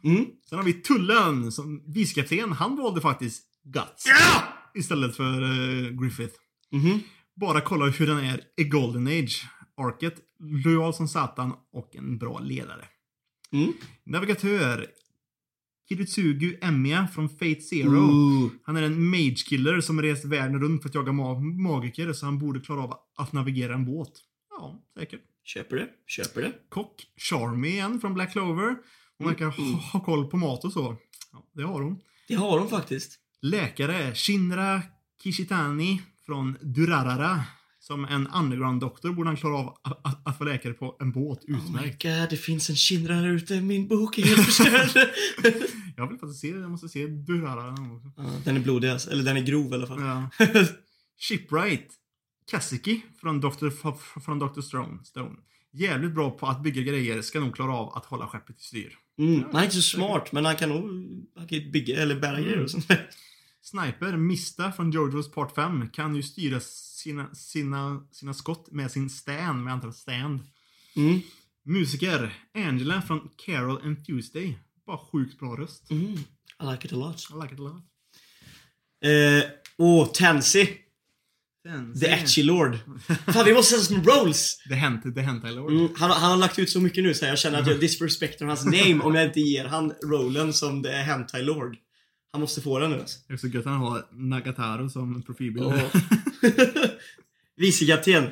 Mm. 0.03 0.25
Sen 0.49 0.57
har 0.57 0.65
vi 0.65 0.73
Tullen 0.73 1.51
som 1.51 1.83
vicekapten. 1.93 2.51
Han 2.51 2.75
valde 2.75 3.01
faktiskt 3.01 3.43
Guts. 3.63 4.05
Ja! 4.05 4.43
istället 4.75 5.15
för 5.15 5.41
eh, 5.41 5.89
Griffith. 5.89 6.35
Mhm. 6.71 6.99
Bara 7.35 7.61
kolla 7.61 7.85
hur 7.85 8.07
den 8.07 8.17
är 8.17 8.41
i 8.57 8.63
Golden 8.63 9.07
Age. 9.07 9.45
Arket, 9.77 10.15
lojal 10.39 10.93
som 10.93 11.07
satan 11.07 11.53
och 11.71 11.95
en 11.95 12.17
bra 12.17 12.39
ledare. 12.39 12.85
Mm. 13.51 13.73
Navigatör. 14.03 14.87
Kiritsugu 15.89 16.57
Emiya 16.61 17.07
från 17.07 17.29
Fate 17.29 17.61
Zero. 17.61 17.97
Ooh. 17.97 18.51
Han 18.63 18.77
är 18.77 18.81
en 18.81 19.09
mage-killer 19.09 19.81
som 19.81 20.01
rest 20.01 20.25
världen 20.25 20.61
runt 20.61 20.81
för 20.81 20.89
att 20.89 20.95
jaga 20.95 21.11
ma 21.11 21.39
magiker, 21.39 22.13
så 22.13 22.25
han 22.25 22.39
borde 22.39 22.59
klara 22.59 22.83
av 22.83 22.93
att 23.15 23.33
navigera 23.33 23.73
en 23.73 23.85
båt. 23.85 24.11
Ja, 24.49 24.83
säkert. 24.99 25.21
Köper 25.43 25.75
det. 25.75 25.89
Köper 26.07 26.41
det. 26.41 26.53
Kock, 26.69 27.05
Charmy 27.17 27.67
igen 27.67 28.01
från 28.01 28.13
Black 28.13 28.31
Clover. 28.31 28.75
Hon 29.17 29.27
verkar 29.27 29.45
ha, 29.45 29.63
ha 29.93 29.99
koll 29.99 30.29
på 30.29 30.37
mat 30.37 30.65
och 30.65 30.73
så. 30.73 30.97
Ja, 31.31 31.45
det 31.53 31.63
har 31.63 31.81
hon. 31.81 31.99
Det 32.27 32.35
har 32.35 32.59
de 32.59 32.67
faktiskt. 32.67 33.19
Läkare, 33.41 34.15
Shinra 34.15 34.81
Kishitani 35.23 36.01
från 36.25 36.57
Durarara. 36.61 37.43
Som 37.83 38.05
en 38.05 38.27
underground-doktor 38.27 39.13
borde 39.13 39.29
han 39.29 39.37
klara 39.37 39.55
av 39.55 39.77
att, 40.23 40.39
vara 40.39 40.49
läkare 40.51 40.73
på 40.73 40.97
en 40.99 41.11
båt. 41.11 41.43
Oh 41.43 41.49
my 41.49 41.57
Utmärkt. 41.57 42.03
god, 42.03 42.29
det 42.29 42.37
finns 42.37 42.69
en 42.69 42.75
Shinra 42.75 43.15
där 43.15 43.29
ute. 43.29 43.61
Min 43.61 43.87
bok 43.87 44.17
är 44.17 44.23
helt 44.23 44.45
förstörd. 44.45 44.89
Jag 45.97 46.07
vill 46.07 46.17
faktiskt 46.17 46.39
se, 46.39 46.47
jag 46.47 46.71
måste 46.71 46.89
se 46.89 47.05
också. 47.05 48.11
ja, 48.17 48.23
den 48.45 48.55
är 48.55 48.59
blodig 48.59 48.89
alltså. 48.89 49.11
Eller 49.11 49.23
den 49.23 49.37
är 49.37 49.41
grov 49.41 49.71
i 49.71 49.73
alla 49.75 49.87
fall. 49.87 50.01
Ja. 50.01 50.29
Shipwright. 51.19 51.89
Kasiki 52.51 53.01
från 53.21 53.41
Dr. 53.41 53.69
Från 54.19 54.39
Dr. 54.39 54.61
Stone. 54.61 54.99
Stone. 55.03 55.35
Jävligt 55.73 56.11
bra 56.11 56.31
på 56.31 56.47
att 56.47 56.63
bygga 56.63 56.81
grejer, 56.81 57.21
ska 57.21 57.39
nog 57.39 57.55
klara 57.55 57.73
av 57.73 57.97
att 57.97 58.05
hålla 58.05 58.27
skeppet 58.27 58.59
i 58.59 58.63
styr. 58.63 58.97
Mm. 59.19 59.43
Han 59.43 59.55
är 59.55 59.63
inte 59.63 59.75
så 59.75 59.81
smart, 59.81 60.31
men 60.31 60.45
han 60.45 60.55
kan 60.55 60.69
nog 60.69 60.83
han 61.35 61.47
kan 61.47 61.71
bygga 61.71 62.01
eller 62.01 62.19
bära 62.19 62.39
grejer 62.41 62.63
och 62.63 62.71
sånt 62.71 62.87
där. 62.87 63.09
Sniper, 63.63 64.17
Mista 64.17 64.71
från 64.71 64.91
Jojos 64.91 65.31
Part 65.31 65.55
5, 65.55 65.89
kan 65.89 66.15
ju 66.15 66.23
styra 66.23 66.59
sina, 66.59 67.33
sina, 67.33 68.07
sina 68.11 68.33
skott 68.33 68.71
med 68.71 68.91
sin 68.91 69.09
stand, 69.09 69.63
med 69.63 69.73
antal 69.73 69.93
stand. 69.93 70.39
Mm. 70.95 71.21
Musiker, 71.65 72.33
Angela 72.53 73.01
från 73.01 73.29
Carol 73.45 73.81
and 73.83 74.05
Tuesday. 74.05 74.57
Bara 74.85 74.97
sjukt 74.97 75.39
bra 75.39 75.55
röst. 75.55 75.91
Mm. 75.91 76.13
I 76.61 76.65
like 76.71 76.87
it 76.87 76.93
a 76.93 76.95
lot. 76.95 77.27
I 77.31 77.33
like 77.41 77.53
it 77.53 77.59
a 77.59 77.63
lot. 77.63 77.83
Eh, 79.05 79.49
Åh, 79.77 80.07
Tansy. 80.13 80.67
The 82.01 82.07
Etchy 82.07 82.43
Lord. 82.43 82.77
Fan, 83.33 83.45
vi 83.45 83.53
måste 83.53 83.75
sätta 83.75 83.83
som 83.83 84.03
rolls! 84.03 84.63
Det 84.69 84.75
hänt 84.75 85.05
Lord. 85.43 85.71
Mm, 85.71 85.89
han, 85.95 86.11
han 86.11 86.31
har 86.31 86.37
lagt 86.37 86.59
ut 86.59 86.69
så 86.69 86.79
mycket 86.79 87.03
nu 87.03 87.13
så 87.13 87.25
jag 87.25 87.39
känner 87.39 87.61
att 87.61 87.67
jag 87.67 87.79
disrespectar 87.79 88.45
hans 88.45 88.65
name 88.85 88.99
om 88.99 89.15
jag 89.15 89.25
inte 89.25 89.39
ger 89.39 89.65
han 89.65 89.93
rollen 90.05 90.53
som 90.53 90.83
The 90.83 90.89
Hentai 90.89 91.41
Lord. 91.41 91.77
Han 92.33 92.41
måste 92.41 92.61
få 92.61 92.79
den 92.79 92.91
nu 92.91 92.99
alltså. 92.99 93.19
Det 93.27 93.33
är 93.33 93.37
så 93.37 93.47
gött 93.47 93.65
att 93.65 93.71
han 93.71 93.81
har 93.81 94.05
Nagataro 94.11 94.89
som 94.89 95.21
profilbild. 95.23 95.65
Ja. 95.65 95.89
Vicekapten. 97.57 98.29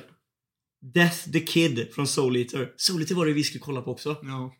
Death 0.94 1.32
the 1.32 1.40
Kid 1.40 1.88
från 1.96 2.08
Soul 2.08 2.36
Eater. 2.38 2.72
Soul 2.78 3.02
Eater 3.02 3.16
var 3.16 3.26
det 3.26 3.34
vi 3.34 3.44
skulle 3.44 3.60
kolla 3.60 3.82
på 3.82 3.92
också. 3.92 4.18
ja. 4.24 4.56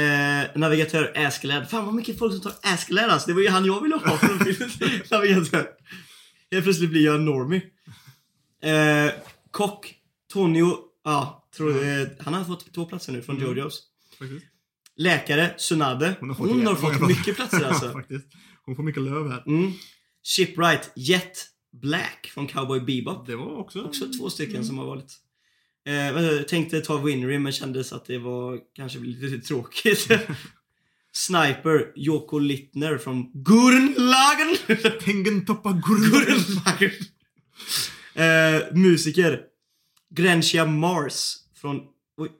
Eh, 0.00 0.46
navigatör 0.56 1.12
Askeladd. 1.16 1.70
Fan 1.70 1.84
vad 1.84 1.94
mycket 1.94 2.18
folk 2.18 2.32
som 2.32 2.40
tar 2.40 2.52
Askeladd 2.62 3.10
alltså. 3.10 3.26
Det 3.28 3.34
var 3.34 3.40
ju 3.40 3.48
han 3.48 3.64
jag 3.64 3.82
ville 3.82 3.94
ha 3.96 4.18
från 4.18 4.38
navigatör. 5.10 5.68
Helt 6.50 6.64
plötsligt 6.64 6.90
blir 6.90 7.04
jag 7.04 7.20
normie. 7.20 7.62
Eh, 8.62 9.12
kock. 9.50 9.94
Tonio. 10.32 10.76
Ja, 11.04 11.48
tror, 11.56 11.70
eh, 11.84 12.06
han 12.20 12.34
har 12.34 12.44
fått 12.44 12.74
två 12.74 12.84
platser 12.86 13.12
nu 13.12 13.22
från 13.22 13.36
Mm. 13.36 13.48
Jojos. 13.48 13.82
Läkare, 14.96 15.48
Tsunabe. 15.58 16.14
Hon 16.20 16.28
har 16.28 16.36
fått, 16.74 16.90
många- 17.00 17.06
mycket 17.08 17.36
platser 17.36 17.64
alltså. 17.64 18.00
Hon 18.66 18.76
får 18.76 18.82
mycket 18.82 19.02
löv 19.02 19.30
här. 19.30 19.44
Mm. 19.46 19.72
Shipwright, 20.22 20.90
Jet 20.96 21.46
Black 21.72 22.30
från 22.34 22.46
Cowboy 22.46 22.80
Bebop. 22.80 23.26
Det 23.26 23.36
var 23.36 23.56
också... 23.56 23.82
Också 23.82 24.12
två 24.18 24.30
stycken 24.30 24.54
Mm. 24.54 24.66
som 24.66 24.78
har 24.78 24.86
varit. 24.86 25.20
Eh, 25.86 26.42
tänkte 26.42 26.80
ta 26.80 26.96
Winry 26.98 27.38
men 27.38 27.52
kändes 27.52 27.92
att 27.92 28.04
det 28.06 28.18
var 28.18 28.60
kanske 28.74 28.98
lite 28.98 29.46
tråkigt. 29.46 30.08
Sniper, 31.12 31.92
Joko 31.96 32.38
Littner 32.38 32.98
från 32.98 33.30
Gurren 33.34 33.94
Tengen 35.00 35.44
Toppa 35.46 35.72
Gurren. 35.86 36.40
Eh, 38.14 38.74
musiker, 38.74 39.40
Grentia 40.10 40.66
Mars 40.66 41.36
från 41.54 41.80
oj, 42.16 42.30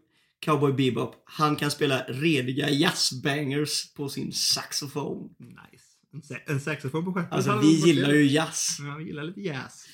Cowboy 0.40 0.72
Bebop. 0.72 1.22
Han 1.24 1.56
kan 1.56 1.70
spela 1.70 2.02
rediga 2.08 2.70
jazzbangers 2.70 3.92
på 3.94 4.08
sin 4.08 4.32
saxofon. 4.32 5.30
Nice. 5.38 5.84
En, 6.14 6.22
en 6.46 6.60
saxofon 6.60 7.04
på 7.04 7.12
skeppet. 7.12 7.32
Alltså 7.32 7.58
vi 7.58 7.86
gillar 7.86 8.10
ju 8.10 8.26
jazz. 8.26 8.76
Ja, 8.80 8.94
vi 8.96 9.04
gillar 9.04 9.24
lite 9.24 9.40
jazz. 9.40 9.86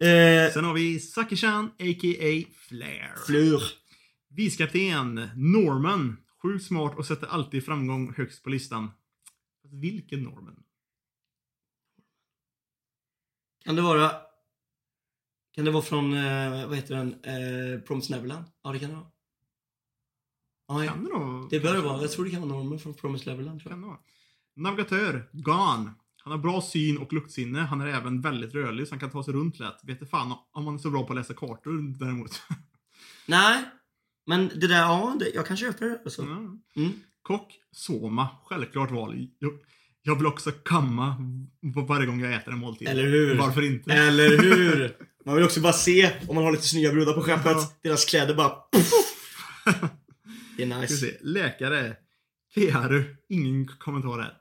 Eh, 0.00 0.52
Sen 0.52 0.64
har 0.64 0.74
vi 0.74 1.00
Saki-chan, 1.00 1.66
a.k.a. 1.66 2.52
Flair. 2.68 3.14
Flur. 3.26 3.62
Vicekapten 4.28 5.28
Norman. 5.36 6.16
Sjukt 6.42 6.64
smart 6.64 6.98
och 6.98 7.06
sätter 7.06 7.26
alltid 7.26 7.64
framgång 7.64 8.14
högst 8.16 8.42
på 8.42 8.50
listan. 8.50 8.90
Vilken 9.62 10.22
Norman? 10.22 10.62
Kan 13.64 13.76
det 13.76 13.82
vara... 13.82 14.12
Kan 15.54 15.64
det 15.64 15.70
vara 15.70 15.82
från, 15.82 16.14
eh, 16.14 16.68
vad 16.68 16.76
heter 16.76 16.94
den, 16.96 17.14
eh, 17.24 17.80
Promised 17.80 18.10
Neverland? 18.16 18.44
Ja, 18.64 18.72
det 18.72 18.78
kan 18.78 18.90
det 18.90 18.96
vara. 18.96 19.10
Ja. 20.68 20.92
Kan 20.92 21.04
det 21.04 21.10
då? 21.10 21.48
det 21.50 21.60
bör 21.60 21.74
det 21.74 21.80
vara. 21.80 22.00
Jag 22.00 22.10
tror 22.10 22.24
det 22.24 22.30
kan 22.30 22.40
vara 22.40 22.52
Norman 22.52 22.78
från 22.78 22.94
Promised 22.94 23.26
Neverland, 23.26 23.60
tror 23.60 23.72
jag. 23.72 23.76
Kan 23.76 23.80
det 23.82 23.86
vara. 23.86 23.98
Navigatör, 24.60 25.28
Gan. 25.32 25.90
Han 26.22 26.30
har 26.30 26.38
bra 26.38 26.60
syn 26.60 26.98
och 26.98 27.12
luktsinne. 27.12 27.60
Han 27.60 27.80
är 27.80 27.86
även 27.86 28.20
väldigt 28.20 28.54
rörlig 28.54 28.88
så 28.88 28.92
han 28.92 29.00
kan 29.00 29.10
ta 29.10 29.24
sig 29.24 29.34
runt 29.34 29.58
lätt. 29.58 29.80
Vet 29.82 30.10
fan 30.10 30.34
om 30.52 30.66
han 30.66 30.74
är 30.74 30.78
så 30.78 30.90
bra 30.90 31.06
på 31.06 31.12
att 31.12 31.18
läsa 31.18 31.34
kartor 31.34 31.98
däremot. 31.98 32.42
Nej, 33.26 33.64
men 34.26 34.50
det 34.54 34.66
där, 34.66 34.78
ja, 34.78 35.16
det, 35.18 35.30
jag 35.34 35.46
kan 35.46 35.56
köpa 35.56 35.84
det. 35.84 36.00
Alltså. 36.04 36.22
Mm. 36.22 36.92
Kock, 37.22 37.58
Soma. 37.72 38.28
Självklart 38.44 38.90
val. 38.90 39.28
Jag, 39.38 39.52
jag 40.02 40.16
vill 40.16 40.26
också 40.26 40.50
kamma 40.50 41.16
varje 41.88 42.06
gång 42.06 42.20
jag 42.20 42.34
äter 42.34 42.52
en 42.52 42.58
måltid. 42.58 42.88
Eller 42.88 43.06
hur? 43.06 43.38
Varför 43.38 43.62
inte? 43.62 43.92
Eller 43.92 44.38
hur? 44.38 44.96
Man 45.24 45.34
vill 45.34 45.44
också 45.44 45.60
bara 45.60 45.72
se 45.72 46.12
om 46.28 46.34
man 46.34 46.44
har 46.44 46.52
lite 46.52 46.66
snygga 46.66 46.92
brudar 46.92 47.12
på 47.12 47.22
skeppet. 47.22 47.44
Ja. 47.44 47.72
Deras 47.82 48.04
kläder 48.04 48.34
bara... 48.34 48.52
Det 50.56 50.62
är 50.62 50.80
nice. 50.80 51.16
Läkare. 51.20 51.96
Keharu. 52.54 53.16
Ingen 53.28 53.66
kommentar 53.66 54.18
här. 54.18 54.39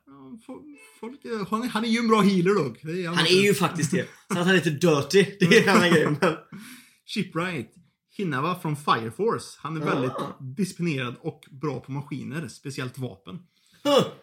Folk, 0.99 1.25
han, 1.49 1.63
är, 1.63 1.67
han 1.67 1.83
är 1.85 1.89
ju 1.89 1.97
en 1.99 2.07
bra 2.07 2.21
healer 2.21 2.55
dock. 2.55 2.77
Det 2.81 3.05
Han 3.05 3.25
är 3.25 3.43
ju 3.43 3.53
faktiskt 3.53 3.91
det. 3.91 4.07
Så 4.27 4.39
att 4.39 4.45
han 4.45 4.49
är 4.49 4.53
lite 4.53 4.69
dirty, 4.69 5.25
det 5.39 5.45
är 5.45 5.63
en 5.63 5.77
annan 5.77 5.89
grej. 5.89 6.05
Men... 6.05 6.35
Shipwright. 7.05 7.71
Hinava 8.17 8.59
från 8.59 8.75
Fire 8.75 9.11
Force. 9.11 9.59
Han 9.59 9.81
är 9.81 9.85
väldigt 9.85 10.11
disciplinerad 10.57 11.15
och 11.21 11.41
bra 11.51 11.79
på 11.79 11.91
maskiner, 11.91 12.47
speciellt 12.47 12.97
vapen. 12.97 13.39
Ja, 13.83 14.13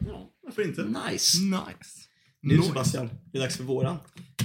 varför 0.43 0.63
inte? 0.63 0.83
Nice. 0.83 1.39
Nice. 1.39 2.07
Nu 2.41 2.57
Nice. 2.57 2.69
Sebastian, 2.69 3.11
det 3.33 3.39
är 3.39 3.43
dags 3.43 3.57
för 3.57 3.65
våran. 3.65 3.97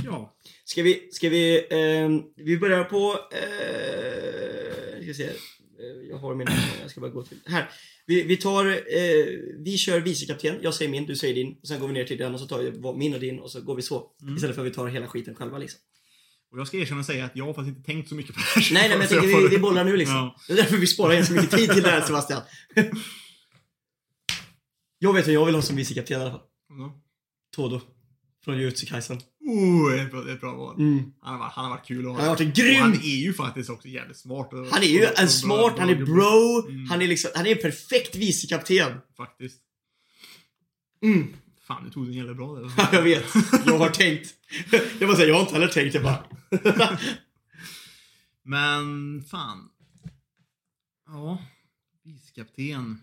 Ja. 0.05 0.35
Ska 0.65 0.83
vi, 0.83 1.09
ska 1.11 1.29
vi, 1.29 1.67
ehm, 1.71 2.23
vi 2.35 2.57
börjar 2.57 2.83
på, 2.83 3.19
eh, 3.31 5.03
ska 5.03 5.13
se, 5.13 5.23
eh, 5.23 5.31
jag 6.09 6.17
har 6.17 6.35
mina, 6.35 6.51
jag 6.81 6.91
ska 6.91 7.01
bara 7.01 7.11
gå 7.11 7.23
till, 7.23 7.37
här. 7.45 7.69
Vi, 8.05 8.23
vi 8.23 8.37
tar, 8.37 8.65
eh, 8.65 8.75
vi 9.57 9.77
kör 9.77 9.99
vicekapten, 9.99 10.55
jag 10.61 10.73
säger 10.73 10.91
min, 10.91 11.05
du 11.05 11.15
säger 11.15 11.35
din, 11.35 11.57
och 11.61 11.67
sen 11.67 11.79
går 11.79 11.87
vi 11.87 11.93
ner 11.93 12.03
till 12.03 12.17
den 12.17 12.33
och 12.33 12.39
så 12.39 12.47
tar 12.47 12.59
vi 12.59 12.97
min 12.97 13.13
och 13.13 13.19
din 13.19 13.39
och 13.39 13.51
så 13.51 13.61
går 13.61 13.75
vi 13.75 13.81
så. 13.81 14.11
Mm. 14.21 14.35
Istället 14.35 14.55
för 14.55 14.61
att 14.65 14.71
vi 14.71 14.73
tar 14.73 14.87
hela 14.87 15.07
skiten 15.07 15.35
själva 15.35 15.57
liksom. 15.57 15.79
Och 16.51 16.59
jag 16.59 16.67
ska 16.67 16.77
erkänna 16.77 16.99
och 16.99 17.05
säga 17.05 17.25
att 17.25 17.35
jag 17.35 17.45
har 17.45 17.53
faktiskt 17.53 17.77
inte 17.77 17.91
tänkt 17.91 18.09
så 18.09 18.15
mycket 18.15 18.35
på 18.35 18.41
det 18.41 18.61
här. 18.61 18.73
Nej, 18.73 18.89
nej 18.89 18.97
men 18.97 18.99
jag 18.99 19.09
Så 19.09 19.15
tänker 19.15 19.49
vi, 19.49 19.55
vi 19.55 19.57
bollar 19.57 19.83
nu 19.83 19.97
liksom. 19.97 20.15
Ja. 20.15 20.35
Det 20.47 20.53
är 20.53 20.57
därför 20.57 20.77
vi 20.77 20.87
sparar 20.87 21.13
ganska 21.13 21.33
mycket 21.33 21.51
tid 21.51 21.69
till 21.71 21.83
det 21.83 21.89
här 21.89 22.01
Sebastian. 22.01 22.41
jag 24.99 25.13
vet 25.13 25.27
vem 25.27 25.33
jag 25.33 25.45
vill 25.45 25.55
ha 25.55 25.61
som 25.61 25.75
vicekapten 25.75 26.19
i 26.19 26.21
alla 26.21 26.31
fall. 26.31 26.41
Ja. 26.69 27.01
Todo. 27.55 27.81
Från 28.43 28.57
Jujutsu 28.57 28.85
Kaisen. 28.85 29.21
Oh, 29.43 29.89
det 29.91 29.99
är 29.99 30.05
ett 30.05 30.11
bra, 30.11 30.31
ett 30.31 30.41
bra 30.41 30.53
val. 30.55 30.75
Mm. 30.79 31.11
Han, 31.21 31.39
har 31.39 31.49
han 31.49 31.65
har 31.65 31.71
varit 31.71 31.85
kul 31.87 31.99
att 32.05 32.11
ha. 32.11 32.13
Han 32.13 32.21
har 32.23 32.29
varit 32.29 32.41
en 32.41 32.47
Och 32.47 32.53
grym! 32.53 32.81
Han 32.81 32.93
är 32.93 33.15
ju 33.23 33.33
faktiskt 33.33 33.69
också 33.69 33.87
jävligt 33.87 34.17
smart. 34.17 34.53
och- 34.53 34.67
Han 34.71 34.83
är 34.83 34.87
ju 34.87 35.03
en 35.03 35.13
bra- 35.15 35.27
smart, 35.27 35.73
han 35.79 35.89
är 35.89 35.95
bra- 35.95 36.05
bro, 36.05 36.67
Mm. 36.69 36.85
han 36.89 37.01
är 37.01 37.07
liksom, 37.07 37.31
han 37.35 37.45
är 37.45 37.51
en 37.55 37.61
perfekt 37.61 38.15
vicekapten. 38.15 38.97
Faktiskt. 39.17 39.57
Mm. 41.03 41.27
Fan, 41.67 41.83
du 41.83 41.89
tog 41.89 42.05
den 42.05 42.13
jävla 42.13 42.33
bra 42.33 42.55
där. 42.55 42.71
Ja, 42.77 42.89
jag 42.91 43.01
vet. 43.01 43.25
Jag 43.65 43.77
har 43.77 43.89
tänkt. 43.89 44.33
Jag 44.99 45.07
bara 45.09 45.15
säga, 45.17 45.27
jag 45.27 45.35
har 45.35 45.41
inte 45.41 45.53
heller 45.53 45.67
tänkt. 45.67 45.93
Jag 45.93 46.03
bara... 46.03 46.23
Men, 48.43 49.23
fan. 49.23 49.69
Ja. 51.07 51.41
Vicekapten. 52.03 52.99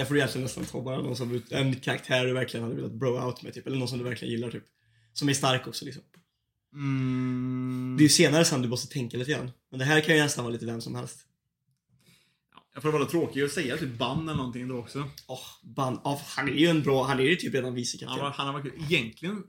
Där 0.00 0.04
får 0.04 0.14
du 0.14 0.20
egentligen 0.20 0.42
nästan 0.42 0.64
ta 0.64 0.82
bara 0.82 1.02
någon 1.02 1.16
som, 1.16 1.42
en 1.50 1.76
karaktär 1.76 2.26
du 2.26 2.32
verkligen 2.32 2.64
hade 2.64 2.76
velat 2.76 2.92
bro 2.92 3.26
out 3.26 3.42
med 3.42 3.54
typ. 3.54 3.66
Eller 3.66 3.78
någon 3.78 3.88
som 3.88 3.98
du 3.98 4.04
verkligen 4.04 4.32
gillar 4.32 4.50
typ. 4.50 4.64
Som 5.12 5.28
är 5.28 5.34
stark 5.34 5.66
också 5.66 5.84
liksom. 5.84 6.02
Mm. 6.74 7.94
Det 7.98 8.02
är 8.02 8.04
ju 8.04 8.08
senare 8.08 8.44
sen 8.44 8.62
du 8.62 8.68
måste 8.68 8.92
tänka 8.92 9.16
lite 9.16 9.30
grann. 9.30 9.50
Men 9.70 9.78
det 9.78 9.84
här 9.84 10.00
kan 10.00 10.16
ju 10.16 10.22
nästan 10.22 10.44
vara 10.44 10.52
lite 10.52 10.66
vem 10.66 10.80
som 10.80 10.94
helst. 10.94 11.26
Ja, 12.54 12.62
Jag 12.74 12.82
får 12.82 12.92
vara 12.92 13.04
tråkig 13.04 13.42
att 13.42 13.52
säga 13.52 13.76
typ 13.76 13.98
band 13.98 14.28
eller 14.28 14.36
någonting 14.36 14.68
då 14.68 14.78
också. 14.78 15.10
Åh, 15.26 15.46
band. 15.62 15.98
Oh, 16.04 16.20
han 16.36 16.48
är 16.48 16.52
ju 16.52 16.66
en 16.66 16.82
bra, 16.82 17.04
han 17.04 17.20
är 17.20 17.24
ju 17.24 17.36
typ 17.36 17.54
redan 17.54 17.74
vicekapten. 17.74 18.08
Han, 18.08 18.20
var, 18.20 18.30
han 18.30 18.46
har 18.46 18.52
varit, 18.52 18.74
egentligen 18.90 19.42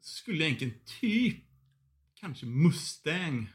skulle 0.00 0.44
egentligen 0.44 0.74
typ 1.00 1.44
kanske 2.20 2.46
Mustang 2.46 3.50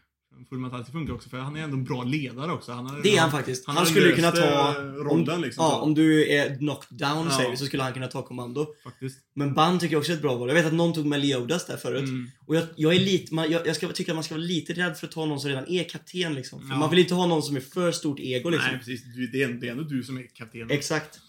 Full 0.50 0.60
Metal 0.60 0.86
funkar 0.86 1.14
också 1.14 1.30
för 1.30 1.38
han 1.38 1.56
är 1.56 1.64
ändå 1.64 1.78
en 1.78 1.84
bra 1.84 2.04
ledare 2.04 2.52
också. 2.52 2.72
Han 2.72 2.86
har, 2.86 3.02
Det 3.04 3.16
är 3.18 3.22
han 3.22 3.32
faktiskt. 3.32 3.68
Han, 3.68 3.78
har 3.78 3.86
skulle 3.86 4.12
kunna 4.16 4.32
ta... 4.32 4.70
eh, 4.70 4.84
rollen 4.84 5.30
om, 5.36 5.42
liksom. 5.42 5.64
ja, 5.66 5.76
om 5.82 5.94
du 5.94 6.30
är 6.32 6.58
knocked 6.58 6.98
down 6.98 7.28
Ja. 7.30 7.38
säger 7.38 7.52
vi, 7.52 7.58
så 7.58 7.66
skulle 7.66 7.84
han 7.84 7.94
kunna 7.94 8.08
ta 8.08 8.22
kommando. 8.22 8.68
Faktiskt. 8.84 9.20
Men 9.36 9.54
band 9.54 9.80
tycker 9.80 9.94
jag 9.94 10.00
också 10.00 10.12
är 10.12 10.16
ett 10.16 10.22
bra 10.22 10.36
val. 10.36 10.48
Jag 10.48 10.56
vet 10.56 10.66
att 10.66 10.74
någon 10.74 10.94
tog 10.94 11.06
Meliodas 11.06 11.66
där 11.66 11.78
förut. 11.78 12.04
Mm. 12.10 12.30
Och 12.48 12.56
jag, 12.56 12.64
jag 12.76 12.96
är 12.96 13.00
lite, 13.00 13.34
man, 13.34 13.52
jag, 13.52 13.68
jag 13.68 13.76
ska 13.76 13.88
tycka 13.88 14.12
att 14.12 14.16
man 14.16 14.24
ska 14.24 14.36
vara 14.36 14.44
lite 14.46 14.74
rädd 14.74 14.98
för 14.98 15.08
att 15.08 15.14
ta 15.14 15.26
någon 15.26 15.40
som 15.40 15.50
redan 15.50 15.68
är 15.68 15.84
kapten 15.84 16.34
liksom. 16.34 16.62
För 16.62 16.70
Ja. 16.70 16.76
man 16.80 16.90
vill 16.90 17.00
inte 17.00 17.14
ha 17.14 17.26
någon 17.28 17.44
som 17.44 17.56
är 17.56 17.62
för 17.62 17.92
stort 17.92 18.20
ego 18.20 18.50
liksom. 18.50 18.70
Nej 18.70 18.80
precis, 18.80 19.04
det, 19.32 19.44
är, 19.44 19.48
det 19.48 19.68
är 19.68 19.72
ändå 19.72 19.84
du 19.84 20.04
som 20.04 20.18
är 20.18 20.28
kapten. 20.36 20.72
Exakt. 20.72 21.20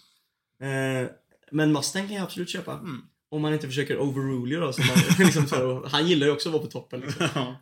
Eh, 0.61 1.09
men 1.51 1.71
Mustang 1.71 2.07
kan 2.07 2.15
jag 2.15 2.23
absolut 2.23 2.49
köpa. 2.49 2.73
Mm. 2.73 3.01
Om 3.29 3.41
man 3.41 3.53
inte 3.53 3.67
försöker 3.67 3.97
overrule 3.99 4.55
då. 4.55 4.65
Man, 4.65 4.73
liksom 5.25 5.47
så, 5.47 5.87
han 5.87 6.07
gillar 6.07 6.27
ju 6.27 6.33
också 6.33 6.49
att 6.49 6.53
vara 6.53 6.63
på 6.63 6.69
toppen. 6.71 6.99
Liksom. 6.99 7.27
ja. 7.35 7.61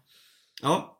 Ja. 0.62 0.93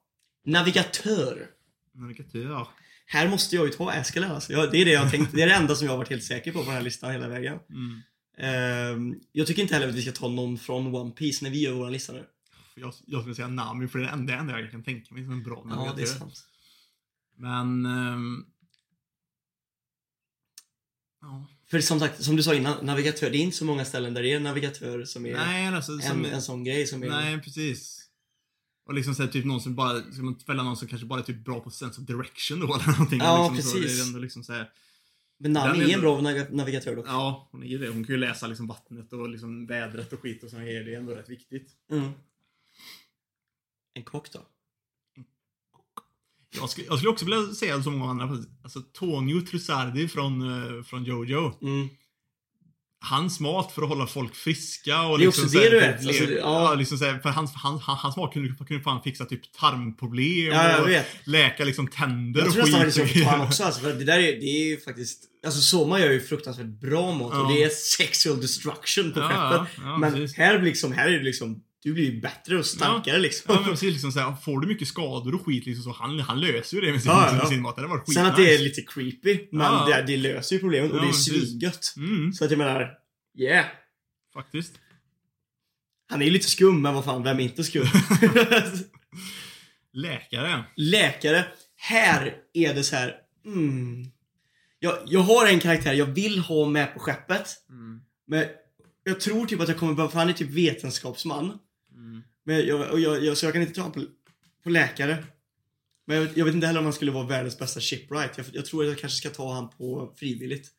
Navigatör. 0.44 1.48
Navigatör. 1.94 2.68
Här 3.06 3.28
måste 3.28 3.56
jag 3.56 3.66
ju 3.66 3.72
ta 3.72 3.91
Askelin 3.91 4.32
alltså. 4.32 4.54
jag, 4.54 4.72
Det 4.72 4.78
är 4.78 4.86
det 4.86 4.91
jag 4.91 5.12
tänkt. 5.12 5.32
Det 5.34 5.41
är 5.41 5.48
det 5.48 5.54
enda 5.54 5.76
som 5.76 5.86
jag 5.86 5.91
har 5.94 5.98
varit 5.98 6.10
helt 6.10 6.24
säker 6.24 6.52
på 6.52 6.60
på 6.60 6.66
den 6.66 6.74
här 6.74 6.82
listan 6.82 7.12
hela 7.12 7.28
vägen. 7.28 7.60
Mm. 7.70 8.02
Ehm, 8.38 9.20
jag 9.32 9.48
tycker 9.48 9.62
inte 9.62 9.74
heller 9.74 9.88
att 9.89 9.96
vi 9.96 10.02
ska 10.02 10.12
ta 10.12 10.28
någon 10.30 10.58
från 10.58 10.96
One 10.96 11.12
Piece 11.12 11.44
när 11.44 11.52
vi 11.52 11.62
gör 11.62 11.74
vår 11.74 11.89
lista 11.89 12.14
nu. 12.14 12.26
Jag, 12.76 12.94
jag 13.06 13.22
skulle 13.22 13.36
säga 13.36 13.48
Nami 13.48 13.88
för 13.88 14.00
det 14.00 14.06
är 14.06 14.08
det 14.08 14.14
enda, 14.14 14.34
enda 14.34 14.60
jag 14.60 14.72
kan 14.72 14.84
tänka 14.84 15.14
mig 15.14 15.24
som 15.24 15.34
en 15.34 15.44
bra 15.44 15.62
Ja, 15.70 15.76
navigatör. 15.76 15.96
det 15.98 16.04
är 16.04 16.06
sant. 16.06 16.44
Men... 17.38 17.86
ehm, 17.86 18.46
ja. 21.22 21.48
För 21.68 21.80
som 21.80 22.00
sagt, 22.00 22.24
som 22.24 22.36
du 22.36 22.44
sa 22.44 22.54
innan, 22.54 22.86
navigatör, 22.86 23.30
det 23.30 23.38
är 23.38 23.41
inte 23.41 23.58
så 23.58 23.66
många 23.66 23.86
ställen 23.86 24.14
där 24.14 24.24
det 24.24 24.32
är 24.32 24.36
en 24.36 24.44
navigatör 24.44 25.06
som 25.06 25.26
är 25.26 25.34
Nej, 25.34 25.68
alltså... 25.68 25.91
en, 25.91 26.02
Som, 26.02 26.26
en 26.26 26.41
sån 26.41 26.64
grej 26.64 26.88
som 26.88 27.04
är... 27.04 27.10
nej, 27.10 27.41
precis. 27.41 28.03
Och 28.86 28.93
liksom 28.93 29.15
såhär, 29.15 29.29
typ 29.29 29.45
någon 29.45 29.61
som 29.61 29.75
bara, 29.75 30.01
ska 30.11 30.21
man 30.23 30.39
välja 30.47 30.63
någon 30.63 30.77
som 30.77 30.88
kanske 30.88 31.07
bara 31.07 31.19
är 31.19 31.23
typ 31.23 31.45
bra 31.45 31.59
på 31.59 31.69
sense 31.69 32.01
of 32.01 32.07
direction 32.07 32.59
då 32.59 32.65
eller 32.75 32.91
någonting. 32.91 33.19
Ja, 33.19 33.51
liksom, 33.53 33.71
Så, 33.71 33.77
det 33.77 33.84
precis. 33.84 34.01
är 34.01 34.07
ändå 34.07 34.19
liksom 34.19 34.43
såhär, 34.43 34.69
Men 35.39 35.53
Nami 35.53 35.84
är 35.91 35.93
en 35.95 36.01
bra 36.01 36.19
nav- 36.21 36.51
navigatör 36.55 36.95
dock. 36.95 37.05
ja, 37.07 37.49
hon 37.51 37.63
är 37.63 37.67
ju 37.67 37.77
det. 37.77 37.88
Hon 37.88 38.03
kan 38.03 38.15
ju 38.15 38.19
läsa 38.19 38.47
liksom 38.47 38.67
vattnet 38.67 39.13
och 39.13 39.29
liksom 39.29 39.65
vädret 39.65 40.13
och 40.13 40.19
skit 40.21 40.43
och 40.43 40.49
grejer. 40.51 40.84
Det 40.84 40.93
är 40.93 40.97
ändå 40.99 41.15
rätt 41.15 41.29
viktigt. 41.29 41.71
Mm. 41.91 42.09
En 43.93 44.03
kock 44.03 44.31
då? 44.34 44.39
Jag 46.59 46.69
skulle, 46.69 46.88
jag 46.88 46.97
skulle 46.97 47.11
också 47.11 47.25
vilja 47.25 47.47
säga 47.53 47.84
som 47.84 47.97
många 47.97 48.11
andra, 48.11 48.43
alltså 48.63 48.81
Tonio 48.81 49.41
Trussardi 49.41 50.07
från, 50.07 50.41
eh, 50.41 50.84
från 50.84 51.03
Jojo. 51.03 51.53
Mm. 51.61 51.89
Hans 53.10 53.39
mat 53.39 53.72
för 53.72 53.82
att 53.82 53.89
hålla 53.89 54.08
folk 54.08 54.36
friska 54.36 55.01
och 55.01 55.18
Det 55.20 55.24
är 55.24 55.26
liksom 55.26 55.43
också 55.45 55.58
det 55.60 55.70
du 55.70 55.80
vet, 55.80 56.08
alltså, 56.08 56.24
ja. 56.24 56.39
ja. 56.39 56.76
liksom 56.76 56.97
så 56.97 57.06
här, 57.06 57.20
för 57.20 57.30
hans, 57.30 58.18
mat 58.18 58.34
kunde, 58.34 58.66
kunde 58.68 58.84
fan 58.84 59.01
fixa 59.04 59.26
typ 59.26 59.54
tarmproblem 59.60 60.45
Ja, 60.45 60.70
jag 60.72 60.82
och 60.82 60.88
vet. 60.89 61.06
läka 61.24 61.64
liksom 61.64 61.88
tänder 61.88 62.39
Jag 62.39 62.47
och 62.47 62.54
tror 62.54 62.64
nästan 62.66 62.82
skit. 62.84 62.93
så 62.93 63.06
för 63.24 63.30
han 63.30 63.41
också 63.41 63.64
alltså, 63.64 63.82
för 63.82 63.93
det 63.93 64.04
där 64.06 64.20
är, 64.20 64.22
det 64.39 64.45
är 64.45 64.66
ju 64.70 64.80
faktiskt... 64.80 65.20
Alltså 65.45 65.62
Soma 65.62 65.99
gör 65.99 66.12
ju 66.12 66.22
fruktansvärt 66.22 66.66
bra 66.82 67.12
mat 67.12 67.34
och 67.34 67.39
Ja. 67.39 67.56
det 67.56 67.64
är 67.64 67.70
sexual 67.70 68.41
destruction 68.41 69.12
på 69.14 69.20
Ja, 69.20 69.28
skeppet. 69.68 69.84
men 69.99 70.14
precis. 70.14 70.38
här, 70.38 70.62
liksom, 70.62 70.91
här 70.91 71.08
är 71.08 71.18
det 71.18 71.24
liksom... 71.24 71.62
Du 71.84 71.93
blir 71.93 72.11
ju 72.11 72.21
bättre 72.21 72.57
och 72.57 72.65
starkare 72.65 73.19
liksom. 73.19 73.53
Ja, 73.55 73.61
men 73.61 73.69
precis, 73.69 73.93
liksom 73.93 74.11
så 74.11 74.19
här, 74.19 74.36
får 74.36 74.59
du 74.59 74.67
mycket 74.67 74.88
skador 74.88 75.36
och 75.36 75.45
skit 75.45 75.65
liksom, 75.65 75.84
så 75.84 75.91
han, 75.91 76.19
han 76.19 76.39
löser 76.41 76.77
ju 76.77 76.81
det 76.81 76.91
med 76.91 77.01
sin, 77.01 77.11
Ja, 77.11 77.38
ja. 77.41 77.45
sin, 77.49 77.61
mat. 77.61 77.75
Det 77.75 77.88
var 77.88 77.97
skit 77.99 78.13
Sen 78.13 78.25
att 78.25 78.36
det 78.36 78.55
är 78.55 78.59
lite 78.59 78.81
creepy, 78.81 79.47
men 79.51 79.61
Ja. 79.61 79.86
det, 79.88 80.03
det 80.07 80.17
löser 80.17 80.55
ju 80.55 80.59
problemet 80.59 80.91
och 80.91 80.97
Ja, 80.97 81.01
det 81.01 81.07
är 81.07 81.11
svingött. 81.11 81.93
Mm, 81.97 82.34
Så 82.34 82.45
att 82.45 82.51
jag 82.51 82.57
menar, 82.57 82.91
yeah. 83.39 83.65
faktiskt. 84.34 84.73
Han 86.09 86.21
är 86.21 86.25
ju 86.25 86.31
lite 86.31 86.49
skum, 86.49 86.81
men 86.81 86.93
vad 86.93 87.05
fan, 87.05 87.23
vem 87.23 87.39
är 87.39 87.43
inte 87.43 87.63
skum? 87.63 87.84
Läkare. 89.93 90.63
Läkare. 90.75 91.45
Här 91.75 92.36
är 92.53 92.73
det 92.73 92.84
så 92.84 92.95
här. 92.95 93.15
Mm. 93.45 94.05
Jag, 94.79 94.97
jag 95.05 95.19
har 95.19 95.47
en 95.47 95.59
karaktär 95.59 95.93
jag 95.93 96.05
vill 96.05 96.39
ha 96.39 96.65
med 96.65 96.93
på 96.93 96.99
skeppet. 96.99 97.47
Mm. 97.69 98.01
Men 98.27 98.45
jag 99.03 99.19
tror 99.19 99.45
typ 99.45 99.59
att 99.61 99.67
jag 99.67 99.77
kommer 99.77 99.93
behöva, 99.93 100.11
för 100.11 100.19
han 100.19 100.29
är 100.29 100.34
typ 100.34 100.49
vetenskapsman. 100.49 101.57
Men 102.46 102.68
jag, 102.68 102.91
och 102.91 103.00
jag, 103.00 103.24
jag, 103.26 103.38
så 103.38 103.46
jag 103.46 103.54
kan 103.54 103.62
inte 103.62 103.74
ta 103.74 103.89
på, 103.89 104.06
på 104.64 104.70
läkare. 104.70 105.26
Men 106.08 106.18
jag, 106.18 106.30
jag 106.38 106.46
vet 106.46 106.54
inte 106.56 106.68
heller 106.68 106.80
om 106.80 106.86
han 106.86 106.94
skulle 106.94 107.12
vara 107.12 107.28
världens 107.28 107.60
bästa 107.60 107.80
shipwright. 107.80 108.38
Jag, 108.38 108.46
jag 108.54 108.66
tror 108.66 108.84
att 108.84 108.89
jag 108.89 109.00
kanske 109.00 109.18
ska 109.18 109.30
ta 109.30 109.54
han 109.54 109.70
på 109.70 110.14
frivilligt. 110.18 110.70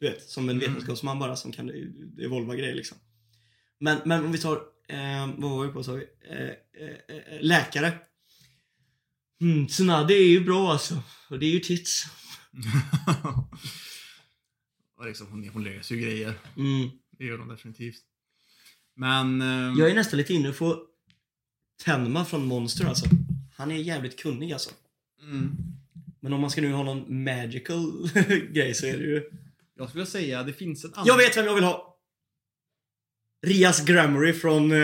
Du 0.00 0.10
vet, 0.10 0.22
som 0.30 0.48
en 0.48 0.56
Mm. 0.56 0.70
vetenskapsman 0.70 1.18
bara 1.18 1.36
som 1.36 1.52
kan 1.52 1.70
evolva 2.20 2.54
grejer 2.56 2.74
liksom. 2.74 2.98
Men, 3.78 3.98
men 4.04 4.24
om 4.24 4.32
vi 4.32 4.38
tar, 4.38 4.56
eh, 4.88 5.30
vad 5.36 5.50
var 5.50 5.66
vi 5.66 5.72
på 5.72 5.84
sa 5.84 5.92
vi? 5.92 6.06
Eh, 6.30 6.38
eh, 6.38 7.16
eh, 7.34 7.40
läkare. 7.40 7.98
Mm, 9.40 9.66
Tsunade 9.66 10.14
är 10.14 10.28
ju 10.28 10.40
bra 10.44 10.72
alltså. 10.72 11.02
Och 11.30 11.38
det 11.38 11.46
är 11.46 11.50
ju 11.50 11.60
tits. 11.60 12.04
och 14.96 15.06
liksom, 15.06 15.26
hon, 15.26 15.48
hon 15.48 15.64
löser 15.64 15.94
ju 15.94 16.00
grejer. 16.00 16.34
Mm. 16.56 16.90
Det 17.18 17.24
gör 17.24 17.38
hon 17.38 17.48
definitivt. 17.48 18.02
Men... 18.96 19.42
ehm, 19.42 19.74
Jag 19.78 19.90
är 19.90 19.94
nästan 19.94 20.18
lite 20.18 20.34
inne 20.34 20.52
på 20.52 20.86
Tenma 21.84 22.24
från 22.24 22.44
Monster 22.46 22.84
alltså. 22.86 23.06
Han 23.56 23.70
är 23.70 23.76
jävligt 23.76 24.18
kunnig 24.18 24.52
alltså. 24.52 24.70
mm. 25.22 25.56
Men 26.22 26.32
om 26.32 26.40
man 26.40 26.50
ska 26.50 26.60
nu 26.60 26.72
ha 26.72 26.82
någon 26.82 27.24
magical 27.24 28.10
grej 28.52 28.74
så 28.74 28.86
är 28.86 28.98
det 28.98 29.04
ju... 29.04 29.22
Jag 29.78 29.88
skulle 29.88 30.06
säga, 30.06 30.42
det 30.42 30.52
finns 30.52 30.84
ett 30.84 30.94
annat... 30.96 31.06
Jag 31.06 31.16
vet 31.16 31.36
vem 31.36 31.44
jag 31.46 31.54
vill 31.54 31.64
ha! 31.64 31.96
Rias 33.46 33.84
Grammary 33.84 34.32
från 34.32 34.72
eh, 34.72 34.78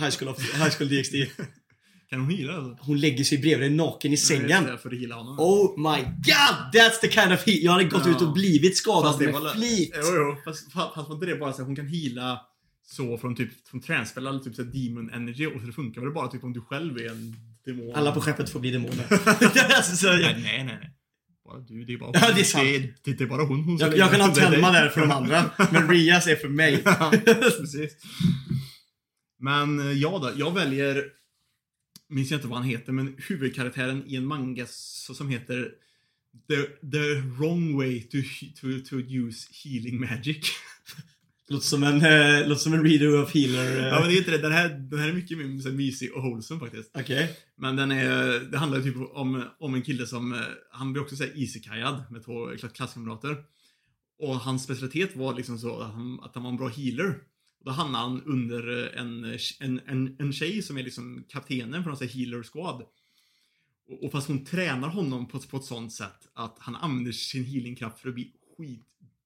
High, 0.00 0.10
School 0.10 0.28
of, 0.28 0.54
High 0.54 0.70
School 0.70 0.88
DxD. 0.88 1.14
Kan 2.10 2.20
hon 2.20 2.30
heala 2.30 2.52
alltså? 2.56 2.84
Hon 2.86 3.00
lägger 3.00 3.24
sig 3.24 3.38
bredvid 3.38 3.70
dig 3.70 3.76
naken 3.76 4.12
i 4.12 4.16
sängen. 4.16 4.64
Nej, 4.64 4.78
för 4.78 4.90
att 4.94 5.00
heala 5.00 5.14
honom. 5.14 5.36
Oh 5.40 5.78
my 5.78 6.02
god! 6.02 6.74
That's 6.82 7.00
the 7.00 7.08
kind 7.08 7.32
of 7.32 7.46
heal. 7.46 7.58
Jag 7.62 7.72
hade 7.72 7.84
gått 7.84 8.06
Ja. 8.06 8.10
ut 8.16 8.22
och 8.22 8.32
blivit 8.32 8.76
skadad 8.76 9.20
med 9.20 9.32
var 9.32 9.54
flit. 9.54 9.92
Jo, 9.96 10.02
jo. 10.14 10.36
Fast, 10.44 10.72
fast 10.72 10.94
fast 10.94 11.08
var 11.08 11.14
inte 11.14 11.26
det 11.26 11.36
bara 11.36 11.52
så 11.52 11.60
att 11.62 11.66
hon 11.66 11.76
kan 11.76 11.86
heala 11.86 12.40
så 12.84 13.18
från 13.18 13.36
typ 13.36 13.68
från 13.68 13.80
transfer 13.80 14.20
eller 14.20 14.38
typ 14.38 14.54
så 14.54 14.62
demon 14.62 15.10
energy 15.10 15.46
och 15.46 15.60
så 15.60 15.66
det 15.66 15.72
funkar 15.72 16.00
väl 16.00 16.12
bara 16.12 16.28
typ 16.28 16.44
om 16.44 16.52
du 16.52 16.60
själv 16.60 16.98
är 16.98 17.10
en 17.10 17.36
demon? 17.64 17.94
Alla 17.94 18.12
på 18.12 18.20
skeppet 18.20 18.50
får 18.50 18.60
bli 18.60 18.70
demoner. 18.70 19.06
alltså, 19.76 20.06
jag, 20.06 20.20
nej, 20.20 20.64
nej. 20.64 20.64
nej. 20.64 20.92
Bara 21.44 21.58
du, 21.58 21.84
det 21.84 21.92
är 21.92 21.98
bara 21.98 22.10
Ja, 22.14 22.32
det 22.34 22.40
är 22.40 22.44
sant. 22.44 22.64
Det 22.64 23.10
är, 23.10 23.14
det 23.14 23.24
är 23.24 23.28
bara 23.28 23.44
hon. 23.44 23.64
hon 23.64 23.76
jag, 23.76 23.96
jag 23.96 24.10
kan 24.10 24.20
ha 24.20 24.28
det. 24.28 24.34
Tenma 24.34 24.72
där 24.72 24.88
för 24.88 25.00
de 25.00 25.10
andra. 25.10 25.50
Men 25.72 25.90
Rias 25.90 26.26
är 26.26 26.36
för 26.36 26.48
mig. 26.48 26.82
Ja, 26.84 27.12
precis. 27.24 27.96
Men 29.38 29.80
eh, 29.80 29.92
ja 29.92 30.18
då, 30.18 30.30
jag 30.36 30.54
väljer, 30.54 31.04
minns 32.08 32.30
jag 32.30 32.38
inte 32.38 32.48
vad 32.48 32.58
han 32.58 32.68
heter, 32.68 32.92
men 32.92 33.14
huvudkaraktären 33.18 34.04
i 34.06 34.16
en 34.16 34.26
manga 34.26 34.66
som 34.66 35.28
heter 35.28 35.70
The, 36.48 36.56
the 36.90 37.20
wrong 37.38 37.76
way 37.76 38.02
to, 38.02 38.16
to, 38.60 38.66
to 38.88 38.96
use 38.96 39.48
healing 39.64 40.00
magic. 40.00 40.52
Låter 41.48 41.66
som 41.66 41.82
en, 41.82 41.96
eh, 41.96 42.48
låter 42.48 42.60
som 42.62 42.72
en 42.72 42.84
reader 42.84 43.22
of 43.22 43.34
healer. 43.34 43.78
eh. 43.80 43.86
ja 43.86 44.00
men 44.00 44.08
det 44.08 44.14
är 44.14 44.18
inte 44.18 44.30
det, 44.30 44.38
den 44.38 44.52
här, 44.52 44.68
den 44.68 44.98
här 44.98 45.08
är 45.08 45.12
mycket 45.12 45.38
mer 45.38 45.60
så 45.60 45.68
här 45.68 45.76
mysig 45.76 46.12
och 46.12 46.22
wholesome 46.22 46.60
faktiskt. 46.60 46.90
Okej. 46.94 47.36
Men 47.56 47.76
den 47.76 47.90
är, 47.90 48.40
det 48.50 48.58
handlar 48.58 48.80
typ 48.80 48.96
om, 48.96 49.44
om 49.58 49.74
en 49.74 49.82
kille 49.82 50.06
som, 50.06 50.32
eh, 50.32 50.40
han 50.70 50.92
blir 50.92 51.02
också 51.02 51.16
såhär 51.16 51.32
isekajad 51.38 52.04
med 52.10 52.24
två 52.24 52.46
klass- 52.56 52.72
klasskamrater. 52.72 53.36
Och 54.18 54.36
hans 54.36 54.64
specialitet 54.64 55.16
var 55.16 55.34
liksom 55.34 55.58
så 55.58 55.80
att 55.80 55.92
han, 55.94 56.20
att 56.20 56.34
han 56.34 56.42
var 56.44 56.50
en 56.50 56.56
bra 56.56 56.68
healer. 56.68 57.08
Och 57.58 57.64
då 57.64 57.70
hamnade 57.70 58.04
han 58.04 58.22
under 58.22 58.82
eh, 58.94 59.00
en, 59.00 59.24
en, 59.60 59.80
en, 59.86 60.16
en 60.18 60.32
tjej 60.32 60.62
som 60.62 60.78
är 60.78 60.82
liksom 60.82 61.24
kaptenen 61.28 61.82
för 61.84 61.90
en 61.90 61.96
sån 61.96 62.06
här 62.08 62.14
healer 62.14 62.42
squad. 62.42 62.82
Och, 63.88 64.04
och 64.04 64.12
fast 64.12 64.28
hon 64.28 64.44
tränar 64.44 64.88
honom 64.88 65.28
på, 65.28 65.38
på 65.40 65.56
ett 65.56 65.64
sånt 65.64 65.92
sätt 65.92 66.28
att 66.34 66.56
han 66.58 66.76
använder 66.76 67.12
sin 67.12 67.44
healingkraft 67.44 68.00
för 68.00 68.08
att 68.08 68.14
bli 68.14 68.32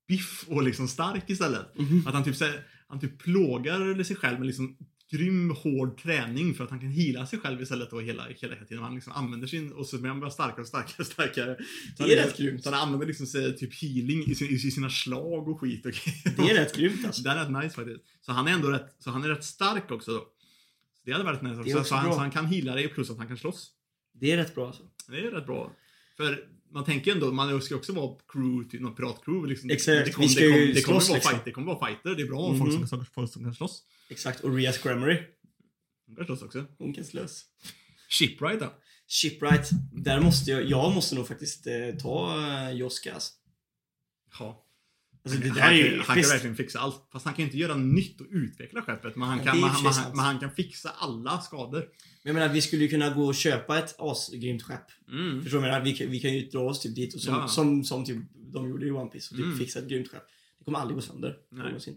skitbiff 0.06 0.44
och 0.48 0.62
liksom 0.62 0.88
stark 0.88 1.30
istället. 1.30 1.78
Mhm. 1.78 2.06
Att 2.06 2.14
han 2.14 2.24
typ, 2.24 2.36
så 2.36 2.44
här, 2.44 2.62
han 2.88 3.00
typ 3.00 3.18
plågar 3.18 4.02
sig 4.02 4.16
själv 4.16 4.38
med 4.38 4.46
liksom 4.46 4.76
grym 5.10 5.50
hård 5.50 6.02
träning 6.02 6.54
för 6.54 6.64
att 6.64 6.70
han 6.70 6.80
kan 6.80 6.88
heala 6.88 7.26
sig 7.26 7.38
själv 7.38 7.62
istället 7.62 7.90
då 7.90 8.00
hela, 8.00 8.26
hela 8.28 8.56
tiden. 8.56 8.82
Han 8.82 8.94
liksom 8.94 9.12
använder 9.12 9.46
sin, 9.46 9.72
och 9.72 9.86
så 9.86 9.98
blir 9.98 10.08
han 10.08 10.20
bara 10.20 10.30
starkare 10.30 10.60
och 10.60 10.68
starkare 10.68 10.96
och 10.98 11.06
starkare. 11.06 11.56
Så 11.96 12.02
Det 12.02 12.18
är 12.18 12.26
rätt 12.26 12.38
grymt. 12.38 12.62
Så 12.62 12.70
han 12.70 12.82
använder 12.82 13.06
liksom 13.06 13.26
så, 13.26 13.52
typ 13.52 13.82
healing 13.82 14.24
i, 14.26 14.34
sin, 14.34 14.48
i 14.48 14.58
sina 14.58 14.90
slag 14.90 15.48
och 15.48 15.60
skit 15.60 15.86
och 15.86 15.92
Det 16.36 16.50
är 16.50 16.54
rätt 16.54 16.76
grymt 16.76 17.06
alltså. 17.06 17.22
Det 17.22 17.30
är 17.30 17.36
rätt 17.36 17.62
nice 17.62 17.76
faktiskt. 17.76 18.00
Så 18.20 18.32
han 18.32 18.48
är 18.48 18.52
ändå 18.52 18.68
rätt, 18.68 18.96
så 18.98 19.10
han 19.10 19.24
är 19.24 19.28
rätt 19.28 19.44
stark 19.44 19.90
också 19.90 20.12
då. 20.12 20.18
Så 20.18 21.02
det 21.04 21.12
hade 21.12 21.24
varit 21.24 21.42
nice 21.42 21.62
Det 21.62 21.70
är 21.70 21.76
också 21.76 21.88
Så 21.88 21.94
han, 21.94 22.12
så 22.12 22.18
han 22.18 22.30
kan 22.30 22.46
heala 22.46 22.74
dig 22.74 22.88
plus 22.88 23.10
att 23.10 23.18
han 23.18 23.28
kan 23.28 23.38
slåss. 23.38 23.70
Det 24.12 24.32
är 24.32 24.36
rätt 24.36 24.54
bra 24.54 24.66
alltså. 24.66 24.82
Det 25.08 25.18
är 25.18 25.30
rätt 25.30 25.46
bra. 25.46 25.72
För 26.16 26.48
man 26.72 26.84
tänker 26.84 27.12
ändå, 27.12 27.32
man 27.32 27.62
ska 27.62 27.76
också 27.76 27.92
vara 27.92 28.16
crew 28.28 28.70
till 28.70 28.80
något 28.80 28.96
piratcrew. 28.96 29.48
Liksom. 29.48 29.70
Exakt, 29.70 30.04
Det 30.06 30.12
kommer, 30.12 30.28
vi 30.28 30.34
ska 30.34 30.40
det 30.44 30.46
ju 30.46 30.72
det 30.72 30.82
kommer 30.82 31.00
slåss, 31.00 31.08
vara 31.08 31.16
liksom. 31.16 31.32
fight, 31.32 31.44
det 31.44 31.50
kommer 31.50 31.74
vara 31.74 31.86
fighter. 31.86 32.14
Det 32.14 32.22
är 32.22 32.26
bra 32.26 32.38
om 32.40 32.58
folk, 32.58 32.74
Mhm. 32.74 32.86
som, 32.88 33.04
folk 33.14 33.32
som 33.32 33.42
kan 33.44 33.54
slåss. 33.54 33.82
Exakt. 34.08 34.40
Och 34.40 34.54
Rias 34.54 34.78
Grammary. 34.82 35.22
De 36.06 36.16
kan 36.16 36.26
slåss 36.26 36.42
också. 36.42 36.64
Hon 36.78 36.94
kan 36.94 37.04
slåss. 37.04 37.44
Shipwright 38.08 38.60
då? 38.60 38.72
Shipwright, 39.08 39.70
där 39.92 40.20
måste 40.20 40.50
jag, 40.50 40.64
jag 40.64 40.94
måste 40.94 41.14
nog 41.14 41.28
faktiskt 41.28 41.66
eh, 41.66 41.72
ta 42.02 42.46
eh, 42.48 42.70
Joska 42.70 43.14
alltså. 43.14 43.32
Ja. 44.38 44.65
Alltså 45.26 45.40
det 45.40 45.48
han, 45.48 45.56
där 45.58 45.68
är 45.70 45.72
ju 45.72 45.90
kan, 45.96 46.06
han 46.06 46.22
kan 46.22 46.30
verkligen 46.30 46.56
fixa 46.56 46.78
allt. 46.78 47.08
Fast 47.12 47.24
han 47.24 47.34
kan 47.34 47.42
ju 47.42 47.46
inte 47.46 47.58
göra 47.58 47.74
nytt 47.76 48.20
och 48.20 48.26
utveckla 48.30 48.82
skeppet. 48.82 49.16
Men 49.16 49.28
han 49.28 49.38
Ja, 49.38 49.44
kan, 49.44 49.60
man, 49.60 49.70
man, 49.82 49.94
men 50.14 50.18
han 50.24 50.38
kan 50.38 50.50
fixa 50.50 50.90
alla 50.98 51.40
skador. 51.40 51.78
Men 51.80 51.86
jag 52.22 52.34
menar, 52.34 52.54
vi 52.54 52.62
skulle 52.62 52.82
ju 52.82 52.88
kunna 52.88 53.10
gå 53.10 53.26
och 53.26 53.34
köpa 53.34 53.78
ett 53.78 53.94
asgrymt 53.98 54.62
skepp. 54.62 54.86
Mm. 55.12 55.42
Förstår 55.42 55.58
du 55.58 55.60
vad 55.60 55.68
jag 55.68 55.72
menar? 55.72 55.84
Vi, 55.84 55.92
kan- 55.96 56.10
vi 56.10 56.20
kan 56.20 56.34
ju 56.34 56.46
dra 56.48 56.60
oss 56.60 56.80
typ 56.80 56.94
dit 56.94 57.14
och 57.14 57.20
som, 57.20 57.34
Ja. 57.34 57.48
som, 57.48 57.84
som 57.84 58.04
typ 58.04 58.18
de 58.52 58.68
gjorde 58.70 58.86
i 58.86 58.90
One 58.90 59.10
Piece 59.10 59.30
och 59.30 59.36
typ 59.36 59.46
Mm. 59.46 59.58
fixa 59.58 59.78
ett 59.78 59.88
grymt 59.88 60.08
skepp. 60.08 60.22
Det 60.58 60.64
kommer 60.64 60.78
aldrig 60.78 60.96
gå 60.96 61.02
sönder. 61.02 61.36
Nej. 61.52 61.64
någonsin. 61.66 61.96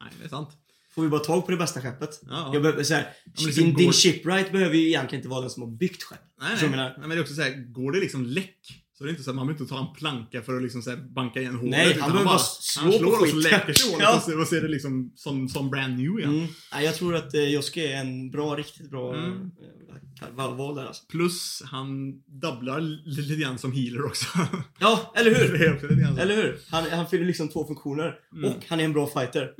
Nej, 0.00 0.12
det 0.18 0.24
är 0.24 0.28
sant. 0.28 0.48
Får 0.94 1.02
vi 1.02 1.08
bara 1.08 1.20
tag 1.20 1.44
på 1.44 1.50
det 1.50 1.56
bästa 1.56 1.80
skeppet. 1.80 2.20
Ja. 2.30 2.50
Jag 2.52 2.62
behöver, 2.62 2.82
så 2.82 2.94
här, 2.94 3.08
men 3.24 3.46
liksom 3.46 3.64
din, 3.64 3.74
din 3.74 3.86
går- 3.86 3.92
shipwright 3.92 4.52
behöver 4.52 4.74
ju 4.76 4.88
egentligen 4.88 5.18
inte 5.20 5.28
vara 5.28 5.40
den 5.40 5.50
som 5.50 5.62
har 5.62 5.70
byggt 5.70 6.02
skepp. 6.02 6.18
Nej, 6.40 6.56
nej. 6.62 6.70
nej. 6.70 6.94
men 6.98 7.08
det 7.08 7.14
är 7.16 7.20
också 7.20 7.34
så 7.34 7.42
här, 7.42 7.72
går 7.72 7.92
det 7.92 8.00
liksom 8.00 8.26
läck 8.26 8.83
så 8.98 9.04
är 9.04 9.06
det 9.06 9.10
inte 9.10 9.22
så 9.22 9.30
att 9.30 9.36
man 9.36 9.46
behöver 9.46 9.62
inte 9.62 9.74
ta 9.74 9.88
en 9.88 9.94
planka 9.94 10.42
för 10.42 10.56
att 10.56 10.62
liksom 10.62 10.82
så 10.82 10.96
banka 10.96 11.40
igen 11.40 11.54
hålet. 11.54 11.70
Nej, 11.70 11.98
han 12.00 12.10
behöver 12.10 12.24
bara 12.24 12.30
han 12.32 12.40
slå 12.40 12.92
slår 12.92 13.10
på 13.10 13.12
och 13.22 13.28
så 13.28 13.36
skiten. 13.36 13.40
läker 13.40 13.72
sig 13.72 13.90
hålet 13.92 14.06
Ja. 14.08 14.16
och, 14.40 14.48
så, 14.48 14.54
är 14.56 14.60
det 14.60 14.68
liksom 14.68 15.12
som, 15.16 15.48
som 15.48 15.70
brand 15.70 15.96
new 15.98 16.18
igen. 16.18 16.34
Mm. 16.34 16.84
Jag 16.84 16.94
tror 16.94 17.14
att 17.14 17.34
eh, 17.34 17.44
Joske 17.44 17.92
är 17.92 18.00
en 18.00 18.30
bra, 18.30 18.56
riktigt 18.56 18.90
bra 18.90 19.14
Mm. 19.14 19.30
mm. 19.30 20.56
val 20.56 20.74
där 20.76 20.86
alltså. 20.86 21.04
Plus 21.08 21.62
han 21.64 22.12
dubblar 22.26 22.80
li- 22.80 23.02
lite 23.06 23.36
grann 23.42 23.58
som 23.58 23.72
healer 23.72 24.04
också. 24.04 24.26
Ja, 24.78 25.12
eller 25.16 25.30
hur? 25.34 25.54
är. 25.62 26.18
Eller 26.20 26.36
hur? 26.36 26.58
Han, 26.70 26.90
han 26.90 27.06
fyller 27.08 27.24
liksom 27.24 27.48
två 27.48 27.66
funktioner. 27.66 28.18
Mm. 28.32 28.44
Och 28.50 28.64
han 28.68 28.80
är 28.80 28.84
en 28.84 28.92
bra 28.92 29.06
fighter. 29.06 29.54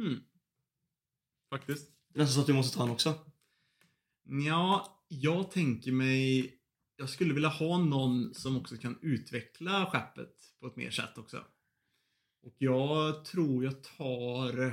Faktiskt. 1.51 1.87
Det 2.15 2.19
är 2.21 2.23
nästan 2.23 2.35
så 2.35 2.41
att 2.41 2.47
du 2.47 2.53
måste 2.53 2.75
ta 2.77 2.81
honom 2.83 2.95
också. 2.95 3.15
Ja, 4.47 4.99
jag 5.09 5.51
tänker 5.51 5.93
mig... 5.93 6.51
Jag 6.97 7.11
skulle 7.11 7.35
vilja 7.35 7.49
ha 7.49 7.79
någon 7.79 8.35
som 8.35 8.57
också 8.57 8.77
kan 8.77 8.99
utveckla 9.03 9.87
skeppet 9.87 10.35
på 10.61 10.67
ett 10.67 10.77
mer 10.77 10.91
sätt 10.91 11.19
också. 11.19 11.45
Och 12.43 12.55
jag 12.59 13.25
tror 13.25 13.65
jag 13.65 13.83
tar... 13.83 14.73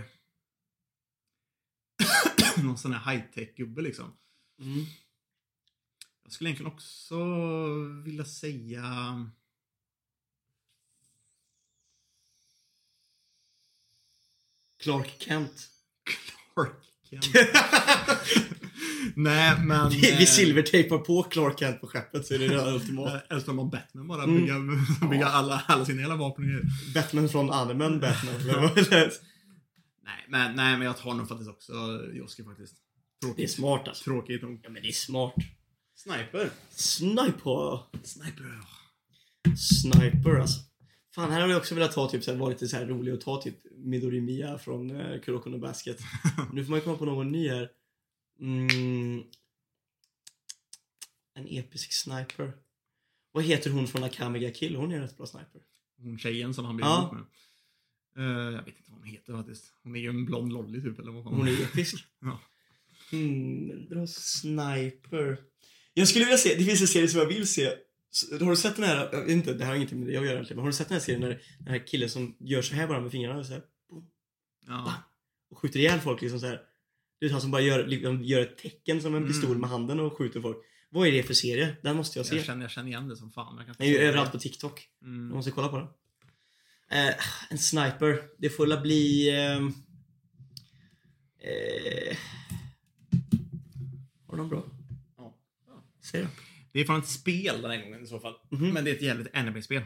någon 2.63 2.78
sån 2.78 2.93
här 2.93 3.11
high-tech-gubbe 3.13 3.82
liksom. 3.82 4.17
Mm. 4.59 4.86
Jag 6.24 6.32
skulle 6.32 6.49
egentligen 6.49 6.72
också 6.72 7.17
vilja 8.03 8.26
säga... 8.26 8.86
Clark 14.78 15.22
Kent. 15.22 15.69
Clark 16.53 16.93
Kent. 17.03 17.26
Nej, 19.15 19.55
men... 19.65 19.89
Vi, 19.89 20.11
eh, 20.11 20.17
vi 20.17 20.25
silvertejpar 20.25 20.97
på 20.97 21.23
Clark 21.23 21.59
Kent 21.59 21.82
på 21.82 21.88
skeppet 21.88 22.25
så 22.25 22.34
är 22.34 22.39
det 22.39 22.47
det 22.47 22.71
ultimata. 22.73 23.19
Eller 23.29 23.41
som 23.41 23.59
om 23.59 23.69
Batman 23.69 24.07
bara 24.07 24.23
Mm. 24.23 24.36
bygga, 24.41 24.55
bygga 25.11 25.25
alla, 25.25 25.63
alla 25.67 25.86
sina 25.86 26.01
hela 26.01 26.15
vapen. 26.15 26.61
Batman 26.95 27.29
från 27.29 27.51
animen 27.51 27.99
Batman. 27.99 28.34
Nej, 30.03 30.25
men, 30.29 30.55
nej, 30.55 30.77
men 30.77 30.82
jag 30.88 30.97
tar 30.97 31.13
nog 31.13 31.27
faktiskt 31.27 31.49
också 31.49 31.73
Joski 32.13 32.43
faktiskt. 32.43 32.75
det 33.21 33.25
är 33.25 33.29
Tråkigt. 33.29 33.51
smart 33.51 33.88
alltså. 33.88 34.03
Tråkigt 34.03 34.41
nog. 34.41 34.59
Ja 34.63 34.69
men 34.69 34.82
det 34.82 34.88
är 34.88 34.91
smart. 34.91 35.34
Sniper. 35.95 36.49
Sniper. 36.75 37.79
Sniper. 38.03 38.59
Sniper 39.57 40.39
alltså. 40.39 40.59
Fan, 41.15 41.32
här 41.32 41.39
hade 41.41 41.51
jag 41.53 41.59
också 41.59 41.75
velat 41.75 41.91
ta 41.91 42.09
typ, 42.09 42.23
så 42.23 42.32
här, 42.32 42.38
vara 42.38 42.49
lite 42.49 42.67
så 42.67 42.77
här 42.77 42.86
rolig 42.86 43.13
och 43.13 43.21
ta 43.21 43.41
typ 43.41 43.55
Midori 43.77 44.21
Mia 44.21 44.57
från 44.57 44.91
uh, 44.91 45.21
Kuroko 45.21 45.49
no 45.49 45.57
Basket. 45.59 45.97
nu 46.53 46.63
får 46.65 46.69
man 46.71 46.79
ju 46.79 46.84
komma 46.86 46.97
på 46.97 47.05
någon 47.05 47.32
ny 47.32 47.49
här. 47.49 47.69
Mm. 48.41 49.23
En 51.33 51.47
episk 51.47 51.93
sniper. 51.93 52.53
Vad 53.31 53.43
heter 53.43 53.69
hon 53.69 53.87
från 53.87 54.03
Akamiga 54.03 54.51
Kill? 54.53 54.75
Hon 54.75 54.91
är 54.91 54.95
en 54.95 55.01
rätt 55.01 55.17
bra 55.17 55.25
sniper. 55.27 55.61
Hon 56.01 56.17
tjejen 56.19 56.53
som 56.53 56.65
han 56.65 56.75
blev 56.77 56.87
Ja. 56.87 56.99
ihop 57.01 57.11
med. 57.13 57.23
Eh, 58.17 58.53
jag 58.53 58.63
vet 58.65 58.77
inte 58.77 58.91
vad 58.91 58.99
hon 58.99 59.07
heter 59.07 59.33
faktiskt. 59.33 59.73
Hon 59.83 59.95
är 59.95 59.99
ju 59.99 60.09
en 60.09 60.25
blond 60.25 60.53
lolly 60.53 60.81
typ 60.81 60.99
eller 60.99 61.11
vad 61.11 61.23
fan 61.23 61.33
Hon 61.33 61.47
är 61.47 61.61
episk. 61.63 62.05
Ja. 62.21 62.39
Mm, 63.13 63.87
bra 63.89 64.07
sniper. 64.07 65.37
Jag 65.93 66.07
skulle 66.07 66.25
vilja 66.25 66.37
se, 66.37 66.55
det 66.55 66.63
finns 66.65 66.81
en 66.81 66.87
serie 66.87 67.07
som 67.07 67.19
jag 67.19 67.27
vill 67.27 67.47
se. 67.47 67.65
Har 68.39 68.49
du 68.49 68.55
sett 68.55 68.75
den 68.75 68.85
här, 68.85 69.09
jag 69.11 69.21
vet 69.21 69.29
inte, 69.29 69.53
det 69.53 69.63
här 69.63 69.69
har 69.71 69.75
ingenting 69.75 69.99
med 69.99 70.07
det 70.07 70.17
att 70.17 70.23
göra 70.25 70.33
egentligen, 70.33 70.55
men 70.57 70.61
har 70.63 70.69
du 70.71 70.73
sett 70.77 70.87
den 70.87 70.95
här 70.95 71.01
serien 71.05 71.21
när 71.21 71.41
den 71.59 71.67
här 71.67 71.87
killen 71.87 72.09
som 72.09 72.35
gör 72.39 72.61
så 72.61 72.75
här 72.75 72.87
bara 72.87 73.01
med 73.01 73.11
fingrarna 73.11 73.43
så 73.43 73.53
här, 73.53 73.63
Ja. 74.67 74.93
och 75.49 75.57
skjuter 75.57 75.79
ihjäl 75.79 75.99
folk 75.99 76.21
liksom 76.21 76.39
så 76.39 76.45
här. 76.45 76.61
Du 77.22 77.26
vet 77.28 77.32
han 77.32 77.41
som 77.41 77.51
bara 77.51 77.61
gör, 77.61 77.88
liksom, 77.88 78.24
gör 78.24 78.41
ett 78.41 78.57
tecken 78.57 79.01
som 79.01 79.15
en 79.15 79.24
Mm. 79.24 79.34
pistol 79.34 79.57
med 79.57 79.69
handen 79.69 79.99
och 79.99 80.17
skjuter 80.17 80.41
folk. 80.41 80.57
Vad 80.89 81.07
är 81.07 81.11
det 81.11 81.24
för 81.24 81.34
serie? 81.34 81.76
Den 81.84 81.95
måste 81.95 82.19
jag 82.19 82.26
se. 82.26 82.36
Jag 82.36 82.45
känner, 82.45 82.61
jag 82.61 82.72
känner 82.72 82.88
igen 82.89 83.07
det 83.07 83.17
som 83.17 83.32
fan. 83.32 83.55
Jag 83.57 83.65
kan 83.65 83.76
Den 83.78 83.88
är 83.88 83.91
ju 83.91 83.97
överallt 83.97 84.32
på 84.32 84.39
TikTok. 84.39 84.89
Jag 84.99 85.07
Mm. 85.09 85.28
måste 85.28 85.51
kolla 85.51 85.67
på 85.67 85.78
den. 85.78 85.88
Eh, 86.91 87.15
en 87.49 87.57
sniper. 87.57 88.24
Det 88.38 88.49
får 88.49 88.67
väl 88.67 88.82
bli... 88.82 89.30
ehm, 89.30 89.67
eh, 91.39 92.17
har 94.28 94.32
du 94.36 94.38
någon 94.38 94.49
bra? 94.49 94.63
Ja. 95.17 95.34
Säg 96.03 96.22
då. 96.22 96.28
Det 96.72 96.80
är 96.80 96.86
från 96.86 96.99
ett 96.99 97.07
spel 97.07 97.61
den 97.61 97.72
här 97.72 97.84
gången 97.84 98.03
i 98.03 98.07
så 98.07 98.19
fall. 98.19 98.34
Mhm. 98.49 98.69
Men 98.69 98.84
det 98.84 98.91
är 98.91 98.95
ett 98.95 99.01
jävligt 99.01 99.36
anime-spel. 99.36 99.82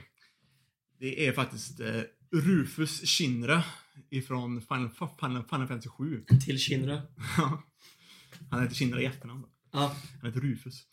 Det 0.99 1.27
är 1.27 1.31
faktiskt 1.31 1.79
eh, 1.79 2.01
Rufus 2.31 3.01
Shinra 3.09 3.63
ifrån 4.09 4.61
Final, 4.61 4.89
Final, 5.19 5.43
Final 5.43 5.67
Fantasy 5.67 5.89
7. 5.89 6.23
En 6.27 6.39
till 6.41 6.59
Shinra. 6.59 7.01
han 8.51 8.61
heter 8.63 8.75
Shinra 8.75 9.01
i 9.01 9.05
efternamn. 9.05 9.43
Ja. 9.73 9.95
Han 10.21 10.31
heter 10.31 10.41
Rufus. 10.47 10.83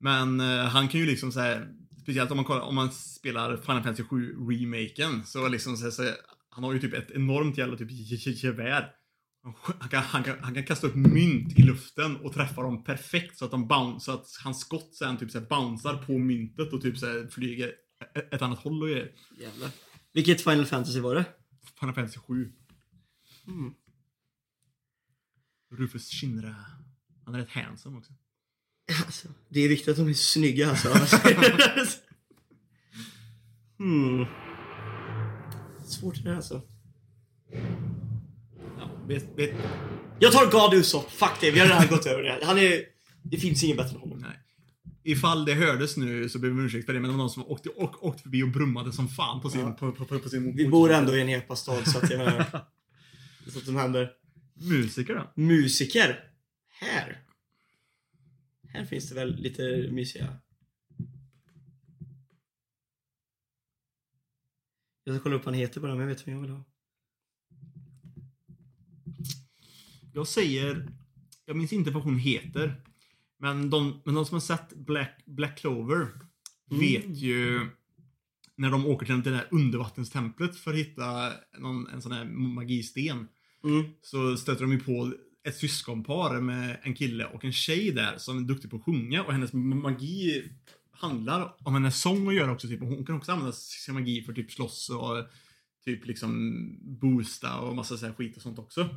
Men 0.00 0.40
eh, 0.40 0.64
han 0.64 0.88
kan 0.88 1.00
ju 1.00 1.06
liksom 1.06 1.32
så 1.32 1.40
här, 1.40 1.68
speciellt 2.02 2.30
om 2.30 2.36
man, 2.36 2.44
kollar, 2.44 2.60
om 2.60 2.74
man 2.74 2.92
spelar 2.92 3.56
Final 3.56 3.82
Fantasy 3.82 4.02
7 4.02 4.34
remaken, 4.50 5.26
så 5.26 5.48
liksom 5.48 5.76
så, 5.76 5.84
här, 5.84 5.90
så 5.90 6.10
han 6.50 6.64
har 6.64 6.72
ju 6.72 6.78
typ 6.80 6.94
ett 6.94 7.10
enormt 7.10 7.58
jävla 7.58 7.76
typ 7.76 7.90
ge- 7.90 8.16
ge- 8.16 8.46
gevär. 8.46 8.90
Han, 9.78 9.88
kan, 9.88 10.02
han, 10.02 10.22
kan, 10.24 10.36
han 10.40 10.54
kan 10.54 10.64
kasta 10.64 10.86
upp 10.86 10.94
mynt 10.94 11.58
i 11.58 11.62
luften 11.62 12.16
och 12.16 12.32
träffa 12.34 12.62
dem 12.62 12.84
perfekt 12.84 13.38
så 13.38 13.44
att 13.44 13.50
de 13.50 13.68
bounce, 13.68 14.04
så 14.04 14.12
att 14.12 14.26
hans 14.44 14.60
skott 14.60 14.94
sen 14.94 15.16
typ 15.16 15.30
så 15.30 15.38
här 15.38 15.46
bouncear 15.46 15.94
på 15.96 16.18
myntet 16.18 16.72
och 16.72 16.82
typ 16.82 16.98
så 16.98 17.06
här 17.06 17.28
flyger 17.30 17.72
ett, 18.14 18.34
ett 18.34 18.42
annat 18.42 18.58
håll 18.58 18.82
och 18.82 18.88
grejer. 18.88 19.10
Jävlar. 19.40 19.70
Vilket 20.12 20.40
Final 20.40 20.66
Fantasy 20.66 21.00
var 21.00 21.14
det? 21.14 21.24
Final 21.80 21.94
Fantasy 21.94 22.18
7. 22.18 22.52
Mm. 23.46 23.74
Rufus 25.70 26.10
Shinra. 26.10 26.54
Han 27.24 27.34
är 27.34 27.38
rätt 27.38 27.50
handsome 27.50 27.98
också. 27.98 28.12
Alltså, 29.04 29.28
det 29.48 29.60
är 29.60 29.68
viktigt 29.68 29.88
att 29.88 29.96
de 29.96 30.08
är 30.08 30.14
snygga 30.14 30.70
alltså. 30.70 30.88
hmm. 33.78 34.26
Svårt 35.86 36.14
det 36.14 36.22
där 36.22 36.36
alltså. 36.36 36.62
Ja, 38.78 38.90
vet, 39.06 39.38
vet, 39.38 39.54
Jag 40.18 40.32
tar 40.32 40.50
God 40.50 40.74
Usopp. 40.74 41.10
Fuck 41.10 41.40
det, 41.40 41.50
vi 41.50 41.58
har 41.58 41.66
redan 41.66 41.86
gått 41.86 42.06
över 42.06 42.22
det. 42.22 42.46
Han 42.46 42.58
är... 42.58 42.84
Det 43.22 43.36
finns 43.36 43.64
ingen 43.64 43.76
bättre 43.76 43.94
än 43.94 44.00
honom. 44.00 44.07
Ifall 45.02 45.44
det 45.44 45.54
hördes 45.54 45.96
nu 45.96 46.28
så 46.28 46.38
ber 46.38 46.48
vi 46.48 46.52
om 46.54 46.64
ursäkt 46.64 46.86
för 46.86 46.92
det, 46.92 47.00
men 47.00 47.10
det 47.10 47.16
var 47.16 47.18
någon 47.22 47.30
som 47.30 47.46
åkte, 47.46 47.68
åk, 47.68 48.02
åkte 48.02 48.22
förbi 48.22 48.42
och 48.42 48.48
brummade 48.48 48.92
som 48.92 49.08
fan 49.08 49.40
på 49.40 49.50
sin, 49.50 49.60
Ja. 49.60 49.72
på, 49.72 49.92
på, 49.92 50.04
på, 50.04 50.18
på 50.18 50.28
sin 50.28 50.56
Vi 50.56 50.68
bor 50.68 50.90
ändå 50.92 51.16
i 51.16 51.20
en 51.20 51.28
epastad 51.28 51.84
så 51.84 51.98
att 51.98 52.10
jag 52.10 52.18
menar... 52.18 52.44
Sånt 53.46 53.64
som 53.64 53.76
händer. 53.76 54.12
Musiker 54.54 55.14
då? 55.14 55.42
Musiker. 55.42 56.24
Här. 56.68 57.22
Här 58.68 58.84
finns 58.84 59.08
det 59.08 59.14
väl 59.14 59.36
lite 59.36 59.88
mysiga. 59.92 60.38
Jag 65.04 65.14
ska 65.14 65.22
kolla 65.22 65.36
upp 65.36 65.44
vad 65.44 65.54
han 65.54 65.60
heter 65.60 65.80
bara, 65.80 65.92
men 65.92 66.00
jag 66.00 66.08
vet 66.08 66.28
vem 66.28 66.34
jag 66.34 66.40
vill 66.40 66.50
ha. 66.50 66.64
Jag 70.12 70.28
säger, 70.28 70.88
jag 71.44 71.56
minns 71.56 71.72
inte 71.72 71.90
vad 71.90 72.02
hon 72.02 72.18
heter, 72.18 72.82
men 73.38 73.70
de, 73.70 74.00
men 74.04 74.14
de 74.14 74.26
som 74.26 74.34
har 74.34 74.40
sett 74.40 74.74
Black, 74.76 75.22
Black 75.26 75.58
Clover 75.58 76.08
Mm. 76.70 76.80
vet 76.80 77.16
ju 77.16 77.66
när 78.56 78.70
de 78.70 78.86
åker 78.86 79.06
till 79.06 79.22
det 79.22 79.30
där 79.30 79.48
undervattenstemplet 79.50 80.56
för 80.56 80.70
att 80.70 80.76
hitta 80.76 81.32
någon, 81.58 81.86
en 81.86 82.02
sån 82.02 82.12
här 82.12 82.24
magisten. 82.24 83.28
Mm. 83.64 83.84
så 84.02 84.36
stöter 84.36 84.60
de 84.60 84.72
ju 84.72 84.80
på 84.80 85.12
ett 85.48 85.56
syskonpar 85.56 86.40
med 86.40 86.80
en 86.82 86.94
kille 86.94 87.24
och 87.24 87.44
en 87.44 87.52
tjej 87.52 87.92
där 87.92 88.18
som 88.18 88.38
är 88.38 88.42
duktig 88.42 88.70
på 88.70 88.76
att 88.76 88.84
sjunga 88.84 89.22
och 89.22 89.32
hennes 89.32 89.52
magi 89.52 90.44
handlar 90.90 91.54
om 91.64 91.74
hennes 91.74 92.00
sång 92.00 92.28
att 92.28 92.34
göra 92.34 92.52
också. 92.52 92.68
Typ. 92.68 92.82
Och 92.82 92.88
hon 92.88 93.06
kan 93.06 93.16
också 93.16 93.32
använda 93.32 93.52
sin 93.52 93.94
magi 93.94 94.22
för 94.22 94.32
typ 94.32 94.52
slåss 94.52 94.90
och 94.90 95.24
typ 95.84 96.06
liksom 96.06 96.62
boosta 97.00 97.58
och 97.58 97.76
massa 97.76 97.96
så 97.96 98.12
skit 98.12 98.36
och 98.36 98.42
sånt 98.42 98.58
också. 98.58 98.88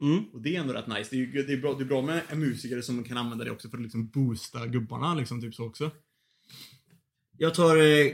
Mm. 0.00 0.24
Och 0.32 0.42
det 0.42 0.56
är 0.56 0.60
ändå 0.60 0.72
rätt 0.72 0.86
nice. 0.86 1.16
Det 1.16 1.22
är, 1.22 1.46
det 1.46 1.52
är, 1.52 1.56
bra, 1.60 1.74
det 1.74 1.82
är 1.84 1.86
bra 1.86 2.02
med 2.02 2.22
en 2.28 2.40
musiker 2.40 2.80
som 2.80 3.04
kan 3.04 3.16
använda 3.16 3.44
det 3.44 3.50
också 3.50 3.68
för 3.68 3.76
att 3.76 3.82
liksom 3.82 4.08
boosta 4.08 4.66
gubbarna 4.66 5.14
liksom 5.14 5.40
typ 5.40 5.54
så 5.54 5.66
också. 5.66 5.90
Jag 7.36 7.54
tar 7.54 7.76
eh, 7.76 8.12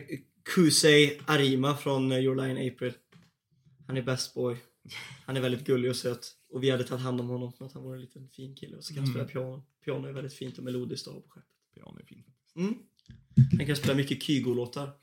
Kusei 0.55 1.20
Arima 1.26 1.76
från 1.76 2.12
eh, 2.12 2.18
Your 2.18 2.37
Line 2.37 2.68
April. 2.72 2.93
Han 3.87 3.97
är 3.97 4.03
best 4.03 4.35
boy. 4.35 4.57
Han 5.26 5.37
är 5.37 5.41
väldigt 5.41 5.66
gullig 5.66 5.91
och 5.91 5.97
söt. 5.97 6.32
Och 6.49 6.62
vi 6.62 6.70
hade 6.70 6.85
tagit 6.85 7.03
hand 7.05 7.20
om 7.20 7.28
honom 7.28 7.53
för 7.53 7.64
att 7.64 7.72
han 7.72 7.85
var 7.85 7.95
en 7.95 8.01
liten 8.01 8.28
fin 8.28 8.55
kille 8.57 8.76
och 8.76 8.85
så 8.85 8.95
kan 8.95 9.03
han 9.05 9.14
Mm. 9.14 9.26
spela 9.26 9.45
piano. 9.45 9.62
Piano 9.85 10.07
är 10.09 10.12
väldigt 10.12 10.35
fint 10.35 10.59
och 10.59 10.64
melodiskt 10.64 11.09
att 11.09 11.14
ha 11.14 11.20
på 11.20 11.28
skeppet. 11.28 11.49
Piano 11.74 11.99
är 12.01 12.05
fint. 12.05 12.26
Mm. 12.57 12.74
Han 13.59 13.66
kan 13.66 13.76
spela 13.76 13.95
mycket 13.95 14.22
Kygo-låtar. 14.22 14.91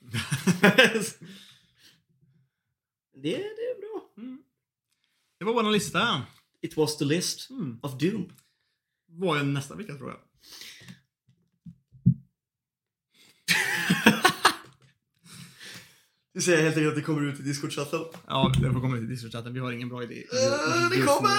det, 3.14 3.36
det 3.36 3.36
är 3.36 3.80
bra. 3.80 4.10
Det 5.38 5.44
var 5.44 5.54
vår 5.54 5.70
lista. 5.72 6.22
It 6.62 6.76
was 6.76 6.96
the 6.96 7.04
list 7.04 7.50
Mm. 7.50 7.78
of 7.82 7.98
doom. 7.98 8.32
Vad 9.08 9.40
är 9.40 9.44
nästa 9.44 9.74
vecka 9.74 9.94
tror 9.94 10.10
jag? 10.10 10.18
Du 16.34 16.40
säger 16.40 16.62
helt 16.62 16.76
enkelt 16.76 16.88
att 16.90 16.96
det 16.96 17.02
kommer 17.02 17.22
ut 17.32 17.40
i 17.40 17.42
Discord-chatten. 17.42 18.00
Ja, 18.26 18.52
det 18.62 18.72
får 18.72 18.80
komma 18.80 18.96
ut 18.96 19.02
i 19.02 19.06
Discord-chatten. 19.06 19.52
Vi 19.54 19.60
har 19.60 19.72
ingen 19.72 19.88
bra 19.88 20.02
idé. 20.02 20.24
Eh, 20.32 20.90
det 20.90 21.02
kommer! 21.02 21.30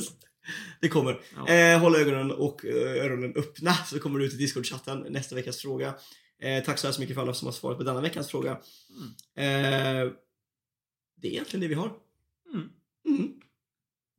det 0.80 0.88
kommer. 0.88 1.20
Ja. 1.36 1.48
Eh, 1.48 1.80
håll 1.80 1.96
ögonen 1.96 2.30
och 2.30 2.64
eh, 2.64 3.04
öronen 3.04 3.32
öppna 3.36 3.74
så 3.74 3.98
kommer 4.00 4.18
det 4.18 4.24
ut 4.24 4.34
i 4.34 4.36
Discord-chatten 4.36 5.06
nästa 5.10 5.34
veckas 5.34 5.56
fråga. 5.56 5.94
Eh, 6.42 6.64
tack 6.64 6.78
så 6.78 6.86
hemskt 6.86 7.00
mycket 7.00 7.14
för 7.14 7.22
alla 7.22 7.34
som 7.34 7.46
har 7.46 7.52
svarat 7.52 7.78
på 7.78 7.84
denna 7.84 8.00
veckans 8.00 8.28
fråga. 8.28 8.50
Eh, 9.36 10.10
det 11.16 11.28
är 11.28 11.32
egentligen 11.32 11.60
det 11.60 11.68
vi 11.68 11.74
har. 11.74 11.92
Mm. 12.54 12.68
Mm. 13.08 13.32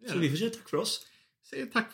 Så 0.07 0.17
vi 0.17 0.29
får 0.29 0.37
säga 0.37 0.49
tack 0.49 0.69
för 0.69 0.77
oss. 0.77 1.05
Säger 1.49 1.65
tack, 1.65 1.89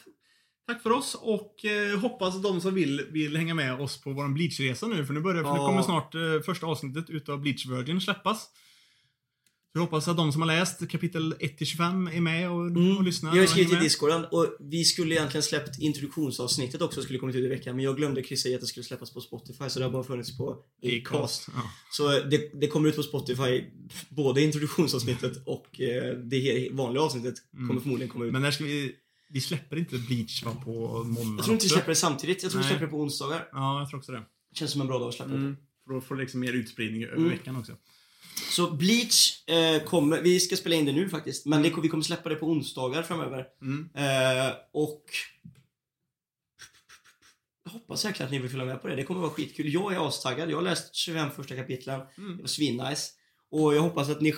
tack 0.67 0.81
för 0.83 0.91
oss 0.91 1.15
och 1.15 1.65
eh, 1.65 1.99
hoppas 1.99 2.35
att 2.35 2.43
de 2.43 2.61
som 2.61 2.73
vill, 2.73 3.05
vill 3.11 3.37
hänga 3.37 3.53
med 3.53 3.81
oss 3.81 4.01
på 4.01 4.13
vår 4.13 4.27
Bleach-resa 4.27 4.87
nu. 4.87 5.05
För 5.05 5.13
nu 5.13 5.19
börjar, 5.21 5.43
för 5.43 5.51
nu 5.51 5.57
Ja. 5.57 5.67
kommer 5.67 5.81
snart 5.81 6.15
eh, 6.15 6.39
första 6.45 6.65
avsnittet 6.65 7.09
utav 7.09 7.39
Bleach 7.41 7.65
Virgin 7.65 8.01
släppas. 8.01 8.49
Så 9.75 9.79
jag 9.79 9.83
hoppas 9.85 10.07
att 10.07 10.17
de 10.17 10.31
som 10.31 10.41
har 10.41 10.47
läst 10.47 10.89
kapitel 10.89 11.33
1-25 11.33 12.11
är 12.15 12.21
med 12.21 12.49
och, 12.51 12.97
och 12.97 13.03
lyssnar. 13.03 13.33
Vi 13.33 13.39
har 13.39 13.45
skrivit 13.47 13.73
i 13.73 13.75
discorden 13.75 14.25
och 14.31 14.55
vi 14.59 14.85
skulle 14.85 15.15
egentligen 15.15 15.43
släppt 15.43 15.79
introduktionsavsnittet 15.79 16.81
också 16.81 17.01
skulle 17.01 17.19
kommit 17.19 17.35
ut 17.35 17.45
i 17.45 17.47
veckan 17.47 17.75
men 17.75 17.85
jag 17.85 17.97
glömde 17.97 18.21
kryssa 18.23 18.49
i 18.49 18.55
att 18.55 18.61
det 18.61 18.67
skulle 18.67 18.83
släppas 18.83 19.13
på 19.13 19.21
Spotify 19.21 19.69
så 19.69 19.79
det 19.79 19.85
har 19.85 19.91
bara 19.91 20.03
funnits 20.03 20.37
på 20.37 20.49
Acast. 20.83 21.07
Acast. 21.15 21.47
Ja. 21.55 21.61
Så 21.91 22.07
det, 22.09 22.61
det 22.61 22.67
kommer 22.67 22.89
ut 22.89 22.95
på 22.95 23.03
Spotify 23.03 23.63
både 24.09 24.41
introduktionsavsnittet 24.41 25.43
och 25.45 25.81
eh, 25.81 26.17
det 26.17 26.69
vanliga 26.71 27.03
avsnittet 27.03 27.35
Mm. 27.53 27.67
kommer 27.67 27.81
förmodligen 27.81 28.11
komma 28.11 28.25
ut. 28.25 28.33
Men 28.33 28.41
när 28.41 28.51
ska 28.51 28.63
vi... 28.63 28.91
Vi 29.29 29.41
släpper 29.41 29.77
inte 29.77 29.97
Bleach 29.97 30.43
va, 30.43 30.55
på 30.65 31.03
måndag 31.03 31.35
jag 31.37 31.43
tror 31.45 31.53
inte 31.53 31.65
vi 31.65 31.69
släpper 31.69 31.89
det 31.89 31.95
samtidigt. 31.95 32.43
Jag 32.43 32.51
tror 32.51 32.59
vi 32.61 32.63
Nej. 32.65 32.71
släpper 32.71 32.85
det 32.85 32.91
på 32.91 32.97
onsdagar. 33.01 33.47
Ja, 33.51 33.79
jag 33.79 33.89
tror 33.89 33.99
också 33.99 34.11
det. 34.11 34.23
Känns 34.53 34.71
som 34.71 34.81
en 34.81 34.87
bra 34.87 34.99
dag 34.99 35.07
att 35.09 35.13
släppa 35.15 35.31
det. 35.31 35.37
Mm. 35.37 35.55
För 35.87 35.93
då 35.93 36.01
får 36.01 36.15
det 36.15 36.21
liksom 36.21 36.39
mer 36.39 36.53
utspridning 36.53 37.03
över 37.03 37.15
Mm. 37.17 37.29
veckan 37.29 37.55
också. 37.55 37.73
Så 38.51 38.71
Bleach 38.71 39.49
eh, 39.49 39.83
kommer, 39.83 40.21
vi 40.21 40.39
ska 40.39 40.55
spela 40.55 40.75
in 40.75 40.85
det 40.85 40.91
nu 40.91 41.09
faktiskt, 41.09 41.45
men 41.45 41.61
det, 41.63 41.73
vi 41.81 41.89
kommer 41.89 42.03
släppa 42.03 42.29
det 42.29 42.35
på 42.35 42.45
onsdagar 42.45 43.03
framöver. 43.03 43.47
Mm. 43.61 43.89
Eh, 43.95 44.53
och 44.73 45.03
jag 47.65 47.71
hoppas 47.71 48.05
verkligen 48.05 48.25
att 48.27 48.31
ni 48.31 48.39
vill 48.39 48.49
följa 48.49 48.65
med 48.65 48.81
på 48.81 48.87
det. 48.87 48.95
Det 48.95 49.03
kommer 49.03 49.21
vara 49.21 49.31
skitkul. 49.31 49.73
Jag 49.73 49.93
är 49.93 50.07
astaggad. 50.07 50.51
Jag 50.51 50.57
har 50.57 50.61
läst 50.61 50.95
25 50.95 51.31
första 51.31 51.55
kapitlen. 51.55 52.01
Mm. 52.17 52.37
Det 52.37 52.43
var 52.43 52.47
svinnice. 52.47 53.11
Och 53.51 53.75
jag 53.75 53.81
hoppas 53.81 54.09
att 54.09 54.21
ni... 54.21 54.33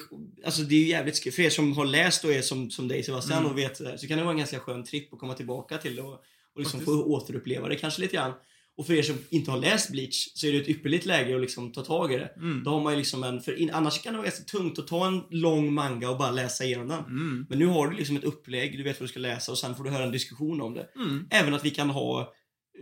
Alltså 0.45 0.61
det 0.61 0.75
är 0.75 0.79
ju 0.79 0.87
jävligt 0.87 1.15
skoj. 1.15 1.31
För 1.31 1.41
er 1.43 1.49
som 1.49 1.77
har 1.77 1.85
läst 1.85 2.23
och 2.23 2.31
är 2.31 2.41
som, 2.41 2.71
som 2.71 2.87
dig 2.87 3.03
Sebastian 3.03 3.39
Mm. 3.39 3.51
och 3.51 3.57
vet 3.57 3.77
där, 3.77 3.97
så 3.97 4.07
kan 4.07 4.17
det 4.17 4.23
vara 4.23 4.31
en 4.31 4.37
ganska 4.37 4.59
skön 4.59 4.83
tripp 4.83 5.13
att 5.13 5.19
komma 5.19 5.33
tillbaka 5.33 5.77
till 5.77 5.95
det 5.95 6.01
och, 6.01 6.13
och 6.13 6.59
liksom 6.59 6.79
Faktiskt. 6.79 6.97
få 6.97 7.03
återuppleva 7.03 7.67
det 7.67 7.75
kanske 7.75 8.01
lite 8.01 8.15
grann. 8.15 8.33
Och 8.77 8.87
för 8.87 8.93
er 8.93 9.01
som 9.01 9.15
inte 9.29 9.51
har 9.51 9.59
läst 9.59 9.91
Bleach 9.91 10.31
så 10.33 10.47
är 10.47 10.51
det 10.51 10.57
ett 10.57 10.69
ypperligt 10.69 11.05
läge 11.05 11.35
att 11.35 11.41
liksom 11.41 11.71
ta 11.71 11.83
tag 11.83 12.13
i 12.13 12.17
det. 12.17 12.33
Mm. 12.37 12.63
Då 12.63 12.71
har 12.71 12.81
man 12.81 12.93
ju 12.93 12.97
liksom 12.97 13.23
en... 13.23 13.41
För 13.41 13.59
in, 13.59 13.71
annars 13.73 14.01
kan 14.01 14.13
det 14.13 14.17
vara 14.17 14.27
ganska 14.27 14.43
tungt 14.43 14.79
att 14.79 14.87
ta 14.87 15.07
en 15.07 15.23
lång 15.29 15.73
manga 15.73 16.09
och 16.09 16.17
bara 16.17 16.31
läsa 16.31 16.63
igenom 16.63 16.87
den. 16.87 17.03
Mm. 17.05 17.45
Men 17.49 17.59
nu 17.59 17.65
har 17.65 17.87
du 17.87 17.97
liksom 17.97 18.17
ett 18.17 18.23
upplägg, 18.23 18.77
du 18.77 18.83
vet 18.83 18.99
vad 18.99 19.09
du 19.09 19.11
ska 19.11 19.19
läsa 19.19 19.51
och 19.51 19.57
sen 19.57 19.75
får 19.75 19.83
du 19.83 19.89
höra 19.89 20.03
en 20.03 20.11
diskussion 20.11 20.61
om 20.61 20.73
det. 20.73 20.89
Mm. 20.95 21.27
Även 21.29 21.53
att 21.53 21.65
vi 21.65 21.69
kan 21.69 21.89
ha 21.89 22.33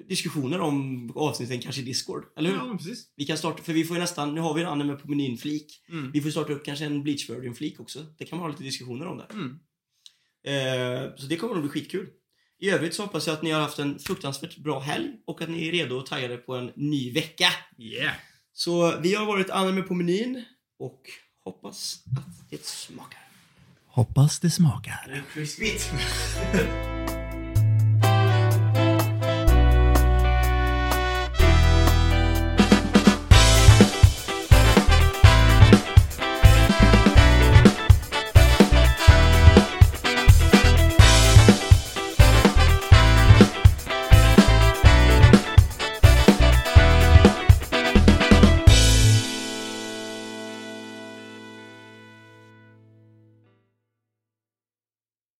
diskussioner 0.09 0.59
om 0.59 1.11
avsnitten 1.15 1.59
kanske 1.59 1.81
i 1.81 1.85
Discord. 1.85 2.23
Eller 2.37 2.49
hur? 2.49 2.57
Ja, 2.57 2.77
precis. 2.77 3.13
Vi 3.15 3.25
kan 3.25 3.37
starta, 3.37 3.63
för 3.63 3.73
vi 3.73 3.83
får 3.83 3.95
ju 3.95 4.01
nästan, 4.01 4.35
nu 4.35 4.41
har 4.41 4.53
vi 4.53 4.61
en 4.61 4.67
anime 4.67 4.95
på 4.95 5.07
menyn-flik. 5.07 5.83
Mm. 5.89 6.11
Vi 6.11 6.21
får 6.21 6.29
starta 6.29 6.53
upp 6.53 6.65
kanske 6.65 6.85
en 6.85 7.03
Bleach 7.03 7.29
Virgin-flik 7.29 7.79
också. 7.79 8.05
Det 8.17 8.25
kan 8.25 8.37
man 8.37 8.45
ha 8.45 8.51
lite 8.51 8.63
diskussioner 8.63 9.05
om 9.05 9.17
där. 9.17 9.27
Mm. 9.33 9.59
Eh, 10.47 11.15
så 11.15 11.25
det 11.27 11.35
kommer 11.35 11.53
nog 11.53 11.63
bli 11.63 11.71
skitkul. 11.71 12.07
I 12.59 12.69
övrigt 12.69 12.93
så 12.93 13.01
hoppas 13.01 13.27
jag 13.27 13.33
att 13.33 13.41
ni 13.41 13.51
har 13.51 13.61
haft 13.61 13.79
en 13.79 13.99
fruktansvärt 13.99 14.57
bra 14.57 14.79
helg 14.79 15.11
och 15.27 15.41
att 15.41 15.49
ni 15.49 15.67
är 15.67 15.71
redo 15.71 15.95
och 15.95 16.05
taggade 16.05 16.37
på 16.37 16.55
en 16.55 16.71
ny 16.75 17.13
vecka. 17.13 17.47
Yeah. 17.77 18.13
Så 18.53 18.97
vi 18.99 19.15
har 19.15 19.25
varit 19.25 19.49
anime 19.49 19.81
på 19.81 19.93
menyn 19.93 20.43
och 20.79 21.01
hoppas 21.43 22.03
att 22.17 22.49
det 22.49 22.65
smakar. 22.65 23.19
Hoppas 23.87 24.39
det 24.39 24.49
smakar. 24.49 25.23
Crispigt. 25.33 25.91